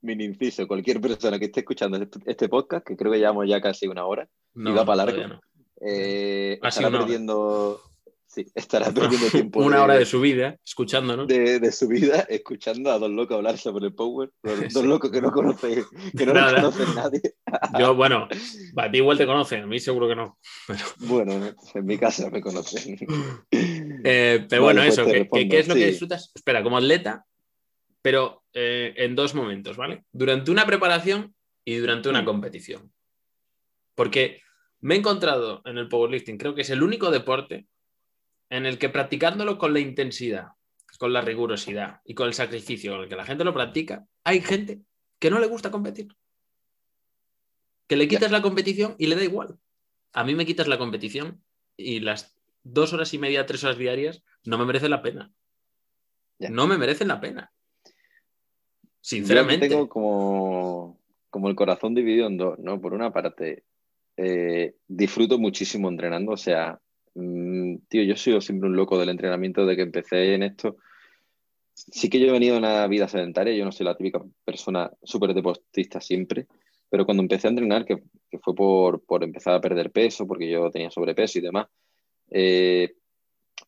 Mi, 0.00 0.24
inciso, 0.24 0.68
cualquier 0.68 1.00
persona 1.00 1.38
que 1.40 1.46
esté 1.46 1.60
escuchando 1.60 1.96
este, 1.96 2.20
este 2.26 2.48
podcast, 2.48 2.86
que 2.86 2.96
creo 2.96 3.10
que 3.10 3.18
llevamos 3.18 3.48
ya 3.48 3.60
casi 3.60 3.88
una 3.88 4.06
hora, 4.06 4.28
y 4.54 4.70
va 4.70 4.84
para 4.84 5.04
largo, 5.04 5.40
eh, 5.80 6.60
estará 6.62 6.90
perdiendo. 6.90 7.80
Sí, 8.30 8.46
estará 8.54 8.92
perdiendo 8.92 9.26
tiempo. 9.32 9.60
Una 9.60 9.82
hora 9.82 9.98
de 9.98 10.06
su 10.06 10.20
vida, 10.20 10.56
escuchándonos. 10.64 11.26
De, 11.26 11.58
de, 11.58 11.72
su 11.72 11.88
vida, 11.88 12.20
escuchando 12.28 12.92
a 12.92 12.98
dos 13.00 13.10
locos 13.10 13.36
hablar 13.36 13.58
sobre 13.58 13.86
el 13.86 13.92
Power. 13.92 14.30
Dos, 14.72 14.84
locos 14.84 15.10
que 15.10 15.20
no 15.20 15.32
conocen, 15.32 15.84
que 16.16 16.26
no 16.26 16.34
conocen 16.34 16.94
nadie. 16.94 17.20
Yo, 17.78 17.96
bueno, 17.96 18.28
a 18.76 18.90
ti 18.90 18.98
igual 18.98 19.18
te 19.18 19.26
conocen, 19.26 19.64
a 19.64 19.66
mí 19.66 19.80
seguro 19.80 20.06
que 20.06 20.14
no. 20.14 20.38
Bueno, 20.98 21.32
en 21.74 21.86
mi 21.86 21.98
casa 21.98 22.30
me 22.30 22.40
conocen. 22.40 22.98
Eh, 23.50 24.46
pero 24.48 24.62
bueno, 24.62 24.82
pues 24.82 24.96
eso, 24.96 25.04
¿qué, 25.04 25.58
es 25.58 25.66
lo 25.66 25.74
que 25.74 25.86
disfrutas? 25.88 26.30
Espera, 26.32 26.62
como 26.62 26.78
atleta, 26.78 27.26
pero 28.00 28.44
eh, 28.52 28.94
en 28.96 29.16
dos 29.16 29.34
momentos, 29.34 29.76
¿vale? 29.76 30.04
Durante 30.12 30.52
una 30.52 30.66
preparación 30.66 31.34
y 31.64 31.74
durante 31.76 32.08
una 32.08 32.22
mm. 32.22 32.26
competición. 32.26 32.92
Porque 33.96 34.40
me 34.78 34.94
he 34.94 34.98
encontrado 34.98 35.62
en 35.64 35.78
el 35.78 35.88
powerlifting, 35.88 36.38
creo 36.38 36.54
que 36.54 36.62
es 36.62 36.70
el 36.70 36.84
único 36.84 37.10
deporte 37.10 37.66
en 38.50 38.66
el 38.66 38.78
que 38.78 38.88
practicándolo 38.88 39.56
con 39.58 39.72
la 39.72 39.80
intensidad, 39.80 40.48
con 40.98 41.12
la 41.12 41.20
rigurosidad 41.22 42.00
y 42.04 42.14
con 42.14 42.26
el 42.26 42.34
sacrificio 42.34 42.92
con 42.92 43.02
el 43.02 43.08
que 43.08 43.16
la 43.16 43.24
gente 43.24 43.44
lo 43.44 43.54
practica, 43.54 44.06
hay 44.24 44.40
gente 44.40 44.82
que 45.18 45.30
no 45.30 45.38
le 45.38 45.46
gusta 45.46 45.70
competir. 45.70 46.08
Que 47.86 47.96
le 47.96 48.08
quitas 48.08 48.30
la 48.30 48.42
competición 48.42 48.96
y 48.98 49.06
le 49.06 49.16
da 49.16 49.24
igual. 49.24 49.58
A 50.12 50.24
mí 50.24 50.34
me 50.34 50.44
quitas 50.44 50.68
la 50.68 50.78
competición 50.78 51.42
y 51.76 52.00
las 52.00 52.36
dos 52.62 52.92
horas 52.92 53.14
y 53.14 53.18
media, 53.18 53.46
tres 53.46 53.64
horas 53.64 53.78
diarias 53.78 54.22
no 54.44 54.58
me 54.58 54.64
merecen 54.64 54.90
la 54.90 55.02
pena. 55.02 55.32
No 56.38 56.66
me 56.66 56.78
merecen 56.78 57.08
la 57.08 57.20
pena. 57.20 57.52
Sinceramente. 59.00 59.68
Yo 59.68 59.74
tengo 59.74 59.88
como, 59.88 61.00
como 61.30 61.48
el 61.48 61.54
corazón 61.54 61.94
dividido 61.94 62.26
en 62.26 62.36
dos, 62.36 62.58
¿no? 62.58 62.80
Por 62.80 62.94
una 62.94 63.12
parte, 63.12 63.64
eh, 64.16 64.76
disfruto 64.86 65.38
muchísimo 65.38 65.88
entrenando, 65.88 66.32
o 66.32 66.36
sea, 66.36 66.80
mm, 67.14 67.76
tío, 67.88 68.02
yo 68.02 68.16
soy 68.16 68.40
siempre 68.40 68.68
un 68.68 68.76
loco 68.76 68.98
del 68.98 69.08
entrenamiento 69.08 69.66
de 69.66 69.76
que 69.76 69.82
empecé 69.82 70.34
en 70.34 70.42
esto. 70.42 70.76
Sí 71.74 72.10
que 72.10 72.20
yo 72.20 72.28
he 72.28 72.32
venido 72.32 72.56
en 72.56 72.64
una 72.64 72.86
vida 72.86 73.08
sedentaria, 73.08 73.54
yo 73.54 73.64
no 73.64 73.72
soy 73.72 73.86
la 73.86 73.96
típica 73.96 74.22
persona 74.44 74.90
súper 75.02 75.34
deportista 75.34 76.00
siempre, 76.00 76.46
pero 76.90 77.04
cuando 77.06 77.22
empecé 77.22 77.46
a 77.46 77.50
entrenar, 77.50 77.84
que, 77.86 78.02
fue 78.42 78.54
por, 78.54 79.24
empezar 79.24 79.54
a 79.54 79.60
perder 79.60 79.90
peso, 79.90 80.26
porque 80.26 80.50
yo 80.50 80.70
tenía 80.70 80.90
sobrepeso 80.90 81.38
y 81.38 81.42
demás, 81.42 81.68
eh, 82.30 82.94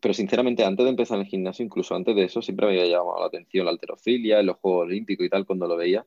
pero 0.01 0.15
sinceramente 0.15 0.65
antes 0.65 0.85
de 0.85 0.91
empezar 0.91 1.19
el 1.19 1.27
gimnasio, 1.27 1.65
incluso 1.65 1.95
antes 1.95 2.17
de 2.17 2.25
eso, 2.25 2.43
siempre 2.43 2.67
me 2.67 2.73
había 2.73 2.87
llamado 2.87 3.21
la 3.21 3.27
atención 3.27 3.65
la 3.65 3.71
alterofilia, 3.73 4.43
los 4.43 4.57
Juegos 4.57 4.87
Olímpicos 4.87 5.27
y 5.27 5.31
tal, 5.31 5.47
cuando 5.47 5.67
lo 5.67 5.77
veía. 5.77 6.05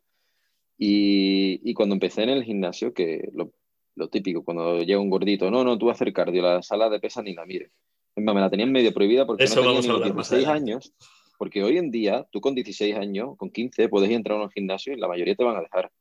Y, 0.77 1.61
y, 1.63 1.73
cuando 1.73 1.95
empecé 1.95 2.23
en 2.23 2.29
el 2.29 2.43
gimnasio, 2.43 2.93
que 2.93 3.29
lo, 3.33 3.53
lo 3.95 4.09
típico, 4.09 4.43
cuando 4.43 4.81
llega 4.81 4.99
un 4.99 5.09
gordito, 5.09 5.49
no, 5.49 5.63
no, 5.63 5.77
tú 5.77 5.87
vas 5.87 5.95
a 5.95 5.97
hacer 5.97 6.13
cardio, 6.13 6.41
la 6.41 6.61
sala 6.61 6.89
de 6.89 6.99
pesa 6.99 7.21
ni 7.21 7.33
la 7.33 7.45
mires. 7.45 7.71
me 8.15 8.33
la 8.33 8.49
tenían 8.49 8.71
medio 8.71 8.93
prohibida 8.93 9.25
porque 9.25 9.45
no 9.45 9.81
tenía 9.81 9.97
ni 9.97 10.11
16 10.11 10.47
años. 10.47 10.93
Porque 11.37 11.63
hoy 11.63 11.77
en 11.77 11.91
día, 11.91 12.25
tú 12.31 12.39
con 12.39 12.55
16 12.55 12.95
años, 12.95 13.35
con 13.37 13.49
15, 13.49 13.89
puedes 13.89 14.09
entrar 14.09 14.39
a 14.39 14.43
un 14.43 14.49
gimnasio 14.49 14.93
y 14.93 14.97
la 14.97 15.07
mayoría 15.07 15.35
te 15.35 15.43
van 15.43 15.57
a 15.57 15.61
dejar. 15.61 15.91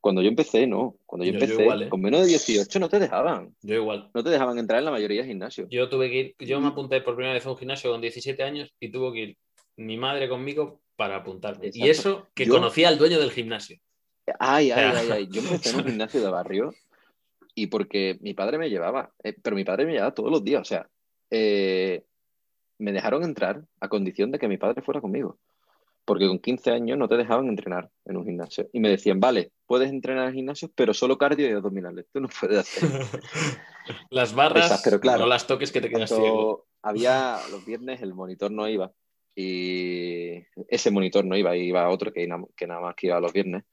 Cuando 0.00 0.22
yo 0.22 0.28
empecé, 0.28 0.66
no. 0.66 0.96
Cuando 1.04 1.26
yo, 1.26 1.34
empecé, 1.34 1.66
¿eh? 1.66 1.88
con 1.90 2.00
menos 2.00 2.22
de 2.22 2.28
18 2.28 2.80
no 2.80 2.88
te 2.88 2.98
dejaban. 2.98 3.54
Yo 3.60 3.74
igual. 3.74 4.10
No 4.14 4.24
te 4.24 4.30
dejaban 4.30 4.58
entrar 4.58 4.78
en 4.78 4.86
la 4.86 4.90
mayoría 4.90 5.22
de 5.22 5.28
gimnasios. 5.28 5.68
Yo 5.70 5.90
tuve 5.90 6.10
que 6.10 6.18
ir, 6.18 6.34
yo 6.38 6.58
me 6.58 6.68
apunté 6.68 7.02
por 7.02 7.16
primera 7.16 7.34
vez 7.34 7.44
a 7.44 7.50
un 7.50 7.58
gimnasio 7.58 7.90
con 7.90 8.00
17 8.00 8.42
años 8.42 8.72
y 8.80 8.90
tuvo 8.90 9.12
que 9.12 9.18
ir 9.20 9.36
mi 9.76 9.98
madre 9.98 10.26
conmigo 10.26 10.80
para 10.96 11.16
apuntarme. 11.16 11.70
Y 11.74 11.88
eso 11.90 12.28
que 12.34 12.48
conocía 12.48 12.88
al 12.88 12.96
dueño 12.96 13.20
del 13.20 13.30
gimnasio. 13.30 13.78
Ay, 14.38 14.70
ay, 14.70 14.92
ay, 14.94 15.08
ay. 15.10 15.28
Yo 15.30 15.42
empecé 15.42 15.70
en 15.70 15.76
un 15.76 15.84
gimnasio 15.86 16.22
de 16.22 16.30
barrio 16.30 16.72
y 17.60 17.66
porque 17.66 18.18
mi 18.22 18.32
padre 18.32 18.56
me 18.56 18.70
llevaba, 18.70 19.12
eh, 19.22 19.36
pero 19.42 19.54
mi 19.54 19.64
padre 19.64 19.84
me 19.84 19.92
llevaba 19.92 20.14
todos 20.14 20.30
los 20.30 20.42
días, 20.42 20.62
o 20.62 20.64
sea, 20.64 20.88
eh, 21.30 22.04
me 22.78 22.92
dejaron 22.92 23.22
entrar 23.22 23.62
a 23.80 23.88
condición 23.88 24.30
de 24.30 24.38
que 24.38 24.48
mi 24.48 24.56
padre 24.56 24.80
fuera 24.80 25.02
conmigo, 25.02 25.38
porque 26.06 26.26
con 26.26 26.38
15 26.38 26.70
años 26.70 26.96
no 26.96 27.06
te 27.06 27.18
dejaban 27.18 27.48
entrenar 27.48 27.90
en 28.06 28.16
un 28.16 28.24
gimnasio 28.24 28.70
y 28.72 28.80
me 28.80 28.88
decían, 28.88 29.20
vale, 29.20 29.52
puedes 29.66 29.90
entrenar 29.90 30.28
en 30.28 30.34
gimnasio, 30.34 30.70
pero 30.74 30.94
solo 30.94 31.18
cardio 31.18 31.50
y 31.50 31.52
abdominales, 31.52 32.06
tú 32.10 32.20
no 32.20 32.28
puedes 32.40 32.60
hacer. 32.60 32.88
las 34.10 34.34
barras, 34.34 34.80
pero 34.82 34.98
claro, 34.98 35.20
no 35.20 35.26
las 35.26 35.46
toques 35.46 35.70
que 35.70 35.82
te 35.82 35.90
quedas 35.90 36.08
ciego. 36.08 36.66
Había 36.82 37.36
los 37.50 37.66
viernes 37.66 38.00
el 38.00 38.14
monitor 38.14 38.50
no 38.50 38.66
iba 38.70 38.90
y 39.34 40.42
ese 40.68 40.90
monitor 40.90 41.26
no 41.26 41.36
iba, 41.36 41.54
iba 41.54 41.90
otro 41.90 42.10
que, 42.10 42.26
que 42.56 42.66
nada 42.66 42.80
más 42.80 42.94
que 42.94 43.08
iba 43.08 43.20
los 43.20 43.34
viernes. 43.34 43.64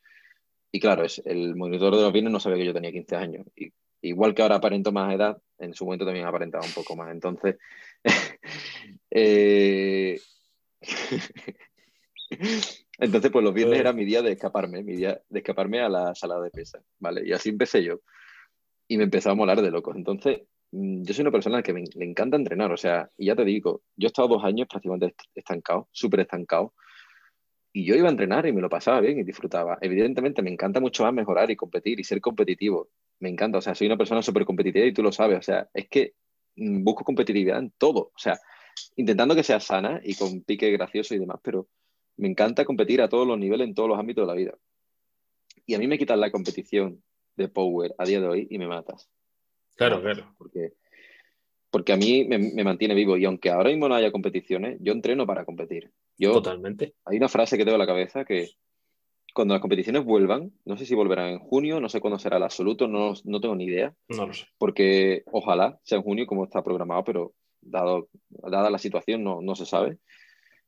Y 0.72 0.80
claro, 0.80 1.04
es, 1.06 1.22
el 1.26 1.56
monitor 1.56 1.96
de 1.96 2.02
los 2.02 2.14
bienes 2.14 2.32
no 2.32 2.40
sabía 2.40 2.58
que 2.58 2.66
yo 2.66 2.74
tenía 2.74 2.92
15 2.92 3.16
años. 3.16 3.46
Y, 3.56 3.72
igual 4.02 4.34
que 4.34 4.42
ahora 4.42 4.56
aparento 4.56 4.92
más 4.92 5.14
edad, 5.14 5.38
en 5.60 5.74
su 5.74 5.86
momento 5.86 6.06
también 6.06 6.26
aparentaba 6.26 6.66
un 6.66 6.74
poco 6.74 6.96
más. 6.96 7.12
Entonces, 7.12 7.58
eh, 9.12 10.20
entonces 13.00 13.32
pues 13.32 13.44
los 13.44 13.54
viernes 13.54 13.80
era 13.80 13.94
mi 13.94 14.06
día 14.06 14.22
de 14.22 14.34
escaparme, 14.34 14.84
mi 14.84 14.96
día 14.96 15.22
de 15.30 15.40
escaparme 15.40 15.82
a 15.82 15.90
la 15.90 16.16
sala 16.16 16.40
de 16.40 16.52
pesas, 16.52 16.84
¿vale? 17.00 17.28
Y 17.28 17.34
así 17.34 17.50
empecé 17.50 17.84
yo. 17.84 18.02
Y 18.88 18.98
me 18.98 19.04
empezó 19.06 19.32
a 19.32 19.36
molar 19.36 19.62
de 19.62 19.72
locos. 19.72 19.96
Entonces, 19.96 20.42
mm, 20.72 21.04
yo 21.04 21.14
soy 21.14 21.24
una 21.24 21.32
persona 21.32 21.62
que 21.62 21.74
me, 21.74 21.84
le 21.94 22.06
encanta 22.06 22.38
entrenar, 22.38 22.72
o 22.72 22.78
sea, 22.78 23.10
y 23.18 23.28
ya 23.28 23.36
te 23.36 23.44
digo, 23.44 23.82
yo 23.96 24.08
he 24.08 24.10
estado 24.10 24.28
dos 24.30 24.44
años 24.44 24.68
prácticamente 24.70 25.16
estancado, 25.36 25.88
súper 25.92 26.22
estancado, 26.22 26.74
y 27.78 27.86
yo 27.86 27.94
iba 27.94 28.08
a 28.08 28.12
entrenar 28.12 28.48
y 28.48 28.52
me 28.52 28.62
lo 28.62 28.70
pasaba 28.70 29.00
bien 29.02 29.20
y 29.20 29.24
disfrutaba. 29.24 29.78
Evidentemente 29.82 30.42
me 30.42 30.50
encanta 30.50 30.80
mucho 30.80 31.04
más 31.04 31.14
mejorar 31.14 31.52
y 31.52 31.56
competir 31.56 32.00
y 32.00 32.04
ser 32.04 32.20
competitivo. 32.20 32.90
Me 33.20 33.30
encanta, 33.30 33.60
o 33.60 33.62
sea, 33.62 33.76
soy 33.76 33.86
una 33.86 33.98
persona 33.98 34.24
súper 34.24 34.46
competitiva 34.46 34.84
y 34.84 34.94
tú 34.94 35.04
lo 35.04 35.12
sabes. 35.12 35.38
O 35.38 35.42
sea, 35.44 35.70
es 35.76 35.88
que 35.88 36.16
mm, 36.56 36.84
busco 36.84 37.04
competitividad 37.04 37.60
en 37.60 37.72
todo. 37.78 38.00
O 38.16 38.18
sea, 38.18 38.40
intentando 38.96 39.36
que 39.36 39.44
sea 39.44 39.60
sana 39.60 40.02
y 40.04 40.16
con 40.16 40.42
pique 40.42 40.72
gracioso 40.72 41.14
y 41.14 41.20
demás, 41.20 41.40
pero 41.44 41.68
me 42.16 42.28
encanta 42.28 42.66
competir 42.66 43.00
a 43.00 43.10
todos 43.10 43.28
los 43.28 43.38
niveles, 43.38 43.68
en 43.68 43.76
todos 43.76 43.90
los 43.90 44.00
ámbitos 44.00 44.24
de 44.24 44.28
la 44.28 44.34
vida. 44.34 44.58
Y 45.68 45.76
a 45.76 45.78
mí 45.78 45.86
me 45.86 46.00
quitas 46.00 46.18
la 46.18 46.32
competición 46.32 47.04
de 47.36 47.48
Power 47.48 47.94
a 48.00 48.06
día 48.06 48.20
de 48.20 48.28
hoy 48.28 48.48
y 48.50 48.58
me 48.58 48.66
matas. 48.66 49.08
Claro, 49.76 50.02
claro. 50.02 50.34
Porque, 50.40 50.74
porque 51.70 51.94
a 51.94 51.98
mí 51.98 52.24
me, 52.24 52.64
mantiene 52.64 52.96
vivo 52.96 53.18
y 53.18 53.26
aunque 53.26 53.52
ahora 53.52 53.70
mismo 53.70 53.88
no 53.88 53.94
haya 53.94 54.12
competiciones, 54.12 54.80
yo 54.82 54.94
entreno 54.94 55.28
para 55.28 55.46
competir. 55.46 55.92
Yo, 56.18 56.34
Totalmente. 56.34 56.96
Hay 57.06 57.18
una 57.18 57.30
frase 57.30 57.58
que 57.58 57.64
tengo 57.64 57.76
en 57.76 57.80
la 57.80 57.88
cabeza 57.88 58.26
que 58.26 58.50
cuando 59.34 59.54
las 59.54 59.62
competiciones 59.62 60.04
vuelvan, 60.04 60.52
no 60.66 60.78
sé 60.78 60.86
si 60.86 60.96
volverán 60.96 61.30
en 61.30 61.40
junio, 61.40 61.80
no 61.80 61.90
sé 61.90 62.02
cuándo 62.02 62.18
será 62.18 62.38
el 62.38 62.44
absoluto, 62.44 62.88
no, 62.88 63.14
no 63.24 63.40
tengo 63.40 63.56
ni 63.56 63.66
idea. 63.66 63.94
No 64.10 64.26
lo 64.26 64.34
sé. 64.34 64.46
Porque 64.58 65.24
ojalá 65.32 65.80
sea 65.84 66.00
en 66.00 66.04
junio 66.04 66.26
como 66.26 66.44
está 66.44 66.64
programado, 66.64 67.04
pero 67.04 67.34
dado, 67.62 68.10
dada 68.30 68.72
la 68.72 68.80
situación 68.80 69.24
no, 69.24 69.42
no 69.42 69.56
se 69.56 69.68
sabe. 69.68 70.00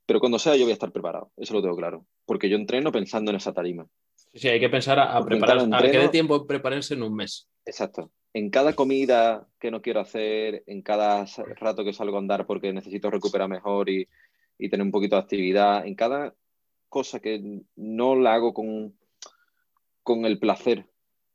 Pero 0.05 0.19
cuando 0.19 0.37
sea 0.37 0.55
yo 0.55 0.65
voy 0.65 0.71
a 0.71 0.73
estar 0.73 0.91
preparado, 0.91 1.31
eso 1.37 1.53
lo 1.53 1.61
tengo 1.61 1.75
claro, 1.75 2.05
porque 2.25 2.47
yo 2.47 2.57
entreno 2.57 2.91
pensando 2.91 3.31
en 3.31 3.37
esa 3.37 3.53
tarima. 3.53 3.87
Sí, 4.33 4.47
hay 4.47 4.59
que 4.59 4.69
pensar 4.69 4.99
a, 4.99 5.23
preparar, 5.25 5.67
a 5.71 5.81
que 5.81 5.97
dé 5.97 6.09
tiempo 6.09 6.45
prepararse 6.45 6.93
en 6.93 7.03
un 7.03 7.15
mes. 7.15 7.49
Exacto. 7.65 8.11
En 8.33 8.51
cada 8.51 8.73
comida 8.73 9.47
que 9.59 9.71
no 9.71 9.81
quiero 9.81 9.99
hacer, 9.99 10.63
en 10.67 10.83
cada 10.83 11.25
rato 11.59 11.83
que 11.83 11.93
salgo 11.93 12.17
a 12.17 12.19
andar 12.19 12.45
porque 12.45 12.71
necesito 12.71 13.09
recuperar 13.09 13.49
mejor 13.49 13.89
y, 13.89 14.07
y 14.59 14.69
tener 14.69 14.85
un 14.85 14.91
poquito 14.91 15.15
de 15.15 15.21
actividad, 15.21 15.87
en 15.87 15.95
cada 15.95 16.35
cosa 16.89 17.19
que 17.19 17.61
no 17.75 18.15
la 18.15 18.33
hago 18.33 18.53
con, 18.53 18.93
con 20.03 20.25
el 20.25 20.37
placer, 20.37 20.85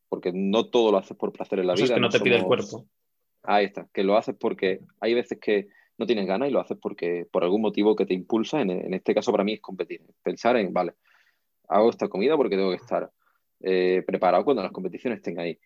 porque 0.08 0.30
no 0.32 0.66
todo 0.66 0.92
lo 0.92 0.98
haces 0.98 1.16
por 1.16 1.32
placer 1.32 1.58
en 1.58 1.66
la 1.66 1.74
vida. 1.74 1.84
Es 1.84 1.90
que 1.90 2.00
no, 2.00 2.10
te 2.10 2.20
pide 2.20 2.36
el 2.36 2.44
cuerpo. 2.44 2.86
Ahí 3.42 3.66
está, 3.66 3.88
que 3.92 4.04
lo 4.04 4.16
haces 4.16 4.36
porque 4.38 4.80
hay 5.00 5.14
veces 5.14 5.38
que 5.40 5.68
no 5.96 6.06
tienes 6.06 6.26
ganas 6.26 6.48
y 6.48 6.52
lo 6.52 6.60
haces 6.60 6.76
porque 6.80 7.26
por 7.30 7.44
algún 7.44 7.62
motivo 7.62 7.96
que 7.96 8.06
te 8.06 8.14
impulsa, 8.14 8.60
en, 8.60 8.92
este 8.92 9.14
caso 9.14 9.32
para 9.32 9.44
mí 9.44 9.54
es 9.54 9.60
competir, 9.60 10.02
pensar 10.22 10.56
en, 10.56 10.72
vale, 10.72 10.94
hago 11.68 11.90
esta 11.90 12.08
comida 12.08 12.36
porque 12.36 12.56
tengo 12.56 12.70
que 12.70 12.76
estar 12.76 13.10
eh, 13.60 14.02
preparado 14.06 14.44
cuando 14.44 14.62
las 14.62 14.72
competiciones 14.72 15.18
estén 15.18 15.38
ahí. 15.38 15.58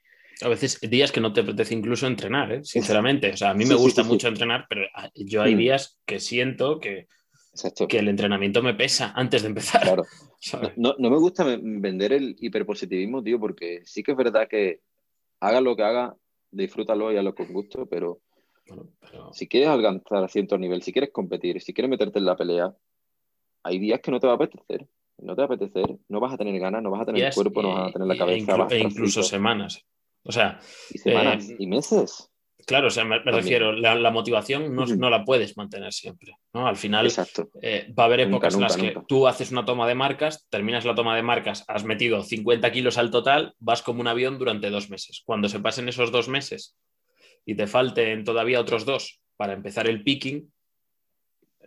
A 0.42 0.48
veces 0.48 0.78
días 0.80 1.10
que 1.10 1.20
no 1.20 1.32
te 1.32 1.40
apetece 1.40 1.74
incluso 1.74 2.06
entrenar, 2.06 2.52
¿eh? 2.52 2.64
sinceramente. 2.64 3.32
O 3.32 3.36
sea, 3.36 3.50
a 3.50 3.54
mí 3.54 3.64
me 3.64 3.74
gusta 3.74 4.04
mucho 4.04 4.28
entrenar, 4.28 4.66
pero 4.68 4.82
ah, 4.94 5.10
yo 5.14 5.42
hay 5.42 5.54
mm. 5.54 5.58
días 5.58 5.98
que 6.06 6.20
siento 6.20 6.78
que, 6.78 7.08
que 7.88 7.98
el 7.98 8.08
entrenamiento 8.08 8.62
me 8.62 8.74
pesa 8.74 9.12
antes 9.14 9.42
de 9.42 9.48
empezar. 9.48 9.82
Claro. 9.82 10.04
No, 10.76 10.94
no, 10.98 11.10
me 11.10 11.18
gusta 11.18 11.44
vender 11.44 12.12
el 12.12 12.36
hiperpositivismo, 12.38 13.24
tío, 13.24 13.40
porque 13.40 13.82
sí 13.84 14.04
que 14.04 14.12
es 14.12 14.16
verdad 14.16 14.46
que 14.48 14.82
haga 15.40 15.60
lo 15.60 15.74
que 15.74 15.82
haga, 15.82 16.16
disfrútalo 16.52 17.12
y 17.12 17.16
hazlo 17.16 17.34
con 17.34 17.52
gusto, 17.52 17.86
pero 17.86 18.20
si 19.32 19.48
quieres 19.48 19.68
alcanzar 19.68 20.22
a 20.22 20.28
cierto 20.28 20.56
nivel, 20.58 20.82
si 20.82 20.92
quieres 20.92 21.10
competir, 21.10 21.60
si 21.60 21.74
quieres 21.74 21.90
meterte 21.90 22.20
en 22.20 22.26
la 22.26 22.36
pelea, 22.36 22.72
hay 23.64 23.78
días 23.80 24.00
que 24.00 24.12
no 24.12 24.20
te 24.20 24.26
va 24.28 24.34
a 24.34 24.36
apetecer. 24.36 24.86
No 25.18 25.34
te 25.34 25.42
va 25.42 25.46
a 25.46 25.54
apetecer, 25.54 25.98
no 26.08 26.20
vas 26.20 26.32
a 26.32 26.36
tener 26.36 26.58
ganas, 26.60 26.80
no 26.82 26.90
vas 26.90 27.02
a 27.02 27.06
tener 27.06 27.24
el 27.24 27.34
cuerpo, 27.34 27.62
no 27.62 27.74
vas 27.74 27.88
a 27.88 27.92
tener 27.92 28.06
la 28.06 28.16
cabeza. 28.16 28.66
E, 28.70 28.78
incluso 28.78 29.22
semanas. 29.24 29.84
O 30.22 30.30
sea. 30.30 30.60
Y 30.90 30.98
semanas 30.98 31.50
eh, 31.50 31.56
y 31.58 31.66
meses. 31.66 32.30
Claro, 32.68 32.88
o 32.88 32.90
sea, 32.90 33.02
me, 33.02 33.18
refiero, 33.20 33.72
la, 33.72 34.10
motivación 34.10 34.74
no, 34.74 34.84
no, 34.84 35.08
la 35.08 35.24
puedes 35.24 35.56
mantener 35.56 35.90
siempre. 35.90 36.36
¿no? 36.52 36.68
Al 36.68 36.76
final 36.76 37.10
eh, 37.62 37.90
va 37.98 38.02
a 38.02 38.06
haber 38.06 38.20
épocas 38.20 38.56
en 38.56 38.60
las 38.60 38.76
que 38.76 38.94
tú 39.08 39.26
haces 39.26 39.50
una 39.50 39.64
toma 39.64 39.88
de 39.88 39.94
marcas, 39.94 40.46
terminas 40.50 40.84
la 40.84 40.94
toma 40.94 41.16
de 41.16 41.22
marcas, 41.22 41.64
has 41.66 41.84
metido 41.84 42.22
50 42.22 42.70
kilos 42.70 42.98
al 42.98 43.10
total, 43.10 43.54
vas 43.58 43.80
como 43.80 44.02
un 44.02 44.06
avión 44.06 44.38
durante 44.38 44.68
dos 44.68 44.90
meses. 44.90 45.22
Cuando 45.24 45.48
se 45.48 45.60
pasen 45.60 45.88
esos 45.88 46.12
dos 46.12 46.28
meses 46.28 46.76
y 47.46 47.54
te 47.54 47.66
falten 47.66 48.22
todavía 48.22 48.60
otros 48.60 48.84
dos 48.84 49.18
para 49.38 49.54
empezar 49.54 49.88
el 49.88 50.02
picking, 50.02 50.52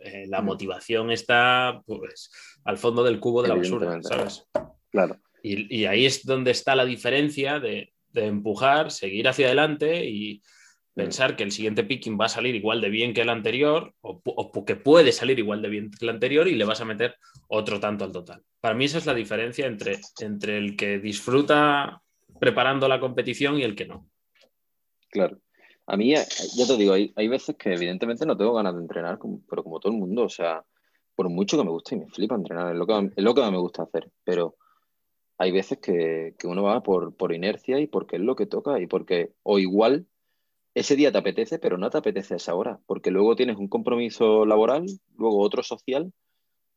eh, 0.03 0.25
la 0.27 0.43
motivación 0.43 1.09
está 1.09 1.81
pues, 1.83 2.29
al 2.63 2.77
fondo 2.77 3.03
del 3.03 3.19
cubo 3.19 3.41
de 3.41 3.49
la 3.49 3.55
basura, 3.55 3.99
¿sabes? 4.03 4.45
Claro. 4.91 5.17
Y, 5.41 5.85
ahí 5.85 6.05
es 6.05 6.23
donde 6.27 6.51
está 6.51 6.75
la 6.75 6.85
diferencia 6.85 7.59
de, 7.59 7.91
de 8.09 8.27
empujar, 8.27 8.91
seguir 8.91 9.27
hacia 9.27 9.47
adelante 9.47 10.07
y 10.07 10.43
pensar 10.93 11.35
que 11.35 11.43
el 11.43 11.51
siguiente 11.51 11.83
picking 11.83 12.17
va 12.19 12.25
a 12.25 12.29
salir 12.29 12.55
igual 12.55 12.81
de 12.81 12.89
bien 12.89 13.13
que 13.13 13.21
el 13.21 13.29
anterior 13.29 13.93
o, 14.01 14.21
o, 14.23 14.65
que 14.65 14.75
puede 14.75 15.11
salir 15.11 15.39
igual 15.39 15.61
de 15.61 15.69
bien 15.69 15.91
que 15.91 16.05
el 16.05 16.09
anterior 16.09 16.47
y 16.47 16.55
le 16.55 16.65
vas 16.65 16.81
a 16.81 16.85
meter 16.85 17.15
otro 17.47 17.79
tanto 17.79 18.03
al 18.03 18.11
total. 18.11 18.43
Para 18.59 18.75
mí 18.75 18.85
esa 18.85 18.97
es 18.97 19.05
la 19.05 19.13
diferencia 19.13 19.65
entre, 19.65 19.99
entre 20.19 20.57
el 20.57 20.75
que 20.75 20.99
disfruta 20.99 22.01
preparando 22.39 22.87
la 22.87 22.99
competición 22.99 23.57
y 23.57 23.63
el 23.63 23.75
que 23.75 23.85
no. 23.85 24.07
Claro. 25.09 25.39
A 25.87 25.97
mí, 25.97 26.13
eh, 26.13 26.25
ya 26.55 26.67
te 26.67 26.77
digo, 26.77 26.93
hay, 26.93 27.11
hay 27.15 27.27
veces 27.27 27.55
que 27.57 27.73
evidentemente 27.73 28.25
no 28.25 28.37
tengo 28.37 28.53
ganas 28.53 28.75
de 28.75 28.81
entrenar, 28.81 29.19
pero 29.49 29.63
como 29.63 29.79
todo 29.79 29.91
el 29.91 29.99
mundo, 29.99 30.23
o 30.23 30.29
sea, 30.29 30.63
por 31.15 31.29
mucho 31.29 31.57
que 31.57 31.63
me 31.63 31.69
guste 31.69 31.95
y 31.95 31.99
me 31.99 32.07
flipa 32.07 32.35
entrenar, 32.35 32.71
es 32.71 32.77
lo 32.77 32.87
que, 32.87 33.11
es 33.15 33.23
lo 33.23 33.33
que 33.33 33.41
me 33.51 33.57
gusta 33.57 33.83
hacer, 33.83 34.09
pero 34.23 34.55
hay 35.37 35.51
veces 35.51 35.79
que, 35.79 36.35
que 36.37 36.47
uno 36.47 36.63
va 36.63 36.81
por, 36.83 37.15
por 37.15 37.33
inercia 37.33 37.79
y 37.79 37.87
porque 37.87 38.17
es 38.17 38.21
lo 38.21 38.35
que 38.35 38.45
toca 38.45 38.79
y 38.79 38.87
porque, 38.87 39.33
o 39.43 39.59
igual 39.59 40.07
ese 40.73 40.95
día 40.95 41.11
te 41.11 41.17
apetece, 41.17 41.59
pero 41.59 41.77
no 41.77 41.89
te 41.89 41.97
apetece 41.97 42.35
a 42.35 42.37
esa 42.37 42.55
hora, 42.55 42.79
porque 42.85 43.11
luego 43.11 43.35
tienes 43.35 43.57
un 43.57 43.67
compromiso 43.67 44.45
laboral, 44.45 44.85
luego 45.17 45.39
otro 45.39 45.63
social 45.63 46.13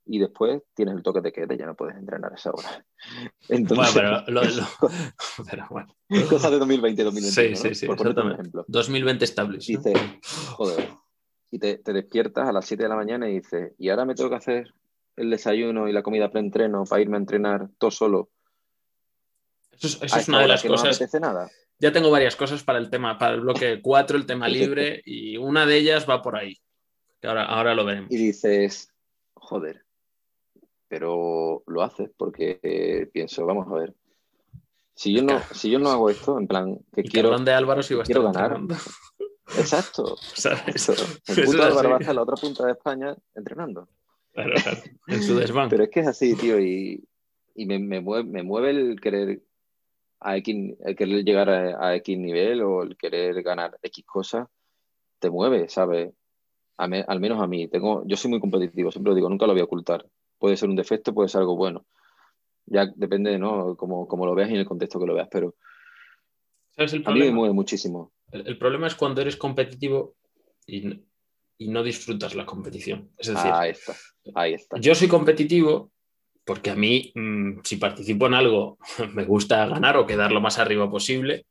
y 0.07 0.19
después 0.19 0.63
tienes 0.75 0.97
el 0.97 1.03
toque 1.03 1.21
de 1.21 1.33
queda 1.33 1.55
y 1.55 1.59
ya 1.59 1.67
no 1.67 1.77
puedes 1.77 1.97
entrenar 1.97 2.33
a 2.33 2.37
esa 2.37 2.51
hora. 2.51 2.85
Entonces, 3.49 3.95
bueno, 3.95 4.23
pero, 4.27 4.43
lo, 4.43 4.43
pero 5.51 5.67
bueno. 5.71 5.95
Cosas 6.29 6.51
de 6.51 6.59
2020, 6.59 7.05
2021. 7.05 7.57
Sí, 7.57 7.69
sí, 7.69 7.75
sí. 7.75 7.87
Por 7.87 8.07
un 8.07 8.33
ejemplo. 8.33 8.65
2020 8.69 9.25
established. 9.25 9.67
Dices, 9.67 9.99
joder, 10.53 10.89
y 11.51 11.59
te, 11.59 11.79
te, 11.79 11.93
despiertas 11.93 12.49
a 12.49 12.53
las 12.53 12.67
7 12.67 12.83
de 12.83 12.89
la 12.89 12.97
mañana 12.97 13.29
y 13.29 13.35
dices, 13.35 13.73
y 13.79 13.89
ahora 13.89 14.05
me 14.05 14.15
tengo 14.15 14.31
que 14.31 14.37
hacer 14.37 14.75
el 15.17 15.31
desayuno 15.31 15.89
y 15.89 15.93
la 15.93 16.03
comida 16.03 16.31
pre-entreno 16.31 16.85
para 16.85 17.01
irme 17.01 17.17
a 17.17 17.21
entrenar 17.21 17.69
todo 17.79 17.93
solo. 17.93 18.31
Eso 19.71 20.05
es, 20.05 20.29
una 20.29 20.41
de 20.41 20.49
las 20.49 20.63
cosas. 20.63 20.85
No 20.85 20.91
apetece 20.91 21.21
nada 21.21 21.49
ya 21.85 21.93
tengo 21.93 22.11
varias 22.11 22.35
cosas 22.35 22.63
para 22.63 22.79
el 22.79 22.89
tema, 22.89 23.19
para 23.19 23.35
el 23.35 23.43
bloque 23.43 23.83
4, 23.83 24.17
el 24.17 24.25
tema 24.25 24.49
libre, 24.49 25.03
y 25.05 25.37
una 25.37 25.67
de 25.67 25.77
ellas 25.77 26.09
va 26.09 26.23
por 26.23 26.35
ahí. 26.35 26.57
ahora, 27.23 27.45
ahora 27.45 27.75
lo 27.75 27.85
veremos. 27.85 28.11
Y 28.11 28.17
dices, 28.17 28.89
joder, 29.35 29.85
pero 30.89 31.63
lo 31.67 31.83
haces 31.83 32.11
porque 32.17 32.59
eh, 32.63 33.07
pienso, 33.13 33.45
vamos 33.45 33.69
a 33.71 33.75
ver. 33.75 33.95
Si 34.95 35.13
yo, 35.13 35.23
no, 35.23 35.39
si 35.53 35.71
yo 35.71 35.79
no 35.79 35.91
hago 35.91 36.09
esto, 36.09 36.39
en 36.39 36.47
plan, 36.47 36.79
que 36.95 37.03
quiero, 37.03 37.39
de 37.39 37.53
Álvaro 37.53 37.83
si 37.83 37.95
quiero 37.97 38.23
ganar. 38.23 38.59
Exacto. 39.59 40.17
El 41.27 41.45
puto 41.45 41.63
Álvaro 41.65 41.91
va 41.91 41.97
a 41.97 41.99
la 42.15 42.23
otra 42.23 42.37
punta 42.37 42.65
de 42.65 42.73
España 42.73 43.15
entrenando. 43.35 43.89
Claro, 44.33 44.55
claro. 44.55 44.81
En 45.09 45.23
su 45.23 45.37
desván. 45.37 45.69
Pero 45.69 45.85
es 45.85 45.91
que 45.91 46.01
es 46.01 46.07
así, 46.07 46.35
tío, 46.35 46.59
y, 46.59 47.07
y 47.55 47.67
me, 47.67 47.79
me, 47.79 48.01
mueve, 48.01 48.27
me 48.27 48.43
mueve 48.43 48.71
el 48.71 49.01
querer 49.01 49.43
a 50.25 50.39
X, 50.39 50.77
el 50.81 50.97
querer 50.97 51.23
llegar 51.23 51.51
a, 51.51 51.95
X 51.97 52.19
nivel 52.19 52.63
o 52.63 52.83
el 52.83 52.97
querer 52.97 53.43
ganar 53.43 53.79
X 53.83 54.05
cosas, 54.07 54.49
te 55.19 55.31
mueve, 55.31 55.69
¿sabes? 55.69 56.13
al 56.77 57.21
menos 57.21 57.41
a 57.41 57.47
mí. 57.47 57.69
Tengo, 57.69 58.03
yo 58.07 58.17
soy 58.17 58.31
muy 58.31 58.41
competitivo, 58.41 58.91
siempre 58.91 59.11
lo 59.11 59.15
digo, 59.15 59.29
nunca 59.29 59.47
lo 59.47 59.53
voy 59.53 59.61
a 59.61 59.65
ocultar. 59.65 60.05
Puede 60.39 60.57
ser 60.57 60.71
un 60.71 60.77
defecto, 60.77 61.15
puede 61.15 61.29
ser 61.29 61.43
algo 61.43 61.57
bueno. 61.57 61.87
Ya 62.67 62.91
depende, 62.97 63.39
¿no? 63.39 63.77
Como, 63.77 64.09
como 64.09 64.25
lo 64.25 64.35
veas 64.35 64.49
y 64.51 64.55
en 64.55 64.61
el 64.61 64.67
contexto 64.67 64.99
que 64.99 65.07
lo 65.07 65.15
veas, 65.15 65.29
pero 65.31 65.55
a 66.79 67.13
mí 67.13 67.21
me 67.21 67.31
mueve 67.31 67.55
muchísimo. 67.55 68.13
El, 68.33 68.59
problema 68.59 68.87
es 68.87 68.95
cuando 68.95 69.21
eres 69.21 69.37
competitivo 69.37 70.17
y, 70.67 70.89
y, 71.59 71.69
no 71.69 71.83
disfrutas 71.83 72.35
la 72.35 72.47
competición. 72.47 73.11
Es 73.19 73.29
decir, 73.29 73.51
ahí 73.53 73.71
está, 73.71 73.95
ahí 74.35 74.55
está. 74.55 74.81
yo 74.81 74.95
soy 74.95 75.07
competitivo 75.07 75.93
porque 76.45 76.71
a 76.71 76.77
mí, 76.77 77.13
mm, 77.15 77.61
si 77.65 77.77
participo 77.77 78.27
en 78.27 78.35
algo, 78.35 78.79
me 79.15 79.25
gusta 79.25 79.67
ganar 79.67 79.97
o 79.97 80.07
quedar 80.07 80.33
lo 80.33 80.41
más 80.41 80.59
arriba 80.59 80.91
posible. 80.91 81.47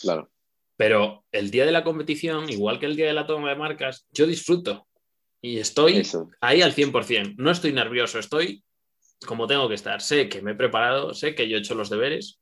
Claro. 0.00 0.30
Pero 0.76 1.24
el 1.30 1.50
día 1.50 1.66
de 1.66 1.72
la 1.72 1.84
competición, 1.84 2.48
igual 2.50 2.80
que 2.80 2.86
el 2.86 2.96
día 2.96 3.06
de 3.06 3.12
la 3.12 3.26
toma 3.26 3.50
de 3.50 3.56
marcas, 3.56 4.06
yo 4.10 4.26
disfruto 4.26 4.86
y 5.40 5.58
estoy 5.58 6.02
ahí 6.40 6.62
al 6.62 6.74
100%. 6.74 7.34
No 7.36 7.50
estoy 7.50 7.72
nervioso, 7.72 8.18
estoy 8.18 8.64
como 9.26 9.46
tengo 9.46 9.68
que 9.68 9.74
estar. 9.74 10.00
Sé 10.00 10.28
que 10.28 10.42
me 10.42 10.52
he 10.52 10.54
preparado, 10.54 11.14
sé 11.14 11.34
que 11.34 11.48
yo 11.48 11.56
he 11.56 11.60
hecho 11.60 11.74
los 11.74 11.90
deberes, 11.90 12.40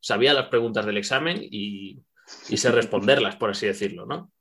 sabía 0.00 0.34
las 0.34 0.48
preguntas 0.48 0.86
del 0.86 0.96
examen 0.96 1.40
y, 1.42 2.02
sé 2.26 2.70
responderlas, 2.70 3.36
por 3.36 3.50
así 3.50 3.66
decirlo, 3.66 4.06
¿no? 4.06 4.32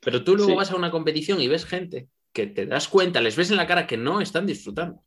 Pero 0.00 0.22
tú 0.22 0.36
luego 0.36 0.56
vas 0.56 0.70
a 0.70 0.76
una 0.76 0.90
competición 0.90 1.40
y 1.40 1.48
ves 1.48 1.64
gente 1.64 2.08
que 2.32 2.46
te 2.46 2.66
das 2.66 2.88
cuenta, 2.88 3.20
les 3.20 3.36
ves 3.36 3.50
en 3.50 3.56
la 3.56 3.66
cara 3.66 3.86
que 3.86 3.96
no 3.96 4.20
están 4.20 4.46
disfrutando. 4.46 5.02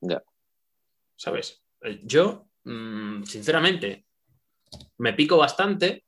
Ya. 0.00 0.22
¿Sabes? 1.20 1.62
Eh, 1.82 2.00
yo, 2.02 2.46
mm, 2.64 3.24
sinceramente, 3.24 4.06
me 4.96 5.12
pico 5.12 5.36
bastante, 5.36 6.04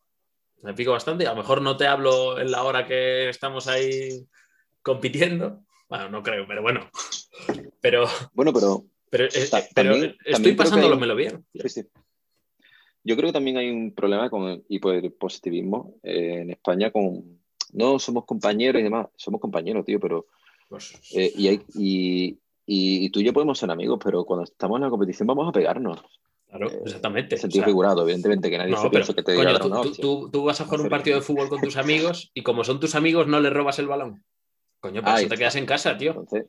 me 0.63 0.73
pico 0.73 0.93
bastante, 0.93 1.27
a 1.27 1.35
lo 1.35 1.37
mejor 1.37 1.61
no 1.61 1.77
te 1.77 1.87
hablo 1.87 2.41
en 2.41 2.51
la 2.51 2.63
hora 2.63 2.87
que 2.87 3.29
estamos 3.29 3.69
ahí 3.69 4.27
compitiendo, 4.81 5.65
bueno, 5.91 6.09
no 6.09 6.23
creo, 6.23 6.47
pero 6.49 6.63
bueno, 6.63 6.89
pero... 7.83 8.07
Bueno, 8.33 8.53
pero... 8.55 8.87
Pero, 9.11 9.27
eh, 9.27 10.17
estoy 10.25 10.53
pasándolo 10.55 10.97
me 10.97 11.07
lo 11.07 11.15
bien. 11.15 11.45
Yo 13.05 13.15
creo 13.15 13.29
que 13.29 13.35
también 13.35 13.59
hay 13.59 13.69
un 13.69 13.95
problema 13.95 14.31
con 14.31 14.49
el 14.49 14.65
hiperpositivismo 14.71 15.97
eh, 16.03 16.39
en 16.41 16.51
España 16.51 16.91
con... 16.91 17.39
No 17.75 17.99
somos 17.99 18.25
compañeros 18.25 18.81
y 18.81 18.85
demás, 18.85 19.09
somos 19.17 19.43
compañeros, 19.43 19.85
tío, 19.85 20.01
pero... 20.01 20.27
Pues 20.71 20.99
y, 21.11 21.49
hay, 21.49 21.63
y, 21.75 22.39
y, 22.75 23.11
tú 23.11 23.21
y 23.21 23.25
yo 23.25 23.33
podemos 23.35 23.59
ser 23.59 23.71
amigos, 23.71 23.99
pero 24.03 24.25
cuando 24.25 24.45
estamos 24.45 24.77
en 24.77 24.83
la 24.85 24.91
competición 24.91 25.27
vamos 25.27 25.47
a 25.47 25.53
pegarnos. 25.53 26.01
Claro, 26.49 26.71
eh, 26.71 26.81
exactamente. 26.85 27.37
Sentido 27.37 27.65
figurado, 27.65 28.03
evidentemente, 28.03 28.51
que 28.51 28.57
nadie 28.57 28.77
se 28.77 28.89
piensa 28.89 29.13
que 29.13 29.23
te 29.23 29.33
diga 29.33 29.59
tú, 29.59 30.31
tú, 30.31 30.45
vas 30.45 30.61
a 30.61 30.65
jugar 30.65 30.81
un 30.81 30.89
partido 30.89 31.17
de 31.17 31.23
fútbol 31.23 31.51
con 31.51 31.61
tus 31.61 31.77
amigos 31.77 32.31
y 32.33 32.43
como 32.43 32.65
son 32.65 32.81
tus 32.81 32.95
amigos 32.95 33.27
no 33.27 33.41
les 33.41 33.53
robas 33.53 33.79
el 33.79 33.89
balón. 33.89 34.25
Coño, 34.81 35.03
pues 35.03 35.29
te 35.29 35.37
quedas 35.37 35.57
en 35.57 35.67
casa, 35.67 35.97
tío. 35.99 36.13
Entonces, 36.13 36.47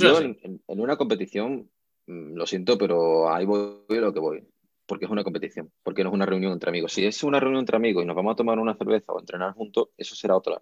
yo 0.00 0.18
en, 0.20 0.60
una 0.66 0.96
competición, 0.96 1.70
mm, 2.06 2.34
lo 2.34 2.46
siento, 2.46 2.78
pero 2.78 3.32
ahí 3.32 3.44
voy 3.44 3.84
lo 3.88 4.12
que 4.12 4.20
voy. 4.20 4.48
Porque 4.86 5.04
es 5.04 5.10
una 5.10 5.22
competición, 5.22 5.70
porque 5.82 6.02
no 6.02 6.10
es 6.10 6.14
una 6.14 6.26
reunión 6.26 6.52
entre 6.52 6.70
amigos. 6.70 6.92
Si 6.92 7.04
es 7.04 7.22
una 7.22 7.40
reunión 7.40 7.60
entre 7.60 7.76
amigos 7.76 8.02
y 8.02 8.06
nos 8.06 8.16
vamos 8.16 8.32
a 8.32 8.36
tomar 8.36 8.58
una 8.58 8.74
cerveza 8.74 9.12
o 9.12 9.20
entrenar 9.20 9.52
juntos, 9.52 9.90
eso 9.96 10.14
será 10.14 10.36
otra, 10.36 10.60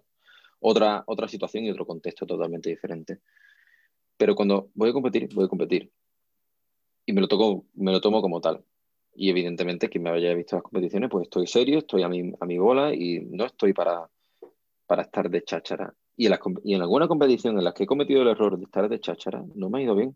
otra, 0.59 1.03
otra 1.07 1.27
situación 1.27 1.63
y 1.63 1.71
otro 1.71 1.85
contexto 1.85 2.25
totalmente 2.25 2.69
diferente. 2.69 3.19
Pero 4.21 4.35
cuando 4.35 4.69
voy 4.75 4.91
a 4.91 4.93
competir, 4.93 5.33
voy 5.33 5.45
a 5.45 5.47
competir 5.47 5.91
y 7.07 7.11
me 7.11 7.21
lo, 7.21 7.27
toco, 7.27 7.65
me 7.73 7.91
lo 7.91 7.99
tomo 8.01 8.21
como 8.21 8.39
tal. 8.39 8.63
Y 9.15 9.31
evidentemente, 9.31 9.89
quien 9.89 10.03
me 10.03 10.11
haya 10.11 10.35
visto 10.35 10.57
las 10.57 10.61
competiciones, 10.61 11.09
pues 11.09 11.23
estoy 11.23 11.47
serio, 11.47 11.79
estoy 11.79 12.03
a 12.03 12.07
mi, 12.07 12.31
a 12.39 12.45
mi 12.45 12.59
bola 12.59 12.93
y 12.93 13.19
no 13.21 13.45
estoy 13.45 13.73
para, 13.73 14.07
para 14.85 15.01
estar 15.01 15.27
de 15.27 15.43
cháchara. 15.43 15.95
Y 16.15 16.27
en, 16.27 16.37
y 16.63 16.75
en 16.75 16.81
alguna 16.83 17.07
competición 17.07 17.57
en 17.57 17.63
la 17.63 17.73
que 17.73 17.85
he 17.85 17.87
cometido 17.87 18.21
el 18.21 18.27
error 18.27 18.59
de 18.59 18.65
estar 18.65 18.87
de 18.87 18.99
cháchara, 18.99 19.43
no 19.55 19.71
me 19.71 19.79
ha 19.79 19.81
ido 19.85 19.95
bien. 19.95 20.15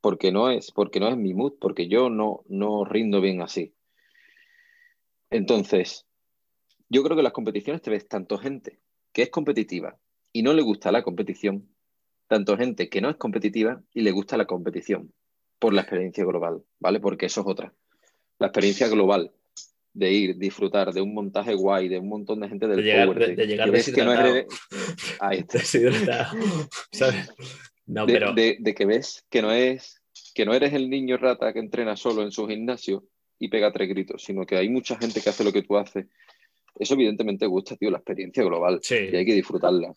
Porque 0.00 0.32
no 0.32 0.48
es, 0.48 0.72
porque 0.72 1.00
no 1.00 1.08
es 1.08 1.18
mi 1.18 1.34
mood, 1.34 1.58
porque 1.60 1.86
yo 1.86 2.08
no, 2.08 2.44
no 2.48 2.86
rindo 2.86 3.20
bien 3.20 3.42
así. 3.42 3.74
Entonces, 5.28 6.06
yo 6.88 7.02
creo 7.02 7.14
que 7.14 7.20
en 7.20 7.24
las 7.24 7.34
competiciones 7.34 7.82
te 7.82 7.90
ves 7.90 8.08
tanto 8.08 8.38
gente 8.38 8.80
que 9.12 9.20
es 9.20 9.28
competitiva 9.28 9.98
y 10.32 10.42
no 10.42 10.54
le 10.54 10.62
gusta 10.62 10.90
la 10.90 11.02
competición, 11.02 11.68
tanto 12.30 12.56
gente 12.56 12.88
que 12.88 13.00
no 13.00 13.10
es 13.10 13.16
competitiva 13.16 13.82
y 13.92 14.02
le 14.02 14.12
gusta 14.12 14.36
la 14.36 14.44
competición 14.44 15.12
por 15.58 15.74
la 15.74 15.80
experiencia 15.80 16.24
global, 16.24 16.62
¿vale? 16.78 17.00
Porque 17.00 17.26
eso 17.26 17.40
es 17.40 17.46
otra. 17.48 17.74
La 18.38 18.46
experiencia 18.46 18.86
global 18.86 19.32
de 19.92 20.12
ir, 20.12 20.36
disfrutar 20.36 20.92
de 20.92 21.00
un 21.00 21.12
montaje 21.12 21.54
guay, 21.54 21.88
de 21.88 21.98
un 21.98 22.08
montón 22.08 22.38
de 22.38 22.48
gente 22.48 22.68
del 22.68 22.76
de 22.76 22.82
llegar, 22.84 23.14
de, 23.18 23.46
llegar 23.48 23.72
que 23.72 24.04
no 24.04 24.12
eres... 24.12 24.46
Ahí 25.18 25.44
está. 25.44 26.30
No, 27.86 28.06
pero... 28.06 28.32
de, 28.32 28.74
que 28.76 28.86
ves 28.86 29.26
que 29.28 29.42
no 29.42 29.50
es 29.50 30.00
que 30.32 30.44
no 30.46 30.54
eres 30.54 30.72
el 30.72 30.88
niño 30.88 31.16
rata 31.16 31.52
que 31.52 31.58
entrena 31.58 31.96
solo 31.96 32.22
en 32.22 32.30
su 32.30 32.46
gimnasio 32.46 33.02
y 33.40 33.48
pega 33.48 33.72
tres 33.72 33.88
gritos, 33.88 34.22
sino 34.22 34.46
que 34.46 34.56
hay 34.56 34.68
mucha 34.68 34.96
gente 34.96 35.20
que 35.20 35.30
hace 35.30 35.42
lo 35.42 35.52
que 35.52 35.62
tú 35.62 35.76
haces. 35.76 36.06
Eso 36.78 36.94
evidentemente 36.94 37.46
gusta, 37.46 37.74
tío, 37.74 37.90
la 37.90 37.98
experiencia 37.98 38.44
global. 38.44 38.78
Sí. 38.84 39.08
Y 39.12 39.16
hay 39.16 39.26
que 39.26 39.34
disfrutarla. 39.34 39.92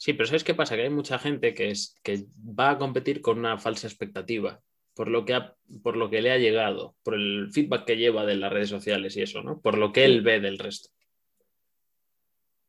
Sí, 0.00 0.14
pero 0.14 0.26
¿sabes 0.26 0.44
qué 0.44 0.54
pasa? 0.54 0.76
Que 0.76 0.84
hay 0.84 0.90
mucha 0.90 1.18
gente 1.18 1.52
que, 1.52 1.68
es, 1.68 1.94
que 2.02 2.24
va 2.58 2.70
a 2.70 2.78
competir 2.78 3.20
con 3.20 3.38
una 3.38 3.58
falsa 3.58 3.86
expectativa 3.86 4.58
por 4.94 5.08
lo, 5.08 5.26
que 5.26 5.38
por 5.82 5.98
lo 5.98 6.08
que 6.08 6.22
le 6.22 6.30
ha 6.30 6.38
llegado, 6.38 6.96
por 7.02 7.12
el 7.12 7.50
feedback 7.52 7.84
que 7.84 7.98
lleva 7.98 8.24
de 8.24 8.36
las 8.36 8.50
redes 8.50 8.70
sociales 8.70 9.14
y 9.18 9.20
eso, 9.20 9.42
¿no? 9.42 9.60
Por 9.60 9.76
lo 9.76 9.92
que 9.92 10.06
él 10.06 10.22
ve 10.22 10.40
del 10.40 10.58
resto. 10.58 10.88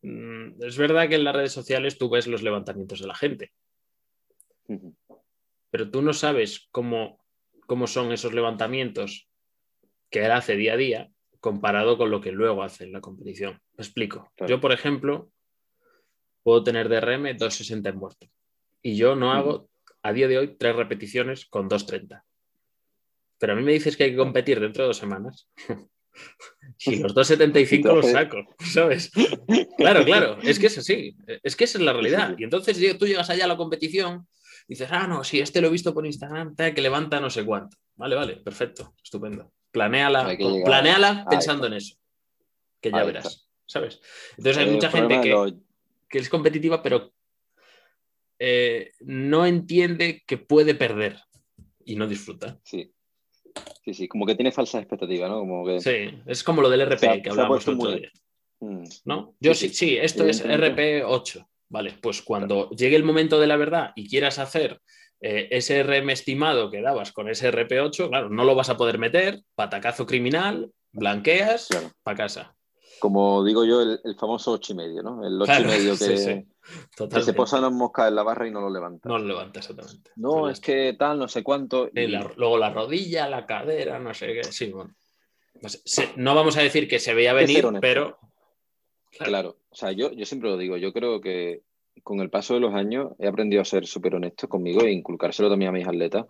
Mm, 0.02 0.62
es 0.62 0.78
verdad 0.78 1.08
que 1.08 1.16
en 1.16 1.24
las 1.24 1.34
redes 1.34 1.54
sociales 1.54 1.98
tú 1.98 2.10
ves 2.10 2.28
los 2.28 2.44
levantamientos 2.44 3.00
de 3.00 3.08
la 3.08 3.16
gente, 3.16 3.54
pero 5.70 5.90
tú 5.90 6.02
no 6.02 6.12
sabes 6.12 6.68
cómo, 6.70 7.24
cómo 7.66 7.88
son 7.88 8.12
esos 8.12 8.34
levantamientos 8.34 9.30
que 10.10 10.26
él 10.26 10.32
hace 10.32 10.58
día 10.58 10.74
a 10.74 10.78
día 10.78 11.12
comparado 11.40 11.98
con 11.98 12.12
lo 12.12 12.20
que 12.20 12.34
luego 12.34 12.62
hace 12.62 12.84
en 12.84 12.92
la 12.92 13.00
competición. 13.00 13.62
Me 13.78 13.84
explico. 13.86 14.34
Yo, 14.48 14.60
por 14.60 14.74
ejemplo, 14.74 15.32
puedo 16.44 16.64
tener 16.64 16.90
DRM 16.90 17.38
260 17.38 17.90
en 17.90 17.98
muerto 17.98 18.28
y 18.82 18.96
yo 18.96 19.16
no 19.16 19.32
hago 19.32 19.70
a 20.04 20.14
día 20.14 20.28
de 20.28 20.38
hoy 20.38 20.56
tres 20.58 20.76
repeticiones 20.76 21.46
con 21.46 21.70
2.30. 21.70 22.24
Pero 23.38 23.54
a 23.54 23.56
mí 23.56 23.64
me 23.64 23.74
dices 23.74 23.96
que 23.96 24.06
hay 24.06 24.12
que 24.12 24.18
competir 24.18 24.60
dentro 24.60 24.84
de 24.84 24.88
dos 24.88 24.98
semanas. 24.98 25.48
y 26.80 26.98
los 26.98 27.16
2.75 27.16 27.96
los 27.96 28.12
saco, 28.12 28.38
¿sabes? 28.60 29.12
Claro, 29.78 30.04
claro, 30.04 30.38
es 30.42 30.60
que 30.60 30.68
es 30.68 30.78
así, 30.78 31.16
es 31.44 31.56
que 31.56 31.64
esa 31.64 31.78
es 31.78 31.84
la 31.84 31.94
realidad. 31.94 32.36
Y 32.38 32.44
entonces 32.44 32.78
tú 32.98 33.08
llegas 33.08 33.30
allá 33.30 33.46
a 33.46 33.48
la 33.48 33.58
competición 33.58 34.28
y 34.68 34.74
dices, 34.74 34.90
ah, 34.92 35.08
no, 35.08 35.24
si 35.24 35.40
este 35.40 35.62
lo 35.62 35.68
he 35.68 35.72
visto 35.72 35.94
por 35.94 36.06
Instagram, 36.06 36.56
que 36.56 36.82
levanta 36.82 37.20
no 37.20 37.30
sé 37.30 37.46
cuánto. 37.46 37.78
Vale, 37.96 38.16
vale, 38.16 38.38
perfecto, 38.38 38.94
estupendo. 39.04 39.52
Planéala, 39.72 40.38
planéala 40.66 41.26
pensando 41.30 41.68
en 41.68 41.74
eso, 41.74 41.96
que 42.82 42.92
ya 42.92 43.04
verás, 43.04 43.48
¿sabes? 43.66 44.02
Entonces 44.38 44.58
hay 44.58 44.70
mucha 44.70 44.92
gente 44.92 45.22
que, 45.22 45.54
que 46.12 46.20
es 46.20 46.30
competitiva, 46.30 46.84
pero 46.84 47.14
eh, 48.38 48.92
no 49.00 49.46
entiende 49.46 50.24
que 50.28 50.38
puede 50.38 50.76
perder 50.76 51.20
y 51.86 51.96
no 51.96 52.08
disfruta. 52.08 52.60
Sí. 52.64 52.94
Sí, 53.84 53.94
sí, 53.94 54.08
como 54.08 54.26
que 54.26 54.36
tiene 54.36 54.52
falsas 54.52 54.82
expectativas, 54.82 55.30
¿no? 55.30 55.40
Como 55.40 55.66
que... 55.66 55.80
Sí, 55.80 56.22
es 56.26 56.44
como 56.44 56.62
lo 56.62 56.70
del 56.70 56.82
RP 56.82 57.22
que 57.22 57.30
hablábamos 57.30 57.68
el 57.68 57.74
otro 57.76 57.96
día. 57.96 58.12
Mm. 58.60 58.84
¿No? 59.06 59.36
Yo 59.40 59.54
sí, 59.54 59.70
sí, 59.70 59.98
esto 59.98 60.26
es 60.26 60.44
RP 60.46 61.04
8. 61.06 61.48
Vale, 61.70 61.94
pues 62.02 62.22
cuando 62.22 62.70
llegue 62.72 62.98
el 62.98 63.04
momento 63.04 63.40
de 63.40 63.48
la 63.48 63.56
verdad 63.56 63.92
y 63.96 64.10
quieras 64.10 64.40
hacer 64.40 64.82
eh, 65.22 65.48
ese 65.52 65.84
RM 65.84 66.10
estimado 66.10 66.70
que 66.70 66.82
dabas 66.82 67.12
con 67.12 67.30
ese 67.30 67.52
RP8, 67.52 68.10
claro, 68.10 68.30
no 68.30 68.44
lo 68.44 68.56
vas 68.56 68.70
a 68.70 68.78
poder 68.78 68.98
meter, 68.98 69.42
patacazo 69.56 70.06
criminal, 70.06 70.72
blanqueas, 70.92 71.70
para 72.04 72.18
casa. 72.18 72.56
Como 73.02 73.44
digo 73.44 73.66
yo, 73.66 73.82
el, 73.82 74.16
famoso 74.16 74.52
8 74.52 74.74
y 74.74 74.76
medio, 74.76 75.02
¿no? 75.02 75.26
El 75.26 75.42
8 75.42 75.52
y 75.62 75.66
medio 75.66 75.98
que, 75.98 76.46
que 77.10 77.22
se 77.24 77.34
posan 77.34 77.64
las 77.64 77.72
moscas 77.72 78.10
en 78.10 78.16
la 78.16 78.22
barra 78.22 78.48
y 78.48 78.52
no 78.52 78.62
lo 78.62 78.70
levanta. 78.70 79.10
No 79.10 79.18
lo 79.18 79.26
levanta, 79.26 79.60
exactamente. 79.60 80.12
No, 80.18 80.48
es 80.48 80.60
que 80.60 80.94
tal, 80.94 81.18
no 81.18 81.28
sé 81.28 81.42
cuánto. 81.42 81.90
luego 82.36 82.60
la 82.60 82.70
rodilla, 82.70 83.28
la 83.28 83.48
cadera, 83.48 83.98
no 83.98 84.14
sé 84.14 84.28
qué. 84.28 84.44
Sí, 84.44 84.72
bueno. 84.72 84.94
no 86.18 86.36
vamos 86.36 86.58
a 86.58 86.62
decir 86.62 86.88
que 86.88 87.00
se 87.00 87.16
veía 87.16 87.34
venir, 87.34 87.66
pero. 87.82 88.20
Claro. 89.18 89.58
o 89.72 89.76
sea, 89.76 89.92
yo, 89.94 90.12
yo 90.12 90.28
siempre 90.28 90.52
lo 90.52 90.58
digo, 90.58 90.78
yo 90.78 90.94
creo 90.94 91.22
que 91.22 91.64
con 92.04 92.20
el 92.20 92.30
paso 92.30 92.54
de 92.54 92.60
los 92.60 92.76
años 92.76 93.14
he 93.18 93.28
aprendido 93.28 93.64
a 93.64 93.66
ser 93.66 93.88
súper 93.88 94.14
honesto 94.14 94.48
conmigo 94.48 94.82
e 94.82 94.92
inculcárselo 94.92 95.50
también 95.50 95.70
a 95.70 95.74
mis 95.74 95.88
atletas. 95.88 96.28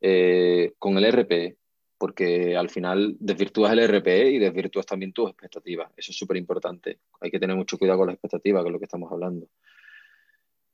Eh, 0.00 0.72
con 0.80 0.98
el 0.98 1.04
RP, 1.04 1.56
porque 2.00 2.56
al 2.56 2.70
final 2.70 3.14
desvirtúas 3.20 3.74
el 3.74 3.86
RP 3.86 4.30
y 4.30 4.38
desvirtúas 4.38 4.86
también 4.86 5.12
tus 5.12 5.28
expectativas. 5.28 5.92
Eso 5.94 6.12
es 6.12 6.16
súper 6.16 6.38
importante. 6.38 6.98
Hay 7.20 7.30
que 7.30 7.38
tener 7.38 7.54
mucho 7.54 7.76
cuidado 7.76 7.98
con 7.98 8.06
las 8.06 8.14
expectativas, 8.14 8.62
que 8.62 8.68
es 8.70 8.72
lo 8.72 8.78
que 8.78 8.86
estamos 8.86 9.12
hablando. 9.12 9.46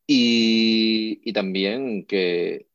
Y, 0.07 1.33
también 1.33 2.07
que 2.07 2.69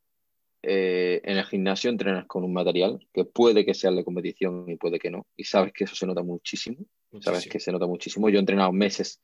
eh, 0.63 1.21
en 1.23 1.37
el 1.37 1.45
gimnasio 1.45 1.89
entrenas 1.89 2.25
con 2.25 2.43
un 2.43 2.51
material 2.51 2.99
que 3.13 3.23
puede 3.23 3.63
que 3.63 3.73
sea 3.73 3.89
de 3.91 4.03
competición 4.03 4.65
y 4.67 4.75
puede 4.75 4.99
que 4.99 5.09
no. 5.09 5.25
Y 5.37 5.45
sabes 5.45 5.71
que 5.71 5.85
eso 5.85 5.95
se 5.95 6.05
nota 6.05 6.21
muchísimo. 6.21 6.85
Sabes 7.21 7.47
que 7.47 7.61
se 7.61 7.71
nota 7.71 7.87
muchísimo. 7.87 8.27
Yo 8.27 8.35
he 8.35 8.41
entrenado 8.41 8.73
meses 8.73 9.21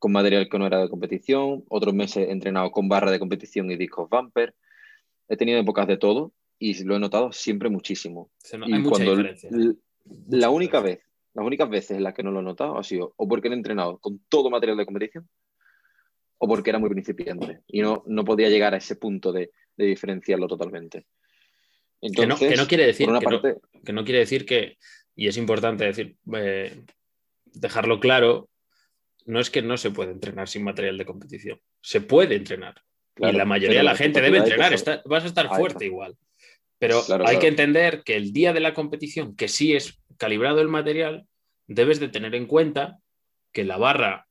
con 0.00 0.10
material 0.10 0.48
que 0.48 0.58
no 0.58 0.66
era 0.66 0.80
de 0.80 0.88
competición, 0.88 1.62
otros 1.68 1.94
meses 1.94 2.26
he 2.26 2.32
entrenado 2.32 2.72
con 2.72 2.88
barra 2.88 3.12
de 3.12 3.20
competición 3.20 3.70
y 3.70 3.76
discos 3.76 4.10
bumper. 4.10 4.52
He 5.28 5.36
tenido 5.36 5.60
épocas 5.60 5.86
de 5.86 5.96
todo 5.96 6.32
y 6.64 6.82
lo 6.84 6.96
he 6.96 6.98
notado 6.98 7.30
siempre 7.30 7.68
muchísimo. 7.68 8.30
hay 8.52 8.78
mucha 8.78 9.04
diferencia. 9.04 9.50
La, 10.28 10.48
única 10.48 10.80
vez, 10.80 11.00
las 11.34 11.44
únicas 11.44 11.68
veces 11.68 11.98
en 11.98 12.02
las 12.02 12.14
que 12.14 12.22
no 12.22 12.30
lo 12.30 12.40
he 12.40 12.42
notado 12.42 12.78
ha 12.78 12.82
sido 12.82 13.12
o 13.16 13.28
porque 13.28 13.48
he 13.48 13.52
entrenado 13.52 13.98
con 13.98 14.20
todo 14.30 14.48
material 14.48 14.78
de 14.78 14.86
competición 14.86 15.28
o 16.38 16.48
porque 16.48 16.70
era 16.70 16.78
muy 16.78 16.88
principiante 16.88 17.60
y 17.66 17.82
no, 17.82 18.02
no 18.06 18.24
podía 18.24 18.48
llegar 18.48 18.72
a 18.72 18.78
ese 18.78 18.96
punto 18.96 19.30
de, 19.30 19.50
diferenciarlo 19.76 20.46
totalmente. 20.46 21.04
que, 22.00 22.26
no, 22.26 22.36
quiere 22.36 22.86
decir 22.86 23.08
que, 23.84 23.92
no, 23.92 24.04
quiere 24.04 24.20
decir 24.20 24.46
que, 24.46 24.78
y 25.14 25.28
es 25.28 25.36
importante 25.36 25.84
decir, 25.84 26.16
eh, 26.34 26.82
dejarlo 27.44 28.00
claro, 28.00 28.48
no 29.26 29.38
es 29.38 29.50
que 29.50 29.60
no 29.60 29.76
se 29.76 29.90
puede 29.90 30.12
entrenar 30.12 30.48
sin 30.48 30.64
material 30.64 30.96
de 30.96 31.04
competición, 31.04 31.60
se 31.82 32.00
puede 32.00 32.36
entrenar. 32.36 32.80
y 33.18 33.32
la 33.32 33.44
mayoría 33.44 33.78
de 33.78 33.84
la 33.84 33.96
gente 33.96 34.22
debe 34.22 34.38
entrenar, 34.38 34.72
vas 35.04 35.24
a 35.24 35.26
estar 35.26 35.48
fuerte 35.48 35.84
igual. 35.84 36.16
Pero 36.86 37.26
hay 37.26 37.38
que 37.38 37.48
entender 37.48 38.02
que 38.02 38.16
el 38.16 38.32
día 38.32 38.52
de 38.52 38.60
la 38.60 38.74
competición, 38.74 39.34
que 39.36 39.48
sí 39.48 39.74
es 39.74 40.00
calibrado 40.18 40.60
el 40.60 40.68
material, 40.68 41.26
debes 41.66 41.98
de 42.00 42.08
tener 42.08 42.34
en 42.34 42.46
cuenta 42.46 42.98
que 43.52 43.64
la 43.64 43.78
barra 43.78 44.26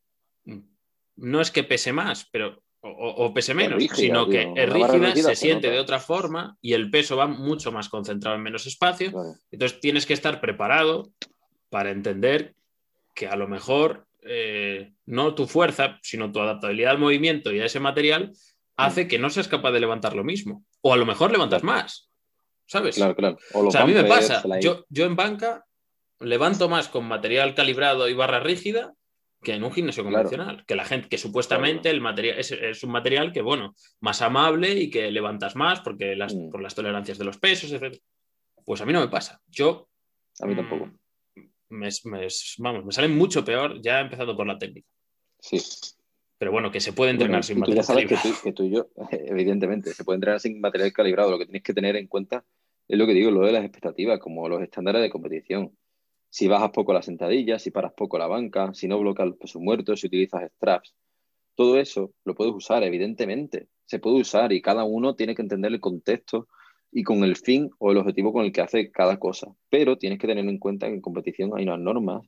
no 1.15 1.41
es 1.41 1.51
que 1.51 1.63
pese 1.63 1.93
más, 1.93 2.27
pero 2.31 2.61
o, 2.81 3.33
pese 3.33 3.53
menos, 3.53 3.81
sino 3.95 4.27
que 4.27 4.51
es 4.55 4.69
rígida, 4.69 5.15
se 5.15 5.35
siente 5.35 5.69
de 5.71 5.79
otra 5.79 5.99
forma 5.99 6.57
y 6.61 6.73
el 6.73 6.91
peso 6.91 7.15
va 7.15 7.27
mucho 7.27 7.71
más 7.71 7.87
concentrado 7.87 8.35
en 8.35 8.43
menos 8.43 8.67
espacio. 8.67 9.13
Entonces 9.51 9.79
tienes 9.79 10.05
que 10.05 10.13
estar 10.13 10.41
preparado 10.41 11.11
para 11.69 11.91
entender 11.91 12.55
que 13.15 13.27
a 13.27 13.37
lo 13.37 13.47
mejor 13.47 14.05
eh, 14.21 14.91
no 15.05 15.33
tu 15.33 15.47
fuerza, 15.47 15.97
sino 16.01 16.31
tu 16.31 16.41
adaptabilidad 16.41 16.91
al 16.91 16.99
movimiento 16.99 17.51
y 17.51 17.61
a 17.61 17.65
ese 17.65 17.79
material 17.79 18.33
hace 18.75 19.05
mm. 19.05 19.07
que 19.07 19.19
no 19.19 19.29
seas 19.29 19.47
capaz 19.47 19.71
de 19.71 19.79
levantar 19.79 20.15
lo 20.15 20.25
mismo. 20.25 20.65
O 20.81 20.93
a 20.93 20.97
lo 20.97 21.05
mejor 21.05 21.31
levantas 21.31 21.63
más. 21.63 22.09
¿Sabes? 22.65 22.95
Claro, 22.95 23.15
claro. 23.15 23.37
O, 23.53 23.71
sea, 23.71 23.81
a 23.81 23.85
mí 23.85 23.93
me 23.93 24.03
pasa, 24.03 24.43
yo, 24.59 24.85
yo 24.89 25.05
en 25.05 25.15
banca 25.15 25.65
levanto 26.19 26.69
más 26.69 26.87
con 26.87 27.05
material 27.05 27.55
calibrado 27.55 28.07
y 28.07 28.13
barra 28.13 28.39
rígida 28.39 28.93
que 29.43 29.53
en 29.53 29.63
un 29.63 29.71
gimnasio 29.71 30.03
convencional, 30.03 30.65
que 30.65 30.75
la 30.75 30.85
gente, 30.85 31.09
que 31.09 31.17
supuestamente 31.17 31.89
el 31.89 32.01
material 32.01 32.39
es, 32.39 32.83
un 32.83 32.91
material 32.91 33.31
que, 33.31 33.41
bueno, 33.41 33.75
más 33.99 34.21
amable 34.21 34.73
y 34.73 34.89
que 34.89 35.11
levantas 35.11 35.55
más 35.55 35.81
porque 35.81 36.15
las, 36.15 36.33
mm. 36.33 36.49
por 36.49 36.61
las 36.61 36.73
tolerancias 36.73 37.17
de 37.17 37.25
los 37.25 37.37
pesos, 37.37 37.71
etc. 37.71 37.99
Pues 38.65 38.81
a 38.81 38.85
mí 38.85 38.93
no 38.93 39.01
me 39.01 39.09
pasa. 39.09 39.41
Yo. 39.47 39.89
A 40.39 40.47
mí 40.47 40.55
tampoco. 40.55 40.85
Mm, 41.35 41.43
me, 41.69 42.27
vamos, 42.59 42.85
me 42.85 42.91
sale 42.91 43.09
mucho 43.09 43.43
peor 43.43 43.81
ya 43.81 43.99
empezando 43.99 44.35
por 44.35 44.47
la 44.47 44.57
técnica. 44.57 44.87
Sí. 45.39 45.61
Pero 46.37 46.51
bueno, 46.51 46.71
que 46.71 46.81
se 46.81 46.93
puede 46.93 47.11
entrenar 47.11 47.43
sin 47.43 47.59
material 47.59 47.85
calibrado. 47.85 48.21
Que 48.21 48.29
tú, 48.29 48.35
que 48.43 48.51
tú 48.51 48.63
y 48.63 48.71
yo, 48.71 48.87
evidentemente, 49.11 49.93
se 49.93 50.03
puede 50.03 50.17
entrenar 50.17 50.39
sin 50.39 50.59
material 50.59 50.91
calibrado. 50.91 51.31
Lo 51.31 51.37
que 51.37 51.45
tienes 51.45 51.63
que 51.63 51.73
tener 51.73 51.95
en 51.95 52.07
cuenta 52.07 52.43
es 52.87 52.97
lo 52.97 53.05
que 53.05 53.13
digo, 53.13 53.31
lo 53.31 53.45
de 53.45 53.51
las 53.51 53.63
expectativas, 53.63 54.19
como 54.19 54.47
los 54.49 54.61
estándares 54.61 55.01
de 55.01 55.09
competición. 55.09 55.77
Si 56.29 56.47
bajas 56.47 56.71
poco 56.71 56.93
la 56.93 57.01
sentadilla, 57.01 57.59
si 57.59 57.71
paras 57.71 57.93
poco 57.95 58.17
la 58.17 58.27
banca, 58.27 58.73
si 58.73 58.87
no 58.87 58.99
bloqueas 58.99 59.29
los 59.29 59.37
pesos 59.37 59.61
muertos, 59.61 59.99
si 59.99 60.07
utilizas 60.07 60.51
straps. 60.55 60.95
Todo 61.55 61.79
eso 61.79 62.11
lo 62.25 62.33
puedes 62.33 62.53
usar, 62.53 62.83
evidentemente. 62.83 63.67
Se 63.85 63.99
puede 63.99 64.19
usar 64.19 64.51
y 64.51 64.61
cada 64.61 64.83
uno 64.83 65.15
tiene 65.15 65.35
que 65.35 65.43
entender 65.43 65.71
el 65.71 65.79
contexto 65.79 66.47
y 66.91 67.03
con 67.03 67.23
el 67.23 67.35
fin 67.35 67.69
o 67.77 67.91
el 67.91 67.97
objetivo 67.97 68.33
con 68.33 68.45
el 68.45 68.51
que 68.51 68.61
hace 68.61 68.91
cada 68.91 69.17
cosa. 69.17 69.53
Pero 69.69 69.97
tienes 69.97 70.19
que 70.19 70.27
tener 70.27 70.47
en 70.47 70.57
cuenta 70.59 70.87
que 70.87 70.95
en 70.95 71.01
competición 71.01 71.51
hay 71.55 71.63
unas 71.63 71.79
normas 71.79 72.23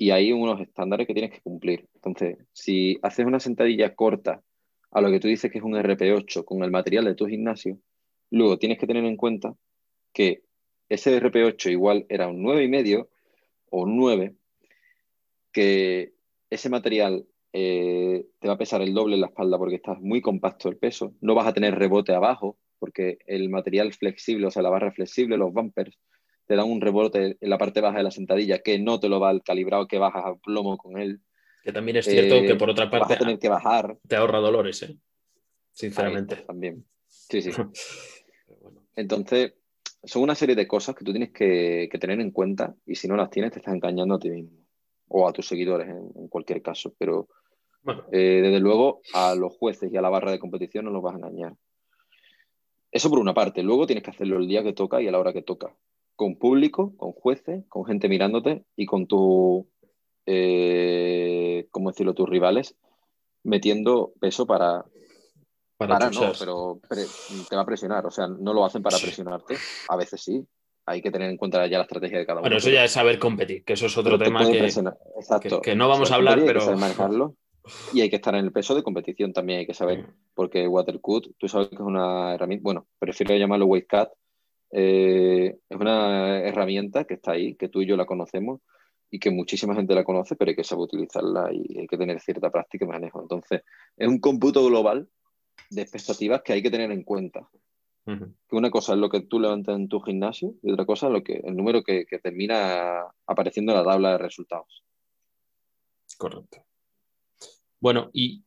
y 0.00 0.12
hay 0.12 0.32
unos 0.32 0.58
estándares 0.62 1.06
que 1.06 1.12
tienes 1.12 1.30
que 1.30 1.42
cumplir. 1.42 1.86
Entonces, 1.94 2.38
si 2.54 2.98
haces 3.02 3.26
una 3.26 3.38
sentadilla 3.38 3.94
corta 3.94 4.42
a 4.90 5.02
lo 5.02 5.10
que 5.10 5.20
tú 5.20 5.28
dices 5.28 5.52
que 5.52 5.58
es 5.58 5.64
un 5.64 5.74
RP8 5.74 6.42
con 6.46 6.64
el 6.64 6.70
material 6.70 7.04
de 7.04 7.14
tu 7.14 7.26
gimnasio, 7.26 7.78
luego 8.30 8.58
tienes 8.58 8.78
que 8.78 8.86
tener 8.86 9.04
en 9.04 9.18
cuenta 9.18 9.54
que 10.14 10.42
ese 10.88 11.20
RP8 11.20 11.70
igual 11.70 12.06
era 12.08 12.28
un 12.28 12.42
9,5 12.42 13.08
o 13.72 13.82
un 13.82 13.98
9, 13.98 14.36
que 15.52 16.14
ese 16.48 16.70
material 16.70 17.26
eh, 17.52 18.24
te 18.38 18.48
va 18.48 18.54
a 18.54 18.58
pesar 18.58 18.80
el 18.80 18.94
doble 18.94 19.16
en 19.16 19.20
la 19.20 19.26
espalda 19.26 19.58
porque 19.58 19.76
estás 19.76 20.00
muy 20.00 20.22
compacto 20.22 20.70
el 20.70 20.78
peso, 20.78 21.12
no 21.20 21.34
vas 21.34 21.46
a 21.46 21.52
tener 21.52 21.74
rebote 21.74 22.14
abajo 22.14 22.56
porque 22.78 23.18
el 23.26 23.50
material 23.50 23.92
flexible, 23.92 24.46
o 24.46 24.50
sea, 24.50 24.62
la 24.62 24.70
barra 24.70 24.92
flexible, 24.92 25.36
los 25.36 25.52
bumpers, 25.52 25.98
te 26.50 26.56
dan 26.56 26.68
un 26.68 26.80
rebote 26.80 27.36
en 27.40 27.48
la 27.48 27.58
parte 27.58 27.80
baja 27.80 27.98
de 27.98 28.02
la 28.02 28.10
sentadilla 28.10 28.58
que 28.58 28.76
no 28.76 28.98
te 28.98 29.08
lo 29.08 29.20
va 29.20 29.30
al 29.30 29.44
calibrado 29.44 29.86
que 29.86 29.98
bajas 29.98 30.24
a 30.26 30.34
plomo 30.34 30.76
con 30.76 30.98
él. 30.98 31.20
Que 31.62 31.70
también 31.70 31.98
es 31.98 32.06
cierto 32.06 32.42
que 32.44 32.56
por 32.56 32.68
otra 32.68 32.90
parte 32.90 33.06
vas 33.10 33.16
a 33.16 33.18
tener 33.20 33.38
que 33.38 33.48
bajar. 33.48 33.96
Te 34.08 34.16
ahorra 34.16 34.40
dolores, 34.40 34.82
¿eh? 34.82 34.98
sinceramente. 35.70 36.34
también. 36.38 36.84
Sí, 37.06 37.40
sí. 37.40 37.52
Entonces, 38.96 39.54
son 40.02 40.22
una 40.22 40.34
serie 40.34 40.56
de 40.56 40.66
cosas 40.66 40.96
que 40.96 41.04
tú 41.04 41.12
tienes 41.12 41.30
que, 41.30 41.88
tener 42.00 42.20
en 42.20 42.32
cuenta 42.32 42.74
y 42.84 42.96
si 42.96 43.06
no 43.06 43.14
las 43.14 43.30
tienes 43.30 43.52
te 43.52 43.60
estás 43.60 43.72
engañando 43.72 44.16
a 44.16 44.18
ti 44.18 44.30
mismo 44.30 44.58
o 45.06 45.28
a 45.28 45.32
tus 45.32 45.46
seguidores 45.46 45.88
en, 45.88 46.26
cualquier 46.26 46.62
caso. 46.62 46.92
Pero 46.98 47.28
eh, 48.10 48.40
desde 48.42 48.58
luego 48.58 49.02
a 49.14 49.36
los 49.36 49.56
jueces 49.56 49.92
y 49.92 49.96
a 49.96 50.02
la 50.02 50.10
barra 50.10 50.32
de 50.32 50.40
competición 50.40 50.86
no 50.86 50.90
los 50.90 51.00
vas 51.00 51.14
a 51.14 51.18
engañar. 51.18 51.54
Eso 52.90 53.08
por 53.08 53.20
una 53.20 53.34
parte. 53.34 53.62
Luego 53.62 53.86
tienes 53.86 54.02
que 54.02 54.10
hacerlo 54.10 54.38
el 54.38 54.48
día 54.48 54.64
que 54.64 54.72
toca 54.72 55.00
y 55.00 55.06
a 55.06 55.12
la 55.12 55.20
hora 55.20 55.32
que 55.32 55.42
toca. 55.42 55.76
Con 56.20 56.36
público, 56.36 56.92
con 56.98 57.12
jueces, 57.12 57.64
con 57.70 57.86
gente 57.86 58.06
mirándote 58.06 58.66
y 58.76 58.84
con 58.84 59.06
tu, 59.06 59.66
eh, 60.26 61.66
¿cómo 61.70 61.88
decirlo?, 61.88 62.12
tus 62.12 62.28
rivales 62.28 62.76
metiendo 63.42 64.12
peso 64.20 64.46
para, 64.46 64.84
para, 65.78 66.10
no, 66.10 66.32
pero 66.38 66.78
te 67.48 67.56
va 67.56 67.62
a 67.62 67.64
presionar. 67.64 68.04
O 68.04 68.10
sea, 68.10 68.26
no 68.26 68.52
lo 68.52 68.66
hacen 68.66 68.82
para 68.82 68.98
presionarte. 68.98 69.56
A 69.88 69.96
veces 69.96 70.20
sí. 70.20 70.46
Hay 70.84 71.00
que 71.00 71.10
tener 71.10 71.30
en 71.30 71.38
cuenta 71.38 71.66
ya 71.68 71.78
la 71.78 71.84
estrategia 71.84 72.18
de 72.18 72.26
cada 72.26 72.40
uno. 72.40 72.42
Bueno, 72.42 72.58
eso 72.58 72.68
ya 72.68 72.84
es 72.84 72.90
saber 72.90 73.18
competir, 73.18 73.64
que 73.64 73.72
eso 73.72 73.86
es 73.86 73.96
otro 73.96 74.18
tema 74.18 74.46
que, 74.46 74.68
que, 75.62 75.74
no 75.74 75.88
vamos 75.88 76.12
a 76.12 76.16
hablar, 76.16 76.42
pero. 76.44 76.60
Hay 76.60 76.68
que 76.68 76.76
manejarlo. 76.76 77.34
Y 77.94 78.02
hay 78.02 78.10
que 78.10 78.16
estar 78.16 78.34
en 78.34 78.44
el 78.44 78.52
peso 78.52 78.74
de 78.74 78.82
competición 78.82 79.32
también, 79.32 79.60
hay 79.60 79.66
que 79.66 79.74
saber, 79.74 80.06
porque 80.34 80.66
Watercut, 80.66 81.34
tú 81.38 81.46
sabes 81.46 81.68
que 81.68 81.76
es 81.76 81.80
una 81.80 82.34
herramienta, 82.34 82.62
bueno, 82.62 82.86
prefiero 82.98 83.36
llamarlo 83.36 83.66
Weightcut, 83.66 84.08
eh, 84.72 85.58
es 85.68 85.76
una 85.76 86.38
herramienta 86.40 87.04
que 87.04 87.14
está 87.14 87.32
ahí, 87.32 87.54
que 87.54 87.68
tú 87.68 87.82
y 87.82 87.86
yo 87.86 87.96
la 87.96 88.06
conocemos 88.06 88.60
y 89.10 89.18
que 89.18 89.30
muchísima 89.30 89.74
gente 89.74 89.94
la 89.94 90.04
conoce, 90.04 90.36
pero 90.36 90.50
hay 90.50 90.56
que 90.56 90.64
saber 90.64 90.84
utilizarla 90.84 91.50
y 91.52 91.78
hay 91.78 91.86
que 91.86 91.98
tener 91.98 92.20
cierta 92.20 92.50
práctica 92.50 92.84
y 92.84 92.88
manejo. 92.88 93.20
Entonces, 93.20 93.62
es 93.96 94.08
un 94.08 94.20
cómputo 94.20 94.64
global 94.66 95.08
de 95.70 95.82
expectativas 95.82 96.42
que 96.42 96.52
hay 96.52 96.62
que 96.62 96.70
tener 96.70 96.90
en 96.90 97.02
cuenta. 97.02 97.48
Que 98.04 98.56
una 98.56 98.70
cosa 98.70 98.94
es 98.94 98.98
lo 98.98 99.08
que 99.08 99.20
tú 99.20 99.38
levantas 99.38 99.76
en 99.76 99.88
tu 99.88 100.00
gimnasio 100.00 100.54
y 100.64 100.72
otra 100.72 100.84
cosa 100.84 101.06
es 101.06 101.12
lo 101.12 101.22
que, 101.22 101.34
el 101.44 101.54
número 101.54 101.84
que, 101.84 102.04
termina 102.20 103.04
apareciendo 103.24 103.70
en 103.70 103.78
la 103.78 103.84
tabla 103.84 104.12
de 104.12 104.18
resultados. 104.18 104.82
Correcto. 106.18 106.64
Bueno, 107.78 108.10
y, 108.12 108.42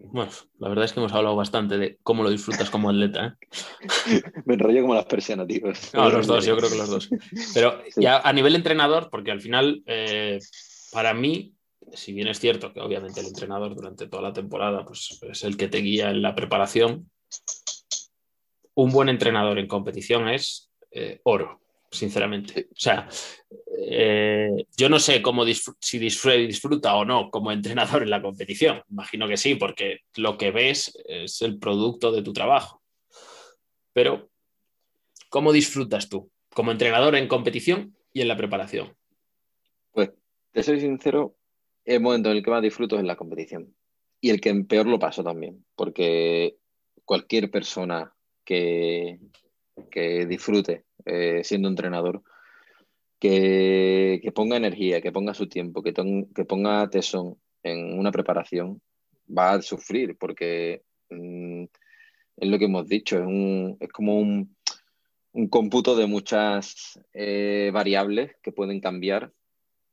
bueno, 0.00 0.30
la 0.58 0.68
verdad 0.68 0.84
es 0.84 0.92
que 0.92 1.00
hemos 1.00 1.12
hablado 1.12 1.36
bastante 1.36 1.78
de 1.78 1.98
cómo 2.02 2.22
lo 2.22 2.30
disfrutas 2.30 2.70
como 2.70 2.90
atleta. 2.90 3.38
¿eh? 3.40 4.22
Me 4.44 4.54
enrollo 4.54 4.82
como 4.82 4.94
las 4.94 5.06
persianas, 5.06 5.46
tío. 5.46 5.72
No, 5.94 6.10
los 6.10 6.26
dos, 6.26 6.44
yo 6.44 6.56
creo 6.56 6.70
que 6.70 6.76
los 6.76 6.90
dos. 6.90 7.10
Pero 7.54 7.80
ya 7.96 8.18
a 8.18 8.32
nivel 8.32 8.54
entrenador, 8.54 9.08
porque 9.10 9.30
al 9.30 9.40
final, 9.40 9.82
eh, 9.86 10.38
para 10.92 11.14
mí, 11.14 11.54
si 11.92 12.12
bien 12.12 12.28
es 12.28 12.40
cierto 12.40 12.72
que 12.72 12.80
obviamente 12.80 13.20
el 13.20 13.26
entrenador 13.26 13.74
durante 13.74 14.06
toda 14.06 14.22
la 14.22 14.32
temporada 14.32 14.84
pues, 14.84 15.18
es 15.22 15.44
el 15.44 15.56
que 15.56 15.68
te 15.68 15.78
guía 15.78 16.10
en 16.10 16.22
la 16.22 16.34
preparación, 16.34 17.10
un 18.74 18.92
buen 18.92 19.08
entrenador 19.08 19.58
en 19.58 19.66
competición 19.66 20.28
es 20.28 20.70
eh, 20.90 21.20
oro, 21.24 21.61
sinceramente. 21.92 22.68
O 22.70 22.80
sea, 22.80 23.08
eh, 23.78 24.66
yo 24.76 24.88
no 24.88 24.98
sé 24.98 25.22
cómo 25.22 25.44
si 25.80 25.98
disfruta 25.98 26.96
o 26.96 27.04
no 27.04 27.30
como 27.30 27.52
entrenador 27.52 28.02
en 28.02 28.10
la 28.10 28.22
competición. 28.22 28.82
Imagino 28.90 29.28
que 29.28 29.36
sí, 29.36 29.54
porque 29.54 30.00
lo 30.16 30.38
que 30.38 30.50
ves 30.50 30.98
es 31.04 31.42
el 31.42 31.58
producto 31.58 32.10
de 32.10 32.22
tu 32.22 32.32
trabajo. 32.32 32.82
Pero, 33.92 34.30
¿cómo 35.28 35.52
disfrutas 35.52 36.08
tú 36.08 36.30
como 36.54 36.72
entrenador 36.72 37.14
en 37.14 37.28
competición 37.28 37.96
y 38.12 38.22
en 38.22 38.28
la 38.28 38.36
preparación? 38.36 38.96
Pues, 39.92 40.10
te 40.52 40.62
soy 40.62 40.80
sincero, 40.80 41.36
el 41.84 42.00
momento 42.00 42.30
en 42.30 42.38
el 42.38 42.42
que 42.42 42.50
más 42.50 42.62
disfruto 42.62 42.96
es 42.96 43.00
en 43.00 43.06
la 43.06 43.16
competición. 43.16 43.74
Y 44.20 44.30
el 44.30 44.40
que 44.40 44.54
peor 44.64 44.86
lo 44.86 44.98
paso 44.98 45.22
también, 45.22 45.64
porque 45.74 46.56
cualquier 47.04 47.50
persona 47.50 48.14
que, 48.44 49.18
que 49.90 50.26
disfrute 50.26 50.84
eh, 51.04 51.42
siendo 51.44 51.68
entrenador, 51.68 52.22
que, 53.18 54.32
ponga 54.34 54.56
energía, 54.56 55.00
que 55.00 55.12
ponga 55.12 55.34
su 55.34 55.48
tiempo, 55.48 55.82
que, 55.82 55.92
ponga 56.44 56.90
tesón 56.90 57.36
en 57.62 57.98
una 57.98 58.10
preparación, 58.10 58.80
va 59.26 59.52
a 59.52 59.62
sufrir, 59.62 60.16
porque 60.18 60.82
mm, 61.10 61.64
es 62.36 62.48
lo 62.48 62.58
que 62.58 62.64
hemos 62.64 62.88
dicho, 62.88 63.18
es, 63.18 63.26
un, 63.26 63.76
es 63.80 63.88
como 63.90 64.18
un, 64.18 64.56
un 65.32 65.48
cómputo 65.48 65.96
de 65.96 66.06
muchas 66.06 67.00
eh, 67.12 67.70
variables 67.72 68.36
que 68.42 68.52
pueden 68.52 68.80
cambiar 68.80 69.32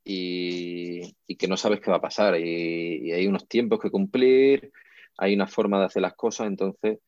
y, 0.04 1.14
que 1.38 1.48
no 1.48 1.58
sabes 1.58 1.80
qué 1.80 1.92
va 1.92 1.98
a 1.98 2.02
pasar. 2.02 2.40
Y, 2.40 3.12
hay 3.12 3.28
unos 3.28 3.48
tiempos 3.48 3.80
que 3.80 3.92
cumplir, 3.92 4.72
hay 5.18 5.34
una 5.34 5.48
forma 5.48 5.80
de 5.80 5.86
hacer 5.86 6.02
las 6.02 6.16
cosas, 6.16 6.48
entonces 6.48 7.00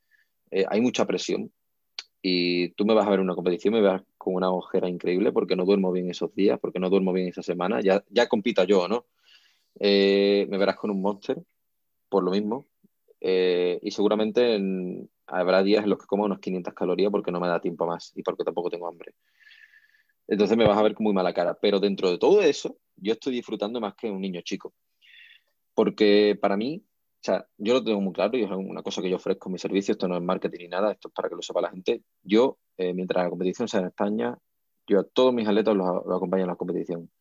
eh, 0.51 0.65
hay 0.69 0.81
mucha 0.81 1.05
presión. 1.05 1.51
Y 2.21 2.69
tú 2.69 2.85
me 2.85 2.93
vas 2.93 3.07
a 3.07 3.09
ver 3.09 3.19
una 3.19 3.35
competición, 3.35 3.73
me 3.73 3.81
vas 3.81 4.03
con 4.17 4.35
una 4.35 4.51
ojera 4.51 4.87
increíble 4.87 5.31
porque 5.31 5.55
no 5.55 5.65
duermo 5.65 5.91
bien 5.91 6.09
esos 6.09 6.33
días, 6.35 6.59
porque 6.59 6.79
no 6.79 6.89
duermo 6.89 7.13
bien 7.13 7.27
esa 7.29 7.41
semana. 7.41 7.81
Ya, 7.81 8.03
ya 8.09 8.27
compita 8.27 8.63
yo, 8.63 8.87
¿no? 8.87 9.05
Eh, 9.79 10.45
me 10.49 10.57
verás 10.57 10.75
con 10.75 10.91
un 10.91 11.01
monster, 11.01 11.41
por 12.09 12.23
lo 12.23 12.31
mismo. 12.31 12.67
Eh, 13.19 13.79
y 13.81 13.91
seguramente 13.91 14.59
habrá 15.27 15.63
días 15.63 15.83
en 15.83 15.89
los 15.89 15.99
que 15.99 16.05
como 16.05 16.25
unos 16.25 16.39
500 16.39 16.73
calorías 16.73 17.11
porque 17.11 17.31
no 17.31 17.39
me 17.39 17.47
da 17.47 17.61
tiempo 17.61 17.85
más 17.85 18.11
y 18.15 18.23
porque 18.23 18.43
tampoco 18.43 18.69
tengo 18.69 18.87
hambre. 18.87 19.13
Entonces 20.27 20.57
me 20.57 20.67
vas 20.67 20.77
a 20.77 20.83
ver 20.83 20.93
con 20.93 21.03
muy 21.03 21.13
mala 21.13 21.33
cara. 21.33 21.57
Pero 21.59 21.79
dentro 21.79 22.09
de 22.09 22.17
todo 22.17 22.41
eso, 22.41 22.77
yo 22.95 23.13
estoy 23.13 23.33
disfrutando 23.33 23.81
más 23.81 23.95
que 23.95 24.09
un 24.09 24.21
niño 24.21 24.41
chico. 24.41 24.73
Porque 25.73 26.37
para 26.39 26.57
mí, 26.57 26.83
o 27.21 27.23
sea, 27.23 27.45
yo 27.59 27.75
lo 27.75 27.83
tengo 27.83 28.01
muy 28.01 28.13
claro 28.13 28.35
y 28.35 28.41
es 28.41 28.49
una 28.49 28.81
cosa 28.81 28.99
que 28.99 29.09
yo 29.09 29.17
ofrezco 29.17 29.47
en 29.47 29.53
mi 29.53 29.59
servicio, 29.59 29.91
esto 29.91 30.07
no 30.07 30.15
es 30.15 30.23
marketing 30.23 30.57
ni 30.61 30.67
nada, 30.69 30.91
esto 30.91 31.09
es 31.09 31.13
para 31.13 31.29
que 31.29 31.35
lo 31.35 31.43
sepa 31.43 31.61
la 31.61 31.69
gente. 31.69 32.01
Yo, 32.23 32.57
eh, 32.77 32.95
mientras 32.95 33.23
la 33.23 33.29
competición 33.29 33.67
sea 33.67 33.81
en 33.81 33.87
España, 33.87 34.35
yo 34.87 35.01
a 35.01 35.03
todos 35.03 35.31
mis 35.31 35.47
atletas 35.47 35.75
los, 35.75 35.87
acompaño 35.87 36.45
en 36.45 36.49
la 36.49 36.55
competición. 36.55 37.11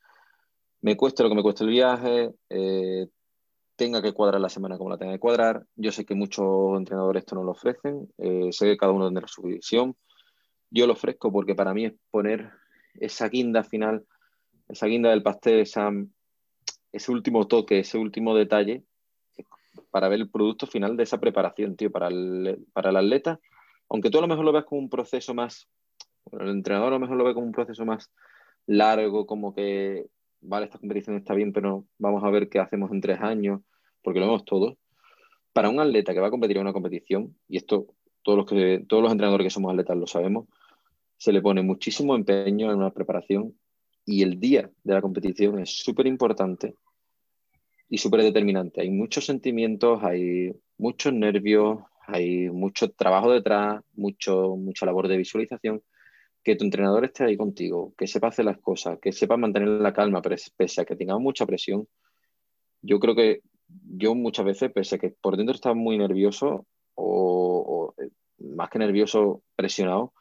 Me 0.81 0.97
cueste 0.97 1.22
lo 1.22 1.28
que 1.28 1.35
me 1.35 1.43
cueste 1.43 1.64
el 1.64 1.70
viaje, 1.70 2.32
eh, 2.48 3.09
tenga 3.77 4.01
que 4.01 4.14
cuadrar 4.14 4.40
la 4.40 4.48
semana 4.48 4.78
como 4.78 4.89
la 4.89 4.97
tenga 4.97 5.12
que 5.12 5.18
cuadrar. 5.18 5.66
Yo 5.77 5.93
sé 5.93 6.06
que 6.06 6.14
muchos 6.14 6.78
entrenadores 6.78 7.20
esto 7.20 7.35
no 7.35 7.44
lo 7.44 7.51
ofrecen, 7.51 8.10
eh, 8.16 8.48
sé 8.52 8.68
que 8.68 8.78
cada 8.78 8.93
uno 8.93 9.05
tendrá 9.05 9.28
su 9.28 9.43
visión. 9.43 9.94
Yo 10.70 10.86
lo 10.86 10.94
ofrezco 10.94 11.31
porque 11.31 11.55
para 11.55 11.74
mí 11.74 11.85
es 11.85 11.93
poner 12.10 12.51
esa 12.94 13.28
guinda 13.28 13.64
final, 13.64 14.06
esa 14.66 14.86
guinda 14.86 15.10
del 15.10 15.22
pastel, 15.22 15.60
ese 15.60 17.12
último 17.12 17.47
toque, 17.47 17.81
ese 17.81 17.98
último 17.98 18.35
detalle 18.35 18.85
para 19.91 20.09
ver 20.09 20.21
el 20.21 20.31
producto 20.31 20.67
final 20.67 20.97
de 20.97 21.05
esa 21.05 21.21
preparación, 21.21 21.77
tío, 21.77 21.91
para 21.91 22.09
el, 22.09 22.65
para 22.73 22.91
el 22.91 22.97
atleta. 22.97 23.41
Aunque 23.89 24.11
tú 24.11 24.19
a 24.19 24.23
lo 24.23 24.29
mejor 24.29 24.45
lo 24.45 24.53
veas 24.53 24.65
como 24.65 24.81
un 24.81 24.91
proceso 24.91 25.35
más, 25.35 25.69
el 26.33 26.49
entrenador 26.49 26.93
lo 26.93 27.01
mejor 27.01 27.17
lo 27.17 27.25
ve 27.25 27.35
como 27.35 27.47
un 27.47 27.53
proceso 27.53 27.85
más 27.85 28.11
largo, 28.67 29.27
como 29.27 29.55
que, 29.55 30.07
vale, 30.41 30.67
esta 30.67 30.79
competición 30.79 31.17
está 31.17 31.35
bien, 31.35 31.53
pero 31.53 31.87
vamos 31.99 32.23
a 32.25 32.31
ver 32.31 32.49
qué 32.49 32.59
hacemos 32.59 32.91
en 32.93 33.01
tres 33.01 33.21
años, 33.21 33.61
porque 34.03 34.21
lo 34.21 34.27
vemos 34.27 34.45
todos. 34.45 34.77
Para 35.53 35.69
un 35.69 35.81
atleta 35.81 36.15
que 36.15 36.21
va 36.21 36.29
a 36.29 36.31
competir 36.31 36.57
en 36.57 36.63
una 36.63 36.73
competición, 36.73 37.37
y 37.49 37.57
esto 37.57 37.89
todos 38.23 38.39
los, 38.39 38.47
que, 38.47 38.85
todos 38.87 39.03
los 39.03 39.13
entrenadores 39.13 39.47
que 39.47 39.51
somos 39.51 39.73
atletas 39.73 39.97
lo 39.97 40.07
sabemos, 40.07 40.47
se 41.17 41.33
le 41.33 41.43
pone 41.43 41.63
muchísimo 41.63 42.15
empeño 42.15 42.71
en 42.71 42.79
una 42.79 42.93
preparación 42.93 43.55
y 44.07 44.23
el 44.23 44.41
día 44.41 44.71
de 44.83 44.95
la 44.95 45.03
competición 45.03 45.59
es 45.59 45.77
súper 45.77 46.07
importante 46.07 46.75
y 47.91 47.99
súper 47.99 48.23
determinante. 48.23 48.81
Hay 48.81 48.91
muchos 48.91 49.27
sentimientos, 49.27 50.03
hay 50.05 50.55
muchos 50.79 51.12
nervios, 51.12 51.81
hay 52.07 52.49
mucho 52.49 52.93
trabajo 52.93 53.33
detrás, 53.33 53.83
mucho, 53.95 54.57
mucha 54.57 54.87
labor 54.87 55.09
de 55.09 55.17
visualización. 55.17 55.83
Que 56.43 56.57
tu 56.57 56.65
entrenador 56.65 57.05
esté 57.05 57.25
ahí 57.25 57.37
contigo, 57.37 57.93
que 57.99 58.07
sepa 58.07 58.29
hacer 58.29 58.45
las 58.45 58.59
cosas, 58.59 58.99
que 59.01 59.12
sepa 59.12 59.37
mantener 59.37 59.69
la 59.69 59.93
calma, 59.93 60.23
pese 60.23 60.81
a 60.81 60.85
que 60.85 60.97
tenga 60.97 61.19
mucha 61.19 61.45
presión. 61.45 61.87
Yo 62.81 63.01
creo 63.01 63.15
que 63.15 63.43
yo 63.69 64.15
muchas 64.15 64.47
veces, 64.47 64.73
pese 64.73 64.95
a 64.95 64.99
que 64.99 65.11
por 65.11 65.37
dentro 65.37 65.55
estaba 65.55 65.75
muy 65.75 65.99
nervioso 65.99 66.67
o, 66.95 67.93
eh, 67.99 68.09
más 68.39 68.71
que 68.71 68.79
nervioso, 68.79 69.43
presionado, 69.57 70.15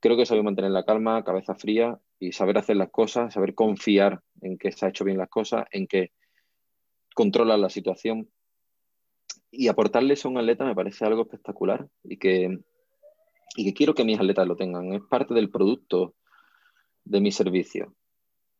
creo 0.00 0.16
que 0.16 0.26
saber 0.26 0.44
mantener 0.44 0.70
la 0.70 0.84
calma, 0.84 1.24
cabeza 1.24 1.54
fría 1.54 1.98
y 2.20 2.32
saber 2.32 2.56
hacer 2.56 2.76
las 2.76 2.90
cosas, 2.90 3.34
saber 3.34 3.54
confiar 3.54 4.20
en 4.40 4.56
que 4.56 4.72
se 4.72 4.86
ha 4.86 4.90
hecho 4.90 5.04
bien 5.04 5.18
las 5.18 5.28
cosas, 5.28 5.64
en 5.72 5.86
que 5.86 6.12
controla 7.14 7.56
la 7.56 7.70
situación. 7.70 8.28
Y 9.50 9.68
aportarles 9.68 10.24
a 10.24 10.28
un 10.28 10.36
atleta 10.36 10.64
me 10.64 10.74
parece 10.74 11.04
algo 11.04 11.22
espectacular 11.22 11.88
y 12.02 12.18
que, 12.18 12.58
y 13.56 13.64
que 13.64 13.72
quiero 13.72 13.94
que 13.94 14.04
mis 14.04 14.18
atletas 14.18 14.46
lo 14.46 14.56
tengan. 14.56 14.92
Es 14.92 15.02
parte 15.02 15.32
del 15.32 15.50
producto 15.50 16.14
de 17.04 17.20
mi 17.20 17.30
servicio. 17.30 17.94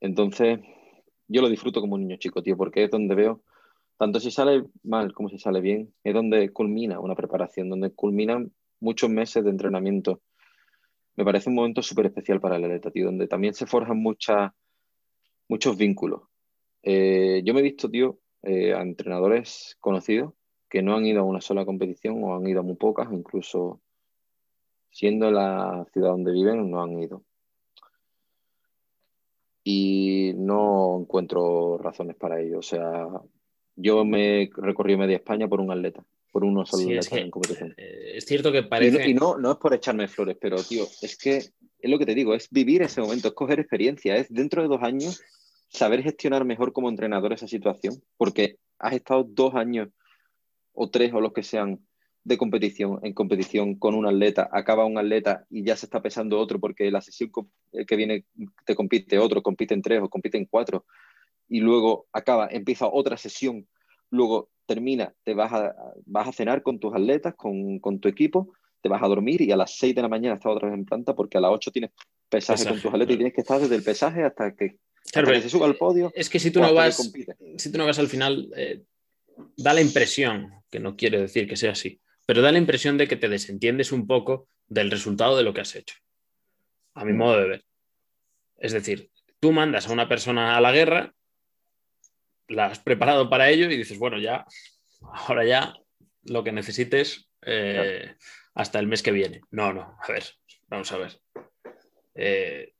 Entonces, 0.01 0.61
yo 1.29 1.43
lo 1.43 1.49
disfruto 1.49 1.81
como 1.81 1.95
un 1.95 2.03
niño 2.03 2.17
chico, 2.17 2.43
tío, 2.43 2.57
porque 2.57 2.85
es 2.85 2.91
donde 2.91 3.15
veo, 3.15 3.43
tanto 3.97 4.21
si 4.21 4.31
sale 4.31 4.65
mal 4.83 5.13
como 5.13 5.29
si 5.29 5.39
sale 5.39 5.61
bien, 5.61 5.93
es 6.05 6.15
donde 6.15 6.51
culmina 6.51 7.01
una 7.01 7.15
preparación, 7.15 7.69
donde 7.69 7.91
culminan 7.93 8.53
muchos 8.81 9.11
meses 9.11 9.43
de 9.45 9.51
entrenamiento. 9.51 10.21
Me 11.17 11.25
parece 11.25 11.49
un 11.49 11.57
momento 11.57 11.83
súper 11.83 12.07
especial 12.07 12.41
para 12.41 12.57
el 12.57 12.65
atleta, 12.65 12.91
tío, 12.91 13.07
donde 13.07 13.29
también 13.29 13.55
se 13.55 13.67
forjan 13.67 13.99
muchas, 13.99 14.53
muchos 15.49 15.77
vínculos. 15.77 16.23
Eh, 16.83 17.43
yo 17.45 17.55
me 17.55 17.61
he 17.61 17.63
visto, 17.63 17.89
tío, 17.89 18.19
eh, 18.45 18.75
a 18.75 18.83
entrenadores 18.83 19.77
conocidos 19.81 20.33
que 20.69 20.83
no 20.83 20.97
han 20.97 21.07
ido 21.07 21.21
a 21.21 21.25
una 21.25 21.41
sola 21.41 21.65
competición 21.65 22.23
o 22.25 22.35
han 22.35 22.47
ido 22.47 22.61
a 22.61 22.63
muy 22.65 22.75
pocas, 22.75 23.09
incluso 23.13 23.81
siendo 24.91 25.31
la 25.31 25.87
ciudad 25.93 26.11
donde 26.11 26.33
viven, 26.33 26.71
no 26.71 26.83
han 26.83 27.01
ido. 27.01 27.23
Y 29.63 30.33
no 30.37 30.99
encuentro 31.01 31.79
razones 31.79 32.17
para 32.17 32.41
ello. 32.41 32.59
O 32.59 32.63
sea, 32.63 33.07
yo 33.77 34.05
me 34.05 34.51
recorrí 34.57 34.97
media 34.97 35.17
España 35.17 35.49
por 35.49 35.61
un 35.61 35.71
atleta, 35.71 36.05
por 36.31 36.45
uno 36.45 36.67
solo 36.67 36.83
atleta 36.85 37.19
en 37.19 37.31
competición. 37.31 37.75
Eh, 37.77 38.13
es 38.17 38.25
cierto 38.25 38.53
que 38.53 38.65
parece. 38.65 39.09
Y, 39.09 39.15
no, 39.15 39.39
no, 39.39 39.53
es 39.53 39.59
por 39.59 39.75
echarme 39.75 40.09
flores, 40.09 40.37
pero 40.41 40.57
tío, 40.57 40.85
es 41.03 41.17
que 41.17 41.37
es 41.37 41.55
lo 41.91 41.99
que 41.99 42.07
te 42.07 42.15
digo, 42.15 42.35
es 42.35 42.51
vivir 42.51 42.83
ese 42.83 43.01
momento, 43.01 43.29
es 43.29 43.35
coger 43.35 43.61
experiencia, 43.61 44.17
es 44.17 44.33
dentro 44.33 44.63
de 44.63 44.69
dos 44.69 44.83
años 44.83 45.23
saber 45.75 46.03
gestionar 46.03 46.45
mejor 46.45 46.73
como 46.73 46.89
entrenador 46.89 47.33
esa 47.33 47.49
situación, 47.49 48.01
porque 48.17 48.59
has 48.79 48.95
estado 48.95 49.25
dos 49.25 49.55
años 49.55 49.89
o 50.73 50.89
tres 50.89 51.13
o 51.13 51.21
los 51.21 51.33
que 51.33 51.43
sean 51.43 51.81
de 52.23 52.39
competición 52.39 53.01
en 53.03 53.13
competición 53.13 53.75
con 53.75 53.95
un 53.95 54.07
atleta, 54.07 54.49
acaba 54.51 54.87
un 54.87 54.97
atleta 54.97 55.45
y 55.51 55.65
ya 55.65 55.77
se 55.77 55.87
está 55.87 56.01
pesando 56.01 56.39
otro 56.39 56.59
porque 56.59 56.91
la 56.91 57.03
sesión 57.03 57.31
que 57.87 57.97
viene 57.97 58.25
te 58.65 58.75
compite 58.75 59.19
otro, 59.19 59.43
compite 59.43 59.75
en 59.75 59.83
tres 59.83 60.01
o 60.01 60.09
compite 60.09 60.39
en 60.39 60.47
cuatro 60.47 60.87
y 61.49 61.61
luego 61.61 62.07
acaba, 62.13 62.49
empieza 62.51 62.87
otra 62.87 63.19
sesión, 63.19 63.69
luego 64.11 64.49
termina, 64.67 65.13
te 65.25 65.35
vas 65.35 65.53
a, 65.53 65.75
vas 66.07 66.29
a 66.29 66.33
cenar 66.33 66.63
con 66.63 66.79
tus 66.79 66.95
atletas, 66.95 67.35
con, 67.35 67.79
con 67.81 67.99
tu 68.01 68.09
equipo, 68.09 68.55
te 68.81 68.89
vas 68.89 69.03
a 69.03 69.09
dormir 69.09 69.43
y 69.43 69.53
a 69.53 69.57
las 69.57 69.77
seis 69.77 69.95
de 69.95 70.03
la 70.03 70.09
mañana 70.09 70.37
estás 70.37 70.53
otra 70.53 70.69
vez 70.69 70.79
en 70.79 70.87
planta 70.87 71.15
porque 71.15 71.37
a 71.37 71.41
las 71.43 71.51
ocho 71.51 71.71
tienes 71.71 71.91
pesaje, 72.31 72.65
con 72.65 72.81
tus 72.81 72.93
atletas 72.93 73.15
y 73.15 73.17
tienes 73.17 73.35
que 73.35 73.43
estar 73.43 73.61
desde 73.61 73.77
el 73.77 73.83
pesaje 73.83 74.23
hasta 74.23 74.55
que 74.55 74.79
se 75.05 75.49
suba 75.49 75.67
al 75.67 75.77
podio. 75.77 76.13
Es 76.15 76.29
que 76.29 76.39
si 76.39 76.51
tú, 76.51 76.61
no 76.61 76.75
vas, 76.75 77.13
si 77.59 77.73
tú 77.73 77.79
no 77.79 77.87
vas 77.87 77.99
al 77.99 78.09
final, 78.09 78.51
eh, 78.57 78.83
da 79.57 79.75
la 79.75 79.81
impresión, 79.81 80.51
que 80.71 80.81
no 80.81 80.97
quiere 80.97 81.21
decir 81.21 81.49
que 81.49 81.57
sea 81.57 81.73
así, 81.73 82.01
pero 82.27 82.43
da 82.43 82.53
la 82.53 82.59
impresión 82.59 82.99
de 82.99 83.07
que 83.07 83.17
te 83.17 83.29
desentiendes 83.29 83.93
un 83.93 84.07
poco 84.07 84.49
del 84.67 84.91
resultado 84.91 85.37
de 85.37 85.43
lo 85.43 85.55
que 85.55 85.61
has 85.61 85.75
hecho. 85.77 85.97
A 86.95 87.05
mi 87.05 87.13
mm. 87.13 87.17
modo 87.17 87.39
de 87.39 87.49
ver. 87.49 87.65
Es 88.59 88.73
decir, 88.73 89.11
tú 89.41 89.53
mandas 89.53 89.89
a 89.89 89.93
una 89.93 90.09
persona 90.09 90.57
a 90.57 90.61
la 90.61 90.73
guerra, 90.73 91.15
la 92.49 92.67
has 92.67 92.79
preparado 92.79 93.29
para 93.29 93.51
ello 93.51 93.71
y 93.71 93.77
dices, 93.77 93.99
bueno, 93.99 94.19
ya, 94.19 94.47
ahora 95.03 95.45
ya 95.45 95.75
lo 96.23 96.45
que 96.45 96.53
necesites 96.53 97.29
eh, 97.43 98.15
hasta 98.55 98.79
el 98.79 98.87
mes 98.87 99.03
que 99.03 99.13
viene. 99.13 99.41
No, 99.51 99.73
no, 99.73 99.99
a 100.01 100.13
ver, 100.13 100.25
vamos 100.69 100.91
a 100.93 100.99
ver. 100.99 101.21
Eh, 102.15 102.74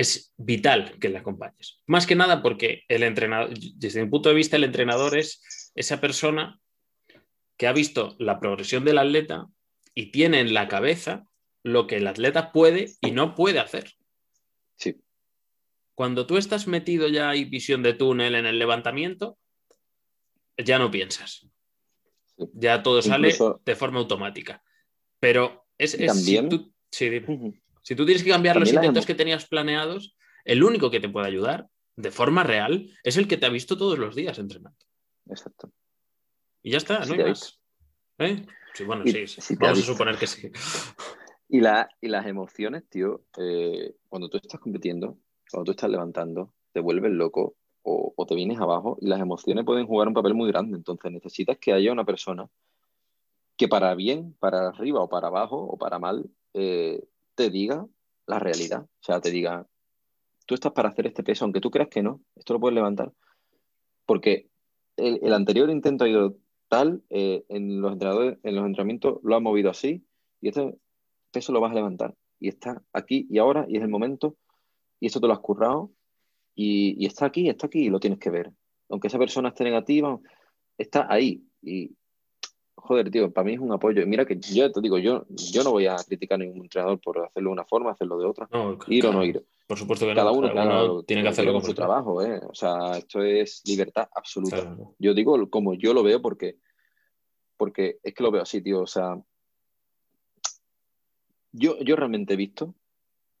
es 0.00 0.32
vital 0.38 0.98
que 0.98 1.10
le 1.10 1.18
acompañes. 1.18 1.82
Más 1.86 2.06
que 2.06 2.14
nada 2.14 2.42
porque 2.42 2.84
el 2.88 3.02
entrenador, 3.02 3.52
desde 3.74 4.02
mi 4.02 4.08
punto 4.08 4.30
de 4.30 4.34
vista, 4.34 4.56
el 4.56 4.64
entrenador 4.64 5.18
es 5.18 5.42
esa 5.74 6.00
persona 6.00 6.58
que 7.58 7.66
ha 7.66 7.72
visto 7.74 8.16
la 8.18 8.40
progresión 8.40 8.82
del 8.86 8.96
atleta 8.96 9.46
y 9.94 10.10
tiene 10.10 10.40
en 10.40 10.54
la 10.54 10.68
cabeza 10.68 11.26
lo 11.62 11.86
que 11.86 11.96
el 11.96 12.06
atleta 12.06 12.50
puede 12.50 12.92
y 13.02 13.10
no 13.10 13.34
puede 13.34 13.58
hacer. 13.58 13.92
Sí. 14.76 14.96
Cuando 15.94 16.26
tú 16.26 16.38
estás 16.38 16.66
metido 16.66 17.08
ya 17.08 17.28
hay 17.28 17.44
visión 17.44 17.82
de 17.82 17.92
túnel 17.92 18.36
en 18.36 18.46
el 18.46 18.58
levantamiento, 18.58 19.38
ya 20.56 20.78
no 20.78 20.90
piensas. 20.90 21.46
Ya 22.54 22.82
todo 22.82 23.02
sale 23.02 23.34
de 23.66 23.76
forma 23.76 23.98
automática. 23.98 24.62
Pero 25.18 25.66
es, 25.76 25.94
también, 25.98 26.72
sí, 26.90 27.10
si 27.90 27.96
tú 27.96 28.04
tienes 28.04 28.22
que 28.22 28.30
cambiar 28.30 28.56
los 28.56 28.72
intentos 28.72 29.04
que 29.04 29.16
tenías 29.16 29.48
planeados, 29.48 30.14
el 30.44 30.62
único 30.62 30.92
que 30.92 31.00
te 31.00 31.08
puede 31.08 31.26
ayudar 31.26 31.66
de 31.96 32.12
forma 32.12 32.44
real 32.44 32.88
es 33.02 33.16
el 33.16 33.26
que 33.26 33.36
te 33.36 33.46
ha 33.46 33.48
visto 33.48 33.76
todos 33.76 33.98
los 33.98 34.14
días 34.14 34.38
entrenando. 34.38 34.78
Exacto. 35.28 35.72
Y 36.62 36.70
ya 36.70 36.78
está, 36.78 37.04
no 37.04 37.14
hay 37.14 37.24
más. 37.24 37.60
¿Eh? 38.18 38.46
Sí, 38.74 38.84
bueno, 38.84 39.02
sí, 39.04 39.56
vamos 39.56 39.80
a 39.80 39.82
suponer 39.82 40.16
que 40.18 40.28
sí. 40.28 40.52
Y, 41.48 41.58
las 41.58 42.26
emociones, 42.26 42.88
tío, 42.88 43.24
eh, 43.36 43.96
cuando 44.08 44.28
tú 44.28 44.36
estás 44.36 44.60
compitiendo, 44.60 45.18
cuando 45.50 45.64
tú 45.64 45.70
estás 45.72 45.90
levantando, 45.90 46.54
te 46.72 46.78
vuelves 46.78 47.10
loco 47.10 47.56
o, 47.82 48.24
te 48.24 48.36
vienes 48.36 48.60
abajo 48.60 48.98
y 49.00 49.08
las 49.08 49.20
emociones 49.20 49.64
pueden 49.64 49.88
jugar 49.88 50.06
un 50.06 50.14
papel 50.14 50.34
muy 50.34 50.48
grande. 50.48 50.76
Entonces 50.76 51.10
necesitas 51.10 51.58
que 51.58 51.72
haya 51.72 51.90
una 51.90 52.04
persona 52.04 52.48
que 53.56 53.66
para 53.66 53.96
bien, 53.96 54.36
para 54.38 54.68
arriba 54.68 55.00
o 55.00 55.08
para 55.08 55.26
abajo 55.26 55.56
o 55.56 55.76
para 55.76 55.98
mal, 55.98 56.30
eh, 56.54 57.02
te 57.40 57.48
diga 57.48 57.86
la 58.26 58.38
realidad. 58.38 58.82
O 58.82 59.02
sea, 59.02 59.18
te 59.18 59.30
diga, 59.30 59.66
tú 60.44 60.54
estás 60.54 60.72
para 60.72 60.90
hacer 60.90 61.06
este 61.06 61.22
peso, 61.22 61.44
aunque 61.44 61.60
tú 61.60 61.70
creas 61.70 61.88
que 61.88 62.02
no, 62.02 62.20
esto 62.36 62.52
lo 62.52 62.60
puedes 62.60 62.74
levantar. 62.74 63.12
Porque 64.04 64.50
el, 64.96 65.32
anterior 65.32 65.70
intento 65.70 66.04
ha 66.04 66.08
ido 66.08 66.36
tal, 66.68 67.02
eh, 67.08 67.44
en, 67.48 67.80
los 67.80 67.92
entrenadores, 67.92 68.38
en 68.42 68.56
los 68.56 68.66
entrenamientos 68.66 69.20
lo 69.22 69.36
ha 69.36 69.40
movido 69.40 69.70
así, 69.70 70.04
y 70.42 70.48
este 70.48 70.76
peso 71.30 71.52
lo 71.52 71.62
vas 71.62 71.72
a 71.72 71.76
levantar. 71.76 72.14
Y 72.38 72.48
está 72.48 72.82
aquí 72.92 73.26
y 73.30 73.38
ahora, 73.38 73.64
y 73.68 73.78
es 73.78 73.82
el 73.82 73.88
momento, 73.88 74.36
y 75.00 75.06
esto 75.06 75.20
te 75.20 75.26
lo 75.26 75.32
has 75.32 75.40
currado, 75.40 75.92
y, 76.54 77.02
y 77.02 77.06
está 77.06 77.24
aquí, 77.24 77.48
está 77.48 77.68
aquí, 77.68 77.86
y 77.86 77.88
lo 77.88 78.00
tienes 78.00 78.18
que 78.18 78.28
ver. 78.28 78.52
Aunque 78.90 79.08
esa 79.08 79.18
persona 79.18 79.48
esté 79.48 79.64
negativa, 79.64 80.20
está 80.76 81.06
ahí. 81.10 81.42
Y, 81.62 81.96
joder, 82.80 83.10
tío, 83.10 83.30
para 83.30 83.44
mí 83.44 83.54
es 83.54 83.60
un 83.60 83.72
apoyo. 83.72 84.06
mira 84.06 84.24
que 84.24 84.38
yo 84.38 84.70
te 84.70 84.80
digo, 84.80 84.98
yo, 84.98 85.26
yo 85.28 85.62
no 85.62 85.72
voy 85.72 85.86
a 85.86 85.96
criticar 85.96 86.36
a 86.36 86.44
ningún 86.44 86.64
entrenador 86.64 87.00
por 87.00 87.18
hacerlo 87.24 87.50
de 87.50 87.52
una 87.52 87.64
forma, 87.64 87.92
hacerlo 87.92 88.18
de 88.18 88.26
otra. 88.26 88.48
ir 88.88 89.06
o 89.06 89.12
no 89.12 89.24
ir. 89.24 89.44
Por 89.66 89.78
supuesto 89.78 90.06
que 90.06 90.14
cada 90.14 90.32
uno, 90.32 91.02
tiene 91.04 91.22
que 91.22 91.28
hacerlo 91.28 91.52
con 91.52 91.62
su 91.62 91.74
trabajo, 91.74 92.24
¿eh? 92.24 92.40
O 92.48 92.54
sea, 92.54 92.98
esto 92.98 93.22
es 93.22 93.62
libertad 93.66 94.08
absoluta. 94.14 94.76
Yo 94.98 95.14
digo 95.14 95.48
como 95.48 95.74
yo 95.74 95.94
lo 95.94 96.02
veo 96.02 96.20
porque, 96.20 96.56
porque 97.56 97.98
es 98.02 98.14
que 98.14 98.22
lo 98.22 98.32
veo 98.32 98.42
así, 98.42 98.60
tío. 98.60 98.80
O 98.80 98.86
sea, 98.86 99.20
yo, 101.52 101.78
yo 101.78 101.94
realmente 101.94 102.34
he 102.34 102.36
visto 102.36 102.74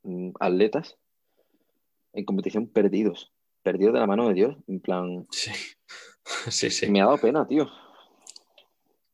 mm, 0.04 0.30
atletas 0.38 0.96
en 2.12 2.24
competición 2.24 2.68
perdidos, 2.68 3.32
perdidos 3.62 3.94
de 3.94 4.00
la 4.00 4.06
mano 4.06 4.28
de 4.28 4.34
Dios, 4.34 4.56
en 4.68 4.80
plan. 4.80 5.26
Sí, 5.30 5.50
sí, 6.48 6.70
sí. 6.70 6.88
Me 6.90 7.00
ha 7.00 7.06
dado 7.06 7.18
pena, 7.18 7.46
tío 7.48 7.68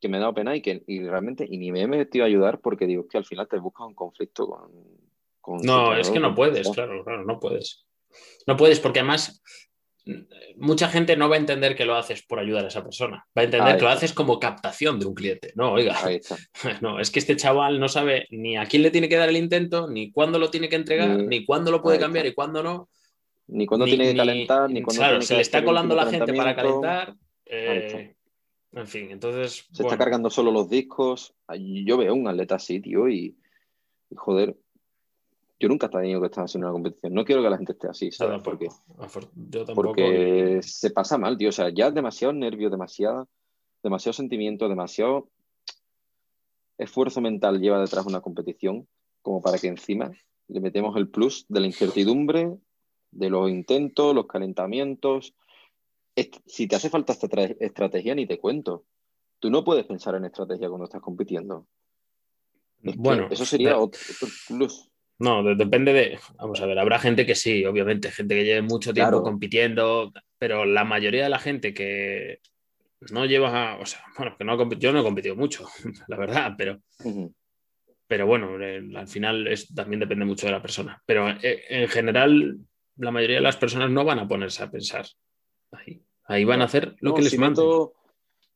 que 0.06 0.10
me 0.10 0.18
ha 0.18 0.20
dado 0.20 0.34
pena 0.34 0.54
y 0.56 0.62
que 0.62 0.82
y 0.86 1.00
realmente 1.00 1.46
y 1.48 1.58
ni 1.58 1.72
me 1.72 1.82
he 1.82 1.86
metido 1.86 2.24
a 2.24 2.28
ayudar 2.28 2.60
porque 2.60 2.86
digo 2.86 3.06
que 3.08 3.18
al 3.18 3.24
final 3.24 3.48
te 3.48 3.58
buscas 3.58 3.86
un 3.86 3.94
conflicto 3.94 4.48
con... 5.40 5.60
no, 5.62 5.96
es 5.96 6.10
que 6.10 6.20
no 6.20 6.34
puedes, 6.34 6.68
claro, 6.70 7.04
claro, 7.04 7.24
no 7.24 7.38
puedes. 7.38 7.86
No 8.46 8.56
puedes 8.56 8.80
porque 8.80 9.00
además 9.00 9.42
mucha 10.56 10.88
gente 10.88 11.16
no 11.16 11.28
va 11.28 11.34
a 11.34 11.38
entender 11.38 11.74
que 11.74 11.84
lo 11.84 11.96
haces 11.96 12.22
por 12.22 12.38
ayudar 12.38 12.64
a 12.64 12.68
esa 12.68 12.82
persona. 12.82 13.26
Va 13.36 13.42
a 13.42 13.44
entender 13.44 13.76
que 13.76 13.82
lo 13.82 13.88
haces 13.88 14.12
como 14.12 14.38
captación 14.38 15.00
de 15.00 15.06
un 15.06 15.14
cliente. 15.14 15.52
No, 15.56 15.72
oiga, 15.72 15.96
no, 16.80 17.00
es 17.00 17.10
que 17.10 17.18
este 17.18 17.36
chaval 17.36 17.80
no 17.80 17.88
sabe 17.88 18.26
ni 18.30 18.56
a 18.56 18.66
quién 18.66 18.82
le 18.82 18.90
tiene 18.90 19.08
que 19.08 19.16
dar 19.16 19.28
el 19.28 19.36
intento, 19.36 19.88
ni 19.88 20.12
cuándo 20.12 20.38
lo 20.38 20.50
tiene 20.50 20.68
que 20.68 20.76
entregar, 20.76 21.08
ni, 21.08 21.44
cuándo 21.44 21.70
lo 21.70 21.82
puede 21.82 21.98
cambiar 21.98 22.26
y 22.26 22.34
cuándo 22.34 22.62
no. 22.62 22.88
Ni 23.48 23.66
cuándo 23.66 23.86
tiene 23.86 24.10
que 24.10 24.16
calentar, 24.16 24.70
ni, 24.70 24.82
cuándo. 24.82 25.00
Claro, 25.00 25.22
se 25.22 25.34
le 25.34 25.42
está 25.42 25.64
colando 25.64 25.94
la 25.94 26.06
gente 26.06 26.32
para 26.32 26.54
calentar. 26.54 27.14
Eh, 27.44 28.15
en 28.76 28.86
fin, 28.86 29.10
entonces. 29.10 29.66
Se 29.72 29.82
está 29.82 29.98
cargando 29.98 30.30
solo 30.30 30.52
los 30.52 30.68
discos. 30.68 31.34
Yo 31.58 31.96
veo 31.96 32.14
un 32.14 32.28
atleta 32.28 32.56
así, 32.56 32.80
tío, 32.80 33.08
y, 33.08 33.36
joder, 34.14 34.56
Yo 35.58 35.68
nunca 35.68 35.86
he 35.86 35.90
tenido 35.90 36.20
que 36.20 36.26
estar 36.26 36.44
haciendo 36.44 36.68
una 36.68 36.74
competición. 36.74 37.14
No 37.14 37.24
quiero 37.24 37.42
que 37.42 37.50
la 37.50 37.56
gente 37.56 37.72
esté 37.72 37.88
así, 37.88 38.12
¿sabes? 38.12 38.42
Porque, 38.42 38.68
porque 39.74 40.60
se 40.62 40.90
pasa 40.90 41.18
mal, 41.18 41.36
tío. 41.36 41.48
O 41.48 41.52
sea, 41.52 41.70
ya 41.70 41.90
demasiado 41.90 42.32
nervio, 42.32 42.70
demasiado, 42.70 43.28
demasiado 43.82 44.12
sentimiento, 44.12 44.68
demasiado 44.68 45.28
esfuerzo 46.78 47.20
mental 47.20 47.60
lleva 47.60 47.80
detrás 47.80 48.06
una 48.06 48.20
competición 48.20 48.86
como 49.22 49.40
para 49.40 49.58
que 49.58 49.68
encima 49.68 50.12
le 50.48 50.60
metemos 50.60 50.96
el 50.96 51.08
plus 51.08 51.46
de 51.48 51.60
la 51.60 51.66
incertidumbre, 51.66 52.56
de 53.10 53.30
los 53.30 53.50
intentos, 53.50 54.14
los 54.14 54.26
calentamientos. 54.26 55.34
Si 56.46 56.66
te 56.66 56.76
hace 56.76 56.88
falta 56.88 57.12
esta 57.12 57.28
estrategia, 57.60 58.14
ni 58.14 58.26
te 58.26 58.38
cuento. 58.38 58.86
Tú 59.38 59.50
no 59.50 59.64
puedes 59.64 59.84
pensar 59.84 60.14
en 60.14 60.24
estrategia 60.24 60.68
cuando 60.68 60.86
estás 60.86 61.02
compitiendo. 61.02 61.66
bueno, 62.80 63.28
eso 63.30 63.44
sería 63.44 63.78
otro, 63.78 64.00
plus. 64.48 64.90
No, 65.18 65.42
depende 65.42 65.92
de. 65.92 66.18
Vamos 66.36 66.60
a 66.60 66.66
ver, 66.66 66.78
habrá 66.78 66.98
gente 66.98 67.24
que 67.24 67.34
sí, 67.34 67.64
obviamente, 67.64 68.10
gente 68.10 68.34
que 68.34 68.44
lleve 68.44 68.62
mucho 68.62 68.92
tiempo 68.92 69.22
compitiendo, 69.22 70.12
pero 70.38 70.64
la 70.64 70.84
mayoría 70.84 71.24
de 71.24 71.30
la 71.30 71.38
gente 71.38 71.72
que 71.74 72.40
no 73.12 73.24
lleva. 73.24 73.78
O 73.78 73.86
sea, 73.86 74.02
bueno, 74.16 74.36
que 74.36 74.44
no 74.44 74.70
yo 74.74 74.92
no 74.92 75.00
he 75.00 75.04
competido 75.04 75.36
mucho, 75.36 75.66
la 76.08 76.16
verdad, 76.16 76.54
pero. 76.56 76.80
Pero 78.08 78.24
bueno, 78.26 78.56
al 78.96 79.08
final 79.08 79.48
es, 79.48 79.74
también 79.74 79.98
depende 79.98 80.24
mucho 80.24 80.46
de 80.46 80.52
la 80.52 80.62
persona. 80.62 81.02
Pero 81.06 81.28
eh, 81.28 81.64
en 81.68 81.88
general, 81.88 82.56
la 82.98 83.10
mayoría 83.10 83.36
de 83.36 83.42
las 83.42 83.56
personas 83.56 83.90
no 83.90 84.04
van 84.04 84.20
a 84.20 84.28
ponerse 84.28 84.62
a 84.62 84.70
pensar. 84.70 85.06
Ahí, 85.72 86.05
ahí 86.26 86.44
van 86.44 86.62
a 86.62 86.64
hacer 86.64 86.96
lo 87.00 87.14
que 87.14 87.22
les 87.22 87.30
si 87.30 87.38
meto 87.38 87.94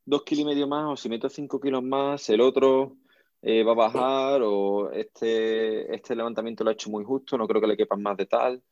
dos 0.05 0.22
kilos 0.24 0.42
y 0.42 0.44
medio 0.47 0.66
más 0.66 0.92
o 0.92 0.97
si 0.97 1.09
meto 1.09 1.28
cinco 1.28 1.60
kilos 1.60 1.82
más, 1.82 2.28
el 2.30 2.40
otro 2.40 2.97
eh, 3.42 3.62
va 3.62 3.72
a 3.72 3.74
bajar 3.74 4.42
o 4.42 4.90
este, 4.92 5.94
este 5.94 6.14
levantamiento 6.14 6.64
lo 6.64 6.70
ha 6.70 6.74
hecho 6.74 6.90
muy 6.90 7.05
justo, 7.05 7.38
no 7.38 7.47
creo 7.47 7.60
que 7.60 7.68
le 7.68 7.76
quepan 7.76 8.02
más 8.02 8.16
de 8.16 8.26
tal. 8.26 8.62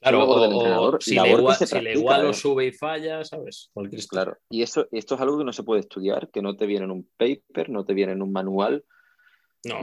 Claro, 0.00 0.26
o, 0.26 0.98
si, 0.98 1.14
le 1.14 1.92
igual, 1.92 2.22
lo 2.22 2.30
¿eh? 2.30 2.34
sube 2.34 2.66
y 2.66 2.72
falla, 2.72 3.22
¿sabes? 3.22 3.70
Claro, 4.08 4.38
y 4.48 4.62
eso, 4.62 4.88
esto 4.92 5.14
es 5.14 5.20
algo 5.20 5.36
que 5.36 5.44
no 5.44 5.52
se 5.52 5.62
puede 5.62 5.82
estudiar, 5.82 6.30
que 6.30 6.40
no 6.40 6.56
te 6.56 6.64
viene 6.64 6.86
en 6.86 6.90
un 6.90 7.08
paper, 7.18 7.68
no 7.68 7.84
te 7.84 7.92
viene 7.92 8.12
en 8.12 8.22
un 8.22 8.32
manual, 8.32 8.82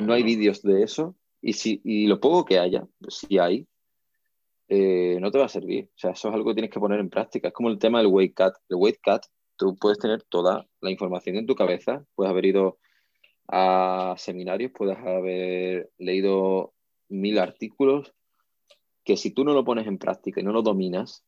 no, 0.01 0.13
hay 0.13 0.23
vídeos 0.23 0.63
de 0.63 0.81
eso. 0.81 1.15
Y, 1.39 1.53
si, 1.53 1.81
y 1.83 2.07
lo 2.07 2.19
poco 2.19 2.45
que 2.45 2.57
haya, 2.57 2.87
si 3.07 3.37
hay, 3.37 3.67
eh, 4.67 5.17
no 5.19 5.31
te 5.31 5.39
va 5.39 5.45
a 5.45 5.49
servir. 5.49 5.89
O 5.95 5.97
sea, 5.97 6.11
eso 6.11 6.27
es 6.29 6.33
algo 6.33 6.49
que 6.49 6.55
tienes 6.55 6.71
que 6.71 6.79
poner 6.79 6.99
en 6.99 7.09
práctica. 7.09 7.49
Es 7.49 7.53
como 7.53 7.69
el 7.69 7.79
tema 7.79 7.99
del 7.99 8.07
weight 8.07 8.35
cut. 8.35 8.53
El 8.69 8.77
weight 8.77 8.99
cut, 9.03 9.23
tú 9.55 9.75
puedes 9.75 9.99
tener 9.99 10.23
toda 10.23 10.67
la 10.81 10.91
información 10.91 11.37
en 11.37 11.47
tu 11.47 11.55
cabeza, 11.55 12.05
puedes 12.15 12.31
haber 12.31 12.45
ido 12.45 12.77
a 13.47 14.15
seminarios, 14.17 14.71
puedes 14.73 14.97
haber 14.97 15.89
leído 15.97 16.73
mil 17.09 17.39
artículos, 17.39 18.13
que 19.03 19.15
si 19.15 19.31
tú 19.31 19.45
no 19.45 19.53
lo 19.53 19.63
pones 19.63 19.87
en 19.87 19.97
práctica 19.97 20.41
y 20.41 20.43
no 20.43 20.51
lo 20.51 20.61
dominas, 20.61 21.23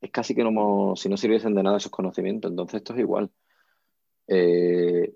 es 0.00 0.10
casi 0.10 0.34
que 0.34 0.44
no, 0.44 0.94
si 0.96 1.08
no 1.08 1.16
sirviesen 1.16 1.54
de 1.54 1.62
nada 1.62 1.78
esos 1.78 1.90
conocimientos. 1.90 2.50
Entonces 2.50 2.76
esto 2.76 2.92
es 2.92 3.00
igual. 3.00 3.30
Eh, 4.28 5.14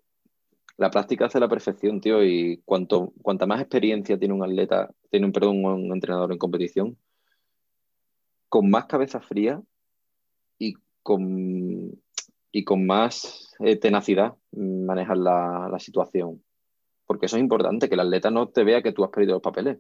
la 0.79 0.91
práctica 0.91 1.27
hace 1.27 1.41
la 1.41 1.49
perfección, 1.49 2.01
tío, 2.01 2.25
y 2.25 2.63
cuanto, 2.65 3.13
cuanta 3.21 3.47
más 3.47 3.61
experiencia 3.61 4.17
tiene 4.17 4.33
un 4.33 4.45
atleta, 4.45 4.89
tiene 5.11 5.27
un, 5.27 5.33
perdón, 5.33 5.65
un 5.65 5.93
entrenador 5.93 6.33
en 6.33 6.39
competición, 6.39 6.97
con 8.49 8.71
más 8.71 8.87
cabeza 8.87 9.21
fría 9.21 9.61
y 10.57 10.75
con, 11.03 12.01
y 12.53 12.65
con 12.65 12.87
más 12.87 13.55
eh, 13.59 13.77
tenacidad 13.77 14.37
manejar 14.53 15.19
la, 15.19 15.77
situación. 15.81 16.45
Porque 17.07 17.27
eso 17.27 17.37
es 17.37 17.43
importante, 17.43 17.89
que 17.89 17.95
el 17.95 18.01
atleta 18.01 18.31
no 18.31 18.49
te 18.49 18.63
vea 18.63 18.81
que 18.81 18.93
tú 18.93 19.03
has 19.03 19.11
perdido 19.11 19.35
los 19.35 19.43
papeles. 19.43 19.79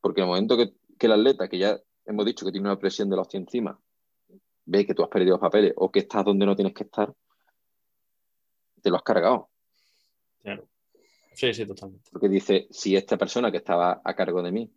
Porque 0.00 0.20
en 0.20 0.24
el 0.24 0.28
momento 0.28 0.56
que, 0.56 0.74
que 0.96 1.06
el 1.06 1.12
atleta, 1.12 1.48
que 1.48 1.58
ya 1.58 1.80
hemos 2.06 2.24
dicho 2.24 2.46
que 2.46 2.52
tiene 2.52 2.68
una 2.68 2.78
presión 2.78 3.10
de 3.10 3.16
la 3.16 3.22
hostia 3.22 3.40
encima, 3.40 3.80
ve 4.64 4.86
que 4.86 4.94
tú 4.94 5.02
has 5.02 5.08
perdido 5.08 5.32
los 5.32 5.40
papeles 5.40 5.72
o 5.74 5.90
que 5.90 6.00
estás 6.00 6.24
donde 6.24 6.46
no 6.46 6.54
tienes 6.54 6.72
que 6.72 6.84
estar, 6.84 7.12
te 8.80 8.88
lo 8.88 8.96
has 8.96 9.02
cargado. 9.02 9.51
Claro. 10.42 10.68
Sí, 11.34 11.54
sí, 11.54 11.66
totalmente. 11.66 12.10
Porque 12.12 12.28
dice, 12.28 12.66
si 12.70 12.96
esta 12.96 13.16
persona 13.16 13.50
que 13.50 13.58
estaba 13.58 14.00
a 14.04 14.14
cargo 14.14 14.42
de 14.42 14.52
mí 14.52 14.70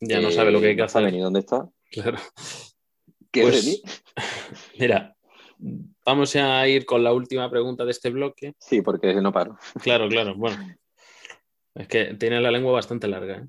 ya 0.00 0.20
no 0.20 0.30
sabe 0.30 0.50
lo 0.50 0.60
que 0.60 0.68
hay 0.68 0.76
que 0.76 0.82
eh, 0.82 0.84
hacer. 0.84 1.12
ni 1.12 1.20
dónde 1.20 1.40
está. 1.40 1.68
Claro. 1.90 2.18
¿Qué 3.30 3.42
pues, 3.42 3.64
de 3.64 3.70
mí? 3.70 3.82
Mira, 4.78 5.16
vamos 6.04 6.34
a 6.36 6.66
ir 6.68 6.84
con 6.84 7.02
la 7.02 7.12
última 7.12 7.50
pregunta 7.50 7.84
de 7.84 7.90
este 7.90 8.10
bloque. 8.10 8.54
Sí, 8.58 8.82
porque 8.82 9.14
no 9.14 9.32
paro. 9.32 9.58
Claro, 9.82 10.08
claro. 10.08 10.34
Bueno, 10.36 10.76
es 11.74 11.88
que 11.88 12.14
tiene 12.14 12.40
la 12.40 12.50
lengua 12.50 12.72
bastante 12.72 13.08
larga. 13.08 13.38
¿eh? 13.38 13.46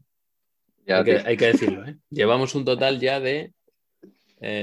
Ya, 0.88 0.99
hay, 0.99 1.38
que, 1.38 1.47
decirlo. 1.47 1.85
¿eh? 1.85 1.97
Llevamos 2.09 2.53
un 2.55 2.63
total 2.63 2.99
ya 2.99 3.19
de. 3.19 3.53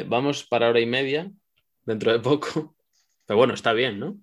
vamos 0.07 0.45
para 0.45 0.69
hora 0.69 0.81
y 0.81 0.87
media, 0.87 1.31
dentro 1.85 2.13
de 2.13 2.21
poco. 2.21 2.75
Pero 3.27 3.39
bueno, 3.39 3.55
está 3.55 3.73
bien, 3.73 3.99
¿no? 3.99 4.19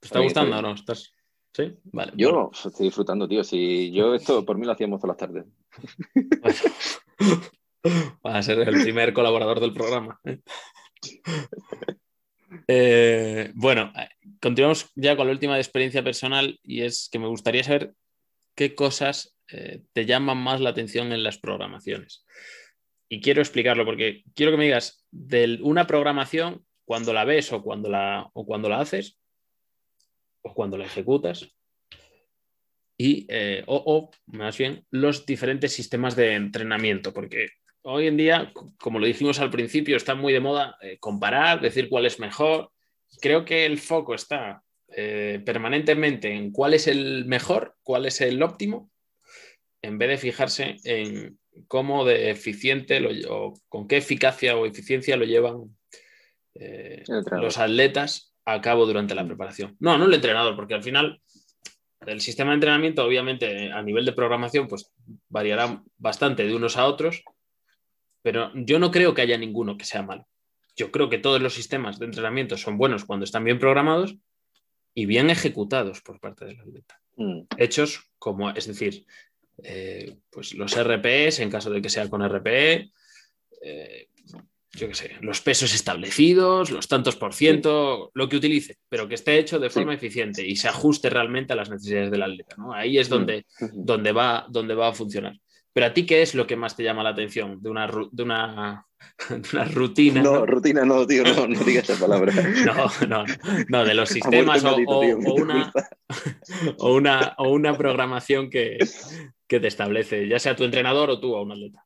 ¿Te 0.00 0.08
está 0.08 0.20
gustando 0.20 0.58
o 0.58 0.62
no? 0.62 0.74
¿Estás... 0.74 1.12
Sí, 1.56 1.74
vale. 1.84 2.12
Yo 2.16 2.50
estoy 2.52 2.84
disfrutando, 2.84 3.26
tío. 3.26 3.42
Si 3.42 3.90
yo 3.90 4.14
esto 4.14 4.44
por 4.44 4.58
mí 4.58 4.66
lo 4.66 4.72
hacíamos 4.72 5.00
todas 5.00 5.16
las 5.16 5.28
tardes. 5.28 5.46
Va 8.26 8.36
a 8.36 8.42
ser 8.42 8.58
el 8.58 8.82
primer 8.82 9.14
colaborador 9.14 9.60
del 9.60 9.72
programa. 9.72 10.20
¿eh? 10.24 10.40
Eh, 12.68 13.52
bueno, 13.54 13.92
continuamos 14.40 14.90
ya 14.94 15.16
con 15.16 15.26
la 15.26 15.32
última 15.32 15.56
experiencia 15.58 16.02
personal 16.02 16.58
y 16.62 16.82
es 16.82 17.08
que 17.12 17.18
me 17.18 17.28
gustaría 17.28 17.62
saber 17.62 17.92
qué 18.54 18.74
cosas 18.74 19.36
eh, 19.52 19.82
te 19.92 20.06
llaman 20.06 20.38
más 20.38 20.60
la 20.60 20.70
atención 20.70 21.12
en 21.12 21.22
las 21.22 21.38
programaciones. 21.38 22.24
Y 23.08 23.20
quiero 23.20 23.40
explicarlo 23.40 23.84
porque 23.84 24.22
quiero 24.34 24.52
que 24.52 24.58
me 24.58 24.64
digas 24.64 25.04
de 25.10 25.58
una 25.62 25.86
programación 25.86 26.64
cuando 26.84 27.12
la 27.12 27.24
ves 27.24 27.52
o 27.52 27.62
cuando 27.62 27.90
la, 27.90 28.30
o 28.32 28.46
cuando 28.46 28.68
la 28.68 28.80
haces, 28.80 29.18
cuando 30.54 30.78
la 30.78 30.86
ejecutas. 30.86 31.48
Y, 32.98 33.26
eh, 33.28 33.62
o, 33.66 34.10
más 34.26 34.56
bien, 34.56 34.84
los 34.90 35.26
diferentes 35.26 35.72
sistemas 35.72 36.16
de 36.16 36.34
entrenamiento, 36.34 37.12
porque 37.12 37.48
hoy 37.82 38.06
en 38.06 38.16
día, 38.16 38.52
como 38.78 38.98
lo 38.98 39.06
dijimos 39.06 39.38
al 39.38 39.50
principio, 39.50 39.96
está 39.96 40.14
muy 40.14 40.32
de 40.32 40.40
moda 40.40 40.78
eh, 40.80 40.96
comparar, 40.98 41.60
decir 41.60 41.88
cuál 41.88 42.06
es 42.06 42.18
mejor. 42.18 42.70
Creo 43.20 43.44
que 43.44 43.66
el 43.66 43.78
foco 43.78 44.14
está 44.14 44.62
eh, 44.88 45.42
permanentemente 45.44 46.32
en 46.32 46.50
cuál 46.50 46.74
es 46.74 46.86
el 46.86 47.26
mejor, 47.26 47.76
cuál 47.82 48.06
es 48.06 48.20
el 48.22 48.42
óptimo, 48.42 48.90
en 49.82 49.98
vez 49.98 50.08
de 50.08 50.18
fijarse 50.18 50.76
en 50.84 51.38
cómo 51.68 52.04
de 52.04 52.30
eficiente 52.30 53.00
lo, 53.00 53.10
o 53.32 53.54
con 53.68 53.86
qué 53.86 53.98
eficacia 53.98 54.56
o 54.56 54.66
eficiencia 54.66 55.16
lo 55.16 55.24
llevan 55.24 55.76
los 57.32 57.58
atletas 57.58 58.35
a 58.46 58.60
cabo 58.60 58.86
durante 58.86 59.14
la 59.14 59.26
preparación. 59.26 59.76
No, 59.80 59.98
no 59.98 60.06
el 60.06 60.14
entrenador, 60.14 60.56
porque 60.56 60.74
al 60.74 60.82
final 60.82 61.20
el 62.00 62.20
sistema 62.20 62.50
de 62.50 62.54
entrenamiento, 62.54 63.04
obviamente, 63.04 63.72
a 63.72 63.82
nivel 63.82 64.04
de 64.04 64.12
programación, 64.12 64.68
pues 64.68 64.92
variará 65.28 65.82
bastante 65.98 66.46
de 66.46 66.54
unos 66.54 66.76
a 66.76 66.86
otros, 66.86 67.24
pero 68.22 68.52
yo 68.54 68.78
no 68.78 68.90
creo 68.90 69.14
que 69.14 69.22
haya 69.22 69.36
ninguno 69.36 69.76
que 69.76 69.84
sea 69.84 70.02
malo. 70.02 70.26
Yo 70.76 70.92
creo 70.92 71.08
que 71.08 71.18
todos 71.18 71.40
los 71.40 71.54
sistemas 71.54 71.98
de 71.98 72.06
entrenamiento 72.06 72.56
son 72.56 72.78
buenos 72.78 73.04
cuando 73.04 73.24
están 73.24 73.44
bien 73.44 73.58
programados 73.58 74.16
y 74.94 75.06
bien 75.06 75.30
ejecutados 75.30 76.00
por 76.02 76.20
parte 76.20 76.44
del 76.44 76.60
atleta. 76.60 77.00
Mm. 77.16 77.42
Hechos 77.56 78.10
como, 78.18 78.50
es 78.50 78.66
decir, 78.66 79.06
eh, 79.62 80.16
pues 80.30 80.54
los 80.54 80.76
RPs, 80.76 81.40
en 81.40 81.50
caso 81.50 81.70
de 81.70 81.82
que 81.82 81.88
sea 81.88 82.08
con 82.08 82.22
RPE, 82.22 82.90
eh, 83.62 84.08
yo 84.76 84.88
qué 84.88 84.94
sé, 84.94 85.16
los 85.20 85.40
pesos 85.40 85.74
establecidos, 85.74 86.70
los 86.70 86.86
tantos 86.86 87.16
por 87.16 87.34
ciento, 87.34 88.10
lo 88.14 88.28
que 88.28 88.36
utilice, 88.36 88.76
pero 88.88 89.08
que 89.08 89.14
esté 89.14 89.38
hecho 89.38 89.58
de 89.58 89.70
forma 89.70 89.94
eficiente 89.94 90.46
y 90.46 90.56
se 90.56 90.68
ajuste 90.68 91.10
realmente 91.10 91.54
a 91.54 91.56
las 91.56 91.70
necesidades 91.70 92.10
del 92.10 92.22
atleta. 92.22 92.56
¿no? 92.58 92.72
Ahí 92.72 92.98
es 92.98 93.08
donde, 93.08 93.46
donde, 93.72 94.12
va, 94.12 94.46
donde 94.48 94.74
va 94.74 94.88
a 94.88 94.92
funcionar. 94.92 95.34
Pero 95.72 95.86
a 95.86 95.92
ti, 95.92 96.06
¿qué 96.06 96.22
es 96.22 96.34
lo 96.34 96.46
que 96.46 96.56
más 96.56 96.76
te 96.76 96.82
llama 96.82 97.02
la 97.02 97.10
atención 97.10 97.60
de 97.60 97.70
una, 97.70 97.86
de 97.86 98.22
una, 98.22 98.86
una 99.52 99.64
rutina? 99.64 100.22
No, 100.22 100.46
rutina 100.46 100.84
no, 100.84 101.06
tío, 101.06 101.22
no, 101.22 101.46
no 101.46 101.60
digas 101.60 101.88
esa 101.88 102.00
palabra. 102.00 102.32
no, 102.66 103.06
no, 103.06 103.24
no, 103.68 103.84
de 103.84 103.94
los 103.94 104.08
sistemas 104.08 104.64
o, 104.64 104.74
una, 104.74 105.72
o, 106.78 106.94
una, 106.94 107.34
o 107.38 107.50
una 107.50 107.76
programación 107.76 108.50
que, 108.50 108.78
que 109.46 109.60
te 109.60 109.68
establece, 109.68 110.28
ya 110.28 110.38
sea 110.38 110.56
tu 110.56 110.64
entrenador 110.64 111.10
o 111.10 111.20
tú 111.20 111.36
a 111.36 111.42
un 111.42 111.52
atleta. 111.52 111.85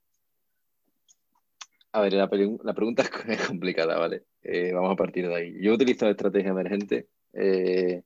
A 1.92 2.00
ver, 2.02 2.12
la, 2.12 2.28
pregunta 2.28 3.02
es 3.28 3.46
complicada, 3.46 3.98
¿vale? 3.98 4.24
Eh, 4.42 4.72
vamos 4.72 4.92
a 4.92 4.96
partir 4.96 5.26
de 5.26 5.34
ahí. 5.34 5.54
Yo 5.60 5.74
utilizo 5.74 6.04
la 6.04 6.12
estrategia 6.12 6.50
emergente 6.50 7.08
eh, 7.32 8.02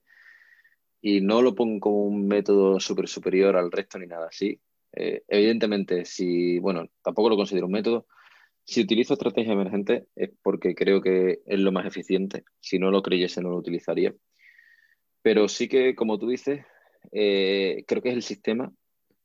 y 1.01 1.21
no 1.21 1.41
lo 1.43 1.53
pongo 1.53 1.79
como 1.79 2.05
un 2.05 2.27
método 2.27 2.79
súper 2.79 3.07
superior 3.07 3.55
al 3.55 3.71
resto 3.71 3.99
ni 3.99 4.07
nada 4.07 4.27
así. 4.27 4.59
Eh, 4.91 5.23
evidentemente, 5.27 6.05
si, 6.05 6.57
bueno, 6.59 6.87
tampoco 7.03 7.29
lo 7.29 7.35
considero 7.35 7.67
un 7.67 7.73
método. 7.73 8.07
Si 8.63 8.81
utilizo 8.81 9.13
estrategia 9.13 9.53
emergente 9.53 10.07
es 10.15 10.31
porque 10.41 10.73
creo 10.73 10.99
que 11.01 11.41
es 11.45 11.59
lo 11.59 11.71
más 11.71 11.85
eficiente. 11.85 12.43
Si 12.59 12.79
no 12.79 12.89
lo 12.89 13.03
creyese, 13.03 13.41
no 13.41 13.49
lo 13.49 13.57
utilizaría. 13.57 14.15
Pero 15.21 15.47
sí 15.47 15.67
que, 15.67 15.95
como 15.95 16.17
tú 16.17 16.27
dices, 16.29 16.65
creo 17.11 18.01
que 18.01 18.09
es 18.09 18.15
el 18.15 18.23
sistema 18.23 18.73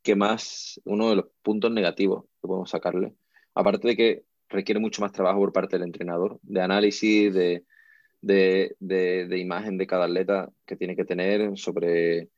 que 0.02 0.16
más, 0.16 0.80
uno 0.84 1.10
de 1.10 1.16
los 1.16 1.26
puntos 1.42 1.70
negativos 1.72 2.24
que 2.42 2.48
podemos 2.48 2.70
sacarle. 2.70 3.14
Aparte 3.54 3.88
de 3.88 3.96
que 3.96 4.24
requiere 4.50 4.80
mucho 4.80 5.00
más 5.00 5.12
trabajo 5.12 5.38
por 5.38 5.52
parte 5.52 5.76
del 5.76 5.86
entrenador, 5.86 6.38
de 6.42 6.60
análisis, 6.60 7.32
de, 7.32 7.64
de, 8.20 9.38
imagen 9.38 9.78
de 9.78 9.86
cada 9.86 10.04
atleta 10.04 10.50
que 10.66 10.76
tiene 10.76 10.96
que 10.96 11.04
tener 11.04 11.56
sobre 11.56 12.28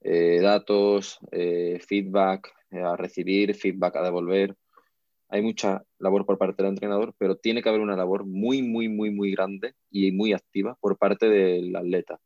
eh, 0.00 0.40
datos, 0.40 1.18
eh, 1.32 1.80
feedback 1.86 2.52
eh, 2.70 2.80
a 2.80 2.96
recibir, 2.96 3.54
feedback 3.54 3.96
a 3.96 4.02
devolver. 4.02 4.54
Hay 5.28 5.42
mucha 5.42 5.82
labor 5.98 6.26
por 6.26 6.38
parte 6.38 6.62
del 6.62 6.72
entrenador, 6.72 7.14
pero 7.18 7.36
tiene 7.36 7.62
que 7.62 7.68
haber 7.70 7.80
una 7.80 7.96
labor 7.96 8.26
muy, 8.26 8.62
muy, 8.62 8.88
muy, 8.88 9.10
muy 9.10 9.32
grande 9.32 9.74
y 9.90 10.12
muy 10.12 10.32
activa 10.32 10.76
por 10.80 10.98
parte 10.98 11.28
del 11.28 11.74
atleta 11.74 12.20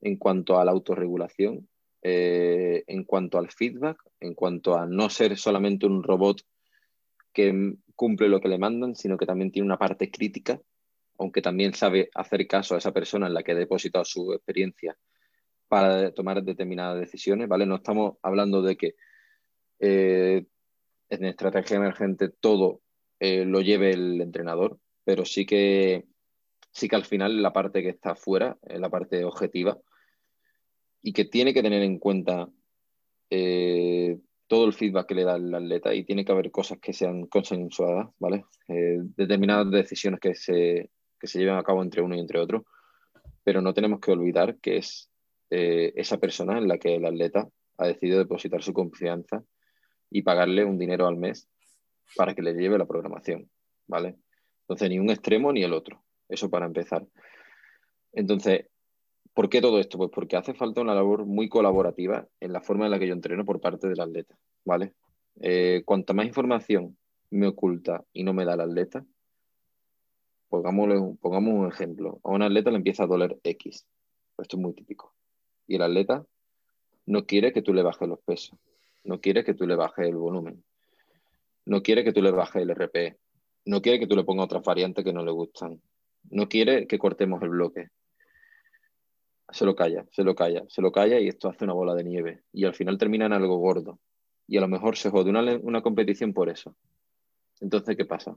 en 0.00 0.16
cuanto 0.16 0.58
a 0.58 0.64
la 0.64 0.70
autorregulación, 0.70 1.68
en 2.00 3.04
cuanto 3.04 3.38
al 3.38 3.50
feedback, 3.50 4.00
en 4.20 4.34
cuanto 4.34 4.78
a 4.78 4.86
no 4.86 5.10
ser 5.10 5.36
solamente 5.36 5.86
un 5.86 6.04
robot 6.04 6.40
que 7.32 7.74
cumple 7.98 8.28
lo 8.30 8.40
que 8.40 8.48
le 8.48 8.58
mandan, 8.58 8.94
sino 8.94 9.18
que 9.18 9.26
también 9.26 9.50
tiene 9.50 9.66
una 9.66 9.78
parte 9.78 10.10
crítica 10.10 10.58
aunque 11.18 11.42
también 11.42 11.74
sabe 11.74 12.10
hacer 12.14 12.46
caso 12.46 12.74
a 12.74 12.78
esa 12.78 12.92
persona 12.92 13.26
en 13.26 13.34
la 13.34 13.42
que 13.42 13.52
ha 13.52 13.56
depositado 13.56 14.04
su 14.04 14.32
experiencia 14.32 14.96
para 15.66 16.12
tomar 16.12 16.42
determinadas 16.42 16.98
decisiones, 16.98 17.48
¿vale? 17.48 17.66
No 17.66 17.76
estamos 17.76 18.16
hablando 18.22 18.62
de 18.62 18.76
que 18.76 18.94
eh, 19.80 20.46
en 21.10 21.24
estrategia 21.24 21.76
emergente 21.76 22.28
todo 22.28 22.80
eh, 23.20 23.44
lo 23.44 23.60
lleve 23.60 23.90
el 23.90 24.20
entrenador, 24.20 24.78
pero 25.04 25.24
sí 25.24 25.44
que, 25.44 26.06
sí 26.70 26.88
que 26.88 26.96
al 26.96 27.04
final 27.04 27.42
la 27.42 27.52
parte 27.52 27.82
que 27.82 27.90
está 27.90 28.14
fuera, 28.14 28.56
la 28.62 28.88
parte 28.88 29.24
objetiva, 29.24 29.76
y 31.02 31.12
que 31.12 31.24
tiene 31.24 31.52
que 31.52 31.62
tener 31.62 31.82
en 31.82 31.98
cuenta 31.98 32.48
eh, 33.30 34.18
todo 34.48 34.64
el 34.66 34.72
feedback 34.72 35.06
que 35.06 35.14
le 35.14 35.24
da 35.24 35.36
el 35.36 35.54
atleta 35.54 35.94
y 35.94 36.04
tiene 36.04 36.24
que 36.24 36.32
haber 36.32 36.50
cosas 36.50 36.78
que 36.78 36.92
sean 36.92 37.26
consensuadas, 37.26 38.08
¿vale? 38.18 38.44
determinadas 38.66 39.70
decisiones 39.70 40.20
que 40.20 40.34
se, 40.34 40.90
que 41.20 41.26
se 41.26 41.38
lleven 41.38 41.56
a 41.56 41.62
cabo 41.62 41.82
entre 41.82 42.02
uno 42.02 42.16
y 42.16 42.20
entre 42.20 42.40
otro, 42.40 42.64
pero 43.44 43.60
no 43.60 43.74
tenemos 43.74 44.00
que 44.00 44.10
olvidar 44.10 44.58
que 44.58 44.78
es 44.78 45.10
eh, 45.50 45.92
esa 45.96 46.18
persona 46.18 46.58
en 46.58 46.68
la 46.68 46.78
que 46.78 46.96
el 46.96 47.04
atleta 47.04 47.48
ha 47.76 47.86
decidido 47.86 48.18
depositar 48.18 48.62
su 48.62 48.72
confianza 48.72 49.42
y 50.10 50.22
pagarle 50.22 50.64
un 50.64 50.78
dinero 50.78 51.06
al 51.06 51.16
mes 51.16 51.48
para 52.16 52.34
que 52.34 52.42
le 52.42 52.54
lleve 52.54 52.78
la 52.78 52.86
programación, 52.86 53.50
¿vale? 53.86 54.16
Entonces, 54.62 54.88
ni 54.90 54.98
un 54.98 55.10
extremo 55.10 55.52
ni 55.52 55.62
el 55.62 55.72
otro. 55.72 56.02
Eso 56.28 56.50
para 56.50 56.66
empezar. 56.66 57.06
Entonces, 58.12 58.66
¿por 59.38 59.48
qué 59.48 59.60
todo 59.60 59.78
esto? 59.78 59.98
Pues 59.98 60.10
porque 60.12 60.36
hace 60.36 60.52
falta 60.52 60.80
una 60.80 60.96
labor 60.96 61.24
muy 61.24 61.48
colaborativa 61.48 62.26
en 62.40 62.52
la 62.52 62.60
forma 62.60 62.86
en 62.86 62.90
la 62.90 62.98
que 62.98 63.06
yo 63.06 63.12
entreno 63.12 63.44
por 63.44 63.60
parte 63.60 63.86
del 63.86 64.00
atleta, 64.00 64.36
¿vale? 64.64 64.94
Eh, 65.40 65.84
cuanta 65.84 66.12
más 66.12 66.26
información 66.26 66.98
me 67.30 67.46
oculta 67.46 68.04
y 68.12 68.24
no 68.24 68.32
me 68.32 68.44
da 68.44 68.54
el 68.54 68.62
atleta, 68.62 69.06
pongamos 70.48 71.54
un 71.54 71.68
ejemplo. 71.68 72.18
A 72.24 72.30
un 72.30 72.42
atleta 72.42 72.72
le 72.72 72.78
empieza 72.78 73.04
a 73.04 73.06
doler 73.06 73.38
X. 73.44 73.86
Esto 74.38 74.56
es 74.56 74.60
muy 74.60 74.74
típico. 74.74 75.14
Y 75.68 75.76
el 75.76 75.82
atleta 75.82 76.26
no 77.06 77.24
quiere 77.24 77.52
que 77.52 77.62
tú 77.62 77.72
le 77.72 77.84
bajes 77.84 78.08
los 78.08 78.18
pesos. 78.18 78.58
No 79.04 79.20
quiere 79.20 79.44
que 79.44 79.54
tú 79.54 79.68
le 79.68 79.76
bajes 79.76 80.08
el 80.08 80.16
volumen. 80.16 80.64
No 81.64 81.80
quiere 81.84 82.02
que 82.02 82.12
tú 82.12 82.22
le 82.22 82.32
bajes 82.32 82.60
el 82.60 82.70
RP. 82.70 83.16
No 83.66 83.82
quiere 83.82 84.00
que 84.00 84.08
tú 84.08 84.16
le 84.16 84.24
pongas 84.24 84.46
otras 84.46 84.64
variantes 84.64 85.04
que 85.04 85.12
no 85.12 85.24
le 85.24 85.30
gustan. 85.30 85.80
No 86.28 86.48
quiere 86.48 86.88
que 86.88 86.98
cortemos 86.98 87.40
el 87.42 87.50
bloque. 87.50 87.90
Se 89.50 89.64
lo 89.64 89.74
calla, 89.74 90.06
se 90.10 90.22
lo 90.22 90.34
calla, 90.34 90.64
se 90.68 90.82
lo 90.82 90.92
calla 90.92 91.18
y 91.20 91.28
esto 91.28 91.48
hace 91.48 91.64
una 91.64 91.72
bola 91.72 91.94
de 91.94 92.04
nieve. 92.04 92.42
Y 92.52 92.64
al 92.64 92.74
final 92.74 92.98
termina 92.98 93.26
en 93.26 93.32
algo 93.32 93.56
gordo. 93.58 93.98
Y 94.46 94.56
a 94.56 94.60
lo 94.60 94.68
mejor 94.68 94.96
se 94.96 95.10
jode 95.10 95.30
una, 95.30 95.56
una 95.62 95.82
competición 95.82 96.32
por 96.32 96.48
eso. 96.48 96.76
Entonces, 97.60 97.96
¿qué 97.96 98.04
pasa? 98.04 98.36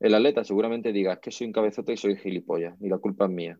El 0.00 0.14
atleta 0.14 0.44
seguramente 0.44 0.92
diga, 0.92 1.14
es 1.14 1.18
que 1.20 1.30
soy 1.30 1.46
un 1.46 1.52
cabezote 1.52 1.92
y 1.92 1.96
soy 1.96 2.16
gilipollas 2.16 2.76
y 2.80 2.88
la 2.88 2.98
culpa 2.98 3.24
es 3.26 3.30
mía. 3.30 3.58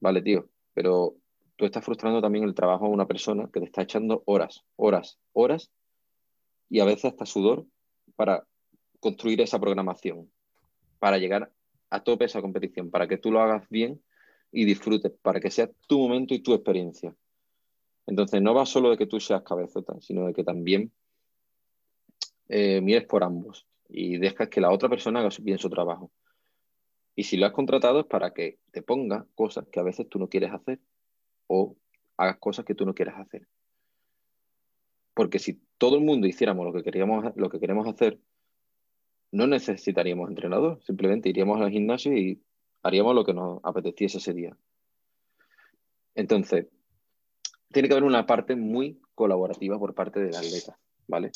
Vale, 0.00 0.22
tío, 0.22 0.48
pero 0.72 1.16
tú 1.56 1.64
estás 1.64 1.84
frustrando 1.84 2.20
también 2.20 2.44
el 2.44 2.54
trabajo 2.54 2.86
a 2.86 2.88
una 2.88 3.06
persona 3.06 3.50
que 3.52 3.60
te 3.60 3.66
está 3.66 3.82
echando 3.82 4.22
horas, 4.26 4.64
horas, 4.76 5.18
horas 5.32 5.70
y 6.70 6.80
a 6.80 6.84
veces 6.84 7.06
hasta 7.06 7.26
sudor 7.26 7.66
para 8.14 8.46
construir 9.00 9.40
esa 9.40 9.58
programación, 9.58 10.30
para 10.98 11.18
llegar 11.18 11.52
a 11.90 12.02
tope 12.02 12.26
esa 12.26 12.40
competición, 12.40 12.90
para 12.90 13.08
que 13.08 13.18
tú 13.18 13.32
lo 13.32 13.40
hagas 13.40 13.68
bien 13.70 14.00
y 14.50 14.64
disfrutes, 14.64 15.12
para 15.22 15.40
que 15.40 15.50
sea 15.50 15.70
tu 15.86 15.98
momento 15.98 16.34
y 16.34 16.40
tu 16.40 16.54
experiencia. 16.54 17.14
Entonces, 18.06 18.40
no 18.40 18.54
va 18.54 18.64
solo 18.64 18.90
de 18.90 18.96
que 18.96 19.06
tú 19.06 19.20
seas 19.20 19.42
cabezota, 19.42 20.00
sino 20.00 20.26
de 20.26 20.32
que 20.32 20.44
también 20.44 20.92
eh, 22.48 22.80
mires 22.80 23.04
por 23.04 23.22
ambos 23.22 23.66
y 23.88 24.18
dejas 24.18 24.48
que 24.48 24.60
la 24.60 24.70
otra 24.70 24.88
persona 24.88 25.20
haga 25.20 25.28
bien 25.40 25.58
su 25.58 25.68
trabajo. 25.68 26.10
Y 27.14 27.24
si 27.24 27.36
lo 27.36 27.46
has 27.46 27.52
contratado 27.52 28.00
es 28.00 28.06
para 28.06 28.32
que 28.32 28.58
te 28.70 28.80
ponga 28.80 29.26
cosas 29.34 29.66
que 29.70 29.80
a 29.80 29.82
veces 29.82 30.08
tú 30.08 30.18
no 30.18 30.28
quieres 30.28 30.52
hacer 30.52 30.80
o 31.46 31.76
hagas 32.16 32.38
cosas 32.38 32.64
que 32.64 32.74
tú 32.74 32.86
no 32.86 32.94
quieres 32.94 33.14
hacer. 33.16 33.48
Porque 35.14 35.38
si 35.38 35.60
todo 35.78 35.96
el 35.96 36.04
mundo 36.04 36.26
hiciéramos 36.26 36.64
lo 36.64 36.72
que, 36.72 36.82
queríamos, 36.82 37.34
lo 37.36 37.50
que 37.50 37.58
queremos 37.58 37.88
hacer, 37.88 38.20
no 39.32 39.46
necesitaríamos 39.46 40.28
entrenador, 40.28 40.80
simplemente 40.84 41.28
iríamos 41.28 41.60
al 41.60 41.70
gimnasio 41.70 42.16
y 42.16 42.40
haríamos 42.82 43.14
lo 43.14 43.24
que 43.24 43.34
nos 43.34 43.60
apeteciese 43.62 44.18
ese 44.18 44.32
día. 44.32 44.56
Entonces, 46.14 46.66
tiene 47.72 47.88
que 47.88 47.94
haber 47.94 48.04
una 48.04 48.26
parte 48.26 48.56
muy 48.56 49.00
colaborativa 49.14 49.78
por 49.78 49.94
parte 49.94 50.20
del 50.20 50.34
atleta, 50.34 50.78
¿vale? 51.06 51.30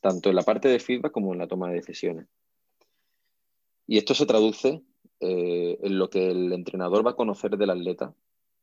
tanto 0.00 0.30
en 0.30 0.36
la 0.36 0.42
parte 0.42 0.68
de 0.68 0.78
feedback 0.78 1.12
como 1.12 1.32
en 1.32 1.38
la 1.38 1.48
toma 1.48 1.68
de 1.68 1.76
decisiones. 1.76 2.26
Y 3.86 3.98
esto 3.98 4.14
se 4.14 4.26
traduce 4.26 4.82
eh, 5.20 5.78
en 5.80 5.98
lo 5.98 6.10
que 6.10 6.30
el 6.30 6.52
entrenador 6.52 7.06
va 7.06 7.12
a 7.12 7.16
conocer 7.16 7.56
del 7.56 7.70
atleta 7.70 8.14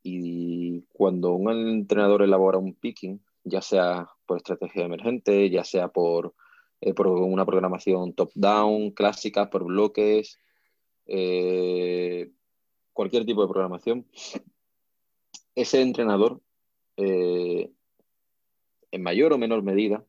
y 0.04 0.82
cuando 0.94 1.34
un 1.34 1.50
entrenador 1.50 2.24
elabora 2.24 2.58
un 2.58 2.74
picking, 2.74 3.22
ya 3.46 3.62
sea 3.62 4.10
por 4.26 4.38
estrategia 4.38 4.86
emergente, 4.86 5.50
ya 5.50 5.64
sea 5.64 5.88
por, 5.88 6.34
eh, 6.82 6.94
una 6.98 7.46
programación 7.46 8.14
top-down, 8.14 8.92
clásica, 8.92 9.50
por 9.50 9.64
bloques, 9.64 10.38
eh, 11.08 12.32
cualquier 12.94 13.26
tipo 13.26 13.42
de 13.42 13.48
programación, 13.48 14.08
ese 15.56 15.82
entrenador, 15.82 16.42
en 16.96 17.72
mayor 19.02 19.34
o 19.34 19.38
menor 19.38 19.64
medida, 19.64 20.06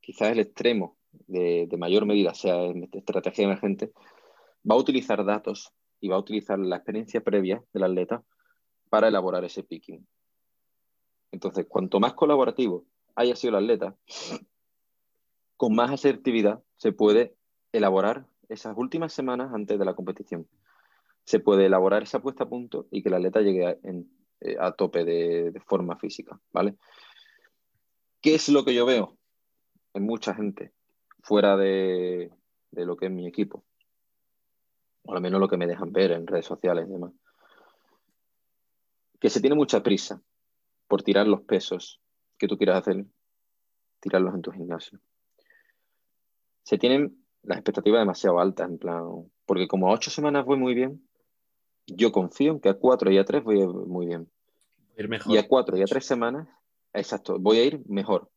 quizás 0.00 0.32
el 0.32 0.40
extremo 0.40 0.96
de, 1.26 1.68
mayor 1.78 2.06
medida 2.06 2.34
sea 2.34 2.64
en 2.64 2.88
estrategia 2.92 3.44
emergente, 3.44 3.92
va 4.68 4.74
a 4.74 4.78
utilizar 4.78 5.24
datos 5.24 5.72
y 6.00 6.08
va 6.08 6.16
a 6.16 6.20
utilizar 6.20 6.58
la 6.58 6.76
experiencia 6.76 7.22
previa 7.22 7.62
del 7.72 7.84
atleta 7.84 8.22
para 8.90 9.08
elaborar 9.08 9.44
ese 9.44 9.62
picking. 9.62 10.06
Entonces, 11.30 11.66
cuanto 11.68 12.00
más 12.00 12.14
colaborativo 12.14 12.84
haya 13.14 13.36
sido 13.36 13.56
el 13.56 13.64
atleta, 13.64 13.96
con 15.56 15.74
más 15.74 15.90
asertividad 15.90 16.62
se 16.76 16.92
puede 16.92 17.36
elaborar 17.72 18.26
esas 18.52 18.76
últimas 18.76 19.12
semanas 19.12 19.52
antes 19.52 19.78
de 19.78 19.84
la 19.84 19.94
competición. 19.94 20.46
Se 21.24 21.40
puede 21.40 21.66
elaborar 21.66 22.02
esa 22.02 22.20
puesta 22.20 22.44
a 22.44 22.48
punto 22.48 22.86
y 22.90 23.02
que 23.02 23.08
el 23.08 23.14
atleta 23.14 23.40
llegue 23.40 23.66
a, 23.66 23.76
eh, 24.40 24.56
tope 24.76 25.04
de, 25.04 25.50
de, 25.52 25.60
forma 25.60 25.96
física, 25.96 26.38
¿vale? 26.52 26.76
¿Qué 28.20 28.34
es 28.34 28.48
lo 28.48 28.64
que 28.64 28.74
yo 28.74 28.86
veo? 28.86 29.18
en 29.94 30.04
mucha 30.04 30.34
gente 30.34 30.72
fuera 31.22 31.56
de, 31.56 32.30
lo 32.72 32.96
que 32.96 33.06
es 33.06 33.12
mi 33.12 33.26
equipo, 33.26 33.64
o 35.04 35.14
al 35.14 35.20
menos 35.20 35.40
lo 35.40 35.48
que 35.48 35.56
me 35.56 35.66
dejan 35.66 35.92
ver 35.92 36.12
en 36.12 36.26
redes 36.26 36.46
sociales 36.46 36.86
y 36.88 36.92
demás, 36.92 37.12
que 39.20 39.30
se 39.30 39.40
tiene 39.40 39.56
mucha 39.56 39.82
prisa 39.82 40.20
por 40.88 41.02
tirar 41.02 41.26
los 41.26 41.42
pesos 41.42 42.00
que 42.38 42.48
tú 42.48 42.56
quieras 42.56 42.80
hacer, 42.80 43.04
tirarlos 44.00 44.34
en 44.34 44.42
tu 44.42 44.50
gimnasio. 44.50 44.98
Se 46.64 46.76
tienen 46.78 47.21
las 47.42 47.58
expectativas 47.58 48.00
demasiado 48.00 48.38
altas, 48.38 48.68
en 48.68 48.78
plan, 48.78 49.04
porque 49.46 49.68
como 49.68 49.88
a 49.88 49.92
ocho 49.92 50.10
semanas 50.10 50.44
voy 50.44 50.58
muy 50.58 50.74
bien, 50.74 51.06
yo 51.86 52.12
confío 52.12 52.52
en 52.52 52.60
que 52.60 52.68
a 52.68 52.74
cuatro 52.74 53.10
y 53.10 53.18
a 53.18 53.24
tres 53.24 53.42
voy 53.42 53.66
muy 53.66 54.06
bien. 54.06 54.30
Ir 54.96 55.08
mejor. 55.08 55.32
Y 55.32 55.38
a 55.38 55.48
cuatro 55.48 55.76
y 55.76 55.82
a 55.82 55.86
tres 55.86 56.06
semanas, 56.06 56.48
exacto, 56.92 57.38
voy 57.38 57.58
a 57.58 57.64
ir 57.64 57.82
mejor. 57.86 58.30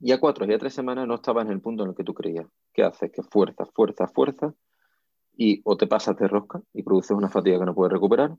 Y 0.00 0.12
a 0.12 0.18
cuatro 0.18 0.46
y 0.46 0.52
a 0.52 0.58
tres 0.58 0.74
semanas 0.74 1.06
no 1.06 1.16
estabas 1.16 1.46
en 1.46 1.52
el 1.52 1.60
punto 1.60 1.82
en 1.82 1.90
el 1.90 1.94
que 1.94 2.04
tú 2.04 2.14
creías. 2.14 2.46
¿Qué 2.72 2.82
haces? 2.82 3.12
Que 3.12 3.22
fuerza, 3.22 3.66
fuerza, 3.66 4.08
fuerza, 4.08 4.54
y 5.36 5.60
o 5.64 5.76
te 5.76 5.86
pasas 5.86 6.16
de 6.16 6.26
rosca 6.26 6.60
y 6.72 6.82
produces 6.82 7.12
una 7.12 7.28
fatiga 7.28 7.58
que 7.58 7.66
no 7.66 7.74
puedes 7.74 7.92
recuperar, 7.92 8.34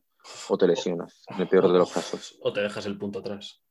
o 0.50 0.58
te 0.58 0.68
lesionas, 0.68 1.24
en 1.28 1.42
el 1.42 1.48
peor 1.48 1.72
de 1.72 1.78
los 1.78 1.92
casos. 1.92 2.38
O 2.42 2.52
te 2.52 2.62
dejas 2.62 2.86
el 2.86 2.98
punto 2.98 3.20
atrás. 3.20 3.62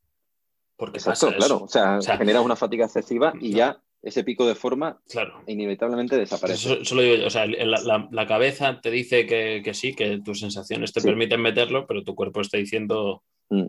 Porque 0.76 0.98
Exacto, 0.98 1.36
claro. 1.36 1.64
O 1.64 1.68
sea, 1.68 2.00
generas 2.00 2.44
una 2.44 2.56
fatiga 2.56 2.86
excesiva 2.86 3.32
y 3.38 3.52
ya 3.52 3.82
ese 4.02 4.24
pico 4.24 4.46
de 4.46 4.54
forma 4.54 5.00
claro. 5.08 5.42
inevitablemente 5.46 6.16
desaparece. 6.16 6.84
Solo 6.84 7.02
digo, 7.02 7.26
o 7.26 7.30
sea, 7.30 7.46
la, 7.46 8.26
cabeza 8.26 8.80
te 8.80 8.90
dice 8.90 9.26
que, 9.26 9.74
sí, 9.74 9.94
que 9.94 10.20
tus 10.24 10.40
sensaciones 10.40 10.92
te 10.92 11.02
permiten 11.02 11.40
meterlo, 11.40 11.86
pero 11.86 12.02
tu 12.02 12.14
cuerpo 12.14 12.40
está 12.40 12.56
diciendo, 12.56 13.22
mm. 13.50 13.66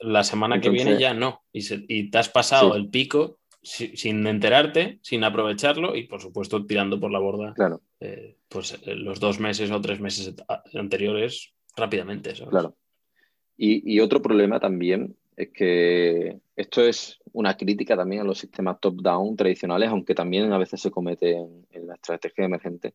la 0.00 0.24
semana 0.24 0.60
que 0.60 0.70
viene 0.70 0.98
ya 0.98 1.12
no. 1.12 1.42
Y, 1.52 2.10
te 2.10 2.18
has 2.18 2.28
pasado 2.28 2.74
el 2.76 2.88
pico 2.88 3.38
sin 3.62 4.26
enterarte, 4.26 4.98
sin 5.02 5.22
aprovecharlo 5.22 5.94
y 5.94 6.08
por 6.08 6.20
supuesto 6.20 6.66
tirando 6.66 6.98
por 6.98 7.12
la 7.12 7.20
borda 7.20 7.54
claro. 7.54 7.80
Eh, 8.00 8.36
pues 8.48 8.76
eh, 8.84 8.96
los 8.96 9.20
dos 9.20 9.38
meses 9.38 9.70
o 9.70 9.80
tres 9.80 10.00
meses 10.00 10.34
anteriores 10.74 11.54
rápidamente. 11.76 12.32
Claro. 12.32 12.76
Y, 13.56 14.00
otro 14.00 14.20
problema 14.20 14.58
también 14.58 15.16
es 15.36 15.50
que 15.50 16.40
esto 16.56 16.82
es 16.82 17.18
una 17.32 17.56
crítica 17.56 17.96
también 17.96 18.22
a 18.22 18.24
los 18.24 18.38
sistemas 18.38 18.80
top-down 18.80 19.36
tradicionales, 19.36 19.88
aunque 19.88 20.14
también 20.14 20.52
a 20.52 20.58
veces 20.58 20.80
se 20.80 20.90
comete 20.90 21.32
en, 21.32 21.86
la 21.86 21.94
estrategia 21.94 22.44
emergente, 22.44 22.94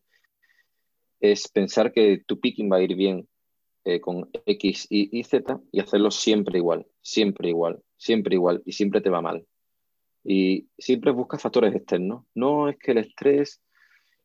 es 1.20 1.48
pensar 1.48 1.92
que 1.92 2.22
tu 2.26 2.38
picking 2.38 2.70
va 2.70 2.76
a 2.76 2.82
ir 2.82 2.94
bien 2.94 3.28
eh, 3.84 4.00
con 4.00 4.30
X, 4.46 4.86
y, 4.90 5.18
y 5.18 5.24
Z 5.24 5.60
y 5.72 5.80
hacerlo 5.80 6.10
siempre 6.10 6.58
igual, 6.58 6.86
siempre 7.02 7.48
igual, 7.48 7.82
siempre 7.96 8.34
igual 8.36 8.62
y 8.64 8.72
siempre 8.72 9.00
te 9.00 9.10
va 9.10 9.20
mal. 9.20 9.46
Y 10.24 10.68
siempre 10.76 11.10
buscas 11.10 11.40
factores 11.40 11.74
externos. 11.74 12.24
No 12.34 12.68
es 12.68 12.76
que 12.78 12.92
el 12.92 12.98
estrés, 12.98 13.60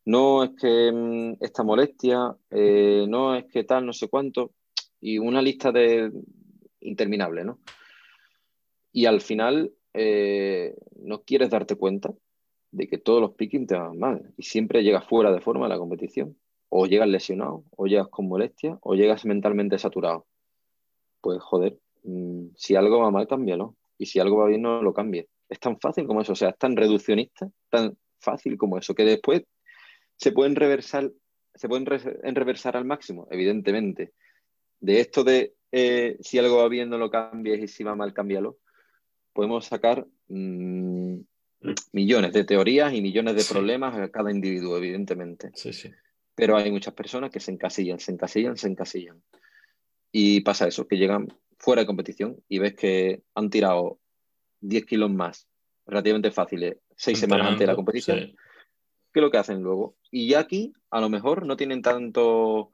no 0.06 0.44
es 0.44 0.52
que 0.60 0.92
mm, 0.92 1.44
esta 1.44 1.64
molestia, 1.64 2.36
eh, 2.52 3.06
no 3.08 3.36
es 3.36 3.46
que 3.46 3.64
tal, 3.64 3.86
no 3.86 3.94
sé 3.94 4.08
cuánto. 4.08 4.52
Y 5.00 5.18
una 5.18 5.42
lista 5.42 5.72
de 5.72 6.12
interminable, 6.82 7.44
¿no? 7.44 7.60
Y 8.94 9.08
al 9.08 9.20
final 9.20 9.74
eh, 9.94 10.76
no 10.96 11.24
quieres 11.24 11.50
darte 11.50 11.76
cuenta 11.76 12.14
de 12.72 12.88
que 12.88 12.98
todos 12.98 13.22
los 13.22 13.34
pickings 13.34 13.68
te 13.68 13.76
van 13.76 13.98
mal 13.98 14.34
y 14.38 14.44
siempre 14.44 14.84
llegas 14.84 15.06
fuera 15.06 15.32
de 15.32 15.42
forma 15.42 15.66
de 15.66 15.70
la 15.70 15.80
competición. 15.80 16.38
O 16.70 16.88
llegas 16.88 17.08
lesionado, 17.08 17.66
o 17.76 17.86
llegas 17.86 18.08
con 18.08 18.28
molestia, 18.28 18.80
o 18.82 18.96
llegas 18.96 19.26
mentalmente 19.26 19.78
saturado. 19.78 20.26
Pues 21.22 21.40
joder, 21.42 21.78
mm, 22.04 22.48
si 22.56 22.76
algo 22.76 23.00
va 23.00 23.12
mal, 23.12 23.28
cámbialo. 23.28 23.76
Y 23.98 24.08
si 24.08 24.20
algo 24.20 24.38
va 24.38 24.48
bien, 24.48 24.62
no 24.62 24.82
lo 24.82 24.94
cambies. 24.94 25.28
Es 25.50 25.60
tan 25.60 25.80
fácil 25.80 26.08
como 26.08 26.22
eso, 26.22 26.34
o 26.34 26.36
sea, 26.36 26.50
es 26.50 26.58
tan 26.58 26.76
reduccionista, 26.76 27.48
tan 27.70 27.96
fácil 28.20 28.58
como 28.58 28.78
eso, 28.80 28.96
que 28.96 29.04
después 29.04 29.44
se 30.16 30.32
pueden 30.32 30.56
reversar, 30.56 31.12
se 31.54 31.70
pueden 31.70 31.86
reversar 31.86 32.76
al 32.76 32.86
máximo, 32.86 33.28
evidentemente. 33.30 34.14
De 34.80 35.00
esto 35.00 35.24
de 35.24 35.54
eh, 35.72 36.18
si 36.22 36.40
algo 36.40 36.58
va 36.58 36.68
bien, 36.70 36.90
no 36.90 36.98
lo 36.98 37.10
cambies 37.10 37.60
y 37.62 37.68
si 37.68 37.84
va 37.84 37.96
mal, 37.96 38.14
cámbialo, 38.14 38.58
podemos 39.34 39.66
sacar 39.66 40.08
mm, 40.28 41.18
millones 41.92 42.34
de 42.34 42.44
teorías 42.44 42.94
y 42.94 43.02
millones 43.02 43.36
de 43.36 43.44
problemas 43.44 43.98
a 43.98 44.10
cada 44.10 44.32
individuo, 44.32 44.78
evidentemente. 44.78 45.52
Sí, 45.56 45.74
sí. 45.74 45.92
Pero 46.36 46.58
hay 46.58 46.72
muchas 46.72 46.94
personas 46.94 47.32
que 47.32 47.40
se 47.40 47.52
encasillan, 47.52 48.00
se 48.00 48.12
encasillan, 48.12 48.58
se 48.58 48.68
encasillan. 48.68 49.22
Y 50.12 50.42
pasa 50.42 50.68
eso, 50.68 50.88
que 50.88 50.98
llegan 50.98 51.28
fuera 51.58 51.82
de 51.82 51.86
competición 51.88 52.44
y 52.48 52.60
ves 52.60 52.76
que 52.76 53.24
han 53.36 53.50
tirado 53.50 54.00
10 54.62 54.86
kilos 54.86 55.12
más, 55.12 55.48
relativamente 55.86 56.32
fáciles, 56.32 56.78
seis 56.96 57.20
semanas 57.20 57.48
antes 57.48 57.62
de 57.62 57.68
la 57.68 57.76
competición, 57.76 58.18
¿qué 58.20 59.20
es 59.20 59.22
lo 59.22 59.32
que 59.32 59.38
hacen 59.38 59.62
luego. 59.62 59.96
Y 60.12 60.28
ya 60.28 60.40
aquí, 60.40 60.74
a 60.92 61.02
lo 61.02 61.10
mejor, 61.10 61.46
no 61.46 61.58
tienen 61.58 61.82
tanto 61.82 62.73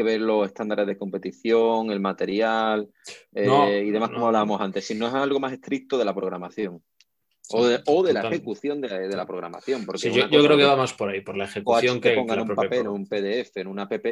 que 0.00 0.12
ver 0.12 0.20
los 0.20 0.46
estándares 0.46 0.86
de 0.86 0.96
competición, 0.96 1.90
el 1.90 2.00
material 2.00 2.88
eh, 3.34 3.84
y 3.86 3.90
demás, 3.90 4.10
como 4.10 4.26
hablábamos 4.26 4.60
antes, 4.60 4.86
sino 4.86 5.06
es 5.06 5.14
algo 5.14 5.40
más 5.40 5.52
estricto 5.52 5.98
de 5.98 6.04
la 6.04 6.14
programación. 6.14 6.82
O 7.52 7.66
de, 7.66 8.12
la 8.12 8.28
ejecución 8.28 8.80
de, 8.80 9.08
la 9.08 9.26
programación. 9.26 9.84
Porque 9.84 10.12
yo, 10.12 10.28
creo 10.28 10.56
que 10.56 10.64
va 10.64 10.76
más 10.76 10.92
por 10.92 11.08
ahí, 11.08 11.20
por 11.20 11.36
la 11.36 11.46
ejecución 11.46 12.00
que, 12.00 12.14
pongan 12.14 12.42
un 12.42 12.54
papel 12.54 12.86
o 12.86 12.92
un 12.92 13.08
PDF 13.08 13.56
en 13.56 13.66
una 13.66 13.82
app 13.82 14.06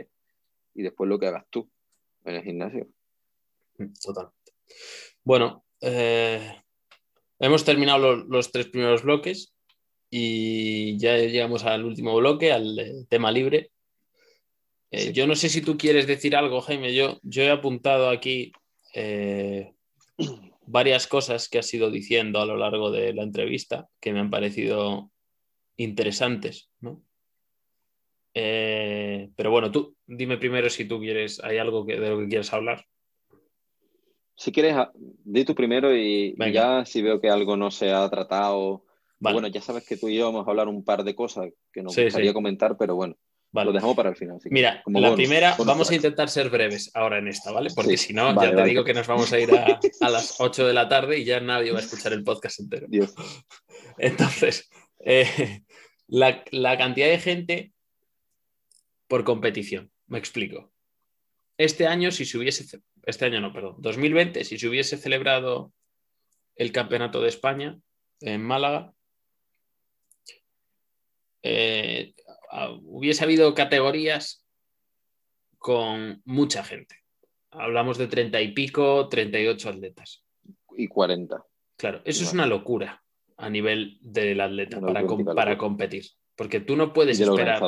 y 0.75 0.83
después 0.83 1.09
lo 1.09 1.21
que 1.21 1.29
hagas 1.29 1.45
tú 1.49 1.71
en 2.25 2.35
el 2.35 2.43
gimnasio. 2.43 2.89
Totalmente. 4.03 4.53
Bueno, 5.23 5.65
eh, 5.81 6.63
Hemos 7.41 7.65
terminado 7.65 8.17
los 8.17 8.51
tres 8.51 8.67
primeros 8.67 9.05
bloques 9.05 9.55
y 10.11 10.99
ya 10.99 11.17
llegamos 11.17 11.65
al 11.65 11.85
último 11.85 12.17
bloque, 12.17 12.53
al 12.53 12.79
eh, 12.79 13.07
tema 13.09 13.31
libre. 13.31 13.71
Eh, 14.91 15.13
yo 15.13 15.27
no 15.27 15.37
sé 15.37 15.49
si 15.49 15.61
tú 15.61 15.77
quieres 15.77 16.07
decir 16.07 16.35
algo, 16.35 16.61
Jaime. 16.61 16.95
Yo, 16.95 17.19
yo 17.23 17.43
he 17.43 17.51
apuntado 17.51 18.09
aquí 18.09 18.53
eh, 18.95 19.75
varias 20.67 21.07
cosas 21.07 21.49
que 21.49 21.59
has 21.59 21.73
ido 21.75 21.91
diciendo 21.91 22.41
a 22.41 22.47
lo 22.47 22.57
largo 22.57 22.91
de 22.91 23.13
la 23.13 23.23
entrevista 23.23 23.89
que 24.01 24.13
me 24.13 24.21
han 24.21 24.31
parecido 24.31 25.11
interesantes, 25.77 26.71
pero 28.33 29.51
bueno, 29.51 29.71
tú 29.71 29.97
dime 30.07 30.39
primero 30.39 30.71
si 30.71 30.85
tú 30.85 31.01
quieres, 31.01 31.43
hay 31.43 31.59
algo 31.59 31.87
que, 31.87 31.99
de 31.99 32.11
lo 32.11 32.19
que 32.19 32.29
quieres 32.29 32.53
hablar. 32.53 32.85
Si 34.37 34.53
quieres, 34.53 34.75
ah, 34.75 34.93
di 34.95 35.45
tú 35.45 35.55
primero 35.55 35.95
y, 35.97 36.37
ya 36.53 36.85
si 36.85 37.03
veo 37.03 37.21
que 37.21 37.29
algo 37.29 37.57
no 37.57 37.73
se 37.73 37.91
ha 37.91 38.09
tratado. 38.09 38.85
Bueno, 39.19 39.49
ya 39.49 39.61
sabes 39.61 39.85
que 39.85 39.97
tú 39.97 40.09
y 40.09 40.17
yo 40.17 40.27
vamos 40.27 40.47
a 40.47 40.51
hablar 40.51 40.69
un 40.69 40.85
par 40.85 41.03
de 41.03 41.17
cosas 41.17 41.51
que 41.73 41.83
nos 41.83 41.97
gustaría 41.97 42.33
comentar, 42.33 42.77
pero 42.79 42.95
bueno, 42.95 43.17
lo 43.53 43.73
dejamos 43.73 43.97
para 43.97 44.11
el 44.11 44.17
final. 44.17 44.39
Mira, 44.45 44.83
la 44.87 45.15
primera, 45.15 45.57
vamos 45.59 45.91
a 45.91 45.95
intentar 45.95 46.29
ser 46.29 46.51
breves 46.51 46.91
ahora 46.95 47.19
en 47.19 47.29
esta, 47.29 47.51
¿vale? 47.51 47.71
Porque 47.75 47.97
si 47.97 48.13
no, 48.13 48.35
ya 48.41 48.55
te 48.55 48.65
digo 48.65 48.85
que 48.85 48.95
nos 48.95 49.07
vamos 49.07 49.33
a 49.33 49.41
ir 49.41 49.51
a, 49.53 50.11
las 50.11 50.41
8 50.41 50.67
de 50.67 50.75
la 50.75 50.89
tarde 50.89 51.19
y 51.19 51.25
ya 51.25 51.41
nadie 51.41 51.73
va 51.73 51.79
a 51.79 51.83
escuchar 51.83 52.13
el 52.13 52.25
podcast 52.25 52.61
entero. 52.61 52.87
Entonces, 53.99 54.69
eh, 55.01 55.63
la, 56.07 56.45
la 56.51 56.79
cantidad 56.79 57.09
de 57.09 57.19
gente 57.19 57.73
por 59.07 59.25
competición, 59.25 59.91
me 60.07 60.19
explico. 60.19 60.73
Este 61.57 61.87
año, 61.87 62.11
si 62.13 62.25
se 62.25 62.39
hubiese 62.39 62.65
este 63.09 63.25
año 63.25 63.41
no, 63.41 63.55
perdón, 63.55 63.77
2020, 63.79 64.45
si 64.45 64.59
se 64.59 64.69
hubiese 64.69 64.99
celebrado 64.99 65.73
el 66.57 66.73
Campeonato 66.73 67.23
de 67.23 67.31
España 67.31 67.81
en 68.21 68.43
Málaga, 68.43 68.93
eh, 71.43 72.13
hubiese 72.83 73.25
habido 73.25 73.55
categorías 73.55 74.45
con 75.59 76.23
mucha 76.25 76.65
gente. 76.65 76.97
Hablamos 77.51 77.99
de 77.99 78.07
30 78.07 78.41
y 78.41 78.53
pico, 78.53 79.09
38 79.09 79.69
atletas. 79.69 80.25
Y 80.77 80.87
40. 80.87 81.43
Claro, 81.77 82.01
eso 82.05 82.25
es 82.25 82.33
una 82.33 82.47
locura 82.47 83.03
a 83.37 83.49
nivel 83.49 83.99
del 84.01 84.41
atleta 84.41 84.81
para, 84.81 85.05
para, 85.35 85.59
competir. 85.59 86.05
Porque 86.37 86.61
tú 86.61 86.77
no 86.77 86.93
puedes 86.93 87.19
esperar 87.19 87.61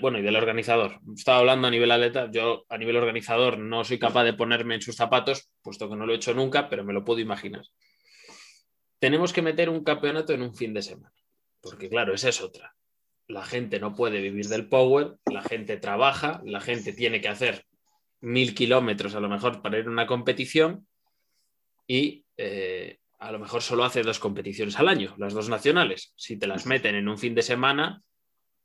bueno, 0.00 0.18
y 0.18 0.22
del 0.22 0.36
organizador. 0.36 1.00
Estaba 1.14 1.38
hablando 1.38 1.68
a 1.68 1.70
nivel 1.70 1.90
atleta, 1.90 2.30
yo 2.30 2.64
a 2.68 2.78
nivel 2.78 2.96
organizador 2.96 3.58
no 3.58 3.84
soy 3.84 3.98
capaz 3.98 4.24
de 4.24 4.32
ponerme 4.32 4.74
en 4.74 4.82
sus 4.82 4.96
zapatos, 4.96 5.50
puesto 5.62 5.88
que 5.88 5.96
no 5.96 6.06
lo 6.06 6.12
he 6.12 6.16
hecho 6.16 6.34
nunca, 6.34 6.68
pero 6.68 6.84
me 6.84 6.92
lo 6.92 7.04
puedo 7.04 7.20
imaginar. 7.20 7.64
Tenemos 8.98 9.32
que 9.32 9.42
meter 9.42 9.68
un 9.68 9.84
campeonato 9.84 10.32
en 10.32 10.42
un 10.42 10.54
fin 10.54 10.72
de 10.72 10.82
semana, 10.82 11.12
porque 11.60 11.88
claro, 11.88 12.14
esa 12.14 12.28
es 12.28 12.40
otra. 12.40 12.74
La 13.28 13.44
gente 13.44 13.80
no 13.80 13.94
puede 13.94 14.20
vivir 14.20 14.48
del 14.48 14.68
power, 14.68 15.16
la 15.26 15.42
gente 15.42 15.76
trabaja, 15.76 16.40
la 16.44 16.60
gente 16.60 16.92
tiene 16.92 17.20
que 17.20 17.28
hacer 17.28 17.64
mil 18.20 18.54
kilómetros 18.54 19.14
a 19.14 19.20
lo 19.20 19.28
mejor 19.28 19.62
para 19.62 19.78
ir 19.78 19.86
a 19.86 19.90
una 19.90 20.06
competición 20.06 20.86
y 21.86 22.24
eh, 22.36 22.98
a 23.18 23.32
lo 23.32 23.38
mejor 23.38 23.62
solo 23.62 23.84
hace 23.84 24.02
dos 24.02 24.18
competiciones 24.18 24.78
al 24.78 24.88
año, 24.88 25.14
las 25.18 25.34
dos 25.34 25.48
nacionales. 25.48 26.12
Si 26.16 26.38
te 26.38 26.46
las 26.46 26.66
meten 26.66 26.94
en 26.94 27.08
un 27.08 27.18
fin 27.18 27.34
de 27.34 27.42
semana, 27.42 28.02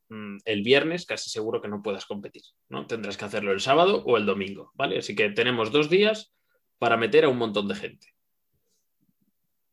Mm, 0.10 0.38
el 0.46 0.64
viernes 0.64 1.06
casi 1.06 1.30
seguro 1.30 1.62
que 1.62 1.68
no 1.68 1.82
puedas 1.82 2.06
competir, 2.06 2.44
¿no? 2.70 2.88
Tendrás 2.88 3.18
que 3.18 3.26
hacerlo 3.26 3.52
el 3.52 3.60
sábado 3.60 4.04
o 4.06 4.18
el 4.18 4.26
domingo, 4.26 4.72
¿vale? 4.76 5.00
Así 5.00 5.16
que 5.16 5.30
tenemos 5.30 5.72
dos 5.72 5.90
días 5.90 6.34
para 6.78 6.96
meter 6.96 7.26
a 7.26 7.30
un 7.30 7.38
montón 7.38 7.68
de 7.68 7.76
gente. 7.76 8.08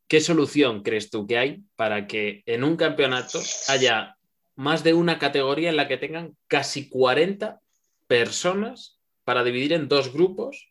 ¿Qué 0.08 0.20
solución 0.20 0.82
crees 0.82 1.10
tú 1.10 1.26
que 1.26 1.38
hay 1.38 1.62
para 1.76 2.06
que 2.06 2.42
en 2.46 2.64
un 2.64 2.76
campeonato 2.76 3.40
haya 3.68 4.16
más 4.56 4.84
de 4.84 4.94
una 4.94 5.18
categoría 5.18 5.70
en 5.70 5.76
la 5.76 5.88
que 5.88 5.96
tengan 5.96 6.36
casi 6.46 6.88
40 6.88 7.60
personas 8.06 9.00
para 9.24 9.42
dividir 9.42 9.72
en 9.72 9.88
dos 9.88 10.12
grupos 10.12 10.68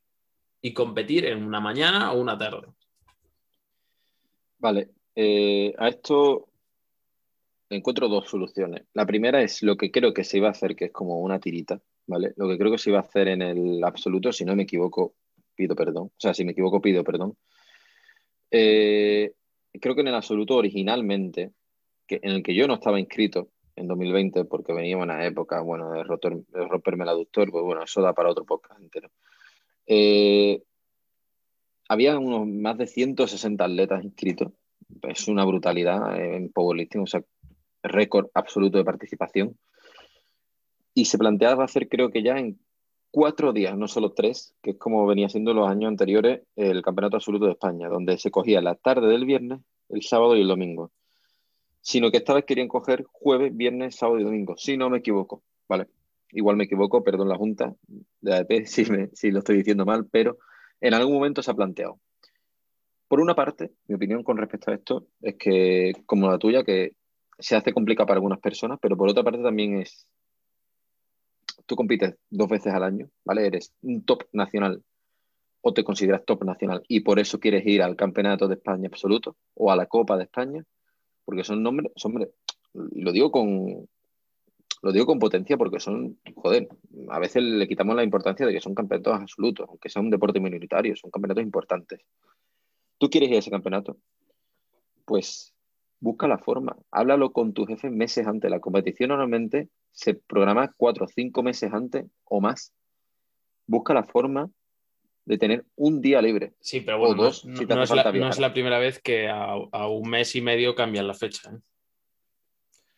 y 0.62 0.74
competir 0.74 1.26
en 1.26 1.44
una 1.44 1.60
mañana 1.60 2.12
o 2.14 2.22
una 2.22 2.38
tarde? 2.38 2.68
Vale, 4.60 4.92
eh, 5.16 5.74
a 5.78 5.90
esto 5.90 6.48
encuentro 7.70 8.08
dos 8.08 8.30
soluciones. 8.30 8.84
La 8.94 9.06
primera 9.06 9.42
es 9.42 9.62
lo 9.64 9.76
que 9.76 9.92
creo 9.92 10.14
que 10.14 10.24
se 10.24 10.38
iba 10.38 10.48
a 10.48 10.52
hacer, 10.52 10.76
que 10.76 10.86
es 10.86 10.92
como 10.92 11.20
una 11.20 11.40
tirita, 11.40 11.82
¿vale? 12.08 12.34
Lo 12.38 12.48
que 12.48 12.58
creo 12.58 12.72
que 12.72 12.78
se 12.78 12.90
iba 12.90 13.00
a 13.00 13.04
hacer 13.04 13.28
en 13.28 13.42
el 13.42 13.84
absoluto, 13.84 14.32
si 14.32 14.46
no 14.46 14.56
me 14.56 14.64
equivoco, 14.64 15.16
pido 15.56 15.76
perdón. 15.76 16.06
O 16.06 16.20
sea, 16.20 16.34
si 16.34 16.46
me 16.46 16.52
equivoco, 16.52 16.82
pido 16.82 17.04
perdón. 17.04 17.36
Eh, 18.52 19.34
creo 19.82 19.96
que 19.96 20.02
en 20.02 20.08
el 20.08 20.16
absoluto 20.16 20.56
originalmente, 20.56 21.52
que, 22.08 22.20
en 22.22 22.32
el 22.32 22.44
que 22.44 22.56
yo 22.56 22.68
no 22.68 22.76
estaba 22.76 23.00
inscrito 23.00 23.50
en 23.76 23.88
2020, 23.88 24.46
porque 24.46 24.74
venía 24.74 24.98
una 24.98 25.26
época, 25.26 25.62
bueno, 25.62 25.92
de, 25.92 26.04
romperme 26.04 27.04
el 27.04 27.10
aductor, 27.10 27.50
pues 27.52 27.64
bueno, 27.64 27.84
eso 27.84 28.02
da 28.02 28.14
para 28.14 28.30
otro 28.30 28.46
podcast 28.46 28.80
entero. 28.80 29.10
Eh, 29.88 30.62
había 31.90 32.18
unos 32.18 32.48
más 32.48 32.78
de 32.78 32.88
160 32.88 33.64
atletas 33.64 34.04
inscritos. 34.04 34.52
Es 35.04 35.28
una 35.28 35.46
brutalidad 35.46 36.20
en 36.20 36.52
powerlifting. 36.52 37.02
O 37.02 37.08
sea, 37.08 37.24
récord 37.84 38.28
absoluto 38.34 38.78
de 38.78 38.86
participación. 38.86 39.58
Y 40.94 41.06
se 41.06 41.18
planteaba 41.18 41.64
hacer, 41.64 41.90
creo 41.90 42.12
que 42.12 42.24
ya 42.24 42.38
en 42.38 42.60
cuatro 43.12 43.54
días, 43.54 43.78
no 43.78 43.88
solo 43.88 44.12
tres, 44.14 44.56
que 44.62 44.72
es 44.72 44.78
como 44.78 45.06
venía 45.06 45.30
siendo 45.30 45.54
los 45.54 45.70
años 45.70 45.90
anteriores 45.90 46.42
el 46.56 46.82
Campeonato 46.82 47.18
Absoluto 47.18 47.46
de 47.46 47.52
España, 47.52 47.90
donde 47.90 48.18
se 48.18 48.32
cogía 48.32 48.62
la 48.62 48.76
tarde 48.76 49.08
del 49.08 49.26
viernes, 49.26 49.60
el 49.90 50.02
sábado 50.04 50.36
y 50.36 50.42
el 50.42 50.48
domingo. 50.48 50.92
Sino 51.84 52.10
que 52.10 52.18
esta 52.18 52.34
vez 52.34 52.46
querían 52.46 52.68
coger 52.68 53.04
jueves, 53.12 53.56
viernes, 53.56 53.96
sábado 53.96 54.20
y 54.20 54.24
domingo, 54.24 54.56
si 54.58 54.76
no 54.76 54.90
me 54.90 54.98
equivoco. 54.98 55.44
Vale, 55.70 55.88
igual 56.32 56.56
me 56.56 56.64
equivoco, 56.64 57.04
perdón 57.04 57.30
la 57.30 57.38
Junta 57.38 57.76
de 58.22 58.34
AEP 58.34 58.52
si, 58.66 58.86
si 59.14 59.30
lo 59.30 59.40
estoy 59.40 59.58
diciendo 59.58 59.86
mal, 59.86 60.08
pero 60.10 60.40
en 60.82 60.96
algún 60.96 61.14
momento 61.14 61.44
se 61.44 61.52
ha 61.52 61.54
planteado. 61.54 62.00
Por 63.08 63.20
una 63.20 63.36
parte, 63.36 63.74
mi 63.88 63.94
opinión 63.96 64.24
con 64.24 64.38
respecto 64.38 64.72
a 64.72 64.74
esto 64.74 65.06
es 65.22 65.36
que, 65.36 65.94
como 66.08 66.32
la 66.32 66.40
tuya, 66.40 66.64
que 66.64 66.96
se 67.38 67.56
hace 67.56 67.72
complicado 67.72 68.08
para 68.08 68.18
algunas 68.18 68.40
personas, 68.40 68.80
pero 68.82 68.98
por 68.98 69.08
otra 69.08 69.24
parte 69.24 69.44
también 69.44 69.80
es 69.80 70.08
tú 71.66 71.76
compites 71.76 72.16
dos 72.30 72.50
veces 72.50 72.74
al 72.74 72.84
año, 72.84 73.10
¿vale? 73.24 73.46
Eres 73.46 73.74
un 73.82 74.04
top 74.04 74.24
nacional 74.32 74.84
o 75.62 75.74
te 75.74 75.84
consideras 75.84 76.26
top 76.26 76.44
nacional 76.44 76.84
y 76.88 77.02
por 77.02 77.20
eso 77.20 77.40
quieres 77.40 77.66
ir 77.66 77.82
al 77.82 77.96
Campeonato 77.96 78.48
de 78.48 78.56
España 78.56 78.88
absoluto 78.88 79.38
o 79.54 79.72
a 79.72 79.76
la 79.76 79.86
Copa 79.86 80.18
de 80.18 80.24
España, 80.24 80.64
porque 81.26 81.44
son 81.44 81.64
nombres, 81.64 81.92
son, 81.96 82.28
lo 82.74 83.12
digo 83.12 83.32
con 83.32 83.88
lo 84.84 84.92
digo 84.92 85.06
con 85.06 85.18
potencia 85.18 85.58
porque 85.58 85.80
son, 85.80 86.20
joder, 86.36 86.68
a 87.10 87.18
veces 87.18 87.42
le 87.42 87.68
quitamos 87.70 87.96
la 87.96 88.04
importancia 88.04 88.46
de 88.46 88.52
que 88.52 88.60
son 88.60 88.76
campeonatos 88.76 89.22
absolutos, 89.22 89.70
aunque 89.70 89.88
sea 89.90 90.02
un 90.02 90.10
deporte 90.10 90.42
minoritario, 90.42 90.94
son 90.98 91.10
campeonatos 91.10 91.44
importantes. 91.44 92.02
¿Tú 92.98 93.10
quieres 93.10 93.30
ir 93.30 93.38
a 93.38 93.40
ese 93.40 93.50
campeonato? 93.50 93.98
Pues 95.06 95.54
busca 96.02 96.28
la 96.28 96.38
forma, 96.38 96.76
háblalo 96.92 97.32
con 97.32 97.54
tu 97.54 97.66
jefe 97.66 97.90
meses 97.90 98.28
antes. 98.28 98.52
La 98.52 98.60
competición 98.60 99.08
normalmente 99.08 99.70
se 99.92 100.16
programa 100.16 100.74
cuatro 100.76 101.06
o 101.06 101.08
cinco 101.08 101.44
meses 101.44 101.72
antes 101.72 102.06
o 102.26 102.42
más. 102.42 102.74
Busca 103.66 103.94
la 103.94 104.04
forma 104.04 104.50
de 105.26 105.38
tener 105.38 105.66
un 105.76 106.02
día 106.02 106.22
libre. 106.22 106.54
Sí, 106.60 106.82
pero 106.82 107.00
bueno, 107.00 107.16
no, 107.16 107.28
es, 107.30 107.44
la, 108.40 108.54
primera 108.54 108.80
vez 108.80 109.00
que 109.00 109.30
a, 109.30 109.88
un 109.88 110.10
mes 110.10 110.36
y 110.36 110.42
medio 110.42 110.76
cambian 110.76 111.08
la 111.08 111.14
fecha. 111.14 111.52
¿eh? 111.52 111.60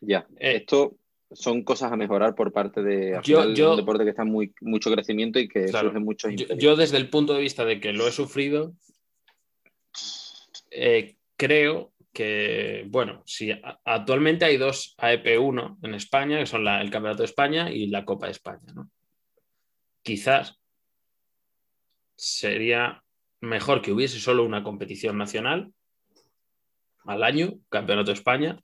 Ya, 0.01 0.27
eh, 0.39 0.57
esto 0.57 0.97
son 1.31 1.63
cosas 1.63 1.91
a 1.91 1.95
mejorar 1.95 2.35
por 2.35 2.51
parte 2.51 2.81
de 2.81 3.17
un 3.17 3.77
deporte 3.77 4.03
que 4.03 4.11
está 4.11 4.23
en 4.23 4.31
muy, 4.31 4.53
mucho 4.61 4.91
crecimiento 4.91 5.39
y 5.39 5.47
que 5.47 5.67
surge 5.67 5.99
mucho. 5.99 6.29
Yo, 6.29 6.75
desde 6.75 6.97
el 6.97 7.09
punto 7.09 7.33
de 7.33 7.41
vista 7.41 7.65
de 7.65 7.79
que 7.79 7.93
lo 7.93 8.07
he 8.07 8.11
sufrido, 8.11 8.73
eh, 10.71 11.15
creo 11.35 11.91
que, 12.13 12.85
bueno, 12.87 13.21
si 13.25 13.51
actualmente 13.83 14.45
hay 14.45 14.57
dos 14.57 14.95
AEP1 14.97 15.77
en 15.83 15.93
España, 15.95 16.39
que 16.39 16.45
son 16.45 16.65
el 16.67 16.89
Campeonato 16.89 17.23
de 17.23 17.27
España 17.27 17.71
y 17.71 17.87
la 17.87 18.05
Copa 18.05 18.27
de 18.27 18.31
España, 18.31 18.73
¿no? 18.73 18.89
Quizás 20.01 20.59
sería 22.15 23.03
mejor 23.41 23.81
que 23.81 23.91
hubiese 23.91 24.19
solo 24.19 24.43
una 24.43 24.63
competición 24.63 25.17
nacional 25.17 25.73
al 27.05 27.23
año, 27.23 27.53
Campeonato 27.69 28.11
de 28.11 28.17
España, 28.17 28.59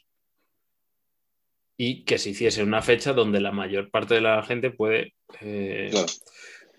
y 1.77 2.03
que 2.03 2.17
se 2.17 2.31
hiciese 2.31 2.63
una 2.63 2.81
fecha 2.81 3.13
donde 3.13 3.41
la 3.41 3.51
mayor 3.51 3.89
parte 3.89 4.15
de 4.15 4.21
la 4.21 4.41
gente 4.43 4.71
puede 4.71 5.13
eh, 5.39 5.91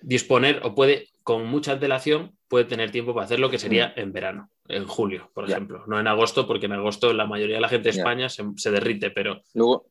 disponer 0.00 0.60
o 0.64 0.74
puede, 0.74 1.08
con 1.22 1.46
mucha 1.46 1.72
antelación, 1.72 2.36
puede 2.48 2.64
tener 2.64 2.90
tiempo 2.90 3.14
para 3.14 3.24
hacer 3.24 3.40
lo 3.40 3.50
que 3.50 3.58
sería 3.58 3.88
mm. 3.88 4.00
en 4.00 4.12
verano 4.12 4.50
en 4.68 4.86
julio, 4.86 5.30
por 5.34 5.48
ejemplo, 5.48 5.84
no 5.86 5.98
en 5.98 6.06
agosto, 6.06 6.46
porque 6.46 6.66
en 6.66 6.72
agosto 6.72 7.12
la 7.12 7.26
mayoría 7.26 7.56
de 7.56 7.60
la 7.60 7.68
gente 7.68 7.90
de 7.90 7.98
España 7.98 8.28
se, 8.28 8.70
derrite, 8.70 9.10
pero... 9.10 9.42
Luego, 9.54 9.86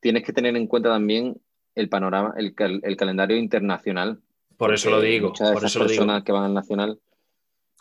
tienes 0.00 0.24
que 0.24 0.32
tener 0.32 0.56
en 0.56 0.66
cuenta 0.66 0.88
también 0.88 1.36
el 1.74 1.88
panorama, 1.88 2.34
el, 2.36 2.54
calendario 2.54 3.36
internacional. 3.36 4.20
Por 4.56 4.74
eso 4.74 4.90
lo 4.90 5.00
digo. 5.00 5.28
Muchas 5.28 5.50
de 5.50 5.56
esas 5.56 5.76
personas 5.76 6.22
que 6.22 6.32
van 6.32 6.44
al 6.44 6.54
nacional 6.54 7.00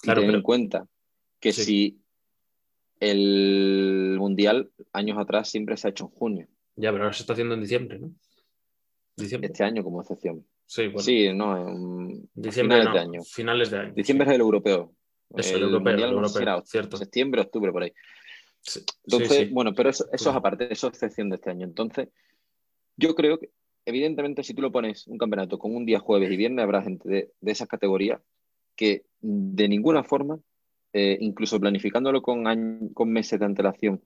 claro, 0.01 0.21
tienen 0.21 0.37
en 0.37 0.41
cuenta 0.41 0.87
que 1.39 1.51
si 1.51 1.99
el 2.99 4.15
mundial 4.19 4.71
años 4.93 5.17
atrás 5.17 5.49
siempre 5.49 5.77
se 5.77 5.87
ha 5.87 5.91
hecho 5.91 6.05
en 6.05 6.11
junio. 6.11 6.47
Ya, 6.75 6.91
pero 6.91 7.03
ahora 7.03 7.13
se 7.13 7.23
está 7.23 7.33
haciendo 7.33 7.53
en 7.55 7.61
diciembre, 7.61 7.99
¿no? 7.99 8.11
Este 9.17 9.63
año 9.63 9.83
como 9.83 10.01
excepción. 10.01 10.45
Sí, 10.65 10.87
bueno. 10.87 10.99
Sí, 10.99 11.31
no, 11.33 11.69
en 11.69 12.29
diciembre 12.33 12.79
finales 12.79 12.93
de 12.93 12.99
año. 12.99 13.23
Finales 13.23 13.69
de 13.69 13.77
año. 13.77 13.93
Diciembre 13.93 14.27
es 14.27 14.33
el 14.33 14.41
europeo. 14.41 14.95
Eso, 15.35 15.55
el, 15.55 15.63
europeo, 15.63 15.93
el 15.93 16.03
europeo 16.03 16.63
cierto. 16.65 16.97
Septiembre, 16.97 17.41
octubre, 17.41 17.71
por 17.71 17.83
ahí. 17.83 17.93
Entonces, 19.05 19.51
bueno, 19.51 19.73
pero 19.73 19.89
eso, 19.89 20.05
eso 20.11 20.29
es 20.29 20.35
aparte, 20.35 20.71
eso 20.71 20.87
es 20.87 20.93
excepción 20.93 21.29
de 21.29 21.35
este 21.35 21.49
año. 21.49 21.65
Entonces, 21.65 22.07
yo 22.95 23.13
creo 23.13 23.39
que, 23.39 23.49
evidentemente, 23.85 24.43
si 24.43 24.53
tú 24.53 24.61
lo 24.61 24.71
pones 24.71 25.07
un 25.07 25.17
campeonato 25.17 25.57
con 25.59 25.75
un 25.75 25.85
día 25.85 25.99
jueves 25.99 26.31
y 26.31 26.37
viernes, 26.37 26.63
habrá 26.63 26.81
gente 26.81 27.09
de, 27.09 27.31
de 27.39 27.51
esas 27.51 27.67
categorías 27.67 28.21
que 28.75 29.05
de 29.21 29.67
ninguna 29.67 30.03
forma, 30.03 30.39
eh, 30.93 31.17
incluso 31.21 31.59
planificándolo 31.59 32.21
con, 32.21 32.89
con 32.93 33.09
meses 33.11 33.39
de 33.39 33.45
antelación 33.45 34.01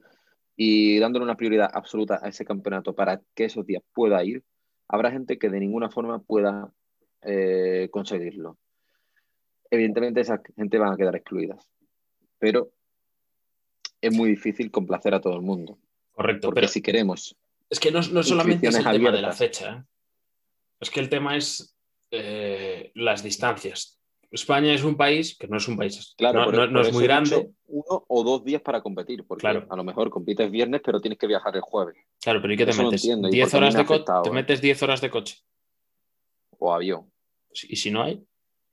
y 0.55 0.99
dándole 0.99 1.25
una 1.25 1.37
prioridad 1.37 1.69
absoluta 1.73 2.19
a 2.21 2.29
ese 2.29 2.45
campeonato 2.45 2.93
para 2.93 3.21
que 3.35 3.45
esos 3.45 3.65
días 3.65 3.83
pueda 3.93 4.23
ir, 4.23 4.43
habrá 4.87 5.11
gente 5.11 5.37
que 5.37 5.49
de 5.49 5.59
ninguna 5.59 5.89
forma 5.89 6.19
pueda 6.19 6.71
eh, 7.21 7.89
conseguirlo 7.91 8.57
evidentemente 9.69 10.21
esa 10.21 10.41
gente 10.55 10.77
van 10.77 10.93
a 10.93 10.97
quedar 10.97 11.15
excluidas. 11.15 11.69
Pero 12.39 12.71
es 14.01 14.15
muy 14.15 14.29
difícil 14.29 14.71
complacer 14.71 15.13
a 15.13 15.21
todo 15.21 15.35
el 15.35 15.41
mundo. 15.41 15.77
Correcto, 16.11 16.51
pero 16.51 16.67
si 16.67 16.81
queremos. 16.81 17.35
Es 17.69 17.79
que 17.79 17.91
no, 17.91 18.01
solamente 18.01 18.67
es 18.67 18.75
el 18.75 18.83
tema 18.83 19.11
de 19.11 19.21
la 19.21 19.31
fecha. 19.33 19.73
¿eh? 19.73 19.83
Es 20.79 20.89
que 20.89 20.99
el 20.99 21.09
tema 21.09 21.35
es 21.35 21.75
eh, 22.11 22.91
las 22.95 23.23
distancias. 23.23 23.99
España 24.29 24.73
es 24.73 24.83
un 24.83 24.97
país 24.97 25.37
que 25.37 25.47
no 25.47 25.57
es 25.57 25.67
un 25.67 25.77
país. 25.77 26.13
Claro, 26.17 26.51
no, 26.51 26.81
es 26.81 26.93
muy 26.93 27.03
grande. 27.03 27.49
Uno 27.67 28.05
o 28.07 28.23
dos 28.23 28.43
días 28.43 28.61
para 28.61 28.81
competir, 28.81 29.25
porque 29.25 29.41
claro. 29.41 29.65
a 29.69 29.75
lo 29.75 29.83
mejor 29.83 30.09
compites 30.09 30.51
viernes, 30.51 30.81
pero 30.83 30.99
tienes 30.99 31.17
que 31.17 31.27
viajar 31.27 31.55
el 31.55 31.61
jueves. 31.61 31.95
Claro, 32.21 32.41
pero 32.41 32.53
¿y 32.53 32.57
qué 32.57 32.65
te 32.65 32.73
metes? 32.73 33.05
¿10 33.05 33.53
horas 33.53 33.73
de 33.73 33.85
coche? 33.85 34.03
¿Te 34.23 34.29
¿eh? 34.29 34.33
metes 34.33 34.61
10 34.61 34.83
horas 34.83 35.01
de 35.01 35.09
coche? 35.09 35.37
O 36.59 36.73
avión. 36.73 37.11
¿Y 37.69 37.77
si 37.77 37.91
no 37.91 38.03
hay? 38.03 38.21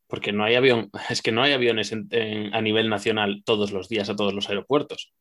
porque 0.07 0.33
no 0.33 0.45
hay 0.45 0.55
avión, 0.55 0.91
es 1.11 1.23
que 1.23 1.33
no 1.33 1.43
hay 1.43 1.53
aviones 1.53 1.93
a 1.93 2.61
nivel 2.61 2.89
nacional 2.89 3.43
todos 3.45 3.73
los 3.73 3.89
días 3.89 4.09
a 4.09 4.17
todos 4.17 4.35
los 4.35 4.49
aeropuertos. 4.49 5.13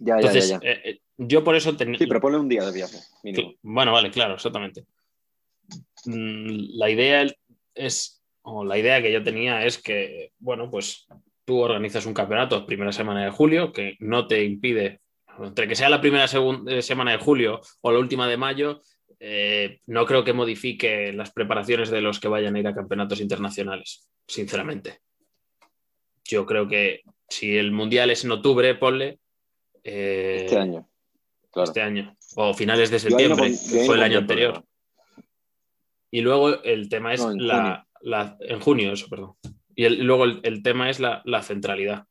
Ya, 0.00 0.16
Entonces, 0.16 0.48
ya, 0.48 0.60
eh, 0.62 0.80
eh, 0.84 1.00
yo 1.16 1.42
por 1.42 1.56
eso 1.56 1.76
tenía. 1.76 1.98
Sí, 1.98 2.06
pero 2.06 2.20
ponle 2.20 2.38
un 2.38 2.48
día 2.48 2.64
de 2.64 2.72
viaje. 2.72 2.98
Bueno, 3.62 3.92
vale, 3.92 4.10
claro, 4.10 4.34
exactamente. 4.34 4.84
Mm, 6.06 6.76
la 6.78 6.90
idea 6.90 7.26
es, 7.74 8.22
o 8.42 8.64
la 8.64 8.78
idea 8.78 9.02
que 9.02 9.12
yo 9.12 9.22
tenía 9.22 9.64
es 9.64 9.78
que, 9.78 10.32
bueno, 10.38 10.70
pues 10.70 11.06
tú 11.44 11.58
organizas 11.60 12.06
un 12.06 12.14
campeonato 12.14 12.66
primera 12.66 12.92
semana 12.92 13.24
de 13.24 13.30
julio 13.30 13.72
que 13.72 13.96
no 14.00 14.26
te 14.26 14.44
impide, 14.44 15.00
entre 15.40 15.66
que 15.66 15.74
sea 15.74 15.88
la 15.88 16.00
primera 16.00 16.26
eh, 16.26 16.82
semana 16.82 17.12
de 17.12 17.18
julio 17.18 17.60
o 17.80 17.92
la 17.92 17.98
última 17.98 18.28
de 18.28 18.36
mayo, 18.36 18.82
eh, 19.20 19.80
no 19.86 20.06
creo 20.06 20.24
que 20.24 20.32
modifique 20.32 21.12
las 21.12 21.32
preparaciones 21.32 21.90
de 21.90 22.00
los 22.00 22.20
que 22.20 22.28
vayan 22.28 22.54
a 22.54 22.60
ir 22.60 22.68
a 22.68 22.74
campeonatos 22.74 23.20
internacionales, 23.20 24.08
sinceramente. 24.26 25.00
Yo 26.24 26.44
creo 26.46 26.68
que 26.68 27.02
si 27.28 27.56
el 27.56 27.72
Mundial 27.72 28.10
es 28.10 28.24
en 28.24 28.32
octubre, 28.32 28.74
ponle... 28.74 29.18
Eh, 29.88 30.44
este 30.44 30.58
año. 30.58 30.88
Este 31.54 31.80
año. 31.80 32.16
O 32.36 32.54
finales 32.54 32.90
de 32.90 32.98
septiembre, 32.98 33.50
que 33.50 33.84
fue 33.84 33.96
el 33.96 34.02
año 34.02 34.18
anterior. 34.18 34.64
Y 36.10 36.20
luego 36.20 36.62
el 36.62 36.88
tema 36.88 37.14
es 37.14 37.22
en 37.22 37.46
la, 37.46 37.86
junio. 38.00 38.36
En 38.40 38.60
junio, 38.60 38.92
eso, 38.92 39.08
perdón. 39.08 39.34
Y 39.74 39.88
luego 39.88 40.24
el, 40.24 40.62
tema 40.62 40.90
es 40.90 41.00
la 41.00 41.42
centralidad 41.42 42.04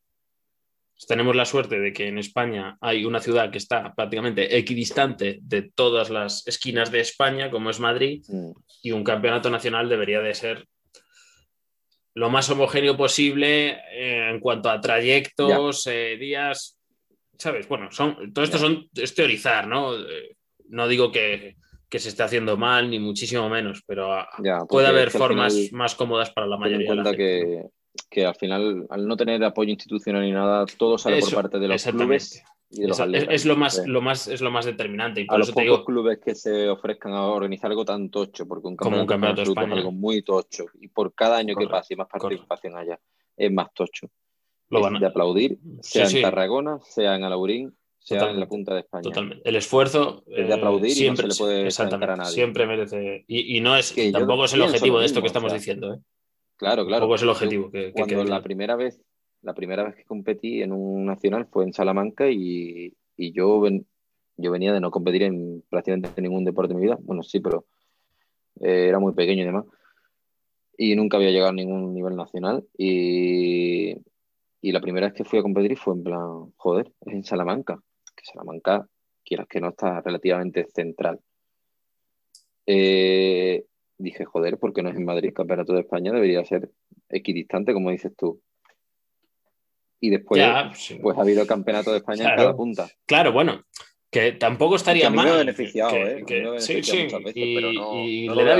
tenemos 1.06 1.36
la 1.36 1.46
suerte 1.46 1.80
de 1.80 1.94
que 1.94 2.08
en 2.08 2.18
España 2.18 2.78
hay 2.82 3.06
una 3.06 3.20
ciudad 3.20 3.52
que 3.52 3.60
está 3.60 3.94
prácticamente 3.94 4.58
equidistante 4.58 5.40
de 5.42 5.62
todas 5.62 6.10
las 6.10 6.48
esquinas 6.48 6.92
de 6.92 7.02
España, 7.02 7.52
como 7.52 7.70
es 7.70 7.80
Madrid, 7.80 8.24
mm. 8.28 8.52
y 8.82 8.92
un 8.92 9.04
campeonato 9.04 9.50
nacional 9.50 9.90
debería 9.90 10.22
de 10.22 10.34
ser 10.34 10.66
lo 12.16 12.32
más 12.32 12.50
homogéneo 12.50 12.98
posible 12.98 13.80
eh, 13.92 14.30
en 14.32 14.40
cuanto 14.40 14.72
a 14.72 14.82
trayectos, 14.82 15.86
eh, 15.86 16.18
días, 16.20 16.77
¿sabes? 17.38 17.68
Bueno, 17.68 17.92
son, 17.92 18.34
todo 18.34 18.44
esto 18.44 18.58
son, 18.58 18.88
es 18.96 19.14
teorizar, 19.16 19.68
¿no? 19.68 19.96
Eh, 19.96 20.36
no 20.70 20.88
digo 20.88 21.12
que, 21.12 21.56
se 21.90 22.10
esté 22.10 22.24
haciendo 22.24 22.58
mal, 22.58 22.90
ni 22.90 23.00
muchísimo 23.00 23.50
menos, 23.50 23.82
pero 23.88 24.26
puede 24.70 24.88
haber 24.88 25.10
formas 25.10 25.56
más 25.72 25.96
cómodas 25.96 26.30
para 26.32 26.46
la 26.46 26.58
mayoría 26.58 26.90
de 26.90 26.96
la 26.96 27.04
gente. 27.04 27.18
Que 27.18 27.64
que 28.10 28.26
al 28.26 28.36
final, 28.36 28.86
al 28.90 29.08
no 29.08 29.18
tener 29.18 29.44
apoyo 29.44 29.72
institucional 29.72 30.22
ni 30.22 30.32
nada, 30.32 30.66
todo 30.78 30.98
sale 30.98 31.20
por 31.20 31.34
parte 31.34 31.60
de 31.60 31.68
los 31.68 31.84
clubes 31.84 32.44
y 32.70 32.82
de 32.82 32.88
los 32.88 33.00
Es, 33.00 33.46
lo 33.46 33.56
más, 33.56 33.86
lo 33.86 34.02
más, 34.02 34.28
es 34.28 34.42
lo 34.42 34.52
más 34.52 34.66
determinante. 34.66 35.26
a 35.28 35.38
los 35.38 35.52
pocos 35.52 35.86
clubes 35.86 36.20
que 36.24 36.36
se 36.36 36.70
ofrezcan 36.70 37.14
a 37.14 37.24
organizar 37.28 37.72
algo 37.72 37.86
tan 37.86 38.10
tocho, 38.10 38.48
porque 38.48 38.68
un 38.68 38.76
campeonato, 38.76 39.42
es 39.42 39.50
algo 39.56 39.92
muy 39.92 40.22
tocho, 40.22 40.66
y 40.80 40.88
por 40.88 41.14
cada 41.14 41.38
año 41.38 41.56
que 41.56 41.68
pase 41.68 41.94
y 41.94 41.98
más 41.98 42.08
participación 42.08 42.78
haya, 42.78 43.00
es 43.36 43.52
más 43.52 43.74
tocho. 43.74 44.10
Lo 44.70 44.82
van 44.82 45.00
de 45.00 45.06
aplaudir, 45.06 45.60
sea 45.82 46.08
en 46.08 46.22
Tarragona, 46.22 46.80
sea 46.84 47.16
en 47.16 47.24
Alaurín, 47.24 47.78
sea 48.00 48.30
en 48.30 48.40
la 48.40 48.48
punta 48.48 48.74
de 48.74 48.82
España. 48.82 49.04
Totalmente. 49.04 49.48
El 49.48 49.56
esfuerzo. 49.56 50.24
Es 50.28 50.48
de 50.48 50.54
aplaudir 50.54 50.92
siempre, 50.92 51.26
y 51.26 51.28
no 51.28 51.34
se 51.34 51.44
le 51.44 51.46
puede 51.46 51.68
exactamente, 51.68 52.14
a 52.14 52.16
nadie. 52.18 52.32
Siempre 52.32 52.68
merece. 52.68 53.26
Y, 53.28 53.62
no 53.62 53.76
es. 53.76 53.96
tampoco 54.12 54.46
es 54.46 54.54
el 54.54 54.62
objetivo 54.62 55.00
de 55.00 55.06
esto 55.06 55.22
que 55.22 55.28
estamos 55.28 55.54
diciendo. 55.54 55.94
¿eh? 55.94 56.00
Claro, 56.58 56.86
claro. 56.86 57.02
Tampoco 57.02 57.16
es 57.16 57.22
el 57.22 57.30
objetivo. 57.30 57.72
Que, 57.72 57.94
cuando 57.94 58.24
la 58.24 58.42
primera 58.42 58.76
vez 58.76 59.00
la 59.42 59.54
primera 59.54 59.84
vez 59.84 59.96
que 59.96 60.04
competí 60.04 60.62
en 60.62 60.72
un 60.72 61.06
nacional 61.06 61.48
fue 61.50 61.64
en 61.64 61.74
Salamanca 61.74 62.30
y, 62.30 62.94
y 63.16 63.32
yo, 63.32 63.64
yo 64.38 64.52
venía 64.52 64.74
de 64.74 64.80
no 64.80 64.92
competir 64.92 65.24
en 65.24 65.64
prácticamente 65.70 66.22
ningún 66.22 66.44
deporte 66.44 66.74
de 66.74 66.80
mi 66.80 66.86
vida. 66.86 66.98
Bueno, 67.02 67.24
sí, 67.24 67.40
pero 67.40 67.66
eh, 68.60 68.88
era 68.90 69.00
muy 69.00 69.14
pequeño 69.14 69.44
y 69.44 69.46
demás. 69.46 69.66
Y 70.78 70.96
nunca 70.96 71.18
había 71.18 71.32
llegado 71.32 71.52
a 71.52 71.54
ningún 71.54 71.94
nivel 71.94 72.16
nacional. 72.16 72.66
Y, 72.78 73.96
y 74.62 74.72
la 74.72 74.82
primera 74.82 75.08
vez 75.08 75.16
que 75.16 75.24
fui 75.24 75.40
a 75.40 75.44
competir 75.44 75.78
fue 75.78 75.94
en 75.94 76.04
plan, 76.04 76.52
joder, 76.58 76.92
es 77.06 77.14
en 77.14 77.24
Salamanca. 77.24 77.80
Que 78.16 78.26
Salamanca, 78.26 78.88
quieras 79.24 79.48
que 79.48 79.62
no, 79.62 79.70
está 79.70 80.02
relativamente 80.02 80.68
central. 80.74 81.20
Eh, 82.66 83.66
dije, 83.98 84.26
joder, 84.26 84.58
¿por 84.58 84.74
qué 84.74 84.82
no 84.82 84.90
es 84.90 84.96
en 84.96 85.06
Madrid? 85.06 85.34
Campeonato 85.34 85.74
de 85.74 85.82
España 85.82 86.12
debería 86.12 86.44
ser 86.44 86.70
equidistante, 87.10 87.74
como 87.74 87.92
dices 87.92 88.14
tú. 88.18 88.42
Y 90.00 90.10
después, 90.10 90.42
pues 91.02 91.18
ha 91.18 91.22
habido 91.22 91.48
campeonato 91.48 91.92
de 91.92 91.98
España 91.98 92.30
en 92.30 92.36
cada 92.36 92.56
punta. 92.56 92.88
Claro, 93.06 93.32
bueno, 93.32 93.64
que 94.12 94.34
tampoco 94.34 94.76
estaría 94.76 95.10
mal. 95.10 95.38
beneficiado, 95.38 95.96
¿eh? 95.96 96.24
sí, 96.60 96.84
sí. 96.84 97.08
y, 97.34 98.30
le, 98.30 98.44
da 98.44 98.56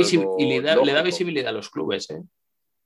visibilidad 1.04 1.50
a 1.50 1.52
los 1.52 1.70
clubes, 1.70 2.10
¿eh? 2.10 2.22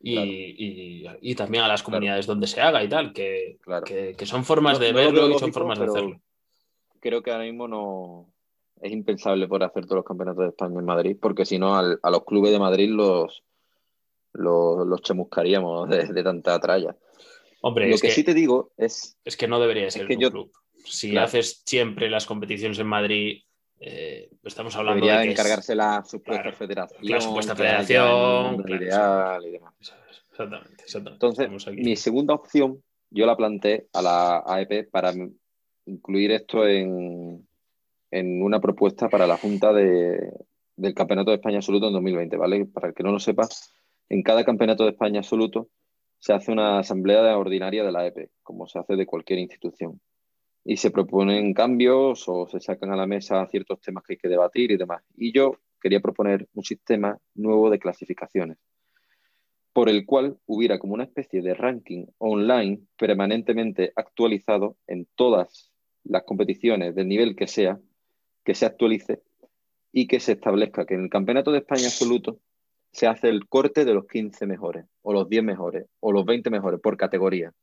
Y, 0.04 1.36
también 1.36 1.64
a 1.64 1.68
las 1.68 1.84
comunidades 1.84 2.26
donde 2.26 2.48
se 2.48 2.62
haga 2.62 2.84
y 2.84 2.90
tal, 2.90 3.14
que, 3.14 3.60
que, 4.18 4.26
son 4.26 4.44
formas 4.44 4.80
de 4.80 4.94
verlo 4.94 5.30
y 5.30 5.40
son 5.40 5.54
formas 5.54 5.80
de 5.80 5.86
hacerlo. 5.86 6.22
Creo 7.00 7.24
que 7.24 7.32
ahora 7.32 7.46
mismo 7.46 7.68
no 7.68 8.34
es 8.82 8.92
impensable 8.92 9.48
por 9.48 9.64
hacer 9.64 9.86
todos 9.86 9.98
los 9.98 10.06
campeonatos 10.06 10.44
de 10.44 10.50
España 10.50 10.80
en 10.80 10.86
Madrid, 10.86 11.18
porque 11.20 11.46
si 11.46 11.60
no, 11.60 11.76
a 11.76 12.10
los 12.10 12.26
clubes 12.26 12.52
de 12.52 12.60
Madrid 12.60 12.90
los, 12.90 13.44
los, 14.34 15.02
chamuscaríamos 15.02 15.90
de, 15.90 16.24
tanta 16.24 16.60
tralla. 16.60 16.96
Hombre, 17.62 17.90
lo 17.90 17.98
que, 17.98 18.10
sí 18.12 18.24
te 18.24 18.34
digo 18.34 18.72
es. 18.78 19.18
Es 19.24 19.38
que 19.38 19.48
no 19.48 19.60
debería 19.60 19.90
ser 19.92 20.08
un 20.10 20.30
club. 20.30 20.52
Si 20.84 21.16
haces 21.16 21.62
siempre 21.66 22.10
las 22.10 22.26
competiciones 22.26 22.80
en 22.80 22.88
Madrid, 22.88 23.44
eh, 23.84 24.30
estamos 24.44 24.76
hablando 24.76 25.04
Debería 25.04 25.20
de. 25.22 25.26
que 25.26 25.32
encargarse 25.32 25.74
la 25.74 26.04
supuesta 26.06 26.54
federación. 26.54 27.00
La 27.02 27.20
supuesta 27.20 27.56
federación. 27.56 28.64
ideal 28.70 29.44
y 29.44 29.52
demás. 29.52 29.74
Exactamente, 30.30 30.86
Entonces, 30.94 31.50
mi 31.74 31.96
segunda 31.96 32.36
opción, 32.36 32.84
yo 33.10 33.26
la 33.26 33.36
planteé 33.36 33.88
a 33.94 34.02
la 34.04 34.44
AEP 34.46 34.90
para 34.92 35.14
incluir 35.86 36.32
esto 36.32 36.68
en, 36.68 37.48
en 38.12 38.44
una 38.44 38.62
propuesta 38.62 39.10
para 39.10 39.26
la 39.26 39.38
Junta 39.38 39.74
de, 39.74 40.32
del 40.76 40.94
Campeonato 40.94 41.32
de 41.32 41.38
España 41.38 41.58
Absoluto 41.58 41.88
en 41.88 41.94
2020, 41.94 42.38
¿vale? 42.38 42.66
Para 42.66 42.90
el 42.90 42.94
que 42.94 43.04
no 43.04 43.12
lo 43.12 43.20
sepa, 43.20 43.48
en 44.10 44.22
cada 44.22 44.46
Campeonato 44.46 44.84
de 44.84 44.92
España 44.92 45.20
Absoluto 45.20 45.70
se 46.20 46.34
hace 46.34 46.52
una 46.52 46.80
asamblea 46.80 47.36
ordinaria 47.36 47.84
de 47.84 47.92
la 47.92 48.06
EP, 48.06 48.30
como 48.44 48.68
se 48.68 48.78
hace 48.78 48.96
de 48.96 49.08
cualquier 49.08 49.40
institución. 49.40 50.00
Y 50.64 50.78
se 50.78 50.92
proponen 50.92 51.54
cambios 51.54 52.28
o 52.28 52.48
se 52.48 52.60
sacan 52.60 52.92
a 52.92 52.96
la 52.96 53.08
mesa 53.08 53.48
ciertos 53.48 53.82
temas 53.82 54.04
que 54.04 54.14
hay 54.14 54.18
que 54.18 54.28
debatir 54.28 54.72
y 54.72 54.78
demás. 54.78 55.04
Y 55.18 55.34
yo 55.34 55.58
quería 55.82 56.00
proponer 56.00 56.48
un 56.54 56.64
sistema 56.64 57.18
nuevo 57.34 57.70
de 57.70 57.80
clasificaciones, 57.80 58.58
por 59.74 59.90
el 59.90 60.06
cual 60.06 60.38
hubiera 60.46 60.80
como 60.80 60.94
una 60.94 61.06
especie 61.06 61.42
de 61.42 61.56
ranking 61.56 62.06
online 62.20 62.82
permanentemente 62.98 63.92
actualizado 63.96 64.78
en 64.88 65.08
todas 65.16 65.72
las 66.04 66.24
competiciones 66.24 66.96
del 66.96 67.08
nivel 67.08 67.36
que 67.36 67.48
sea, 67.48 67.80
que 68.44 68.56
se 68.56 68.66
actualice 68.66 69.22
y 69.92 70.08
que 70.08 70.20
se 70.20 70.34
establezca 70.34 70.86
que 70.86 70.94
en 70.94 71.04
el 71.04 71.10
Campeonato 71.10 71.52
de 71.52 71.60
España 71.60 71.86
absoluto 71.86 72.40
se 72.92 73.08
hace 73.08 73.30
el 73.30 73.48
corte 73.48 73.86
de 73.86 73.94
los 73.94 74.06
15 74.08 74.46
mejores, 74.46 74.86
o 75.02 75.14
los 75.14 75.30
10 75.30 75.44
mejores, 75.44 75.86
o 76.00 76.12
los 76.12 76.26
20 76.26 76.50
mejores 76.50 76.80
por 76.82 76.98
categoría. 76.98 77.54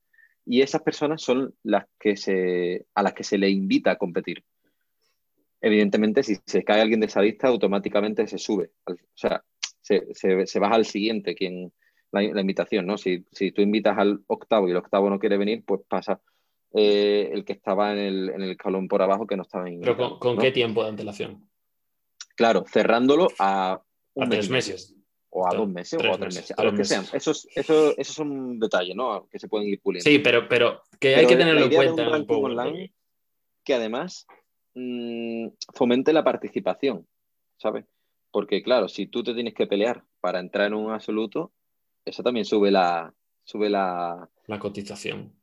Y 0.51 0.62
esas 0.62 0.81
personas 0.81 1.20
son 1.20 1.55
las 1.62 1.85
que 2.01 2.16
se, 2.16 2.87
a 2.95 3.03
las 3.03 3.12
que 3.12 3.23
se 3.23 3.37
le 3.37 3.51
invita 3.51 3.91
a 3.91 3.97
competir. 3.97 4.43
Evidentemente, 5.61 6.23
si 6.23 6.39
se 6.47 6.65
cae 6.65 6.81
alguien 6.81 7.01
de 7.01 7.07
esa 7.07 7.20
lista, 7.20 7.49
automáticamente 7.49 8.27
se 8.27 8.39
sube. 8.39 8.70
O 8.87 8.95
sea, 9.15 9.45
se, 9.83 10.07
se, 10.15 10.59
baja 10.59 10.77
al 10.77 10.87
siguiente 10.87 11.35
quien, 11.35 11.70
la, 12.12 12.23
invitación, 12.23 12.87
¿no? 12.87 12.97
Si, 12.97 13.27
si, 13.31 13.53
tú 13.53 13.61
invitas 13.61 13.99
al 13.99 14.20
octavo 14.27 14.66
y 14.66 14.70
el 14.70 14.79
octavo 14.79 15.11
no 15.11 15.19
quiere 15.19 15.37
venir, 15.37 15.65
pues 15.66 15.83
pasa 15.87 16.19
eh, 16.73 17.29
el 17.31 17.45
que 17.45 17.53
estaba 17.53 17.93
en 17.93 17.99
el, 17.99 18.31
en 18.31 18.41
el 18.41 18.53
escalón 18.53 18.89
por 18.89 19.03
abajo 19.03 19.27
que 19.27 19.37
no 19.37 19.43
estaba 19.43 19.69
en. 19.69 19.83
¿Pero 19.83 20.19
con, 20.19 20.39
qué 20.39 20.51
tiempo 20.51 20.83
de 20.83 20.89
antelación? 20.89 21.47
Claro, 22.37 22.65
cerrándolo 22.66 23.29
a, 23.39 23.83
a 24.16 24.29
tres 24.31 24.49
meses. 24.49 24.98
O 25.30 25.46
a 25.46 25.55
dos 25.55 25.68
meses 25.68 26.00
o 26.02 26.12
a 26.12 26.18
tres 26.18 26.34
meses, 26.34 26.55
a 26.59 26.64
lo 26.64 26.74
que 26.74 26.84
sean. 26.84 27.05
Esos, 27.12 27.46
eso, 27.55 27.96
esos 27.98 28.14
son 28.14 28.59
detalles, 28.59 28.96
¿no? 28.96 29.28
Que 29.30 29.38
se 29.38 29.48
pueden 29.48 29.68
ir 29.68 29.80
puliendo. 29.80 30.09
Sí, 30.09 30.18
pero, 30.20 30.48
pero 30.48 30.82
que 30.98 31.16
hay 31.16 31.26
que 31.26 31.36
tenerlo 31.36 31.64
en 31.66 31.74
cuenta. 31.74 32.16
un, 32.16 32.26
poco, 32.26 32.46
online 32.46 32.92
que 33.62 33.74
además 33.74 34.26
mmm, 34.74 35.48
fomente 35.74 36.14
la 36.14 36.24
participación, 36.24 37.06
¿sabes? 37.59 37.84
Porque 38.30 38.62
claro, 38.62 38.88
si 38.88 39.06
tú 39.06 39.22
te 39.22 39.34
tienes 39.34 39.52
que 39.52 39.66
pelear 39.66 40.05
para 40.20 40.40
entrar 40.40 40.68
en 40.68 40.74
un 40.74 40.90
absoluto, 40.90 41.52
eso 42.06 42.22
también 42.22 42.46
sube 42.46 42.70
la, 42.70 43.12
sube 43.44 43.68
la, 43.68 44.28
la 44.46 44.59
cotización. 44.59 45.34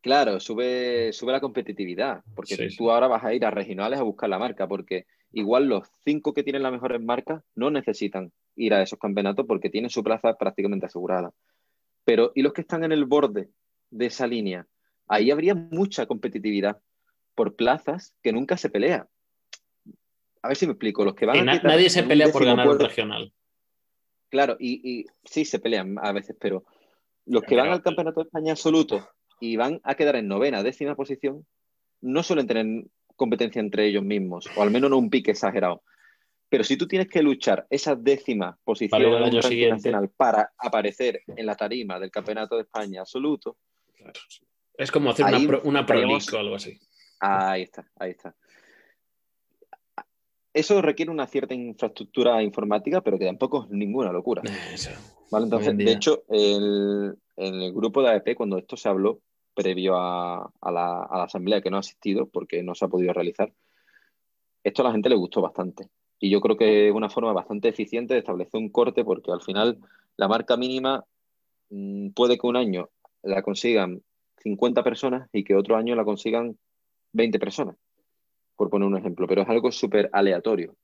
Claro, 0.00 0.38
sube, 0.38 1.12
sube 1.12 1.32
la 1.32 1.40
competitividad, 1.40 2.22
porque 2.34 2.68
tú 2.76 2.90
ahora 2.90 3.08
vas 3.08 3.24
a 3.24 3.32
ir 3.32 3.44
a 3.44 3.50
regionales 3.50 3.98
a 3.98 4.02
buscar 4.02 4.28
la 4.28 4.38
marca, 4.38 4.68
porque 4.68 5.06
igual 5.32 5.66
los 5.66 5.88
cinco 6.04 6.34
que 6.34 6.42
tienen 6.42 6.62
las 6.62 6.72
mejores 6.72 7.00
marcas 7.00 7.42
no 7.54 7.70
necesitan 7.70 8.30
ir 8.56 8.74
a 8.74 8.82
esos 8.82 8.98
campeonatos 8.98 9.46
porque 9.46 9.70
tienen 9.70 9.90
su 9.90 10.02
plaza 10.02 10.34
prácticamente 10.36 10.86
asegurada. 10.86 11.32
Pero, 12.04 12.32
¿y 12.34 12.42
los 12.42 12.52
que 12.52 12.60
están 12.60 12.84
en 12.84 12.92
el 12.92 13.04
borde 13.04 13.50
de 13.90 14.06
esa 14.06 14.26
línea? 14.26 14.66
Ahí 15.08 15.30
habría 15.30 15.54
mucha 15.54 16.06
competitividad 16.06 16.80
por 17.34 17.56
plazas 17.56 18.14
que 18.22 18.32
nunca 18.32 18.56
se 18.56 18.70
pelea. 18.70 19.08
A 20.42 20.48
ver 20.48 20.56
si 20.56 20.66
me 20.66 20.72
explico. 20.72 21.04
Los 21.04 21.14
que 21.14 21.26
van 21.26 21.44
nadie 21.44 21.88
se 21.88 22.02
pelea 22.02 22.28
por 22.30 22.44
ganar 22.44 22.68
un 22.68 22.78
regional. 22.78 23.32
Claro, 24.30 24.56
y, 24.58 25.06
sí 25.24 25.44
se 25.44 25.58
pelean 25.58 25.96
a 26.02 26.12
veces, 26.12 26.36
pero 26.40 26.64
los 27.24 27.42
que 27.44 27.56
van 27.56 27.68
al 27.68 27.82
Campeonato 27.82 28.20
de 28.20 28.26
España 28.26 28.52
absoluto 28.52 29.08
y 29.40 29.56
van 29.56 29.80
a 29.84 29.94
quedar 29.94 30.16
en 30.16 30.26
novena, 30.26 30.62
décima 30.62 30.96
posición, 30.96 31.46
no 32.00 32.22
suelen 32.22 32.46
tener 32.46 32.84
competencia 33.16 33.60
entre 33.60 33.86
ellos 33.86 34.02
mismos, 34.02 34.50
o 34.56 34.62
al 34.62 34.70
menos 34.70 34.90
no 34.90 34.98
un 34.98 35.08
pique 35.08 35.30
exagerado. 35.30 35.82
Pero 36.54 36.62
si 36.62 36.76
tú 36.76 36.86
tienes 36.86 37.08
que 37.08 37.20
luchar 37.20 37.66
esa 37.68 37.96
décima 37.96 38.56
posición 38.62 39.20
nacional 39.70 40.08
para 40.16 40.52
aparecer 40.56 41.22
en 41.26 41.46
la 41.46 41.56
tarima 41.56 41.98
del 41.98 42.12
Campeonato 42.12 42.54
de 42.54 42.62
España 42.62 43.00
absoluto, 43.00 43.56
es 44.78 44.92
como 44.92 45.10
hacer 45.10 45.26
una, 45.26 45.58
una 45.64 45.80
o 45.80 46.38
algo 46.38 46.54
así. 46.54 46.78
Ahí 47.18 47.62
está, 47.62 47.90
ahí 47.98 48.12
está. 48.12 48.36
Eso 50.52 50.80
requiere 50.80 51.10
una 51.10 51.26
cierta 51.26 51.54
infraestructura 51.54 52.40
informática, 52.40 53.00
pero 53.00 53.18
que 53.18 53.26
tampoco 53.26 53.64
es 53.64 53.70
ninguna 53.70 54.12
locura. 54.12 54.40
Entonces, 55.32 55.76
de 55.76 55.90
hecho, 55.90 56.22
en 56.28 57.16
el 57.36 57.72
grupo 57.72 58.00
de 58.00 58.10
AEP, 58.10 58.36
cuando 58.36 58.58
esto 58.58 58.76
se 58.76 58.88
habló, 58.88 59.22
previo 59.54 59.96
a, 59.96 60.48
la, 60.62 61.02
asamblea 61.24 61.60
que 61.60 61.70
no 61.70 61.78
ha 61.78 61.80
asistido 61.80 62.28
porque 62.28 62.62
no 62.62 62.76
se 62.76 62.84
ha 62.84 62.88
podido 62.88 63.12
realizar, 63.12 63.52
esto 64.62 64.82
a 64.82 64.84
la 64.84 64.92
gente 64.92 65.08
le 65.08 65.16
gustó 65.16 65.40
bastante. 65.40 65.90
Y 66.24 66.30
yo 66.30 66.40
creo 66.40 66.56
que 66.56 66.88
es 66.88 66.94
una 66.94 67.10
forma 67.10 67.34
bastante 67.34 67.68
eficiente 67.68 68.14
de 68.14 68.20
establecer 68.20 68.58
un 68.58 68.70
corte 68.70 69.04
porque 69.04 69.30
al 69.30 69.42
final 69.42 69.76
la 70.16 70.26
marca 70.26 70.56
mínima 70.56 71.04
mm, 71.68 72.12
puede 72.12 72.38
que 72.38 72.46
un 72.46 72.56
año 72.56 72.88
la 73.22 73.42
consigan 73.42 74.00
50 74.38 74.82
personas 74.82 75.28
y 75.34 75.44
que 75.44 75.54
otro 75.54 75.76
año 75.76 75.94
la 75.94 76.02
consigan 76.02 76.56
20 77.12 77.38
personas, 77.38 77.76
por 78.56 78.70
poner 78.70 78.88
un 78.88 78.96
ejemplo, 78.96 79.26
pero 79.26 79.42
es 79.42 79.48
algo 79.50 79.70
súper 79.70 80.08
aleatorio. 80.14 80.74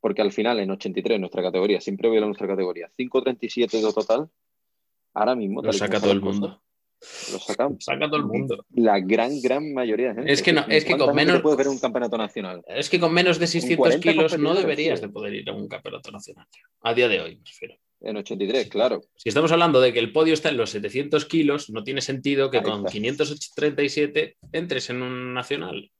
Porque 0.00 0.22
al 0.22 0.30
final 0.30 0.60
en 0.60 0.70
83, 0.70 1.18
nuestra 1.18 1.42
categoría, 1.42 1.80
siempre 1.80 2.08
voy 2.08 2.18
a 2.18 2.20
nuestra 2.20 2.46
categoría, 2.46 2.88
5.37 2.96 3.82
de 3.84 3.92
total, 3.92 4.30
ahora 5.12 5.34
mismo... 5.34 5.60
Lo 5.60 5.72
saca 5.72 5.98
todo 5.98 6.12
el 6.12 6.20
mundo. 6.20 6.60
Lo 7.32 7.38
saca, 7.38 7.68
saca 7.78 8.06
todo 8.06 8.16
el 8.16 8.26
mundo. 8.26 8.64
La 8.74 8.98
gran, 8.98 9.40
gran 9.40 9.72
mayoría 9.72 10.08
de 10.08 10.14
gente. 10.16 10.32
Es 10.32 10.42
que, 10.42 10.52
no, 10.52 10.64
es 10.68 10.84
que 10.84 10.96
con 10.96 11.14
menos. 11.14 11.40
Puedes 11.40 11.58
ver 11.58 11.68
un 11.68 11.78
campeonato 11.78 12.18
nacional. 12.18 12.62
Es 12.66 12.90
que 12.90 12.98
con 12.98 13.12
menos 13.12 13.38
de 13.38 13.46
600 13.46 13.96
kilos 13.98 14.38
no 14.38 14.54
deberías 14.54 15.00
de 15.00 15.08
poder 15.08 15.34
ir 15.34 15.48
a 15.48 15.54
un 15.54 15.68
campeonato 15.68 16.10
nacional. 16.10 16.46
A 16.82 16.94
día 16.94 17.08
de 17.08 17.20
hoy, 17.20 17.36
me 17.36 17.44
refiero. 17.44 17.76
En 18.00 18.16
83, 18.16 18.68
claro. 18.68 19.00
Si 19.16 19.28
estamos 19.28 19.50
hablando 19.50 19.80
de 19.80 19.92
que 19.92 19.98
el 19.98 20.12
podio 20.12 20.34
está 20.34 20.50
en 20.50 20.56
los 20.56 20.70
700 20.70 21.24
kilos, 21.24 21.70
no 21.70 21.82
tiene 21.82 22.00
sentido 22.00 22.50
que 22.50 22.62
con 22.62 22.84
537 22.84 24.36
entres 24.52 24.90
en 24.90 25.02
un 25.02 25.34
nacional. 25.34 25.90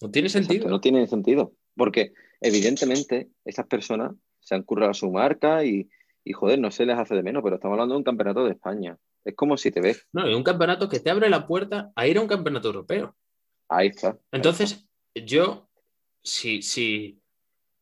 No 0.00 0.10
tiene 0.10 0.28
sentido. 0.28 0.68
no 0.68 0.80
tiene 0.80 1.06
sentido. 1.06 1.52
Porque, 1.76 2.12
evidentemente, 2.40 3.28
esas 3.44 3.66
personas 3.66 4.12
se 4.40 4.54
han 4.54 4.62
currado 4.62 4.92
su 4.94 5.10
marca 5.10 5.64
y, 5.64 5.88
y, 6.24 6.32
joder, 6.32 6.58
no 6.58 6.70
se 6.70 6.84
les 6.86 6.98
hace 6.98 7.14
de 7.14 7.22
menos, 7.22 7.42
pero 7.44 7.56
estamos 7.56 7.74
hablando 7.74 7.94
de 7.94 7.98
un 7.98 8.04
campeonato 8.04 8.44
de 8.44 8.52
España. 8.52 8.96
Es 9.24 9.34
como 9.34 9.56
si 9.56 9.70
te 9.70 9.80
ves. 9.80 10.06
No, 10.12 10.26
es 10.26 10.34
un 10.34 10.42
campeonato 10.42 10.88
que 10.88 11.00
te 11.00 11.10
abre 11.10 11.28
la 11.28 11.46
puerta 11.46 11.92
a 11.94 12.06
ir 12.06 12.18
a 12.18 12.20
un 12.20 12.28
campeonato 12.28 12.68
europeo. 12.68 13.16
Ahí 13.68 13.88
está. 13.88 14.18
Entonces, 14.32 14.88
yo, 15.14 15.68
si, 16.22 16.62
si, 16.62 17.20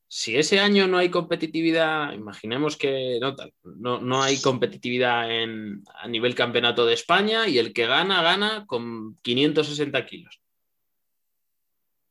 si 0.07 0.37
ese 0.37 0.59
año 0.59 0.87
no 0.87 0.99
hay 0.99 1.11
competitividad, 1.11 2.13
imaginemos 2.13 2.77
que 2.77 3.19
no, 3.21 3.35
no, 3.63 4.01
no 4.01 4.23
hay 4.23 4.41
competitividad 4.41 5.31
en, 5.31 5.83
a 5.95 6.09
nivel 6.09 6.35
campeonato 6.35 6.85
de 6.87 6.95
España 6.95 7.47
y 7.47 7.59
el 7.59 7.73
que 7.73 7.87
gana, 7.87 8.23
gana 8.23 8.67
con 8.67 9.17
560 9.23 10.05
kilos. 10.07 10.41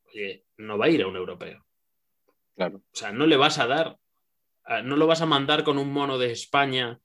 Oye, 0.06 0.44
no 0.56 0.78
va 0.78 0.86
a 0.86 0.90
ir 0.90 1.02
a 1.02 1.06
un 1.08 1.16
europeo. 1.16 1.64
Claro. 2.56 2.78
O 2.78 2.96
sea, 2.96 3.12
no 3.12 3.26
le 3.26 3.36
vas 3.36 3.58
a 3.58 3.66
dar, 3.66 3.98
no 4.82 4.96
lo 4.96 5.06
vas 5.06 5.20
a 5.20 5.26
mandar 5.26 5.62
con 5.62 5.78
un 5.78 5.92
mono 5.92 6.18
de 6.18 6.32
España 6.32 6.98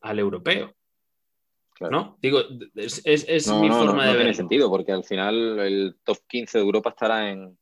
al 0.00 0.18
europeo. 0.18 0.77
¿No? 1.80 2.18
Digo, 2.20 2.40
es, 2.74 3.04
mi 3.52 3.68
forma 3.68 4.06
de 4.06 4.08
ver. 4.08 4.16
No 4.16 4.16
tiene 4.16 4.34
sentido, 4.34 4.68
porque 4.68 4.92
al 4.92 5.04
final 5.04 5.60
el 5.60 5.96
top 6.04 6.18
15 6.26 6.58
de 6.58 6.64
Europa 6.64 6.90
estará 6.90 7.30
en, 7.30 7.56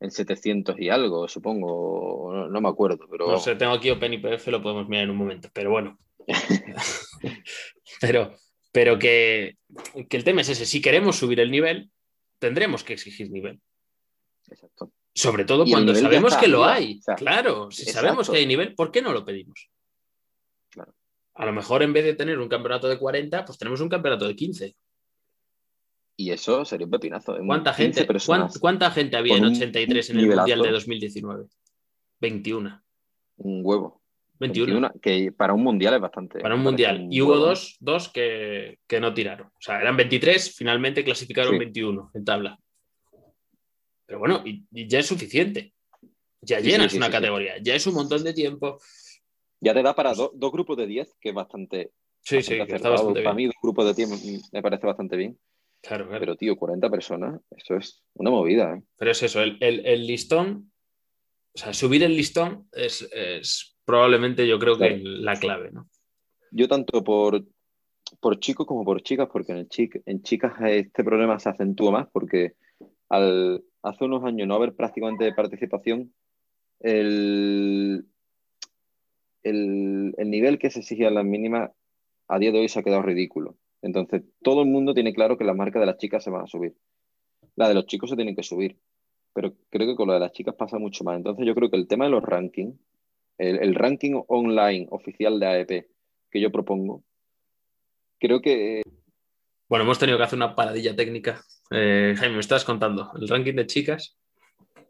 700 0.00 0.80
y 0.80 0.88
algo, 0.88 1.28
supongo. 1.28 2.48
No, 2.50 2.60
me 2.60 2.68
acuerdo. 2.68 3.06
Pero... 3.10 3.30
No 3.30 3.38
sé, 3.38 3.54
tengo 3.54 3.72
aquí 3.72 3.90
OpenIPF, 3.90 4.48
lo 4.48 4.62
podemos 4.62 4.88
mirar 4.88 5.04
en 5.04 5.10
un 5.10 5.16
momento, 5.16 5.50
pero 5.52 5.70
bueno. 5.70 5.98
pero 8.00 8.32
pero 8.72 8.98
que, 8.98 9.56
el 10.10 10.24
tema 10.24 10.42
es 10.42 10.48
ese. 10.50 10.66
Si 10.66 10.80
queremos 10.80 11.16
subir 11.16 11.40
el 11.40 11.50
nivel, 11.50 11.90
tendremos 12.38 12.84
que 12.84 12.92
exigir 12.92 13.30
nivel. 13.30 13.60
Exacto. 14.48 14.92
Sobre 15.12 15.44
todo 15.44 15.64
cuando 15.64 15.94
sabemos 15.94 16.36
que 16.36 16.48
lo 16.48 16.64
hay. 16.64 17.00
claro, 17.16 17.70
si 17.70 17.84
sabemos 17.86 18.30
que 18.30 18.38
hay 18.38 18.46
nivel, 18.46 18.74
¿por 18.74 18.92
qué 18.92 19.02
no 19.02 19.12
lo 19.12 19.24
pedimos? 19.24 19.68
A 21.40 21.46
lo 21.46 21.54
mejor 21.54 21.82
en 21.82 21.94
vez 21.94 22.04
de 22.04 22.12
tener 22.12 22.38
un 22.38 22.50
campeonato 22.50 22.86
de 22.86 22.98
40, 22.98 23.46
pues 23.46 23.56
tenemos 23.56 23.80
un 23.80 23.88
campeonato 23.88 24.28
de 24.28 24.36
15. 24.36 24.76
Y 26.16 26.32
eso 26.32 26.66
sería 26.66 26.84
un 26.84 26.90
pepinazo. 26.90 27.38
¿Cuánta 27.46 27.72
gente, 27.72 28.06
¿cuánta, 28.60 28.90
gente 28.90 29.16
había 29.16 29.38
en 29.38 29.46
83 29.46 30.10
en 30.10 30.18
el 30.18 30.26
Mundial 30.26 30.60
de 30.60 30.70
2019? 30.70 31.46
21. 32.20 32.82
Un 33.38 33.60
huevo. 33.64 34.02
21. 34.38 34.92
que 35.00 35.32
para 35.32 35.54
un 35.54 35.62
mundial 35.62 35.94
es 35.94 36.00
bastante. 36.02 36.40
Para 36.40 36.56
un 36.56 36.60
mundial. 36.60 37.08
y 37.10 37.22
hubo 37.22 37.36
dos, 37.36 37.78
dos 37.80 38.10
que, 38.10 38.78
no 39.00 39.14
tiraron. 39.14 39.46
O 39.46 39.60
sea, 39.60 39.80
eran 39.80 39.96
23, 39.96 40.54
finalmente 40.54 41.02
clasificaron 41.02 41.58
21 41.58 42.10
en 42.12 42.24
tabla. 42.26 42.58
Pero 44.04 44.18
bueno, 44.18 44.42
y, 44.44 44.66
ya 44.70 44.98
es 44.98 45.06
suficiente. 45.06 45.72
Ya 46.42 46.60
llenas 46.60 46.92
una 46.92 47.10
categoría, 47.10 47.54
ya 47.62 47.74
es 47.74 47.86
un 47.86 47.94
montón 47.94 48.24
de 48.24 48.34
tiempo. 48.34 48.78
Ya 49.60 49.74
te 49.74 49.82
da 49.82 49.94
para 49.94 50.14
dos 50.14 50.52
grupos 50.52 50.76
de 50.76 50.86
10, 50.86 51.16
que 51.20 51.30
es 51.30 51.34
bastante. 51.34 51.92
Sí, 52.22 52.42
sí, 52.42 52.54
está 52.54 52.90
bastante 52.90 53.22
Para 53.22 53.34
mí, 53.34 53.46
dos 53.46 53.54
grupos 53.62 53.86
de 53.86 53.94
10 53.94 54.50
me 54.52 54.62
parece 54.62 54.86
bastante 54.86 55.16
bien. 55.16 55.38
Claro, 55.82 56.06
claro. 56.06 56.20
Pero, 56.20 56.36
tío, 56.36 56.56
40 56.56 56.90
personas, 56.90 57.40
eso 57.50 57.76
es 57.76 58.02
una 58.14 58.30
movida. 58.30 58.74
¿eh? 58.74 58.82
Pero 58.96 59.10
es 59.10 59.22
eso, 59.22 59.40
el, 59.42 60.06
listón, 60.06 60.72
o 61.54 61.58
sea, 61.58 61.72
subir 61.72 62.02
el 62.02 62.16
listón 62.16 62.68
es, 62.72 63.76
probablemente 63.84 64.46
yo 64.46 64.58
creo 64.58 64.76
que 64.78 64.98
la 65.02 65.36
clave, 65.36 65.70
¿no? 65.72 65.88
Yo 66.52 66.68
tanto 66.68 67.04
por, 67.04 67.44
por 68.20 68.40
chicos 68.40 68.66
como 68.66 68.84
por 68.84 69.02
chicas, 69.02 69.28
porque 69.32 69.52
en, 69.52 69.68
en 70.06 70.22
chicas 70.22 70.52
este 70.66 71.04
problema 71.04 71.38
se 71.38 71.48
acentúa 71.48 71.90
más, 71.90 72.08
porque 72.12 72.54
al 73.08 73.62
hace 73.82 74.04
unos 74.04 74.24
años 74.24 74.46
no 74.46 74.54
haber 74.54 74.74
prácticamente 74.74 75.32
participación, 75.32 76.12
el, 76.80 78.06
el, 79.42 80.14
nivel 80.18 80.58
que 80.58 80.70
se 80.70 80.80
exigía 80.80 81.08
en 81.08 81.14
las 81.14 81.24
mínimas 81.24 81.70
a 82.28 82.38
día 82.38 82.52
de 82.52 82.60
hoy 82.60 82.68
se 82.68 82.78
ha 82.78 82.82
quedado 82.82 83.02
ridículo. 83.02 83.56
Entonces, 83.82 84.22
todo 84.42 84.62
el 84.62 84.68
mundo 84.68 84.94
tiene 84.94 85.14
claro 85.14 85.38
que 85.38 85.44
la 85.44 85.54
marca 85.54 85.80
de 85.80 85.86
las 85.86 85.98
chicas 85.98 86.22
se 86.22 86.30
van 86.30 86.42
a 86.42 86.46
subir. 86.46 86.74
La 87.56 87.68
de 87.68 87.74
los 87.74 87.86
chicos 87.86 88.10
se 88.10 88.16
tienen 88.16 88.36
que 88.36 88.42
subir. 88.42 88.76
Pero 89.32 89.54
creo 89.70 89.86
que 89.86 89.96
con 89.96 90.08
lo 90.08 90.14
de 90.14 90.20
las 90.20 90.32
chicas 90.32 90.54
pasa 90.54 90.78
mucho 90.78 91.04
más. 91.04 91.16
Entonces, 91.16 91.46
yo 91.46 91.54
creo 91.54 91.70
que 91.70 91.76
el 91.76 91.88
tema 91.88 92.04
de 92.04 92.10
los 92.10 92.22
rankings, 92.22 92.76
el, 93.38 93.74
ranking 93.74 94.20
online 94.28 94.86
oficial 94.90 95.40
de 95.40 95.46
AEP 95.46 95.86
que 96.30 96.40
yo 96.40 96.52
propongo, 96.52 97.02
creo 98.18 98.40
que. 98.40 98.82
Bueno, 99.68 99.84
hemos 99.84 99.98
tenido 99.98 100.18
que 100.18 100.24
hacer 100.24 100.36
una 100.36 100.54
paradilla 100.54 100.94
técnica. 100.94 101.42
Eh, 101.70 102.14
Jaime, 102.16 102.34
me 102.34 102.40
estás 102.40 102.64
contando. 102.64 103.10
¿El 103.18 103.28
ranking 103.28 103.54
de 103.54 103.66
chicas? 103.66 104.16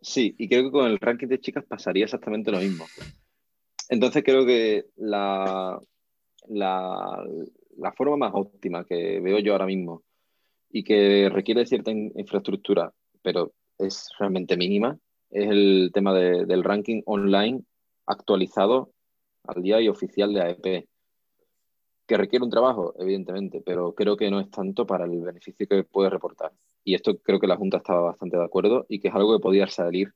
Sí, 0.02 0.34
y 0.38 0.48
creo 0.48 0.64
que 0.64 0.70
con 0.70 0.86
el 0.86 0.98
ranking 0.98 1.28
de 1.28 1.40
chicas 1.40 1.64
pasaría 1.64 2.04
exactamente 2.04 2.50
lo 2.50 2.58
mismo. 2.58 2.86
Entonces 3.90 4.22
creo 4.24 4.46
que 4.46 4.86
la, 4.96 5.80
forma 7.96 8.16
más 8.16 8.30
óptima 8.34 8.84
que 8.84 9.18
veo 9.18 9.40
yo 9.40 9.52
ahora 9.52 9.66
mismo 9.66 10.04
y 10.70 10.84
que 10.84 11.28
requiere 11.28 11.66
cierta 11.66 11.90
infraestructura, 11.90 12.92
pero 13.20 13.52
es 13.78 14.08
realmente 14.16 14.56
mínima, 14.56 14.96
es 15.30 15.50
el 15.50 15.90
tema 15.92 16.14
del 16.14 16.62
ranking 16.62 17.02
online 17.04 17.64
actualizado 18.06 18.92
al 19.44 19.60
día 19.60 19.80
y 19.80 19.88
oficial 19.88 20.32
de 20.32 20.40
AEP. 20.40 20.88
Que 22.06 22.16
requiere 22.16 22.44
un 22.44 22.50
trabajo, 22.50 22.94
evidentemente, 22.96 23.60
pero 23.64 23.92
creo 23.94 24.16
que 24.16 24.30
no 24.30 24.38
es 24.38 24.50
tanto 24.50 24.86
para 24.86 25.04
el 25.04 25.20
beneficio 25.20 25.66
que 25.66 25.82
puede 25.82 26.10
reportar. 26.10 26.52
Y 26.84 26.94
esto 26.94 27.18
creo 27.18 27.40
que 27.40 27.48
la 27.48 27.56
Junta 27.56 27.78
estaba 27.78 28.02
bastante 28.02 28.36
de 28.36 28.44
acuerdo 28.44 28.86
y 28.88 29.00
que 29.00 29.08
es 29.08 29.14
algo 29.14 29.36
que 29.36 29.42
podía 29.42 29.66
salir 29.66 30.12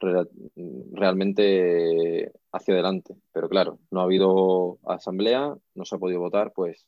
realmente 0.00 2.32
hacia 2.52 2.74
adelante. 2.74 3.14
Pero 3.32 3.48
claro, 3.48 3.78
no 3.90 4.00
ha 4.00 4.04
habido 4.04 4.78
asamblea, 4.86 5.54
no 5.74 5.84
se 5.84 5.94
ha 5.94 5.98
podido 5.98 6.20
votar, 6.20 6.52
pues 6.52 6.86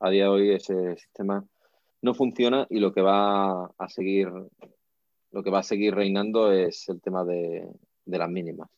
a 0.00 0.10
día 0.10 0.24
de 0.24 0.28
hoy 0.28 0.50
ese 0.50 0.96
sistema 0.96 1.44
no 2.00 2.14
funciona 2.14 2.66
y 2.68 2.80
lo 2.80 2.92
que 2.92 3.00
va 3.00 3.66
a 3.66 3.88
seguir, 3.88 4.28
lo 5.30 5.42
que 5.42 5.50
va 5.50 5.60
a 5.60 5.64
seguir 5.64 5.94
reinando 5.94 6.52
es 6.52 6.88
el 6.88 7.00
tema 7.00 7.24
de, 7.24 7.68
las 8.06 8.28
mínimas. 8.28 8.68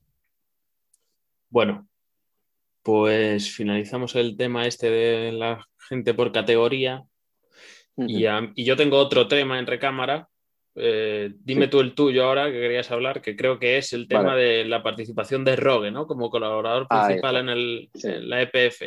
Bueno, 1.49 1.89
pues 2.83 3.51
finalizamos 3.51 4.15
el 4.17 4.37
tema 4.37 4.67
este 4.67 4.91
de 4.91 5.33
la 5.33 5.67
gente 5.89 6.13
por 6.13 6.33
categoría. 6.33 7.05
y, 7.97 8.27
y, 8.27 8.65
yo 8.65 8.77
tengo 8.77 8.99
otro 8.99 9.29
tema 9.29 9.59
en 9.59 9.67
recámara 9.67 10.29
eh, 10.77 11.33
dime 11.37 11.69
tú 11.69 11.81
el 11.81 11.95
tuyo 11.95 12.25
ahora 12.25 12.47
que 12.47 12.61
querías 12.61 12.91
hablar, 12.91 13.23
que 13.23 13.37
creo 13.37 13.59
que 13.59 13.79
es 13.79 13.93
el 13.93 14.09
tema 14.09 14.35
de 14.35 14.65
la 14.65 14.83
participación 14.83 15.45
de 15.45 15.57
Rogue, 15.57 15.91
¿no? 15.91 16.07
Como 16.07 16.31
colaborador 16.31 16.89
principal 16.89 17.37
en, 17.37 17.49
el, 17.49 17.91
la 18.29 18.43
EPF. 18.43 18.83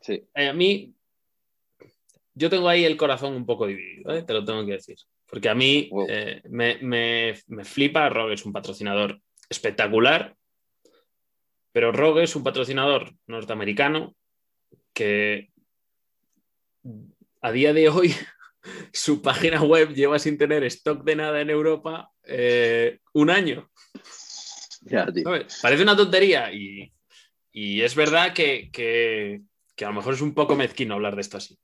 Sí. 0.00 0.22
Eh, 0.34 0.48
a 0.48 0.52
mí, 0.52 0.94
yo 2.34 2.48
tengo 2.48 2.68
ahí 2.68 2.84
el 2.84 2.96
corazón 2.96 3.34
un 3.34 3.46
poco 3.46 3.66
dividido, 3.66 4.14
¿eh? 4.14 4.22
te 4.22 4.32
lo 4.32 4.44
tengo 4.44 4.64
que 4.64 4.72
decir. 4.72 4.96
Porque 5.26 5.48
a 5.48 5.54
mí 5.54 5.90
me, 6.48 6.78
me, 6.80 7.34
me, 7.48 7.64
flipa, 7.64 8.08
Rogue 8.08 8.34
es 8.34 8.44
un 8.44 8.52
patrocinador 8.52 9.20
espectacular, 9.48 10.36
pero 11.72 11.92
Rogue 11.92 12.22
es 12.22 12.36
un 12.36 12.44
patrocinador 12.44 13.12
norteamericano 13.26 14.14
que 14.92 15.50
a 17.40 17.52
día 17.52 17.72
de 17.72 17.88
hoy 17.88 18.14
su 18.92 19.20
página 19.22 19.62
web 19.62 19.92
lleva 19.94 20.18
sin 20.18 20.38
tener 20.38 20.64
stock 20.64 21.04
de 21.04 21.16
nada 21.16 21.40
en 21.40 21.50
Europa 21.50 22.10
eh, 22.24 23.00
un 23.12 23.30
año. 23.30 23.70
Parece 25.62 25.82
una 25.82 25.96
tontería 25.96 26.52
y, 26.52 26.92
es 27.52 27.94
verdad 27.94 28.34
que, 28.34 29.42
a 29.80 29.84
lo 29.84 29.92
mejor 29.92 30.14
es 30.14 30.20
un 30.20 30.34
poco 30.34 30.56
mezquino 30.56 30.94
hablar 30.94 31.14
de 31.14 31.22
esto 31.22 31.36
así. 31.36 31.58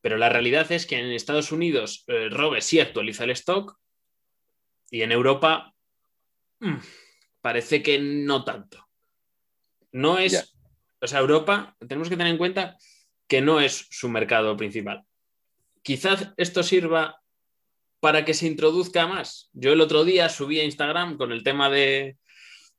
Pero 0.00 0.18
la 0.18 0.28
realidad 0.28 0.70
es 0.70 0.86
que 0.86 0.98
en 0.98 1.10
Estados 1.10 1.50
Unidos 1.50 2.04
eh, 2.06 2.28
Rogue 2.30 2.60
sí 2.60 2.78
actualiza 2.78 3.24
el 3.24 3.30
stock 3.30 3.76
y 4.90 5.02
en 5.02 5.10
Europa 5.10 5.74
mm, 6.60 6.76
parece 7.40 7.82
que 7.82 7.98
no 7.98 8.44
tanto. 8.44 8.86
No 9.92 10.18
es, 10.18 10.54
o 11.00 11.06
sea, 11.06 11.20
Europa, 11.20 11.74
tenemos 11.80 12.08
que 12.08 12.16
tener 12.16 12.30
en 12.30 12.38
cuenta 12.38 12.76
que 13.26 13.40
no 13.40 13.60
es 13.60 13.88
su 13.90 14.08
mercado 14.08 14.56
principal 14.56 15.04
quizás 15.86 16.32
esto 16.36 16.64
sirva 16.64 17.22
para 18.00 18.24
que 18.24 18.34
se 18.34 18.48
introduzca 18.48 19.06
más. 19.06 19.50
Yo 19.52 19.72
el 19.72 19.80
otro 19.80 20.04
día 20.04 20.28
subí 20.28 20.58
a 20.58 20.64
Instagram 20.64 21.16
con 21.16 21.30
el 21.30 21.44
tema 21.44 21.70
de, 21.70 22.16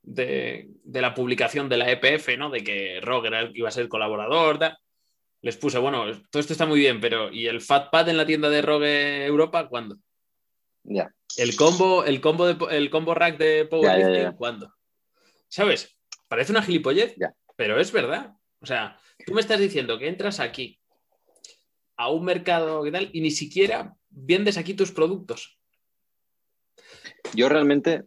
de, 0.04 0.68
la 0.84 1.14
publicación 1.14 1.70
de 1.70 1.78
la 1.78 1.90
EPF, 1.90 2.38
¿no? 2.38 2.50
De 2.50 2.66
que 2.66 3.00
Roger 3.02 3.52
iba 3.56 3.70
a 3.70 3.72
ser 3.72 3.88
colaborador. 3.88 4.60
Les 5.42 5.56
puse, 5.56 5.80
bueno, 5.80 6.04
todo 6.30 6.42
esto 6.42 6.52
está 6.52 6.66
muy 6.66 6.80
bien, 6.80 7.00
pero 7.00 7.32
¿y 7.32 7.48
el 7.48 7.62
Fatpad 7.62 8.10
en 8.10 8.18
la 8.18 8.26
tienda 8.26 8.50
de 8.50 8.62
Rogue 8.62 9.26
Europa 9.26 9.70
cuándo? 9.70 9.96
Ya. 10.84 11.10
El 11.38 11.56
combo, 11.56 12.04
el 12.04 12.20
combo 12.20 12.46
de, 12.46 12.78
el 12.78 12.90
combo 12.90 13.14
rack 13.14 13.38
de 13.38 13.66
Powerlifting, 13.66 14.34
¿cuándo? 14.34 14.74
¿Sabes? 15.48 15.98
Parece 16.28 16.52
una 16.52 16.62
gilipollez, 16.62 17.16
pero 17.56 17.80
es 17.80 17.94
verdad. 17.94 18.34
O 18.60 18.66
sea, 18.66 19.00
tú 19.26 19.34
me 19.34 19.40
estás 19.40 19.62
diciendo 19.62 19.98
que 19.98 20.10
entras 20.10 20.42
aquí 20.42 20.78
a 21.98 22.10
un 22.12 22.24
mercado 22.24 22.86
y 22.86 22.92
tal 22.92 23.10
y 23.12 23.22
ni 23.22 23.32
siquiera 23.32 23.96
vendes 24.10 24.58
aquí 24.58 24.74
tus 24.74 24.92
productos. 24.92 25.60
Yo 27.36 27.50
realmente 27.50 28.04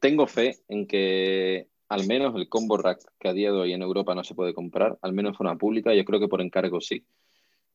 tengo 0.00 0.26
fe 0.26 0.56
en 0.68 0.86
que 0.86 1.68
al 1.88 2.06
menos 2.06 2.34
el 2.34 2.48
combo 2.48 2.76
rack 2.76 3.00
que 3.18 3.28
a 3.28 3.32
día 3.32 3.52
de 3.52 3.58
hoy 3.58 3.72
en 3.72 3.82
Europa 3.82 4.14
no 4.14 4.24
se 4.24 4.34
puede 4.34 4.52
comprar, 4.52 4.98
al 5.02 5.12
menos 5.12 5.32
de 5.32 5.38
forma 5.38 5.56
pública, 5.56 5.94
yo 5.94 6.04
creo 6.04 6.20
que 6.20 6.28
por 6.28 6.40
encargo 6.40 6.80
sí. 6.80 7.04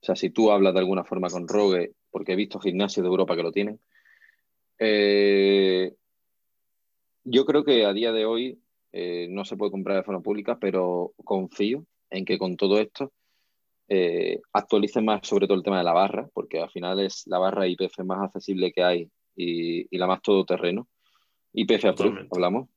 O 0.01 0.05
sea, 0.05 0.15
si 0.15 0.30
tú 0.30 0.51
hablas 0.51 0.73
de 0.73 0.80
alguna 0.80 1.03
forma 1.03 1.30
con 1.30 1.47
Rogue, 1.47 1.93
porque 2.11 2.34
he 2.34 2.35
visto 2.35 2.59
gimnasios 2.59 3.03
de 3.03 3.07
Europa 3.07 3.35
que 3.35 3.43
lo 3.43 3.51
tienen, 3.51 3.80
Eh, 4.80 5.93
yo 7.23 7.45
creo 7.45 7.63
que 7.63 7.85
a 7.85 7.93
día 7.93 8.11
de 8.11 8.25
hoy 8.25 8.59
eh, 8.91 9.27
no 9.30 9.45
se 9.45 9.55
puede 9.55 9.71
comprar 9.71 9.95
de 9.95 10.03
forma 10.03 10.21
pública, 10.21 10.57
pero 10.59 11.13
confío 11.23 11.85
en 12.09 12.25
que 12.25 12.38
con 12.38 12.57
todo 12.57 12.80
esto 12.80 13.13
eh, 13.88 14.39
actualicen 14.53 15.05
más 15.05 15.27
sobre 15.27 15.47
todo 15.47 15.57
el 15.57 15.64
tema 15.64 15.77
de 15.77 15.84
la 15.84 15.93
barra, 15.93 16.27
porque 16.34 16.60
al 16.60 16.69
final 16.69 16.99
es 16.99 17.23
la 17.27 17.39
barra 17.39 17.68
IPF 17.68 17.99
más 18.05 18.23
accesible 18.23 18.72
que 18.72 18.84
hay 18.84 19.10
y, 19.35 19.97
la 19.97 20.07
más 20.07 20.22
todoterreno. 20.22 20.88
IPF 21.53 21.85
hablamos. 22.31 22.69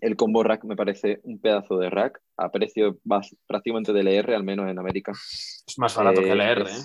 El 0.00 0.16
combo 0.16 0.42
rack 0.42 0.64
me 0.64 0.76
parece 0.76 1.20
un 1.22 1.40
pedazo 1.40 1.78
de 1.78 1.88
rack 1.88 2.20
a 2.36 2.50
precio 2.50 2.98
prácticamente 3.46 3.92
del 3.92 4.08
ER, 4.08 4.34
al 4.34 4.44
menos 4.44 4.68
en 4.68 4.78
América. 4.78 5.12
Es 5.12 5.78
más 5.78 5.96
barato 5.96 6.20
que 6.20 6.30
el 6.30 6.40
ER, 6.40 6.62
¿eh? 6.62 6.82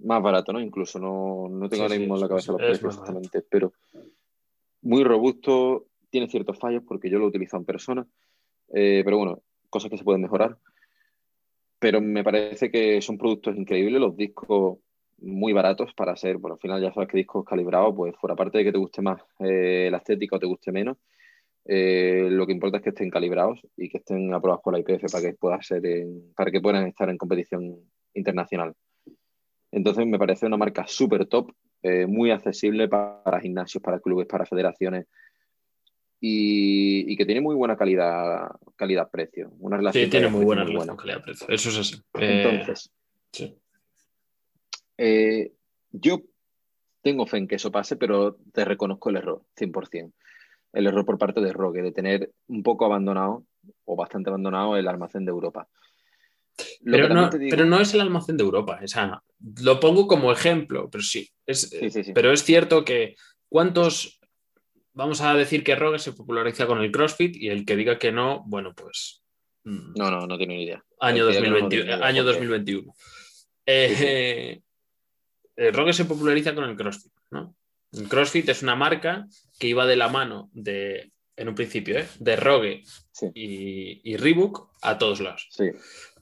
Más 0.00 0.22
barato, 0.22 0.52
¿no? 0.52 0.60
Incluso 0.60 0.98
no, 0.98 1.48
no 1.50 1.68
tengo 1.68 1.84
ahora 1.84 1.98
mismo 1.98 2.14
en 2.14 2.20
la 2.22 2.28
cabeza 2.28 2.52
los 2.52 2.60
precios 2.60 2.94
exactamente, 2.94 3.42
pero 3.50 3.72
muy 4.82 5.04
robusto, 5.04 5.86
tiene 6.10 6.28
ciertos 6.28 6.58
fallos 6.58 6.82
porque 6.86 7.10
yo 7.10 7.18
lo 7.18 7.26
utilizo 7.26 7.56
en 7.56 7.64
persona, 7.64 8.06
eh, 8.72 9.02
pero 9.04 9.18
bueno, 9.18 9.42
cosas 9.68 9.90
que 9.90 9.98
se 9.98 10.04
pueden 10.04 10.22
mejorar. 10.22 10.58
Pero 11.78 12.00
me 12.00 12.24
parece 12.24 12.70
que 12.70 13.00
son 13.02 13.18
productos 13.18 13.56
increíbles, 13.56 14.00
los 14.00 14.16
discos 14.16 14.78
muy 15.18 15.52
baratos 15.52 15.92
para 15.94 16.16
ser, 16.16 16.36
bueno, 16.38 16.54
al 16.54 16.60
final 16.60 16.82
ya 16.82 16.92
sabes 16.92 17.08
que 17.08 17.18
discos 17.18 17.44
calibrados, 17.44 17.94
pues 17.94 18.14
fuera 18.16 18.36
parte 18.36 18.58
de 18.58 18.64
que 18.64 18.72
te 18.72 18.78
guste 18.78 19.02
más 19.02 19.22
eh, 19.40 19.88
la 19.90 19.98
estética 19.98 20.36
o 20.36 20.38
te 20.38 20.46
guste 20.46 20.72
menos, 20.72 20.98
eh, 21.64 22.28
lo 22.30 22.46
que 22.46 22.52
importa 22.52 22.76
es 22.76 22.82
que 22.82 22.90
estén 22.90 23.10
calibrados 23.10 23.60
y 23.76 23.88
que 23.88 23.98
estén 23.98 24.32
aprobados 24.32 24.62
por 24.62 24.72
la 24.72 24.78
IPF 24.80 25.10
para 25.10 25.24
que, 25.24 25.34
pueda 25.34 25.60
ser 25.62 25.82
para 26.36 26.50
que 26.50 26.60
puedan 26.60 26.86
estar 26.86 27.08
en 27.10 27.18
competición 27.18 27.80
internacional. 28.14 28.74
Entonces 29.72 30.06
me 30.06 30.18
parece 30.18 30.46
una 30.46 30.56
marca 30.56 30.86
súper 30.86 31.26
top, 31.26 31.52
eh, 31.82 32.06
muy 32.06 32.30
accesible 32.30 32.88
para, 32.88 33.40
gimnasios, 33.40 33.82
para 33.82 34.00
clubes, 34.00 34.26
para 34.26 34.46
federaciones 34.46 35.06
y, 36.20 37.16
que 37.16 37.26
tiene 37.26 37.40
muy 37.40 37.54
buena 37.54 37.76
calidad 37.76 38.50
calidad-precio. 38.76 39.50
Una 39.58 39.76
relación 39.76 40.04
sí, 40.04 40.10
tiene 40.10 40.28
muy 40.28 40.44
buena 40.44 40.64
relación 40.64 40.96
calidad-precio. 40.96 41.46
Eso 41.48 41.70
es 41.70 41.78
así. 41.78 41.96
Eh, 42.18 42.42
Entonces, 42.42 42.90
eh, 44.98 45.52
yo 45.92 46.22
tengo 47.02 47.26
fe 47.26 47.38
en 47.38 47.48
que 47.48 47.56
eso 47.56 47.70
pase, 47.70 47.96
pero 47.96 48.36
te 48.52 48.64
reconozco 48.64 49.10
el 49.10 49.16
error, 49.16 49.42
100%. 49.56 50.12
El 50.72 50.86
error 50.86 51.04
por 51.04 51.18
parte 51.18 51.40
de 51.40 51.52
Rogue, 51.52 51.82
de 51.82 51.92
tener 51.92 52.32
un 52.48 52.62
poco 52.62 52.84
abandonado 52.84 53.44
o 53.84 53.96
bastante 53.96 54.30
abandonado 54.30 54.76
el 54.76 54.88
almacén 54.88 55.24
de 55.24 55.30
Europa. 55.30 55.68
Pero 56.84 57.08
no, 57.08 57.30
pero 57.30 57.64
no, 57.66 57.80
es 57.80 57.92
el 57.94 58.00
almacén 58.00 58.36
de 58.36 58.44
Europa. 58.44 58.80
lo 59.62 59.78
pongo 59.78 60.06
como 60.06 60.32
ejemplo, 60.32 60.88
pero 60.90 61.02
sí. 61.04 61.28
Es, 61.44 61.70
Pero 62.14 62.32
es 62.32 62.44
cierto 62.44 62.84
que 62.84 63.14
¿cuántos? 63.48 64.20
Vamos 64.96 65.20
a 65.20 65.34
decir 65.34 65.62
que 65.62 65.76
Rogue 65.76 65.98
se 65.98 66.12
populariza 66.12 66.66
con 66.66 66.80
el 66.80 66.90
CrossFit 66.90 67.36
y 67.36 67.48
el 67.48 67.64
que 67.64 67.76
diga 67.76 67.98
que 67.98 68.10
no, 68.10 68.42
bueno, 68.46 68.74
pues. 68.74 69.22
Mm, 69.64 69.92
no, 69.94 70.10
no, 70.10 70.26
no 70.26 70.36
tiene 70.36 70.56
ni 70.56 70.64
idea. 70.64 70.84
Año, 71.00 71.24
2021, 71.24 72.04
año 72.04 72.24
2021. 72.24 72.94
Eh, 73.66 74.60
eh, 75.56 75.70
Rogue 75.70 75.92
se 75.92 76.04
populariza 76.06 76.54
con 76.54 76.64
el 76.64 76.76
CrossFit, 76.76 77.12
¿no? 77.30 77.54
El 77.92 78.08
CrossFit 78.08 78.48
es 78.48 78.62
una 78.62 78.74
marca 78.74 79.26
que 79.58 79.68
iba 79.68 79.86
de 79.86 79.96
la 79.96 80.08
mano 80.08 80.50
de, 80.52 81.12
en 81.36 81.48
un 81.48 81.54
principio, 81.54 81.98
¿eh? 81.98 82.08
de 82.18 82.36
Rogue 82.36 82.82
y, 83.34 84.00
y, 84.02 84.16
Reebok 84.16 84.70
a 84.82 84.98
todos 84.98 85.20
lados. 85.20 85.48
Sí 85.50 85.70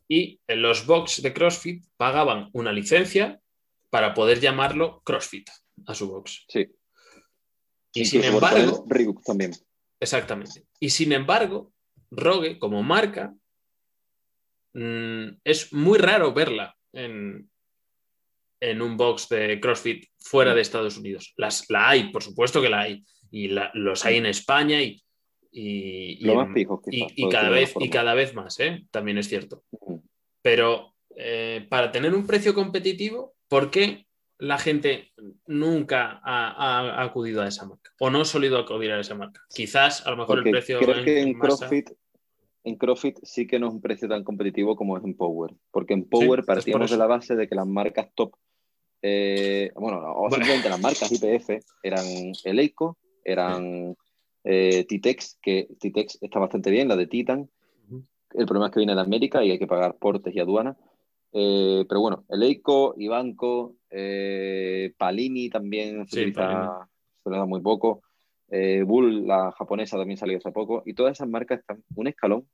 y 0.08 0.40
en 0.46 0.62
los 0.62 0.86
box 0.86 1.22
de 1.22 1.32
CrossFit 1.32 1.84
pagaban 1.96 2.50
una 2.52 2.72
licencia 2.72 3.40
para 3.90 4.14
poder 4.14 4.40
llamarlo 4.40 5.02
CrossFit 5.04 5.48
a 5.86 5.94
su 5.94 6.08
box. 6.08 6.44
Sí. 6.48 6.68
Y 7.94 8.04
sin 8.04 8.24
embargo. 8.24 8.86
También. 9.24 9.52
Exactamente. 10.00 10.66
Y 10.80 10.90
sin 10.90 11.12
embargo, 11.12 11.72
Rogue 12.10 12.58
como 12.58 12.82
marca 12.82 13.34
mm, 14.74 15.28
es 15.44 15.72
muy 15.72 15.98
raro 15.98 16.34
verla 16.34 16.76
en, 16.92 17.50
en, 18.60 18.82
un 18.82 18.96
box 18.96 19.28
de 19.28 19.60
CrossFit 19.60 20.06
fuera 20.18 20.54
de 20.54 20.60
Estados 20.60 20.98
Unidos. 20.98 21.32
Las, 21.36 21.70
la 21.70 21.88
hay, 21.88 22.10
por 22.10 22.22
supuesto 22.22 22.60
que 22.60 22.68
la 22.68 22.80
hay. 22.82 23.04
Y 23.30 23.48
los 23.48 24.04
hay 24.04 24.18
en 24.18 24.26
España 24.26 24.80
y 24.80 25.04
y, 25.56 26.18
y, 26.20 27.28
cada 27.28 27.48
vez, 27.48 27.74
y 27.78 27.88
cada 27.88 28.14
vez 28.14 28.34
más, 28.34 28.58
¿eh? 28.58 28.84
también 28.90 29.18
es 29.18 29.28
cierto. 29.28 29.62
Pero 30.42 30.96
eh, 31.16 31.64
para 31.70 31.92
tener 31.92 32.12
un 32.12 32.26
precio 32.26 32.54
competitivo, 32.54 33.34
¿por 33.48 33.70
qué 33.70 34.04
la 34.38 34.58
gente 34.58 35.12
nunca 35.46 36.20
ha, 36.24 37.02
acudido 37.02 37.42
a 37.42 37.48
esa 37.48 37.66
marca? 37.66 37.90
O 38.00 38.10
no 38.10 38.22
ha 38.22 38.24
solido 38.24 38.58
acudir 38.58 38.92
a 38.92 39.00
esa 39.00 39.14
marca. 39.14 39.42
Quizás 39.54 40.06
a 40.06 40.10
lo 40.10 40.16
mejor 40.16 40.38
el 40.38 40.50
precio. 40.50 40.78
Creo 40.80 41.04
que 41.04 41.22
en 41.22 41.38
CrossFit, 41.38 41.90
en 42.64 42.76
CrossFit 42.76 43.18
sí 43.22 43.46
que 43.46 43.58
no 43.58 43.68
es 43.68 43.74
un 43.74 43.80
precio 43.80 44.08
tan 44.08 44.24
competitivo 44.24 44.76
como 44.76 44.96
es 44.96 45.04
en 45.04 45.14
Power. 45.14 45.54
Porque 45.70 45.94
en 45.94 46.08
Power 46.08 46.44
partíamos 46.44 46.90
de 46.90 46.96
la 46.96 47.06
base 47.06 47.36
de 47.36 47.48
que 47.48 47.54
las 47.54 47.66
marcas 47.66 48.08
top, 48.14 48.34
eh, 49.02 49.70
bueno, 49.76 50.00
o 50.16 50.30
simplemente 50.30 50.68
las 50.68 50.80
marcas 50.80 51.12
IPF 51.12 51.62
eran 51.82 52.04
Eleiko, 52.44 52.96
eran 53.22 53.94
eh, 54.44 54.84
Titex, 54.88 55.38
que 55.42 55.68
Titex 55.78 56.18
está 56.22 56.38
bastante 56.38 56.70
bien, 56.70 56.88
la 56.88 56.96
de 56.96 57.06
Titan. 57.06 57.50
El 58.30 58.46
problema 58.46 58.66
es 58.66 58.72
que 58.72 58.80
viene 58.80 58.94
de 58.94 59.00
América 59.00 59.44
y 59.44 59.50
hay 59.50 59.58
que 59.58 59.66
pagar 59.66 59.96
portes 59.96 60.34
y 60.34 60.40
aduana. 60.40 60.76
Eh, 61.32 61.84
pero 61.88 62.00
bueno, 62.00 62.24
Eleiko, 62.28 62.94
Ibanco, 62.96 63.74
eh, 63.96 64.92
Palini 64.98 65.48
también 65.50 66.06
se, 66.08 66.20
utiliza, 66.20 66.88
se 67.22 67.30
le 67.30 67.36
da 67.36 67.46
muy 67.46 67.60
poco. 67.60 68.02
Eh, 68.50 68.82
Bull, 68.82 69.26
la 69.26 69.52
japonesa, 69.52 69.96
también 69.96 70.18
salió 70.18 70.38
hace 70.38 70.50
poco. 70.50 70.82
Y 70.84 70.94
todas 70.94 71.12
esas 71.12 71.28
marcas 71.28 71.60
están 71.60 71.82
un 71.94 72.08
escalón 72.08 72.48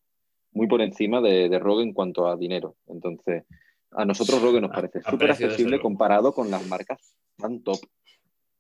muy 0.53 0.67
por 0.67 0.83
encima 0.83 1.21
de, 1.21 1.49
de 1.49 1.59
Rogue 1.59 1.83
en 1.83 1.95
cuanto 1.95 2.27
a 2.29 2.37
dinero. 2.37 2.77
Entonces, 2.87 3.45
a 3.93 4.05
nosotros 4.05 4.43
Rogue 4.43 4.61
nos 4.61 4.71
parece 4.71 5.01
súper 5.03 5.31
accesible 5.31 5.81
comparado 5.81 6.33
con 6.33 6.51
las 6.51 6.67
marcas 6.67 7.17
tan 7.37 7.63
top. 7.63 7.79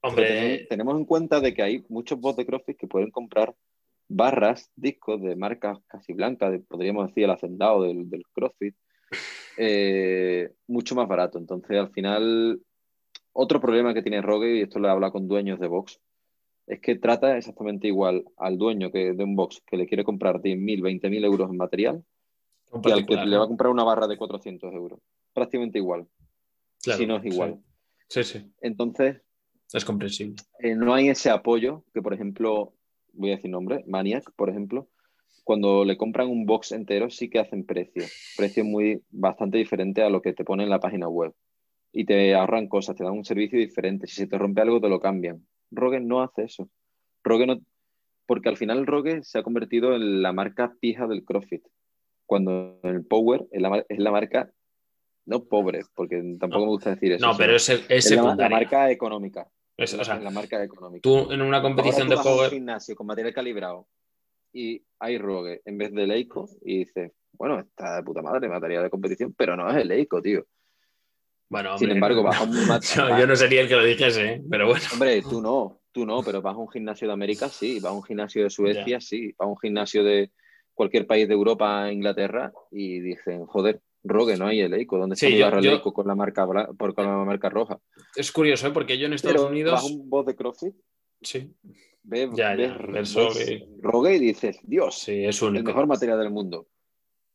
Hombre, 0.03 0.67
tenemos, 0.71 0.97
en 0.97 1.05
cuenta 1.05 1.41
de 1.41 1.53
que 1.53 1.63
hay 1.63 1.85
muchos 1.91 2.19
bots 2.19 2.39
de 2.39 2.47
CrossFit 2.47 2.79
que 2.79 2.87
pueden 2.87 3.11
comprar 3.11 3.55
barras, 4.09 4.73
discos 4.75 5.21
de 5.21 5.37
marcas 5.37 5.79
casi 5.87 6.15
blancas, 6.15 6.59
podríamos 6.67 7.09
decir 7.09 7.25
el 7.25 7.31
hacendado 7.31 7.83
del, 7.83 8.09
del 8.09 8.23
CrossFit, 8.33 8.75
eh, 9.59 10.53
mucho 10.67 10.95
más 10.95 11.07
barato. 11.07 11.39
Entonces, 11.39 11.79
al 11.79 11.91
final, 11.91 12.61
otro 13.33 13.61
problema 13.61 13.95
que 13.95 14.03
tiene 14.03 14.23
Rogue, 14.23 14.59
y 14.59 14.63
esto 14.63 14.79
lo 14.79 14.89
he 14.89 14.91
hablado 14.91 15.13
con 15.13 15.29
dueños 15.29 15.61
de 15.61 15.69
box, 15.69 16.01
es 16.67 16.81
que 16.81 16.97
trata 16.97 17.37
exactamente 17.37 17.89
igual 17.89 18.25
al 18.37 18.59
dueño 18.59 18.91
que, 18.91 19.13
de 19.13 19.25
un 19.25 19.35
box 19.35 19.63
que 19.67 19.77
le 19.77 19.87
quiere 19.87 20.05
comprar 20.05 20.41
10.000, 20.41 20.81
20.000 20.81 21.25
euros 21.25 21.51
en 21.51 21.57
material 21.57 22.05
que 22.83 22.93
al 22.93 23.07
que 23.07 23.17
le 23.17 23.37
va 23.37 23.45
a 23.45 23.49
comprar 23.49 23.71
una 23.71 23.85
barra 23.85 24.07
de 24.07 24.17
400 24.17 24.73
euros. 24.75 25.01
Prácticamente 25.33 25.79
igual. 25.79 26.07
si 26.79 27.07
no 27.07 27.17
es 27.17 27.25
igual. 27.25 27.61
Sí, 28.09 28.23
sí. 28.23 28.53
Entonces, 28.61 29.23
es 29.73 29.85
comprensible. 29.85 30.37
Eh, 30.61 30.75
no 30.75 30.95
hay 30.95 31.09
ese 31.09 31.31
apoyo 31.31 31.85
que, 31.93 32.03
por 32.03 32.15
ejemplo, 32.15 32.75
voy 33.13 33.31
a 33.33 33.37
decir 33.37 33.51
nombre, 33.51 33.85
Maniac, 33.87 34.33
por 34.37 34.51
ejemplo, 34.51 34.89
cuando 35.45 35.85
le 35.85 35.97
compran 35.97 36.29
un 36.29 36.47
box 36.47 36.73
entero 36.73 37.11
sí 37.11 37.29
que 37.29 37.41
hacen 37.41 37.65
precio. 37.65 38.05
Precio 38.37 38.65
muy 38.65 39.03
bastante 39.11 39.59
diferente 39.59 40.03
a 40.03 40.11
lo 40.11 40.23
que 40.23 40.33
te 40.33 40.45
pone 40.45 40.65
en 40.65 40.71
la 40.71 40.81
página 40.81 41.09
web. 41.09 41.35
Y 41.93 42.05
te 42.05 42.35
ahorran 42.35 42.69
cosas, 42.69 42.97
te 42.97 43.05
dan 43.05 43.15
un 43.15 43.25
servicio 43.25 43.59
diferente. 43.59 44.07
Si 44.07 44.17
se 44.17 44.27
te 44.27 44.39
rompe 44.39 44.61
algo, 44.61 44.81
te 44.81 44.89
lo 44.89 45.01
cambian. 45.01 45.45
Rogue 45.71 46.01
no 46.01 46.23
hace 46.23 46.45
eso. 46.45 46.69
Rogue 47.23 47.47
no... 47.47 47.61
Porque 48.27 48.49
al 48.49 48.57
final 48.57 48.87
Rogue 48.87 49.23
se 49.25 49.39
ha 49.39 49.43
convertido 49.43 49.95
en 49.95 50.23
la 50.23 50.33
marca 50.33 50.75
pija 50.81 51.07
del 51.07 51.25
CrossFit. 51.25 51.65
Cuando 52.27 52.79
el 52.85 53.05
Power 53.05 53.47
es 53.51 53.61
la, 53.61 54.11
marca 54.13 54.53
no 55.27 55.45
pobre, 55.45 55.83
porque 55.97 56.23
tampoco 56.39 56.65
me 56.65 56.71
gusta 56.71 56.91
decir 56.91 57.13
eso. 57.13 57.27
No, 57.27 57.37
pero 57.37 57.57
es, 57.57 57.69
es, 57.69 58.11
la, 58.13 58.49
marca 58.49 58.89
económica. 58.91 59.49
Es, 59.77 59.95
o 59.95 60.05
sea, 60.05 60.21
la 60.21 60.31
marca 60.31 60.63
económica. 60.63 61.03
Tú 61.03 61.33
en 61.33 61.43
una 61.43 61.61
competición 61.61 62.09
de 62.09 62.17
power. 62.17 62.51
un 62.51 62.59
gimnasio 62.59 62.95
con 62.95 63.09
material 63.09 63.35
calibrado 63.35 63.89
y 64.53 64.85
hay 64.99 65.19
Rogue 65.19 65.63
en 65.65 65.79
vez 65.79 65.93
de 65.93 66.07
Leico 66.07 66.49
y 66.63 66.79
dices, 66.79 67.13
bueno, 67.33 67.61
está 67.61 67.97
de 67.97 68.03
puta 68.03 68.23
madre 68.23 68.49
material 68.49 68.83
de 68.83 68.91
competición, 68.91 69.35
pero 69.37 69.57
no 69.57 69.69
es 69.71 69.77
el 69.77 69.89
Leico, 69.89 70.21
tío. 70.21 70.45
Bueno, 71.51 71.77
Sin 71.77 71.91
embargo, 71.91 72.23
vas 72.23 72.41
a 72.41 72.45
un 72.45 72.53
yo, 72.97 73.19
yo 73.19 73.27
no 73.27 73.35
sería 73.35 73.63
el 73.63 73.69
que 73.69 73.75
lo 73.75 73.85
dijese, 73.85 74.35
¿eh? 74.35 74.43
pero 74.49 74.69
bueno. 74.69 74.85
Hombre, 74.93 75.21
tú 75.21 75.43
no, 75.43 75.81
tú 75.91 76.07
no, 76.07 76.23
pero 76.23 76.41
vas 76.41 76.55
a 76.55 76.59
un 76.59 76.71
gimnasio 76.71 77.09
de 77.09 77.13
América, 77.13 77.49
sí, 77.49 77.81
vas 77.81 77.91
a 77.91 77.95
un 77.95 78.05
gimnasio 78.05 78.45
de 78.45 78.51
Suecia, 78.51 79.01
sí, 79.01 79.35
vas 79.37 79.47
a 79.47 79.51
un 79.51 79.59
gimnasio 79.59 80.05
de 80.05 80.31
cualquier 80.75 81.09
país 81.09 81.27
de 81.27 81.35
Europa, 81.35 81.91
Inglaterra, 81.93 82.53
y 82.71 83.01
dicen, 83.01 83.47
joder, 83.47 83.81
Rogue, 84.03 84.37
no 84.37 84.47
hay 84.47 84.61
el 84.61 84.73
Eiko. 84.73 84.97
¿Dónde 84.97 85.15
está 85.15 85.27
el 85.27 85.67
Eiko 85.67 85.93
con 85.93 86.07
la 86.07 86.15
marca 86.15 86.47
por, 86.47 86.95
con 86.95 87.05
la 87.05 87.25
marca 87.25 87.51
roja? 87.51 87.79
Es 88.17 88.33
curioso, 88.33 88.69
¿eh? 88.69 88.71
porque 88.71 88.97
yo 88.97 89.07
en 89.07 89.13
Estados 89.13 89.51
Unidos. 89.51 89.73
Vas 89.73 89.91
un 89.91 90.09
voz 90.09 90.25
de 90.27 90.37
CrossFit. 90.37 90.75
Sí. 91.21 91.53
Ves, 92.03 92.31
ya, 92.35 92.57
Rogue 93.83 94.17
y 94.17 94.19
dices, 94.19 94.59
Dios, 94.63 95.01
sí, 95.01 95.25
es 95.25 95.43
el 95.43 95.63
mejor 95.63 95.87
material 95.87 96.19
del 96.19 96.31
mundo. 96.31 96.67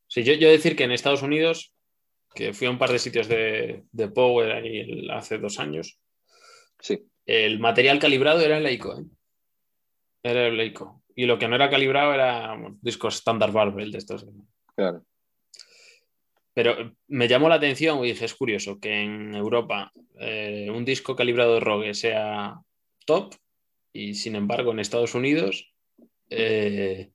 Sí, 0.08 0.24
yo, 0.24 0.34
yo 0.34 0.48
decir 0.48 0.74
que 0.74 0.84
en 0.84 0.90
Estados 0.90 1.22
Unidos, 1.22 1.72
que 2.36 2.52
fui 2.52 2.66
a 2.66 2.70
un 2.70 2.78
par 2.78 2.92
de 2.92 2.98
sitios 2.98 3.26
de, 3.26 3.84
de 3.90 4.08
Power 4.08 4.52
ahí 4.52 5.08
hace 5.10 5.38
dos 5.38 5.58
años. 5.58 5.98
Sí. 6.78 7.08
el 7.24 7.58
material 7.58 7.98
calibrado 7.98 8.40
era 8.40 8.58
el 8.58 8.62
Leico. 8.62 8.98
¿eh? 8.98 9.04
Era 10.22 10.46
el 10.46 10.56
Leico. 10.56 11.02
Y 11.16 11.24
lo 11.24 11.38
que 11.38 11.48
no 11.48 11.56
era 11.56 11.70
calibrado 11.70 12.12
era 12.12 12.54
discos 12.82 13.16
standard 13.16 13.52
Barbell 13.52 13.90
de 13.90 13.98
estos. 13.98 14.26
Claro. 14.76 15.02
Pero 16.52 16.94
me 17.08 17.26
llamó 17.26 17.48
la 17.48 17.54
atención 17.54 18.04
y 18.04 18.08
dije, 18.08 18.26
es 18.26 18.34
curioso 18.34 18.78
que 18.78 19.02
en 19.02 19.34
Europa 19.34 19.90
eh, 20.18 20.68
un 20.70 20.84
disco 20.84 21.16
calibrado 21.16 21.54
de 21.54 21.60
Rogue 21.60 21.94
sea 21.94 22.60
top 23.06 23.34
y 23.92 24.14
sin 24.14 24.36
embargo 24.36 24.72
en 24.72 24.80
Estados 24.80 25.14
Unidos 25.14 25.72
eh, 26.28 27.10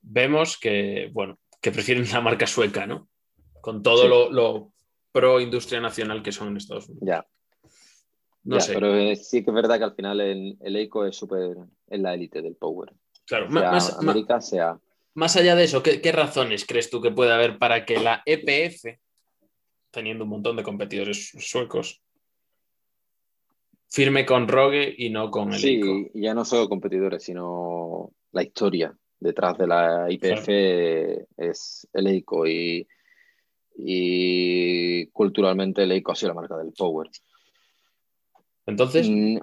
vemos 0.00 0.58
que, 0.58 1.10
bueno, 1.12 1.38
que 1.60 1.72
prefieren 1.72 2.08
la 2.12 2.20
marca 2.20 2.46
sueca, 2.46 2.86
¿no? 2.86 3.08
Con 3.68 3.82
todo 3.82 4.30
lo, 4.30 4.72
pro 5.12 5.38
industria 5.42 5.78
nacional 5.78 6.22
que 6.22 6.32
son 6.32 6.48
en 6.48 6.56
Estados 6.56 6.88
Unidos. 6.88 7.06
Ya. 7.06 7.26
No 8.44 8.60
sé. 8.60 8.72
Pero 8.72 9.14
sí 9.14 9.44
que 9.44 9.50
es 9.50 9.54
verdad 9.54 9.76
que 9.76 9.84
al 9.84 9.94
final 9.94 10.22
el, 10.22 10.56
el 10.62 10.74
EICO 10.74 11.04
es 11.04 11.14
súper 11.14 11.54
en 11.88 12.02
la 12.02 12.14
élite 12.14 12.40
del 12.40 12.54
Power. 12.54 12.94
Claro, 13.26 13.50
más, 13.50 13.98
América 13.98 14.40
sea. 14.40 14.80
Más 15.12 15.36
allá 15.36 15.54
de 15.54 15.64
eso, 15.64 15.82
¿qué, 15.82 16.12
razones 16.12 16.64
crees 16.64 16.88
tú 16.88 17.02
que 17.02 17.10
puede 17.10 17.30
haber 17.30 17.58
para 17.58 17.84
que 17.84 18.00
la 18.00 18.22
EPF, 18.24 18.98
teniendo 19.90 20.24
un 20.24 20.30
montón 20.30 20.56
de 20.56 20.62
competidores 20.62 21.32
suecos, 21.38 22.00
firme 23.86 24.24
con 24.24 24.48
Rogue 24.48 24.94
y 24.96 25.10
no 25.10 25.30
con 25.30 25.52
el 25.52 25.58
Sí, 25.58 26.10
ya 26.14 26.32
no 26.32 26.46
solo 26.46 26.70
competidores, 26.70 27.22
sino 27.22 28.12
la 28.32 28.42
historia 28.42 28.96
detrás 29.20 29.58
de 29.58 29.66
la 29.66 30.06
IPF 30.08 30.48
es 31.36 31.86
el 31.92 32.06
EICO 32.06 32.46
y, 32.46 32.88
y 33.78 35.06
culturalmente 35.08 35.84
el 35.84 35.92
EICO 35.92 36.12
ha 36.12 36.16
sido 36.16 36.30
la 36.30 36.40
marca 36.40 36.56
del 36.56 36.72
Power. 36.72 37.08
Entonces, 38.66 39.08
mm, 39.08 39.38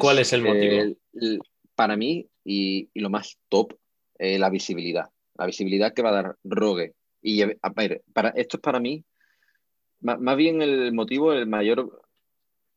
¿cuál, 0.00 0.18
es 0.18 0.32
el 0.32 0.42
motivo? 0.42 0.96
para 1.74 1.96
mí, 1.96 2.28
y, 2.44 2.88
lo 2.94 3.10
más 3.10 3.38
top, 3.48 3.74
eh, 4.18 4.38
la 4.38 4.50
visibilidad. 4.50 5.06
La 5.34 5.46
visibilidad 5.46 5.92
que 5.92 6.02
va 6.02 6.10
a 6.10 6.22
dar 6.22 6.36
Rogue. 6.44 6.94
Y 7.22 7.42
a 7.42 7.46
ver, 7.74 8.02
para, 8.12 8.30
esto 8.30 8.56
es 8.56 8.62
para 8.62 8.80
mí, 8.80 9.04
más, 10.00 10.36
bien 10.36 10.62
el 10.62 10.92
motivo, 10.92 11.32
el 11.32 11.46
mayor 11.46 12.02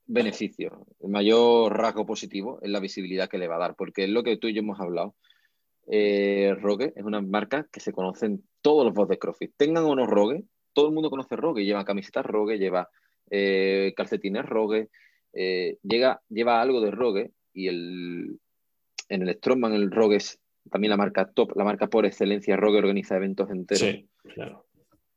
beneficio, 0.06 0.86
el 1.00 1.10
mayor 1.10 1.78
rasgo 1.78 2.06
positivo 2.06 2.60
es 2.62 2.70
la 2.70 2.82
visibilidad 2.82 3.30
que 3.30 3.38
le 3.38 3.48
va 3.48 3.56
a 3.56 3.60
dar, 3.60 3.76
porque 3.76 4.04
es 4.04 4.10
lo 4.10 4.24
que 4.24 4.38
tú 4.38 4.48
y 4.48 4.54
yo 4.54 4.60
hemos 4.60 4.80
hablado. 4.80 5.16
Eh, 5.88 6.56
Rogue 6.62 6.94
es 6.96 7.04
una 7.04 7.22
marca 7.22 7.68
que 7.72 7.80
se 7.80 7.94
conocen 7.94 8.44
todos 8.62 8.86
los 8.86 8.94
bots 8.94 9.10
de 9.10 9.20
CrossFit. 9.20 9.54
Tengan 9.56 9.86
o 9.86 9.96
no 9.96 10.06
Rogue, 10.06 10.44
todo 10.74 10.88
el 10.88 10.94
mundo 10.94 11.10
conoce 11.10 11.36
Rogue, 11.36 11.64
lleva 11.64 11.86
camisetas 11.86 12.26
Rogue, 12.26 12.58
lleva 12.58 12.90
eh, 13.30 13.94
calcetines 13.96 14.46
Rogue, 14.46 14.90
eh, 15.34 15.78
llega, 15.84 16.22
lleva 16.30 16.62
algo 16.62 16.82
de 16.82 16.92
Rogue 16.92 17.32
y 17.54 17.68
el, 17.68 18.40
en 19.10 19.22
el 19.22 19.36
Strongman 19.36 19.74
el 19.74 19.92
Rogue 19.92 20.18
es 20.18 20.40
también 20.70 20.92
la 20.92 20.98
marca 20.98 21.26
top, 21.26 21.56
la 21.56 21.64
marca 21.64 21.88
por 21.88 22.06
excelencia, 22.06 22.58
Rogue 22.58 22.78
organiza 22.78 23.16
eventos 23.16 23.50
enteros. 23.50 23.82
Sí, 23.82 24.08
claro. 24.36 24.66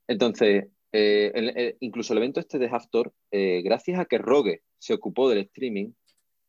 Entonces, 0.08 0.66
eh, 0.92 1.76
incluso 1.80 2.12
el 2.12 2.18
evento 2.18 2.40
este 2.40 2.58
de 2.58 2.68
Haftor, 2.68 3.12
gracias 3.30 3.98
a 3.98 4.06
que 4.06 4.18
Rogue 4.18 4.62
se 4.78 4.94
ocupó 4.94 5.28
del 5.28 5.38
streaming 5.38 5.90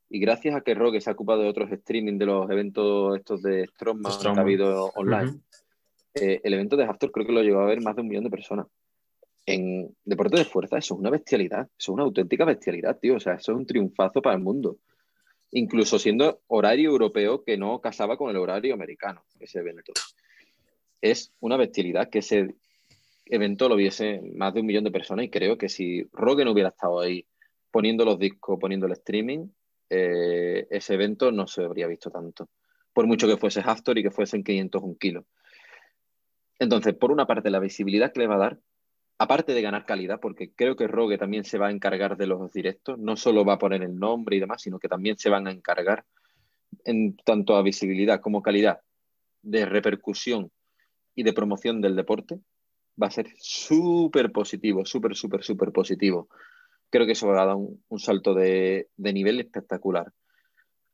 y 0.10 0.20
gracias 0.20 0.56
a 0.56 0.62
que 0.62 0.74
Rogue 0.74 1.02
se 1.02 1.10
ha 1.10 1.14
ocupado 1.14 1.42
de 1.42 1.50
otros 1.50 1.72
streaming 1.72 2.18
de 2.18 2.26
los 2.26 2.50
eventos 2.50 3.18
estos 3.18 3.42
de 3.42 3.66
Strongman, 3.68 4.14
que 4.22 4.28
ha 4.28 4.42
habido 4.42 4.92
online, 4.96 5.42
el 6.14 6.54
evento 6.54 6.78
de 6.78 6.86
Haftor 6.86 7.12
creo 7.12 7.28
que 7.28 7.34
lo 7.34 7.44
llegó 7.44 7.60
a 7.60 7.66
ver 7.66 7.82
más 7.82 7.96
de 7.96 8.02
un 8.02 8.08
millón 8.08 8.24
de 8.24 8.30
personas 8.30 8.68
en 9.48 9.96
deporte 10.04 10.38
de 10.38 10.46
fuerza 10.46 10.78
eso 10.78 10.94
es 10.94 11.00
una 11.00 11.10
bestialidad, 11.10 11.62
eso 11.62 11.72
es 11.78 11.88
una 11.90 12.04
auténtica 12.04 12.44
bestialidad, 12.44 13.00
tío. 13.00 13.16
O 13.16 13.20
sea, 13.20 13.36
eso 13.36 13.54
es 13.54 13.58
un 13.58 13.66
triunfazo 13.66 14.22
para 14.22 14.36
el 14.36 14.42
mundo. 14.44 14.78
Incluso 15.52 15.98
siendo 15.98 16.42
horario 16.48 16.90
europeo 16.90 17.44
que 17.44 17.58
no 17.58 17.80
casaba 17.80 18.18
con 18.18 18.30
el 18.30 18.36
horario 18.36 18.74
americano, 18.74 19.24
ese 19.40 19.60
evento. 19.60 19.94
Es 21.02 21.32
una 21.40 21.56
bestialidad 21.56 22.10
que 22.10 22.20
ese 22.20 22.56
evento 23.26 23.70
lo 23.70 23.78
viese 23.78 24.22
más 24.36 24.54
de 24.54 24.60
un 24.60 24.66
millón 24.66 24.84
de 24.84 24.92
personas 24.92 25.26
y 25.26 25.30
creo 25.30 25.58
que 25.58 25.70
si 25.70 26.04
Rogue 26.12 26.44
no 26.44 26.52
hubiera 26.52 26.70
estado 26.70 27.00
ahí 27.00 27.26
poniendo 27.72 28.04
los 28.04 28.20
discos, 28.20 28.60
poniendo 28.60 28.86
el 28.86 28.94
streaming, 28.94 29.48
eh, 29.90 30.68
ese 30.70 30.96
evento 30.96 31.32
no 31.32 31.48
se 31.48 31.64
habría 31.64 31.88
visto 31.88 32.12
tanto. 32.12 32.50
Por 32.92 33.08
mucho 33.08 33.28
que 33.28 33.38
fuese 33.38 33.62
Haftor 33.62 33.98
y 33.98 34.04
que 34.04 34.12
fuesen 34.12 34.44
500 34.44 34.84
un 34.84 34.98
kilo. 34.98 35.26
Entonces, 36.60 36.96
por 36.96 37.12
una 37.12 37.28
parte, 37.28 37.50
la 37.50 37.60
visibilidad 37.60 38.12
que 38.12 38.22
le 38.22 38.28
va 38.28 38.36
a 38.36 38.40
dar 38.40 38.60
aparte 39.20 39.54
de 39.54 39.62
ganar 39.62 39.86
calidad, 39.86 40.20
porque 40.20 40.52
creo 40.54 40.76
que 40.76 40.88
Rogue 40.88 41.18
también 41.18 41.44
se 41.44 41.58
va 41.58 41.68
a 41.68 41.72
encargar 41.72 42.18
de 42.18 42.28
los 42.28 42.52
directos, 42.54 43.00
no 43.00 43.16
solo 43.18 43.44
va 43.44 43.54
a 43.54 43.60
poner 43.60 43.82
el 43.82 43.98
nombre 43.98 44.36
y 44.36 44.40
demás, 44.40 44.62
sino 44.62 44.80
que 44.80 44.88
también 44.88 45.18
se 45.18 45.30
van 45.30 45.48
a 45.48 45.52
encargar 45.52 46.06
en 46.84 47.18
tanto 47.18 47.56
a 47.56 47.64
visibilidad 47.64 48.22
como 48.22 48.42
calidad 48.42 48.80
de 49.42 49.66
repercusión 49.66 50.52
y 51.16 51.24
de 51.24 51.34
promoción 51.34 51.82
del 51.82 51.96
deporte, 51.96 52.40
va 53.02 53.08
a 53.08 53.12
ser 53.12 53.28
súper 53.40 54.32
positivo, 54.32 54.86
súper, 54.86 55.16
súper, 55.16 55.44
súper 55.44 55.72
positivo. 55.72 56.30
Creo 56.90 57.06
que 57.06 57.14
eso 57.14 57.28
va 57.28 57.42
a 57.42 57.46
dar 57.46 57.56
un, 57.56 58.00
salto 58.00 58.34
de, 58.34 58.90
nivel 58.98 59.40
espectacular. 59.40 60.12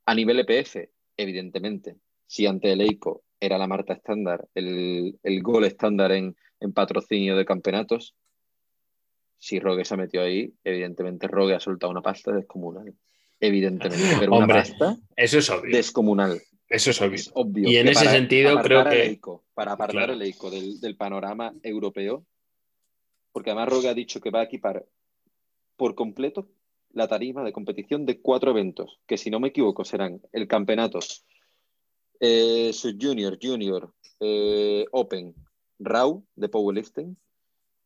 A 0.06 0.14
nivel 0.14 0.40
EPF, 0.40 0.76
evidentemente, 1.16 1.96
si 2.26 2.46
ante 2.46 2.72
el 2.72 2.80
EICO 2.80 3.22
era 3.38 3.58
la 3.58 3.66
marca 3.66 3.94
estándar, 3.94 4.48
el, 4.54 5.18
el 5.22 5.42
gol 5.42 5.64
estándar 5.64 6.12
en, 6.12 6.36
en 6.60 6.72
patrocinio 6.72 7.36
de 7.36 7.44
campeonatos. 7.44 8.14
Si 9.38 9.60
Rogue 9.60 9.84
se 9.84 9.94
ha 9.94 9.96
metido 9.96 10.24
ahí, 10.24 10.52
evidentemente 10.64 11.28
Rogue 11.28 11.54
ha 11.54 11.60
soltado 11.60 11.90
una 11.90 12.02
pasta 12.02 12.32
descomunal. 12.32 12.94
Evidentemente, 13.40 14.16
pero 14.18 14.36
una 14.36 14.46
pasta 14.46 14.96
eso 15.16 15.38
es 15.38 15.50
obvio. 15.50 15.76
descomunal. 15.76 16.40
Eso 16.68 16.90
es 16.90 17.30
obvio. 17.34 17.70
Y 17.70 17.76
en 17.76 17.88
ese 17.88 18.06
sentido 18.06 18.58
creo 18.62 18.84
que... 18.84 19.20
para 19.52 19.72
apartar 19.72 20.10
el 20.10 20.22
EICO 20.22 20.50
del, 20.50 20.96
panorama 20.96 21.52
europeo, 21.62 22.24
porque 23.32 23.50
además 23.50 23.68
Rogue 23.68 23.88
ha 23.88 23.94
dicho 23.94 24.20
que 24.20 24.30
va 24.30 24.40
a 24.40 24.44
equipar 24.44 24.84
por 25.76 25.94
completo 25.94 26.48
la 26.90 27.08
tarima 27.08 27.42
de 27.44 27.52
competición 27.52 28.06
de 28.06 28.20
cuatro 28.20 28.52
eventos, 28.52 29.00
que 29.06 29.18
si 29.18 29.30
no 29.30 29.40
me 29.40 29.48
equivoco 29.48 29.84
serán 29.84 30.22
el 30.32 30.46
campeonato 30.46 31.00
eh, 32.20 32.72
Junior, 33.00 33.38
Junior, 33.40 33.92
eh, 34.20 34.86
Open, 34.92 35.34
RAW 35.78 36.24
de 36.36 36.48
powerlifting, 36.48 37.16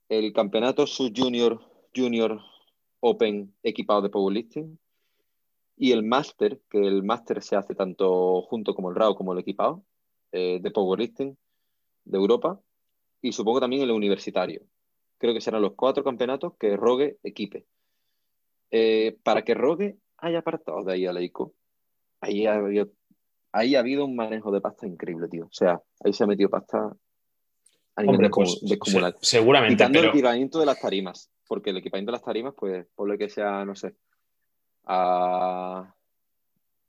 el 0.08 0.32
campeonato 0.32 0.86
Sub 0.86 1.12
Junior 1.16 2.40
Open 3.00 3.54
equipado 3.62 4.02
de 4.02 4.10
powerlifting 4.10 4.78
y 5.76 5.92
el 5.92 6.02
Master, 6.02 6.60
que 6.68 6.78
el 6.78 7.02
Master 7.02 7.42
se 7.42 7.56
hace 7.56 7.74
tanto 7.74 8.42
junto 8.42 8.74
como 8.74 8.90
el 8.90 8.96
RAW 8.96 9.14
como 9.14 9.32
el 9.32 9.38
equipado 9.38 9.84
eh, 10.32 10.58
de 10.60 10.70
powerlifting 10.70 11.36
de 12.04 12.18
Europa 12.18 12.60
y 13.22 13.32
supongo 13.32 13.60
también 13.60 13.82
el 13.82 13.90
universitario. 13.90 14.62
Creo 15.18 15.34
que 15.34 15.40
serán 15.40 15.62
los 15.62 15.74
cuatro 15.74 16.04
campeonatos 16.04 16.54
que 16.58 16.76
Rogue 16.76 17.18
equipe. 17.22 17.66
Eh, 18.70 19.18
para 19.22 19.42
que 19.42 19.54
Rogue 19.54 19.98
haya 20.18 20.40
apartado 20.40 20.84
de 20.84 20.92
ahí 20.92 21.06
a 21.06 21.12
Leico, 21.12 21.54
ahí 22.20 22.46
ha, 22.46 22.54
habido, 22.54 22.90
ahí 23.52 23.74
ha 23.74 23.80
habido 23.80 24.04
un 24.04 24.14
manejo 24.14 24.50
de 24.50 24.60
pasta 24.60 24.86
increíble, 24.86 25.28
tío. 25.28 25.46
O 25.46 25.52
sea, 25.52 25.82
ahí 26.04 26.12
se 26.12 26.24
ha 26.24 26.26
metido 26.26 26.50
pasta 26.50 26.92
a 27.98 28.02
nivel 28.02 28.30
pues, 28.30 28.60
seguramente. 29.20 29.74
Quitando 29.74 29.98
el 29.98 30.04
equipamiento 30.06 30.60
de 30.60 30.66
las 30.66 30.80
tarimas, 30.80 31.30
porque 31.48 31.70
el 31.70 31.78
equipamiento 31.78 32.12
de 32.12 32.18
las 32.18 32.24
tarimas, 32.24 32.54
pues, 32.56 32.86
por 32.94 33.08
lo 33.08 33.18
que 33.18 33.28
sea, 33.28 33.64
no 33.64 33.74
sé, 33.74 33.94
a, 34.84 35.92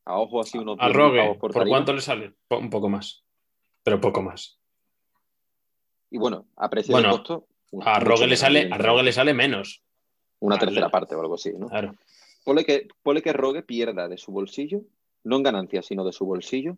a 0.05 0.19
ojo 0.19 0.39
así 0.39 0.59
unos. 0.59 0.77
A 0.79 0.89
Rogue, 0.89 1.35
por, 1.39 1.51
cuánto 1.67 1.93
le 1.93 2.01
sale? 2.01 2.35
Un 2.49 2.69
poco 2.69 2.89
más, 2.89 3.23
pero 3.83 3.99
poco 3.99 4.21
más. 4.21 4.59
Y 6.11 6.19
bueno, 6.19 6.45
a 6.55 6.69
precio 6.69 6.95
de 6.95 7.03
costo. 7.09 7.47
A 7.81 7.99
Rogue, 7.99 8.27
le 8.27 8.37
sale, 8.37 8.69
a 8.71 8.77
Rogue 8.77 9.03
le 9.03 9.11
sale 9.11 9.33
menos. 9.33 9.83
Una 10.39 10.57
tercera 10.57 10.89
parte 10.89 11.15
o 11.15 11.21
algo 11.21 11.35
así, 11.35 11.51
¿no? 11.57 11.67
Claro. 11.67 11.95
Ponle 12.45 12.65
que, 12.65 12.87
ponle 13.03 13.21
que 13.21 13.33
Rogue 13.33 13.63
pierda 13.63 14.07
de 14.07 14.17
su 14.17 14.31
bolsillo, 14.31 14.81
no 15.23 15.37
en 15.37 15.43
ganancias, 15.43 15.87
sino 15.87 16.05
de 16.05 16.13
su 16.13 16.25
bolsillo, 16.25 16.77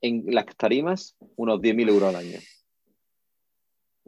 en 0.00 0.24
las 0.26 0.46
tarimas 0.56 1.16
unos 1.36 1.60
10.000 1.60 1.88
euros 1.88 2.08
al 2.10 2.16
año 2.16 2.38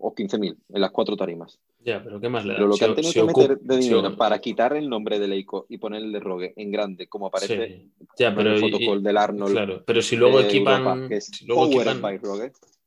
o 0.00 0.14
15.000 0.14 0.56
en 0.68 0.80
las 0.80 0.90
cuatro 0.90 1.16
tarimas. 1.16 1.58
Ya, 1.80 2.02
pero 2.02 2.20
¿qué 2.20 2.28
más 2.28 2.44
le 2.44 2.52
da? 2.52 2.58
Pero 2.58 2.68
lo 2.68 2.76
que 2.76 2.84
han 2.84 2.94
tenido 2.94 3.12
que 3.12 3.22
meter 3.24 3.58
de 3.60 3.76
dinero 3.76 4.16
para 4.16 4.38
quitar 4.38 4.74
el 4.74 4.88
nombre 4.88 5.18
de 5.18 5.28
Leico 5.28 5.66
y 5.68 5.78
poner 5.78 6.02
el 6.02 6.12
de 6.12 6.20
Rogue 6.20 6.52
en 6.56 6.70
grande, 6.70 7.08
como 7.08 7.26
aparece 7.26 7.86
ya, 8.18 8.34
pero, 8.34 8.50
en 8.50 8.56
el 8.56 8.60
fotocall 8.60 9.02
del 9.02 9.16
Arnold. 9.16 9.52
Claro, 9.52 9.82
pero 9.84 10.02
si 10.02 10.16
luego 10.16 10.40
equipan. 10.40 11.08
si 11.20 11.46
luego 11.46 11.66
equipan 11.66 12.02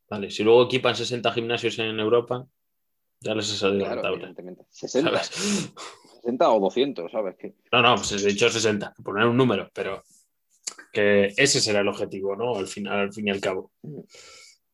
Vale, 0.09 0.29
si 0.29 0.43
luego 0.43 0.63
equipan 0.63 0.95
60 0.95 1.31
gimnasios 1.31 1.79
en 1.79 1.97
Europa, 1.97 2.45
ya 3.21 3.33
les 3.33 3.49
ha 3.53 3.55
salido 3.55 3.85
claro, 3.85 4.17
rentable. 4.17 4.57
60. 4.69 5.23
60 5.23 6.51
o 6.51 6.59
200, 6.59 7.11
¿sabes? 7.11 7.35
qué? 7.39 7.53
No, 7.71 7.81
no, 7.81 7.95
pues 7.95 8.11
he 8.11 8.27
dicho 8.27 8.49
60, 8.49 8.93
poner 9.03 9.25
un 9.25 9.38
número, 9.38 9.69
pero 9.73 10.03
que 10.91 11.33
ese 11.38 11.61
será 11.61 11.79
el 11.79 11.88
objetivo, 11.88 12.35
¿no? 12.35 12.55
Al 12.55 12.67
final, 12.67 12.99
al 12.99 13.13
fin 13.13 13.27
y 13.27 13.31
al 13.31 13.39
cabo. 13.39 13.71
Mm. 13.83 14.01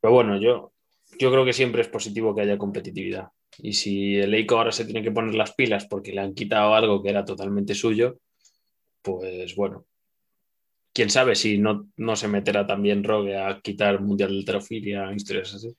Pero 0.01 0.13
bueno, 0.13 0.39
yo 0.39 0.71
yo 1.19 1.31
creo 1.31 1.45
que 1.45 1.53
siempre 1.53 1.81
es 1.81 1.87
positivo 1.87 2.35
que 2.35 2.41
haya 2.41 2.57
competitividad. 2.57 3.29
Y 3.59 3.73
si 3.73 4.17
el 4.17 4.33
EICO 4.33 4.57
ahora 4.57 4.71
se 4.71 4.85
tiene 4.85 5.01
que 5.01 5.11
poner 5.11 5.35
las 5.35 5.53
pilas 5.53 5.87
porque 5.87 6.11
le 6.13 6.21
han 6.21 6.33
quitado 6.33 6.73
algo 6.75 7.01
que 7.01 7.09
era 7.09 7.25
totalmente 7.25 7.73
suyo, 7.73 8.19
pues 9.01 9.55
bueno, 9.55 9.85
quién 10.93 11.09
sabe 11.09 11.35
si 11.35 11.57
no, 11.57 11.87
no 11.95 12.15
se 12.15 12.27
meterá 12.27 12.67
también 12.67 13.03
Rogue 13.03 13.37
a 13.37 13.59
quitar 13.61 14.01
Mundial 14.01 14.31
de 14.31 14.37
Alterofilia, 14.39 15.11
historias 15.13 15.55
así. 15.55 15.75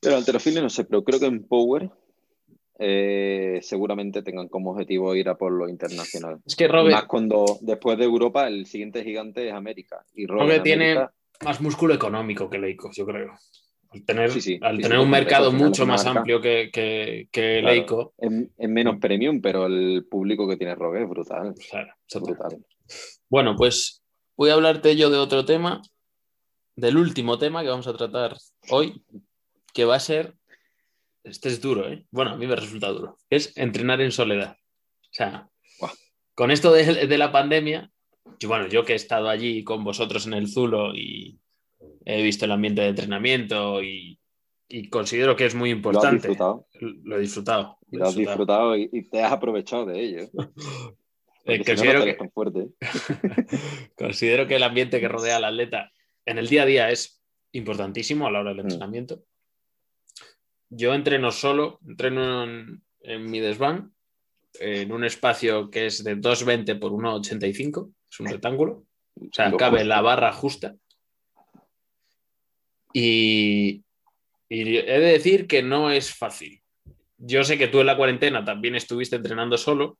Pero 0.00 0.16
Alterofilia 0.16 0.62
no 0.62 0.70
sé, 0.70 0.84
pero 0.84 1.04
creo 1.04 1.20
que 1.20 1.26
en 1.26 1.44
Power 1.46 1.90
eh, 2.78 3.60
seguramente 3.62 4.22
tengan 4.22 4.48
como 4.48 4.72
objetivo 4.72 5.14
ir 5.14 5.28
a 5.28 5.36
por 5.36 5.52
lo 5.52 5.68
internacional. 5.68 6.40
Es 6.44 6.56
que 6.56 6.66
Rogue... 6.66 6.90
Más 6.90 7.04
cuando 7.04 7.44
después 7.60 7.98
de 7.98 8.04
Europa 8.04 8.48
el 8.48 8.66
siguiente 8.66 9.04
gigante 9.04 9.48
es 9.48 9.54
América. 9.54 10.04
Y 10.14 10.26
Rogue, 10.26 10.60
tiene 10.60 10.96
más 11.44 11.60
músculo 11.60 11.94
económico 11.94 12.48
que 12.50 12.58
Leico, 12.58 12.90
yo 12.92 13.06
creo. 13.06 13.32
Al 13.92 14.04
tener, 14.04 14.30
al 14.62 14.80
tener 14.80 14.98
un 14.98 15.10
mercado 15.10 15.52
mucho 15.52 15.86
más 15.86 16.06
amplio 16.06 16.40
que, 16.40 16.70
que, 17.30 17.62
Leico. 17.62 18.14
Es, 18.18 18.68
menos 18.68 18.98
premium, 18.98 19.40
pero 19.40 19.66
el 19.66 20.06
público 20.10 20.48
que 20.48 20.56
tiene 20.56 20.74
Rogue 20.74 21.02
es 21.02 21.08
brutal. 21.08 21.54
Claro, 21.70 21.92
brutal. 22.14 22.64
Bueno, 23.28 23.54
pues 23.56 24.02
voy 24.36 24.50
a 24.50 24.54
hablarte 24.54 24.96
yo 24.96 25.10
de 25.10 25.18
otro 25.18 25.44
tema, 25.44 25.82
del 26.76 26.96
último 26.96 27.38
tema 27.38 27.62
que 27.62 27.68
vamos 27.68 27.86
a 27.86 27.96
tratar 27.96 28.36
hoy, 28.70 29.04
que 29.74 29.84
va 29.84 29.96
a 29.96 30.00
ser, 30.00 30.34
este 31.24 31.48
es 31.48 31.60
duro, 31.60 31.88
¿eh? 31.88 32.06
bueno, 32.10 32.32
a 32.32 32.36
mí 32.36 32.46
me 32.46 32.56
resulta 32.56 32.88
duro, 32.88 33.18
es 33.28 33.56
entrenar 33.56 34.00
en 34.00 34.12
soledad. 34.12 34.56
O 35.02 35.14
sea, 35.14 35.48
con 36.34 36.50
esto 36.50 36.72
de, 36.72 37.18
la 37.18 37.30
pandemia, 37.30 37.90
yo, 38.38 38.48
bueno, 38.48 38.68
yo 38.68 38.84
que 38.84 38.94
he 38.94 38.96
estado 38.96 39.28
allí 39.28 39.64
con 39.64 39.84
vosotros 39.84 40.26
en 40.26 40.34
el 40.34 40.48
Zulo 40.48 40.94
y 40.94 41.38
he 42.04 42.22
visto 42.22 42.44
el 42.44 42.52
ambiente 42.52 42.82
de 42.82 42.88
entrenamiento 42.88 43.82
y, 43.82 44.18
considero 44.90 45.36
que 45.36 45.46
es 45.46 45.54
muy 45.54 45.70
importante. 45.70 46.34
Lo, 46.80 47.16
he 47.16 47.20
disfrutado. 47.20 47.78
Lo, 47.90 48.06
has 48.06 48.16
disfrutado 48.16 48.76
y, 48.76 48.88
y, 48.90 49.02
te 49.02 49.22
has 49.22 49.32
aprovechado 49.32 49.86
de 49.86 50.00
ello. 50.00 50.30
Eh, 51.44 51.64
considero, 51.64 52.04
que, 52.04 52.16
considero 53.96 54.46
que 54.46 54.56
el 54.56 54.62
ambiente 54.62 55.00
que 55.00 55.08
rodea 55.08 55.38
al 55.38 55.44
atleta 55.44 55.90
en 56.24 56.38
el 56.38 56.48
día 56.48 56.62
a 56.62 56.66
día 56.66 56.90
es 56.90 57.20
importantísimo 57.52 58.26
a 58.26 58.30
la 58.30 58.40
hora 58.40 58.50
del 58.50 58.58
mm. 58.58 58.66
entrenamiento. 58.66 59.24
Yo 60.70 60.94
entreno 60.94 61.32
solo, 61.32 61.78
entreno 61.86 62.44
en, 62.44 63.30
mi 63.30 63.40
desván, 63.40 63.92
en 64.60 64.92
un 64.92 65.04
espacio 65.04 65.70
que 65.70 65.86
es 65.86 66.02
de 66.04 66.16
2,20 66.16 66.78
por 66.78 66.92
1,85, 66.92 67.92
es 68.10 68.20
un 68.20 68.26
rectángulo, 68.26 68.84
o 69.16 69.28
sea, 69.32 69.52
cabe 69.56 69.84
la 69.84 70.00
barra 70.00 70.32
justa. 70.32 70.76
Y, 72.92 73.82
y 74.48 74.76
he 74.76 74.82
de 74.82 75.12
decir 75.12 75.46
que 75.46 75.62
no 75.62 75.90
es 75.90 76.14
fácil. 76.14 76.60
Yo 77.18 77.44
sé 77.44 77.56
que 77.56 77.68
tú 77.68 77.80
en 77.80 77.86
la 77.86 77.96
cuarentena 77.96 78.44
también 78.44 78.74
estuviste 78.74 79.16
entrenando 79.16 79.56
solo 79.56 79.98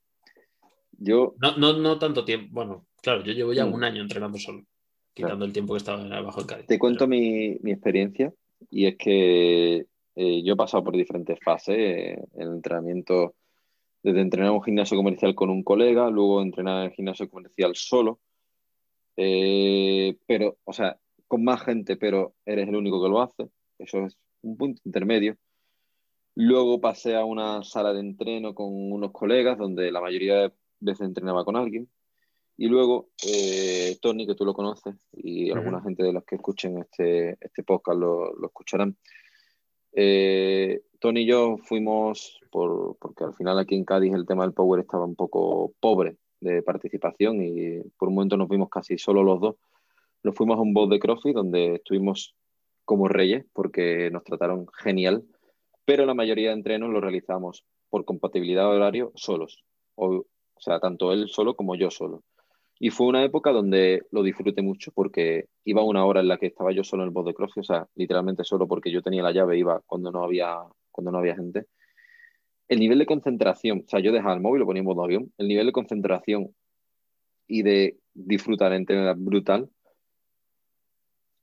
yo... 1.02 1.34
No, 1.40 1.56
no, 1.56 1.72
no 1.74 1.98
tanto 1.98 2.24
tiempo. 2.24 2.48
Bueno, 2.52 2.86
claro, 3.02 3.22
yo 3.22 3.32
llevo 3.32 3.52
ya 3.52 3.66
mm. 3.66 3.74
un 3.74 3.84
año 3.84 4.02
entrenando 4.02 4.38
solo, 4.38 4.64
quitando 5.12 5.44
el 5.44 5.52
tiempo 5.52 5.74
que 5.74 5.78
estaba 5.78 6.20
bajo 6.20 6.40
el 6.40 6.46
Cádiz. 6.46 6.66
Te 6.66 6.78
cuento 6.78 7.06
mi, 7.06 7.58
mi, 7.62 7.72
experiencia 7.72 8.32
y 8.70 8.86
es 8.86 8.96
que 8.96 9.86
eh, 10.14 10.42
yo 10.42 10.54
he 10.54 10.56
pasado 10.56 10.84
por 10.84 10.96
diferentes 10.96 11.38
fases 11.42 12.18
en 12.34 12.40
el 12.40 12.48
entrenamiento, 12.48 13.34
desde 14.02 14.20
entrenar 14.20 14.50
en 14.50 14.56
un 14.56 14.62
gimnasio 14.62 14.96
comercial 14.96 15.34
con 15.34 15.50
un 15.50 15.64
colega, 15.64 16.08
luego 16.10 16.40
entrenar 16.42 16.78
en 16.78 16.90
el 16.90 16.92
gimnasio 16.92 17.28
comercial 17.28 17.74
solo, 17.74 18.20
eh, 19.16 20.16
pero, 20.26 20.58
o 20.64 20.72
sea, 20.72 20.98
con 21.32 21.44
más 21.44 21.62
gente, 21.62 21.96
pero 21.96 22.34
eres 22.44 22.68
el 22.68 22.76
único 22.76 23.02
que 23.02 23.08
lo 23.08 23.22
hace. 23.22 23.48
Eso 23.78 24.04
es 24.04 24.18
un 24.42 24.58
punto 24.58 24.82
intermedio. 24.84 25.38
Luego 26.34 26.78
pasé 26.78 27.16
a 27.16 27.24
una 27.24 27.62
sala 27.62 27.94
de 27.94 28.00
entreno 28.00 28.54
con 28.54 28.68
unos 28.70 29.12
colegas 29.12 29.56
donde 29.56 29.90
la 29.90 30.02
mayoría 30.02 30.40
de 30.40 30.52
veces 30.80 31.06
entrenaba 31.06 31.42
con 31.46 31.56
alguien. 31.56 31.88
Y 32.58 32.66
luego, 32.66 33.08
eh, 33.26 33.96
Tony, 34.02 34.26
que 34.26 34.34
tú 34.34 34.44
lo 34.44 34.52
conoces, 34.52 34.94
y 35.10 35.50
alguna 35.50 35.80
gente 35.80 36.02
de 36.02 36.12
los 36.12 36.22
que 36.24 36.34
escuchen 36.34 36.76
este, 36.76 37.38
este 37.40 37.62
podcast 37.62 37.98
lo, 37.98 38.34
lo 38.34 38.48
escucharán. 38.48 38.94
Eh, 39.94 40.82
Tony 41.00 41.22
y 41.22 41.26
yo 41.28 41.56
fuimos, 41.56 42.40
por, 42.50 42.98
porque 42.98 43.24
al 43.24 43.32
final 43.32 43.58
aquí 43.58 43.74
en 43.74 43.86
Cádiz 43.86 44.12
el 44.12 44.26
tema 44.26 44.44
del 44.44 44.52
Power 44.52 44.80
estaba 44.80 45.06
un 45.06 45.16
poco 45.16 45.72
pobre 45.80 46.18
de 46.40 46.60
participación 46.60 47.42
y 47.42 47.80
por 47.96 48.08
un 48.08 48.16
momento 48.16 48.36
nos 48.36 48.50
vimos 48.50 48.68
casi 48.68 48.98
solo 48.98 49.22
los 49.22 49.40
dos. 49.40 49.56
Nos 50.22 50.34
fuimos 50.34 50.58
a 50.58 50.62
un 50.62 50.74
boss 50.74 50.90
de 50.90 50.98
CrossFit 50.98 51.34
donde 51.34 51.76
estuvimos 51.76 52.34
como 52.84 53.08
reyes 53.08 53.44
porque 53.52 54.10
nos 54.10 54.24
trataron 54.24 54.66
genial, 54.82 55.24
pero 55.84 56.06
la 56.06 56.14
mayoría 56.14 56.48
de 56.48 56.54
entrenos 56.54 56.90
lo 56.90 57.00
realizamos 57.00 57.64
por 57.90 58.04
compatibilidad 58.04 58.62
de 58.62 58.76
horario 58.76 59.12
solos. 59.14 59.64
O 59.94 60.24
o 60.62 60.64
sea, 60.64 60.78
tanto 60.78 61.12
él 61.12 61.28
solo 61.28 61.56
como 61.56 61.74
yo 61.74 61.90
solo. 61.90 62.22
Y 62.78 62.90
fue 62.90 63.08
una 63.08 63.24
época 63.24 63.50
donde 63.50 64.02
lo 64.12 64.22
disfruté 64.22 64.62
mucho 64.62 64.92
porque 64.94 65.46
iba 65.64 65.82
una 65.82 66.04
hora 66.04 66.20
en 66.20 66.28
la 66.28 66.38
que 66.38 66.46
estaba 66.46 66.70
yo 66.70 66.84
solo 66.84 67.02
en 67.02 67.08
el 67.08 67.12
boss 67.12 67.26
de 67.26 67.34
CrossFit, 67.34 67.62
o 67.62 67.64
sea, 67.64 67.88
literalmente 67.96 68.44
solo 68.44 68.68
porque 68.68 68.92
yo 68.92 69.02
tenía 69.02 69.24
la 69.24 69.32
llave, 69.32 69.58
iba 69.58 69.80
cuando 69.86 70.12
no 70.12 70.22
había, 70.22 70.58
cuando 70.92 71.10
no 71.10 71.18
había 71.18 71.34
gente. 71.34 71.66
El 72.68 72.78
nivel 72.78 73.00
de 73.00 73.06
concentración, 73.06 73.82
o 73.84 73.88
sea, 73.88 73.98
yo 73.98 74.12
dejaba 74.12 74.34
el 74.34 74.40
móvil, 74.40 74.60
lo 74.60 74.66
ponía 74.66 74.80
en 74.80 74.86
modo 74.86 75.02
avión, 75.02 75.32
el 75.36 75.48
nivel 75.48 75.66
de 75.66 75.72
concentración 75.72 76.54
y 77.48 77.62
de 77.62 77.98
disfrutar 78.14 78.72
en 78.72 78.86
tener 78.86 79.12
brutal. 79.16 79.68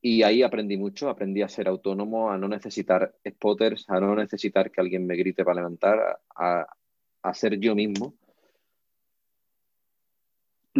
Y 0.01 0.23
ahí 0.23 0.43
aprendí 0.43 0.77
mucho, 0.77 1.09
aprendí 1.09 1.41
a 1.41 1.49
ser 1.49 1.67
autónomo, 1.67 2.31
a 2.31 2.37
no 2.37 2.47
necesitar 2.47 3.15
spotters, 3.27 3.85
a 3.89 3.99
no 3.99 4.15
necesitar 4.15 4.71
que 4.71 4.81
alguien 4.81 5.05
me 5.05 5.15
grite 5.17 5.43
para 5.43 5.57
levantar, 5.57 6.19
a, 6.35 6.65
a 7.21 7.33
ser 7.33 7.59
yo 7.59 7.75
mismo 7.75 8.15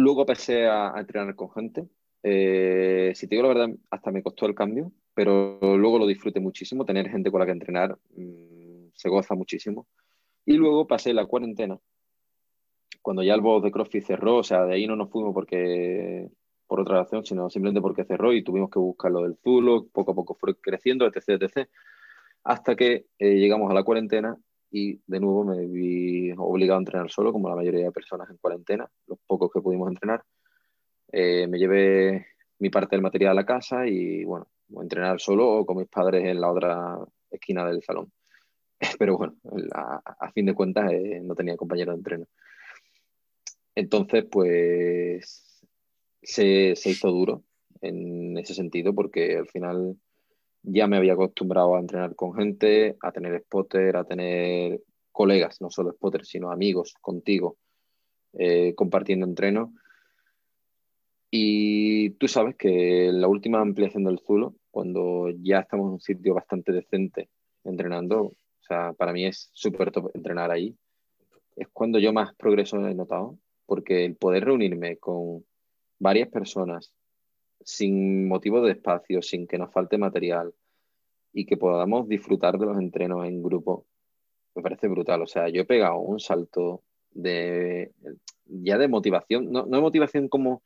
Luego 0.00 0.22
empecé 0.22 0.66
a, 0.66 0.94
entrenar 0.96 1.34
con 1.34 1.50
gente. 1.50 1.88
Eh, 2.22 3.12
si 3.14 3.26
te 3.26 3.34
digo 3.34 3.48
la 3.48 3.54
verdad, 3.54 3.76
hasta 3.90 4.10
me 4.10 4.22
costó 4.22 4.46
el 4.46 4.54
cambio, 4.54 4.92
pero 5.14 5.58
luego 5.60 5.98
lo 5.98 6.06
disfruté 6.06 6.40
muchísimo. 6.40 6.84
Tener 6.84 7.10
gente 7.10 7.30
con 7.30 7.40
la 7.40 7.46
que 7.46 7.52
entrenar 7.52 7.98
mm, 8.16 8.90
se 8.94 9.08
goza 9.08 9.34
muchísimo. 9.34 9.86
Y 10.46 10.54
luego 10.54 10.86
pasé 10.86 11.12
la 11.12 11.26
cuarentena. 11.26 11.78
Cuando 13.02 13.22
ya 13.22 13.34
el 13.34 13.40
boss 13.40 13.62
de 13.62 13.70
CrossFit 13.70 14.04
cerró, 14.04 14.36
o 14.38 14.42
sea, 14.42 14.64
de 14.64 14.74
ahí 14.74 14.86
no 14.86 14.96
nos 14.96 15.10
fuimos 15.10 15.34
porque 15.34 16.28
por 16.70 16.78
otra 16.78 16.98
razón, 16.98 17.24
sino 17.24 17.50
simplemente 17.50 17.80
porque 17.80 18.04
cerró 18.04 18.32
y 18.32 18.44
tuvimos 18.44 18.70
que 18.70 18.78
buscar 18.78 19.10
lo 19.10 19.24
del 19.24 19.36
Zulo, 19.42 19.88
poco 19.88 20.12
a 20.12 20.14
poco 20.14 20.36
fue 20.36 20.54
creciendo, 20.54 21.04
etc, 21.04 21.30
etc, 21.30 21.68
hasta 22.44 22.76
que 22.76 23.06
eh, 23.18 23.34
llegamos 23.34 23.68
a 23.72 23.74
la 23.74 23.82
cuarentena 23.82 24.38
y 24.70 25.00
de 25.04 25.18
nuevo 25.18 25.42
me 25.42 25.66
vi 25.66 26.30
obligado 26.36 26.78
a 26.78 26.82
entrenar 26.82 27.10
solo, 27.10 27.32
como 27.32 27.48
la 27.48 27.56
mayoría 27.56 27.86
de 27.86 27.90
personas 27.90 28.30
en 28.30 28.36
cuarentena, 28.36 28.88
los 29.08 29.18
pocos 29.26 29.50
que 29.52 29.60
pudimos 29.60 29.88
entrenar. 29.88 30.22
Eh, 31.10 31.48
me 31.48 31.58
llevé 31.58 32.28
mi 32.60 32.70
parte 32.70 32.94
del 32.94 33.02
material 33.02 33.32
a 33.32 33.40
la 33.40 33.44
casa 33.44 33.88
y 33.88 34.22
bueno, 34.22 34.46
entrenar 34.80 35.20
solo 35.20 35.48
o 35.50 35.66
con 35.66 35.76
mis 35.76 35.88
padres 35.88 36.24
en 36.24 36.40
la 36.40 36.52
otra 36.52 36.98
esquina 37.32 37.66
del 37.66 37.82
salón. 37.82 38.12
Pero 38.96 39.18
bueno, 39.18 39.34
a, 39.74 40.30
fin 40.30 40.46
de 40.46 40.54
cuentas 40.54 40.92
eh, 40.92 41.20
no 41.20 41.34
tenía 41.34 41.56
compañero 41.56 41.90
de 41.90 41.98
entreno. 41.98 42.26
Entonces, 43.74 44.24
pues 44.30 45.49
se, 46.22 46.72
hizo 46.72 47.10
duro 47.10 47.44
en 47.80 48.36
ese 48.38 48.54
sentido 48.54 48.94
porque 48.94 49.36
al 49.36 49.48
final 49.48 49.96
ya 50.62 50.86
me 50.86 50.96
había 50.96 51.14
acostumbrado 51.14 51.74
a 51.74 51.80
entrenar 51.80 52.14
con 52.14 52.34
gente, 52.34 52.96
a 53.02 53.12
tener 53.12 53.40
spotter, 53.42 53.96
a 53.96 54.04
tener 54.04 54.82
colegas, 55.10 55.60
no 55.60 55.70
solo 55.70 55.92
spotters, 55.92 56.28
sino 56.28 56.50
amigos 56.50 56.94
contigo, 57.00 57.56
eh, 58.34 58.74
compartiendo 58.74 59.26
entreno. 59.26 59.72
Y 61.30 62.10
tú 62.10 62.28
sabes 62.28 62.56
que 62.56 63.10
la 63.12 63.28
última 63.28 63.60
ampliación 63.60 64.04
del 64.04 64.18
Zulo, 64.18 64.56
cuando 64.70 65.30
ya 65.42 65.60
estamos 65.60 65.86
en 65.86 65.92
un 65.92 66.00
sitio 66.00 66.34
bastante 66.34 66.72
decente 66.72 67.30
entrenando, 67.64 68.22
o 68.22 68.36
sea, 68.60 68.92
para 68.92 69.12
mí 69.12 69.26
es 69.26 69.50
súper 69.52 69.90
top 69.90 70.10
entrenar 70.14 70.50
ahí, 70.50 70.76
es 71.56 71.68
cuando 71.68 71.98
yo 71.98 72.12
más 72.12 72.34
progreso 72.34 72.86
he 72.86 72.94
notado, 72.94 73.38
porque 73.66 74.04
el 74.04 74.16
poder 74.16 74.44
reunirme 74.44 74.96
con 74.96 75.44
varias 76.00 76.28
personas 76.28 76.92
sin 77.62 78.26
motivo 78.26 78.60
de 78.62 78.72
espacio, 78.72 79.22
sin 79.22 79.46
que 79.46 79.58
nos 79.58 79.72
falte 79.72 79.98
material 79.98 80.52
y 81.32 81.46
que 81.46 81.56
podamos 81.56 82.08
disfrutar 82.08 82.58
de 82.58 82.66
los 82.66 82.78
entrenos 82.78 83.24
en 83.26 83.42
grupo, 83.42 83.86
me 84.54 84.62
parece 84.62 84.88
brutal. 84.88 85.22
O 85.22 85.26
sea, 85.26 85.48
yo 85.48 85.62
he 85.62 85.66
pegado 85.66 85.98
un 85.98 86.18
salto 86.18 86.82
de 87.12 87.92
ya 88.46 88.78
de 88.78 88.88
motivación, 88.88 89.52
no, 89.52 89.66
no 89.66 89.76
de 89.76 89.82
motivación 89.82 90.28
como 90.28 90.62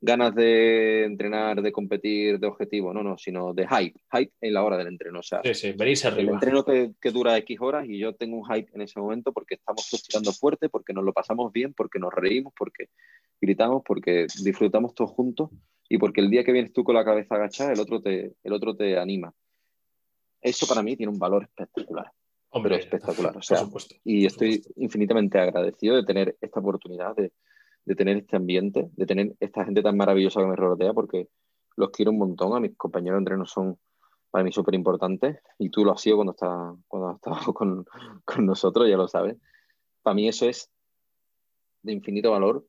ganas 0.00 0.34
de 0.34 1.04
entrenar, 1.04 1.60
de 1.60 1.72
competir, 1.72 2.38
de 2.38 2.46
objetivo, 2.46 2.92
no, 2.94 3.02
no, 3.02 3.18
sino 3.18 3.52
de 3.52 3.66
hype, 3.66 3.98
hype 4.12 4.32
en 4.40 4.54
la 4.54 4.62
hora 4.62 4.76
del 4.76 4.86
entreno. 4.86 5.20
O 5.20 5.22
sea, 5.22 5.40
sí, 5.44 5.54
sí, 5.54 5.72
venís 5.72 6.04
arriba. 6.04 6.22
El 6.22 6.28
entreno 6.34 6.64
que, 6.64 6.92
que, 7.00 7.10
dura 7.10 7.36
X 7.38 7.58
horas 7.60 7.86
y 7.88 7.98
yo 7.98 8.14
tengo 8.14 8.36
un 8.36 8.44
hype 8.44 8.70
en 8.74 8.82
ese 8.82 9.00
momento 9.00 9.32
porque 9.32 9.56
estamos 9.56 9.88
tirando 10.08 10.32
fuerte, 10.32 10.68
porque 10.68 10.92
nos 10.92 11.04
lo 11.04 11.12
pasamos 11.12 11.52
bien, 11.52 11.74
porque 11.74 11.98
nos 11.98 12.12
reímos, 12.12 12.52
porque 12.56 12.90
gritamos, 13.40 13.82
porque 13.84 14.26
disfrutamos 14.42 14.94
todos 14.94 15.10
juntos 15.10 15.50
y 15.88 15.98
porque 15.98 16.20
el 16.20 16.30
día 16.30 16.44
que 16.44 16.52
vienes 16.52 16.72
tú 16.72 16.84
con 16.84 16.94
la 16.94 17.04
cabeza 17.04 17.34
agachada, 17.34 17.72
el 17.72 17.80
otro 17.80 18.00
te, 18.00 18.34
el 18.42 18.52
otro 18.52 18.76
te 18.76 18.98
anima. 18.98 19.32
Eso 20.40 20.66
para 20.66 20.82
mí 20.82 20.96
tiene 20.96 21.12
un 21.12 21.18
valor 21.18 21.44
espectacular. 21.44 22.12
Hombre, 22.50 22.76
espectacular. 22.76 23.36
O 23.36 23.42
sea, 23.42 23.66
y 24.04 24.24
estoy 24.24 24.62
infinitamente 24.76 25.38
agradecido 25.38 25.96
de 25.96 26.04
tener 26.04 26.36
esta 26.40 26.60
oportunidad 26.60 27.14
de, 27.16 27.32
de 27.88 27.94
tener 27.96 28.18
este 28.18 28.36
ambiente, 28.36 28.90
de 28.92 29.06
tener 29.06 29.34
esta 29.40 29.64
gente 29.64 29.82
tan 29.82 29.96
maravillosa 29.96 30.40
que 30.40 30.46
me 30.46 30.56
rodea, 30.56 30.92
porque 30.92 31.28
los 31.74 31.88
quiero 31.88 32.10
un 32.10 32.18
montón, 32.18 32.54
a 32.54 32.60
mis 32.60 32.76
compañeros 32.76 33.16
de 33.16 33.20
entreno 33.20 33.46
son 33.46 33.78
para 34.30 34.44
mí 34.44 34.52
súper 34.52 34.74
importantes, 34.74 35.38
y 35.58 35.70
tú 35.70 35.86
lo 35.86 35.92
has 35.92 36.00
sido 36.02 36.16
cuando 36.16 36.32
estás 36.32 36.76
cuando 36.86 37.18
has 37.22 37.46
con, 37.54 37.86
con 38.26 38.44
nosotros, 38.44 38.86
ya 38.90 38.98
lo 38.98 39.08
sabes. 39.08 39.38
Para 40.02 40.14
mí 40.14 40.28
eso 40.28 40.46
es 40.46 40.70
de 41.82 41.92
infinito 41.92 42.30
valor, 42.30 42.66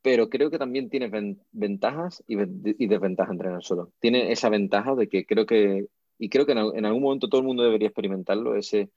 pero 0.00 0.30
creo 0.30 0.50
que 0.50 0.58
también 0.58 0.88
tiene 0.88 1.10
ventajas 1.52 2.24
y, 2.26 2.36
y 2.82 2.86
desventajas 2.86 3.32
entrenar 3.32 3.62
solo. 3.62 3.92
Tiene 4.00 4.32
esa 4.32 4.48
ventaja 4.48 4.94
de 4.94 5.10
que 5.10 5.26
creo 5.26 5.44
que, 5.44 5.88
y 6.18 6.30
creo 6.30 6.46
que 6.46 6.52
en, 6.52 6.86
algún 6.86 7.02
momento 7.02 7.28
todo 7.28 7.42
el 7.42 7.46
mundo 7.46 7.64
debería 7.64 7.88
experimentarlo, 7.88 8.54
ese, 8.54 8.88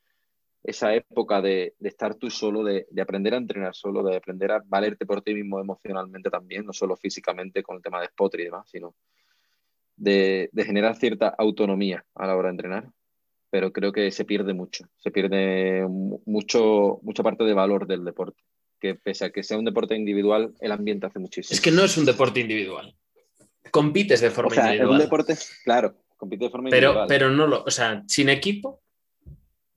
esa 0.64 0.94
época 0.94 1.42
de, 1.42 1.76
de 1.80 1.90
estar 1.90 2.16
tú 2.16 2.30
solo, 2.30 2.64
de, 2.64 2.88
de, 2.90 3.02
aprender 3.02 3.34
a 3.34 3.38
entrenar 3.38 3.76
solo, 3.76 4.04
de 4.04 4.18
aprender 4.18 4.52
a 4.52 4.64
valerte 4.66 5.06
por 5.06 5.22
ti 5.22 5.34
mismo 5.34 5.60
emocionalmente 5.60 6.30
también, 6.30 6.66
no 6.66 6.74
solo 6.74 6.96
físicamente 6.96 7.64
con 7.64 7.78
el 7.78 7.82
tema 7.82 8.00
de 8.00 8.08
spot 8.08 8.36
y 8.36 8.44
demás, 8.44 8.70
sino 8.70 8.96
de, 9.96 10.50
de 10.52 10.66
generar 10.66 10.96
cierta 10.96 11.30
autonomía 11.38 12.06
a 12.16 12.28
la 12.28 12.36
hora 12.36 12.50
de 12.50 12.54
entrenar. 12.54 12.90
Pero 13.52 13.74
creo 13.74 13.92
que 13.92 14.12
se 14.12 14.26
pierde 14.26 14.54
mucho, 14.54 14.86
se 14.98 15.10
pierde 15.10 15.88
mucho, 15.88 17.00
mucha 17.02 17.24
parte 17.24 17.44
de 17.46 17.54
valor 17.54 17.88
del 17.88 18.06
deporte 18.06 18.44
que 18.80 18.96
pese 18.96 19.26
a 19.26 19.30
que 19.30 19.44
sea 19.44 19.58
un 19.58 19.66
deporte 19.66 19.96
individual, 19.96 20.54
el 20.60 20.72
ambiente 20.72 21.06
hace 21.06 21.20
muchísimo. 21.20 21.54
Es 21.54 21.62
que 21.62 21.72
no 21.72 21.84
es 21.84 21.98
un 21.98 22.06
deporte 22.06 22.40
individual. 22.40 22.96
Compites 23.72 24.22
de 24.22 24.32
forma 24.32 24.52
o 24.52 24.54
sea, 24.54 24.66
individual. 24.68 24.90
Es 24.90 24.96
un 24.96 25.06
deporte, 25.06 25.36
claro, 25.64 25.96
compite 26.18 26.46
de 26.46 26.50
forma 26.50 26.70
pero, 26.70 26.88
individual. 26.88 27.08
Pero 27.08 27.30
no 27.30 27.48
lo, 27.48 27.64
o 27.64 27.72
sea, 27.72 28.04
sin 28.08 28.30
equipo, 28.30 28.82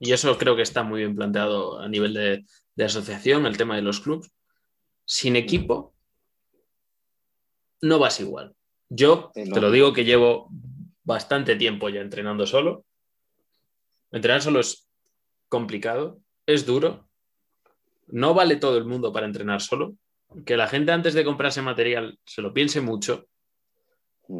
y 0.05 0.13
eso 0.13 0.37
creo 0.37 0.57
que 0.57 0.63
está 0.63 0.83
muy 0.83 0.99
bien 0.99 1.15
planteado 1.15 1.79
a 1.79 1.89
nivel 1.89 2.13
de, 2.13 2.45
de 2.75 2.85
asociación, 2.85 3.47
el 3.47 3.57
tema 3.57 3.77
de 3.77 3.83
los 3.83 4.01
clubes, 4.01 4.33
sin 5.05 5.37
equipo 5.37 5.95
no 7.81 8.01
vas 8.01 8.19
igual. 8.19 8.57
Yo 8.89 9.31
te 9.33 9.61
lo 9.61 9.71
digo 9.71 9.93
que 9.93 10.05
llevo 10.05 10.51
bastante 11.05 11.55
tiempo 11.55 11.89
ya 11.89 12.01
entrenando 12.01 12.49
solo. 12.49 12.85
Entrenar 14.11 14.43
solo 14.43 14.59
es 14.59 14.89
complicado, 15.49 16.19
es 16.47 16.67
duro, 16.67 17.09
no 18.09 18.35
vale 18.35 18.57
todo 18.57 18.79
el 18.79 18.85
mundo 18.85 19.13
para 19.13 19.27
entrenar 19.27 19.61
solo. 19.61 19.95
Que 20.45 20.57
la 20.57 20.67
gente 20.67 20.91
antes 20.91 21.15
de 21.15 21.25
comprarse 21.25 21.63
material 21.63 22.19
se 22.27 22.43
lo 22.43 22.53
piense 22.53 22.81
mucho. 22.81 23.29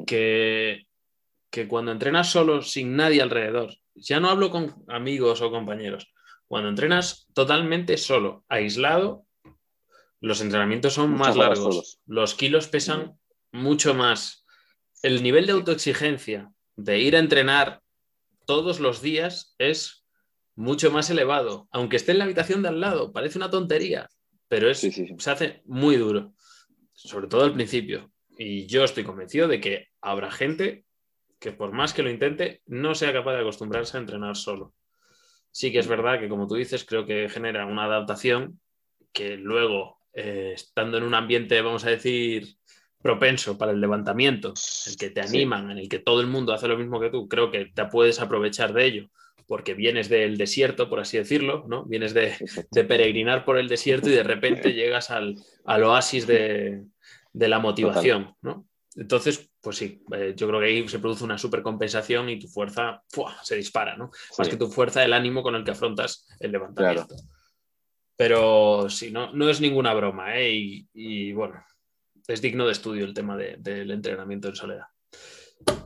Que, 0.07 0.89
que 1.53 1.69
cuando 1.69 1.93
entrenas 1.93 2.33
solo, 2.33 2.63
sin 2.63 2.97
nadie 2.97 3.21
alrededor, 3.21 3.77
ya 3.95 4.19
no 4.21 4.31
hablo 4.31 4.51
con 4.51 4.85
amigos 4.89 5.43
o 5.43 5.51
compañeros, 5.51 6.11
cuando 6.49 6.71
entrenas 6.71 7.29
totalmente 7.35 7.99
solo, 7.99 8.45
aislado, 8.49 9.27
los 10.21 10.41
entrenamientos 10.41 10.95
son 10.95 11.13
más 11.13 11.37
largos, 11.37 12.01
los 12.07 12.35
kilos 12.35 12.69
pesan 12.69 13.19
mucho 13.53 13.93
más. 13.93 14.47
El 15.03 15.23
nivel 15.23 15.45
de 15.45 15.53
autoexigencia 15.53 16.51
de 16.77 17.01
ir 17.01 17.17
a 17.17 17.19
entrenar 17.19 17.83
todos 18.47 18.81
los 18.81 19.03
días 19.03 19.55
es 19.59 20.07
mucho 20.55 20.91
más 20.91 21.11
elevado, 21.11 21.69
aunque 21.71 21.97
esté 21.97 22.13
en 22.13 22.19
la 22.19 22.25
habitación 22.25 22.63
de 22.63 22.69
al 22.69 22.81
lado, 22.81 23.13
parece 23.13 23.37
una 23.37 23.51
tontería, 23.51 24.09
pero 24.49 24.71
es, 24.71 24.79
sí, 24.79 24.91
sí, 24.91 25.07
sí. 25.07 25.15
se 25.19 25.31
hace 25.31 25.63
muy 25.67 25.97
duro, 25.97 26.33
sobre 26.95 27.27
todo 27.27 27.45
al 27.45 27.53
principio. 27.53 28.11
Y 28.39 28.67
yo 28.67 28.85
estoy 28.85 29.05
convencido 29.05 29.49
de 29.49 29.61
que 29.61 29.89
habrá 30.01 30.31
gente 30.31 30.87
que 31.43 31.53
por 31.53 31.73
más 31.73 31.93
que 31.93 32.05
lo 32.05 32.09
intente, 32.09 32.63
no 32.67 32.95
sea 32.95 33.13
capaz 33.13 33.35
de 33.35 33.41
acostumbrarse 33.41 33.97
a 33.97 34.01
entrenar 34.01 34.37
solo. 34.37 34.75
Sí 35.51 35.73
que 35.73 35.81
es 35.81 35.89
verdad 35.89 36.21
que, 36.21 36.29
como 36.29 36.47
tú 36.47 36.55
dices, 36.55 36.85
creo 36.85 37.05
que 37.05 37.29
genera 37.29 37.67
una 37.67 37.85
adaptación 37.85 38.61
que 39.13 39.37
luego, 39.37 39.99
eh, 40.15 40.53
estando 40.55 40.97
en 40.99 41.03
un 41.03 41.15
ambiente, 41.15 41.61
vamos 41.61 41.85
a 41.85 41.91
decir, 41.91 42.57
propenso 43.03 43.59
para 43.59 43.73
el 43.73 43.81
levantamiento, 43.81 44.55
el 44.87 44.97
que 44.97 45.11
te 45.11 45.21
animan, 45.21 45.73
en 45.73 45.79
el 45.79 45.89
que 45.89 45.99
todo 45.99 46.21
el 46.21 46.29
mundo 46.29 46.53
hace 46.53 46.69
lo 46.69 46.79
mismo 46.79 47.01
que 47.01 47.11
tú, 47.11 47.29
creo 47.29 47.51
que 47.51 47.67
te 47.67 47.85
puedes 47.87 48.21
aprovechar 48.21 48.73
de 48.73 48.87
ello 48.87 49.09
porque 49.49 49.75
vienes 49.75 50.09
del 50.09 50.39
desierto, 50.39 50.89
por 50.89 51.01
así 51.01 51.19
decirlo, 51.19 51.67
¿no? 51.69 51.85
Vienes 51.85 52.15
de, 52.15 52.35
de 52.71 52.85
peregrinar 52.85 53.45
por 53.45 53.59
el 53.59 53.69
desierto 53.69 54.09
y 54.09 54.13
de 54.13 54.23
repente 54.23 54.73
llegas 54.73 55.11
al, 55.11 55.37
al 55.67 55.83
oasis 55.83 56.27
de, 56.27 56.85
de, 57.33 57.49
la 57.49 57.59
motivación, 57.59 58.35
¿no? 58.41 58.67
Entonces, 58.97 59.51
pues 59.61 59.77
sí, 59.77 60.03
eh, 60.15 60.35
yo 60.37 60.47
creo 60.49 60.61
que 60.61 60.67
ahí 60.67 60.89
se 60.89 60.99
produce 60.99 61.25
una 61.25 61.39
supercompensación 61.39 62.29
y 62.29 62.39
tu 62.39 62.49
fuerza 62.49 63.03
¡fua! 63.09 63.37
se 63.43 63.57
dispara, 63.57 63.97
¿no? 63.97 64.11
Sí. 64.13 64.35
Más 64.39 64.49
que 64.49 64.57
tu 64.57 64.69
fuerza, 64.69 65.05
el 65.05 65.13
ánimo 65.13 65.43
con 65.43 65.55
el 65.55 65.65
que 65.65 65.71
afrontas 65.71 66.27
el 66.41 66.53
levantamiento. 66.53 67.07
Claro. 67.07 67.23
Pero 68.17 68.91
sí, 68.91 69.11
no, 69.11 69.33
no 69.33 69.49
es 69.49 69.61
ninguna 69.61 69.95
broma, 69.95 70.39
¿eh? 70.39 70.53
Y, 70.53 70.89
y 70.93 71.33
bueno, 71.33 71.65
es 72.29 72.43
digno 72.43 72.67
de 72.67 72.73
estudio 72.73 73.05
el 73.05 73.15
tema 73.15 73.37
de, 73.37 73.57
del 73.59 73.91
entrenamiento 73.91 74.49
en 74.49 74.57
soledad. 74.57 74.87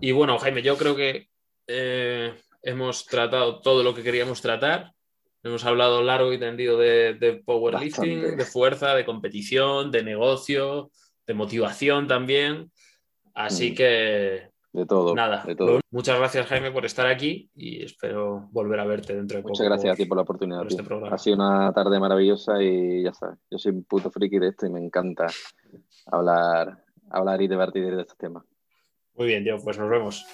Y 0.01 0.13
bueno, 0.13 0.39
Jaime, 0.39 0.63
yo 0.63 0.77
creo 0.77 0.97
que 0.97 1.29
eh, 1.67 2.35
hemos 2.63 3.07
tratado 3.07 3.61
todo 3.61 3.83
lo 3.83 3.95
que 3.95 4.03
queríamos 4.03 4.43
tratar. 4.43 4.93
Hemos 5.43 5.65
hablado 5.65 6.03
largo 6.03 6.33
y 6.33 6.39
tendido 6.39 6.77
de, 6.77 7.15
de 7.15 7.35
powerlifting, 7.35 8.21
Bastante. 8.21 8.45
de 8.45 8.51
fuerza, 8.51 8.95
de 8.95 9.05
competición, 9.05 9.93
de 9.93 10.03
negocio, 10.03 10.91
de 11.27 11.35
motivación 11.35 12.09
también. 12.09 12.73
Así 13.37 13.75
que. 13.75 14.51
De 14.73 14.87
todo. 14.87 15.15
Nada. 15.15 15.45
De 15.45 15.55
todo. 15.55 15.81
Muchas 15.91 16.19
gracias, 16.19 16.47
Jaime, 16.47 16.71
por 16.71 16.85
estar 16.85 17.07
aquí 17.07 17.51
y 17.55 17.83
espero 17.83 18.49
volver 18.51 18.81
a 18.81 18.85
verte 18.85 19.15
dentro 19.15 19.37
de 19.37 19.43
Muchas 19.43 19.59
poco. 19.59 19.65
Muchas 19.65 19.67
gracias 19.67 19.91
por, 19.91 19.93
a 19.93 19.97
ti 19.97 20.05
por 20.07 20.17
la 20.17 20.23
oportunidad. 20.23 20.59
Por 20.59 20.69
este 20.69 20.83
programa. 20.83 21.15
Ha 21.15 21.19
sido 21.19 21.37
una 21.37 21.73
tarde 21.73 22.01
maravillosa 22.01 22.63
y 22.63 23.03
ya 23.03 23.13
sabes, 23.13 23.39
yo 23.51 23.59
soy 23.59 23.73
un 23.73 23.85
puto 23.85 24.11
friki 24.11 24.39
de 24.39 24.49
esto 24.49 24.67
y 24.67 24.71
me 24.71 24.81
encanta 24.81 25.27
hablar, 26.07 26.85
hablar 27.11 27.41
y 27.41 27.49
debatir 27.49 27.95
de 27.95 28.03
estos 28.03 28.19
temas. 28.19 28.45
Muy 29.15 29.29
bien, 29.29 29.45
tío, 29.45 29.59
pues 29.63 29.79
nos 29.79 29.89
vemos. 29.89 30.27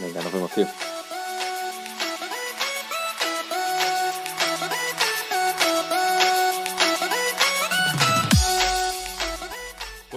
Venga, 0.00 0.22
nos 0.22 0.32
vemos, 0.32 0.50
tío. 0.52 0.66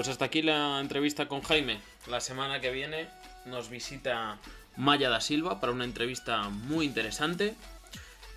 Pues 0.02 0.10
hasta 0.10 0.26
aquí 0.26 0.42
la 0.42 0.80
entrevista 0.80 1.28
con 1.28 1.44
Jaime. 1.44 1.80
La 2.08 2.22
semana 2.22 2.60
que 2.60 2.72
viene 2.72 3.08
nos 3.46 3.70
visita 3.70 4.40
Maya 4.76 5.12
da 5.12 5.22
Silva 5.22 5.60
para 5.60 5.74
una 5.74 5.84
entrevista 5.84 6.50
muy 6.50 6.88
interesante. 6.88 7.54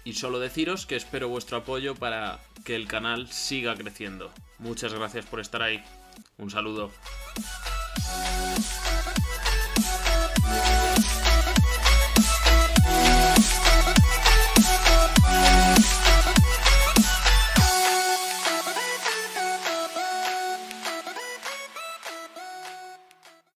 Y 0.04 0.12
solo 0.12 0.40
deciros 0.40 0.84
que 0.84 0.94
espero 0.94 1.30
vuestro 1.30 1.56
apoyo 1.56 1.94
para 1.94 2.38
que 2.66 2.76
el 2.76 2.86
canal 2.86 3.32
siga 3.32 3.74
creciendo. 3.76 4.30
Muchas 4.58 4.92
gracias 4.92 5.24
por 5.24 5.40
estar 5.40 5.62
ahí. 5.62 5.82
Un 6.36 6.50
saludo. 6.50 6.92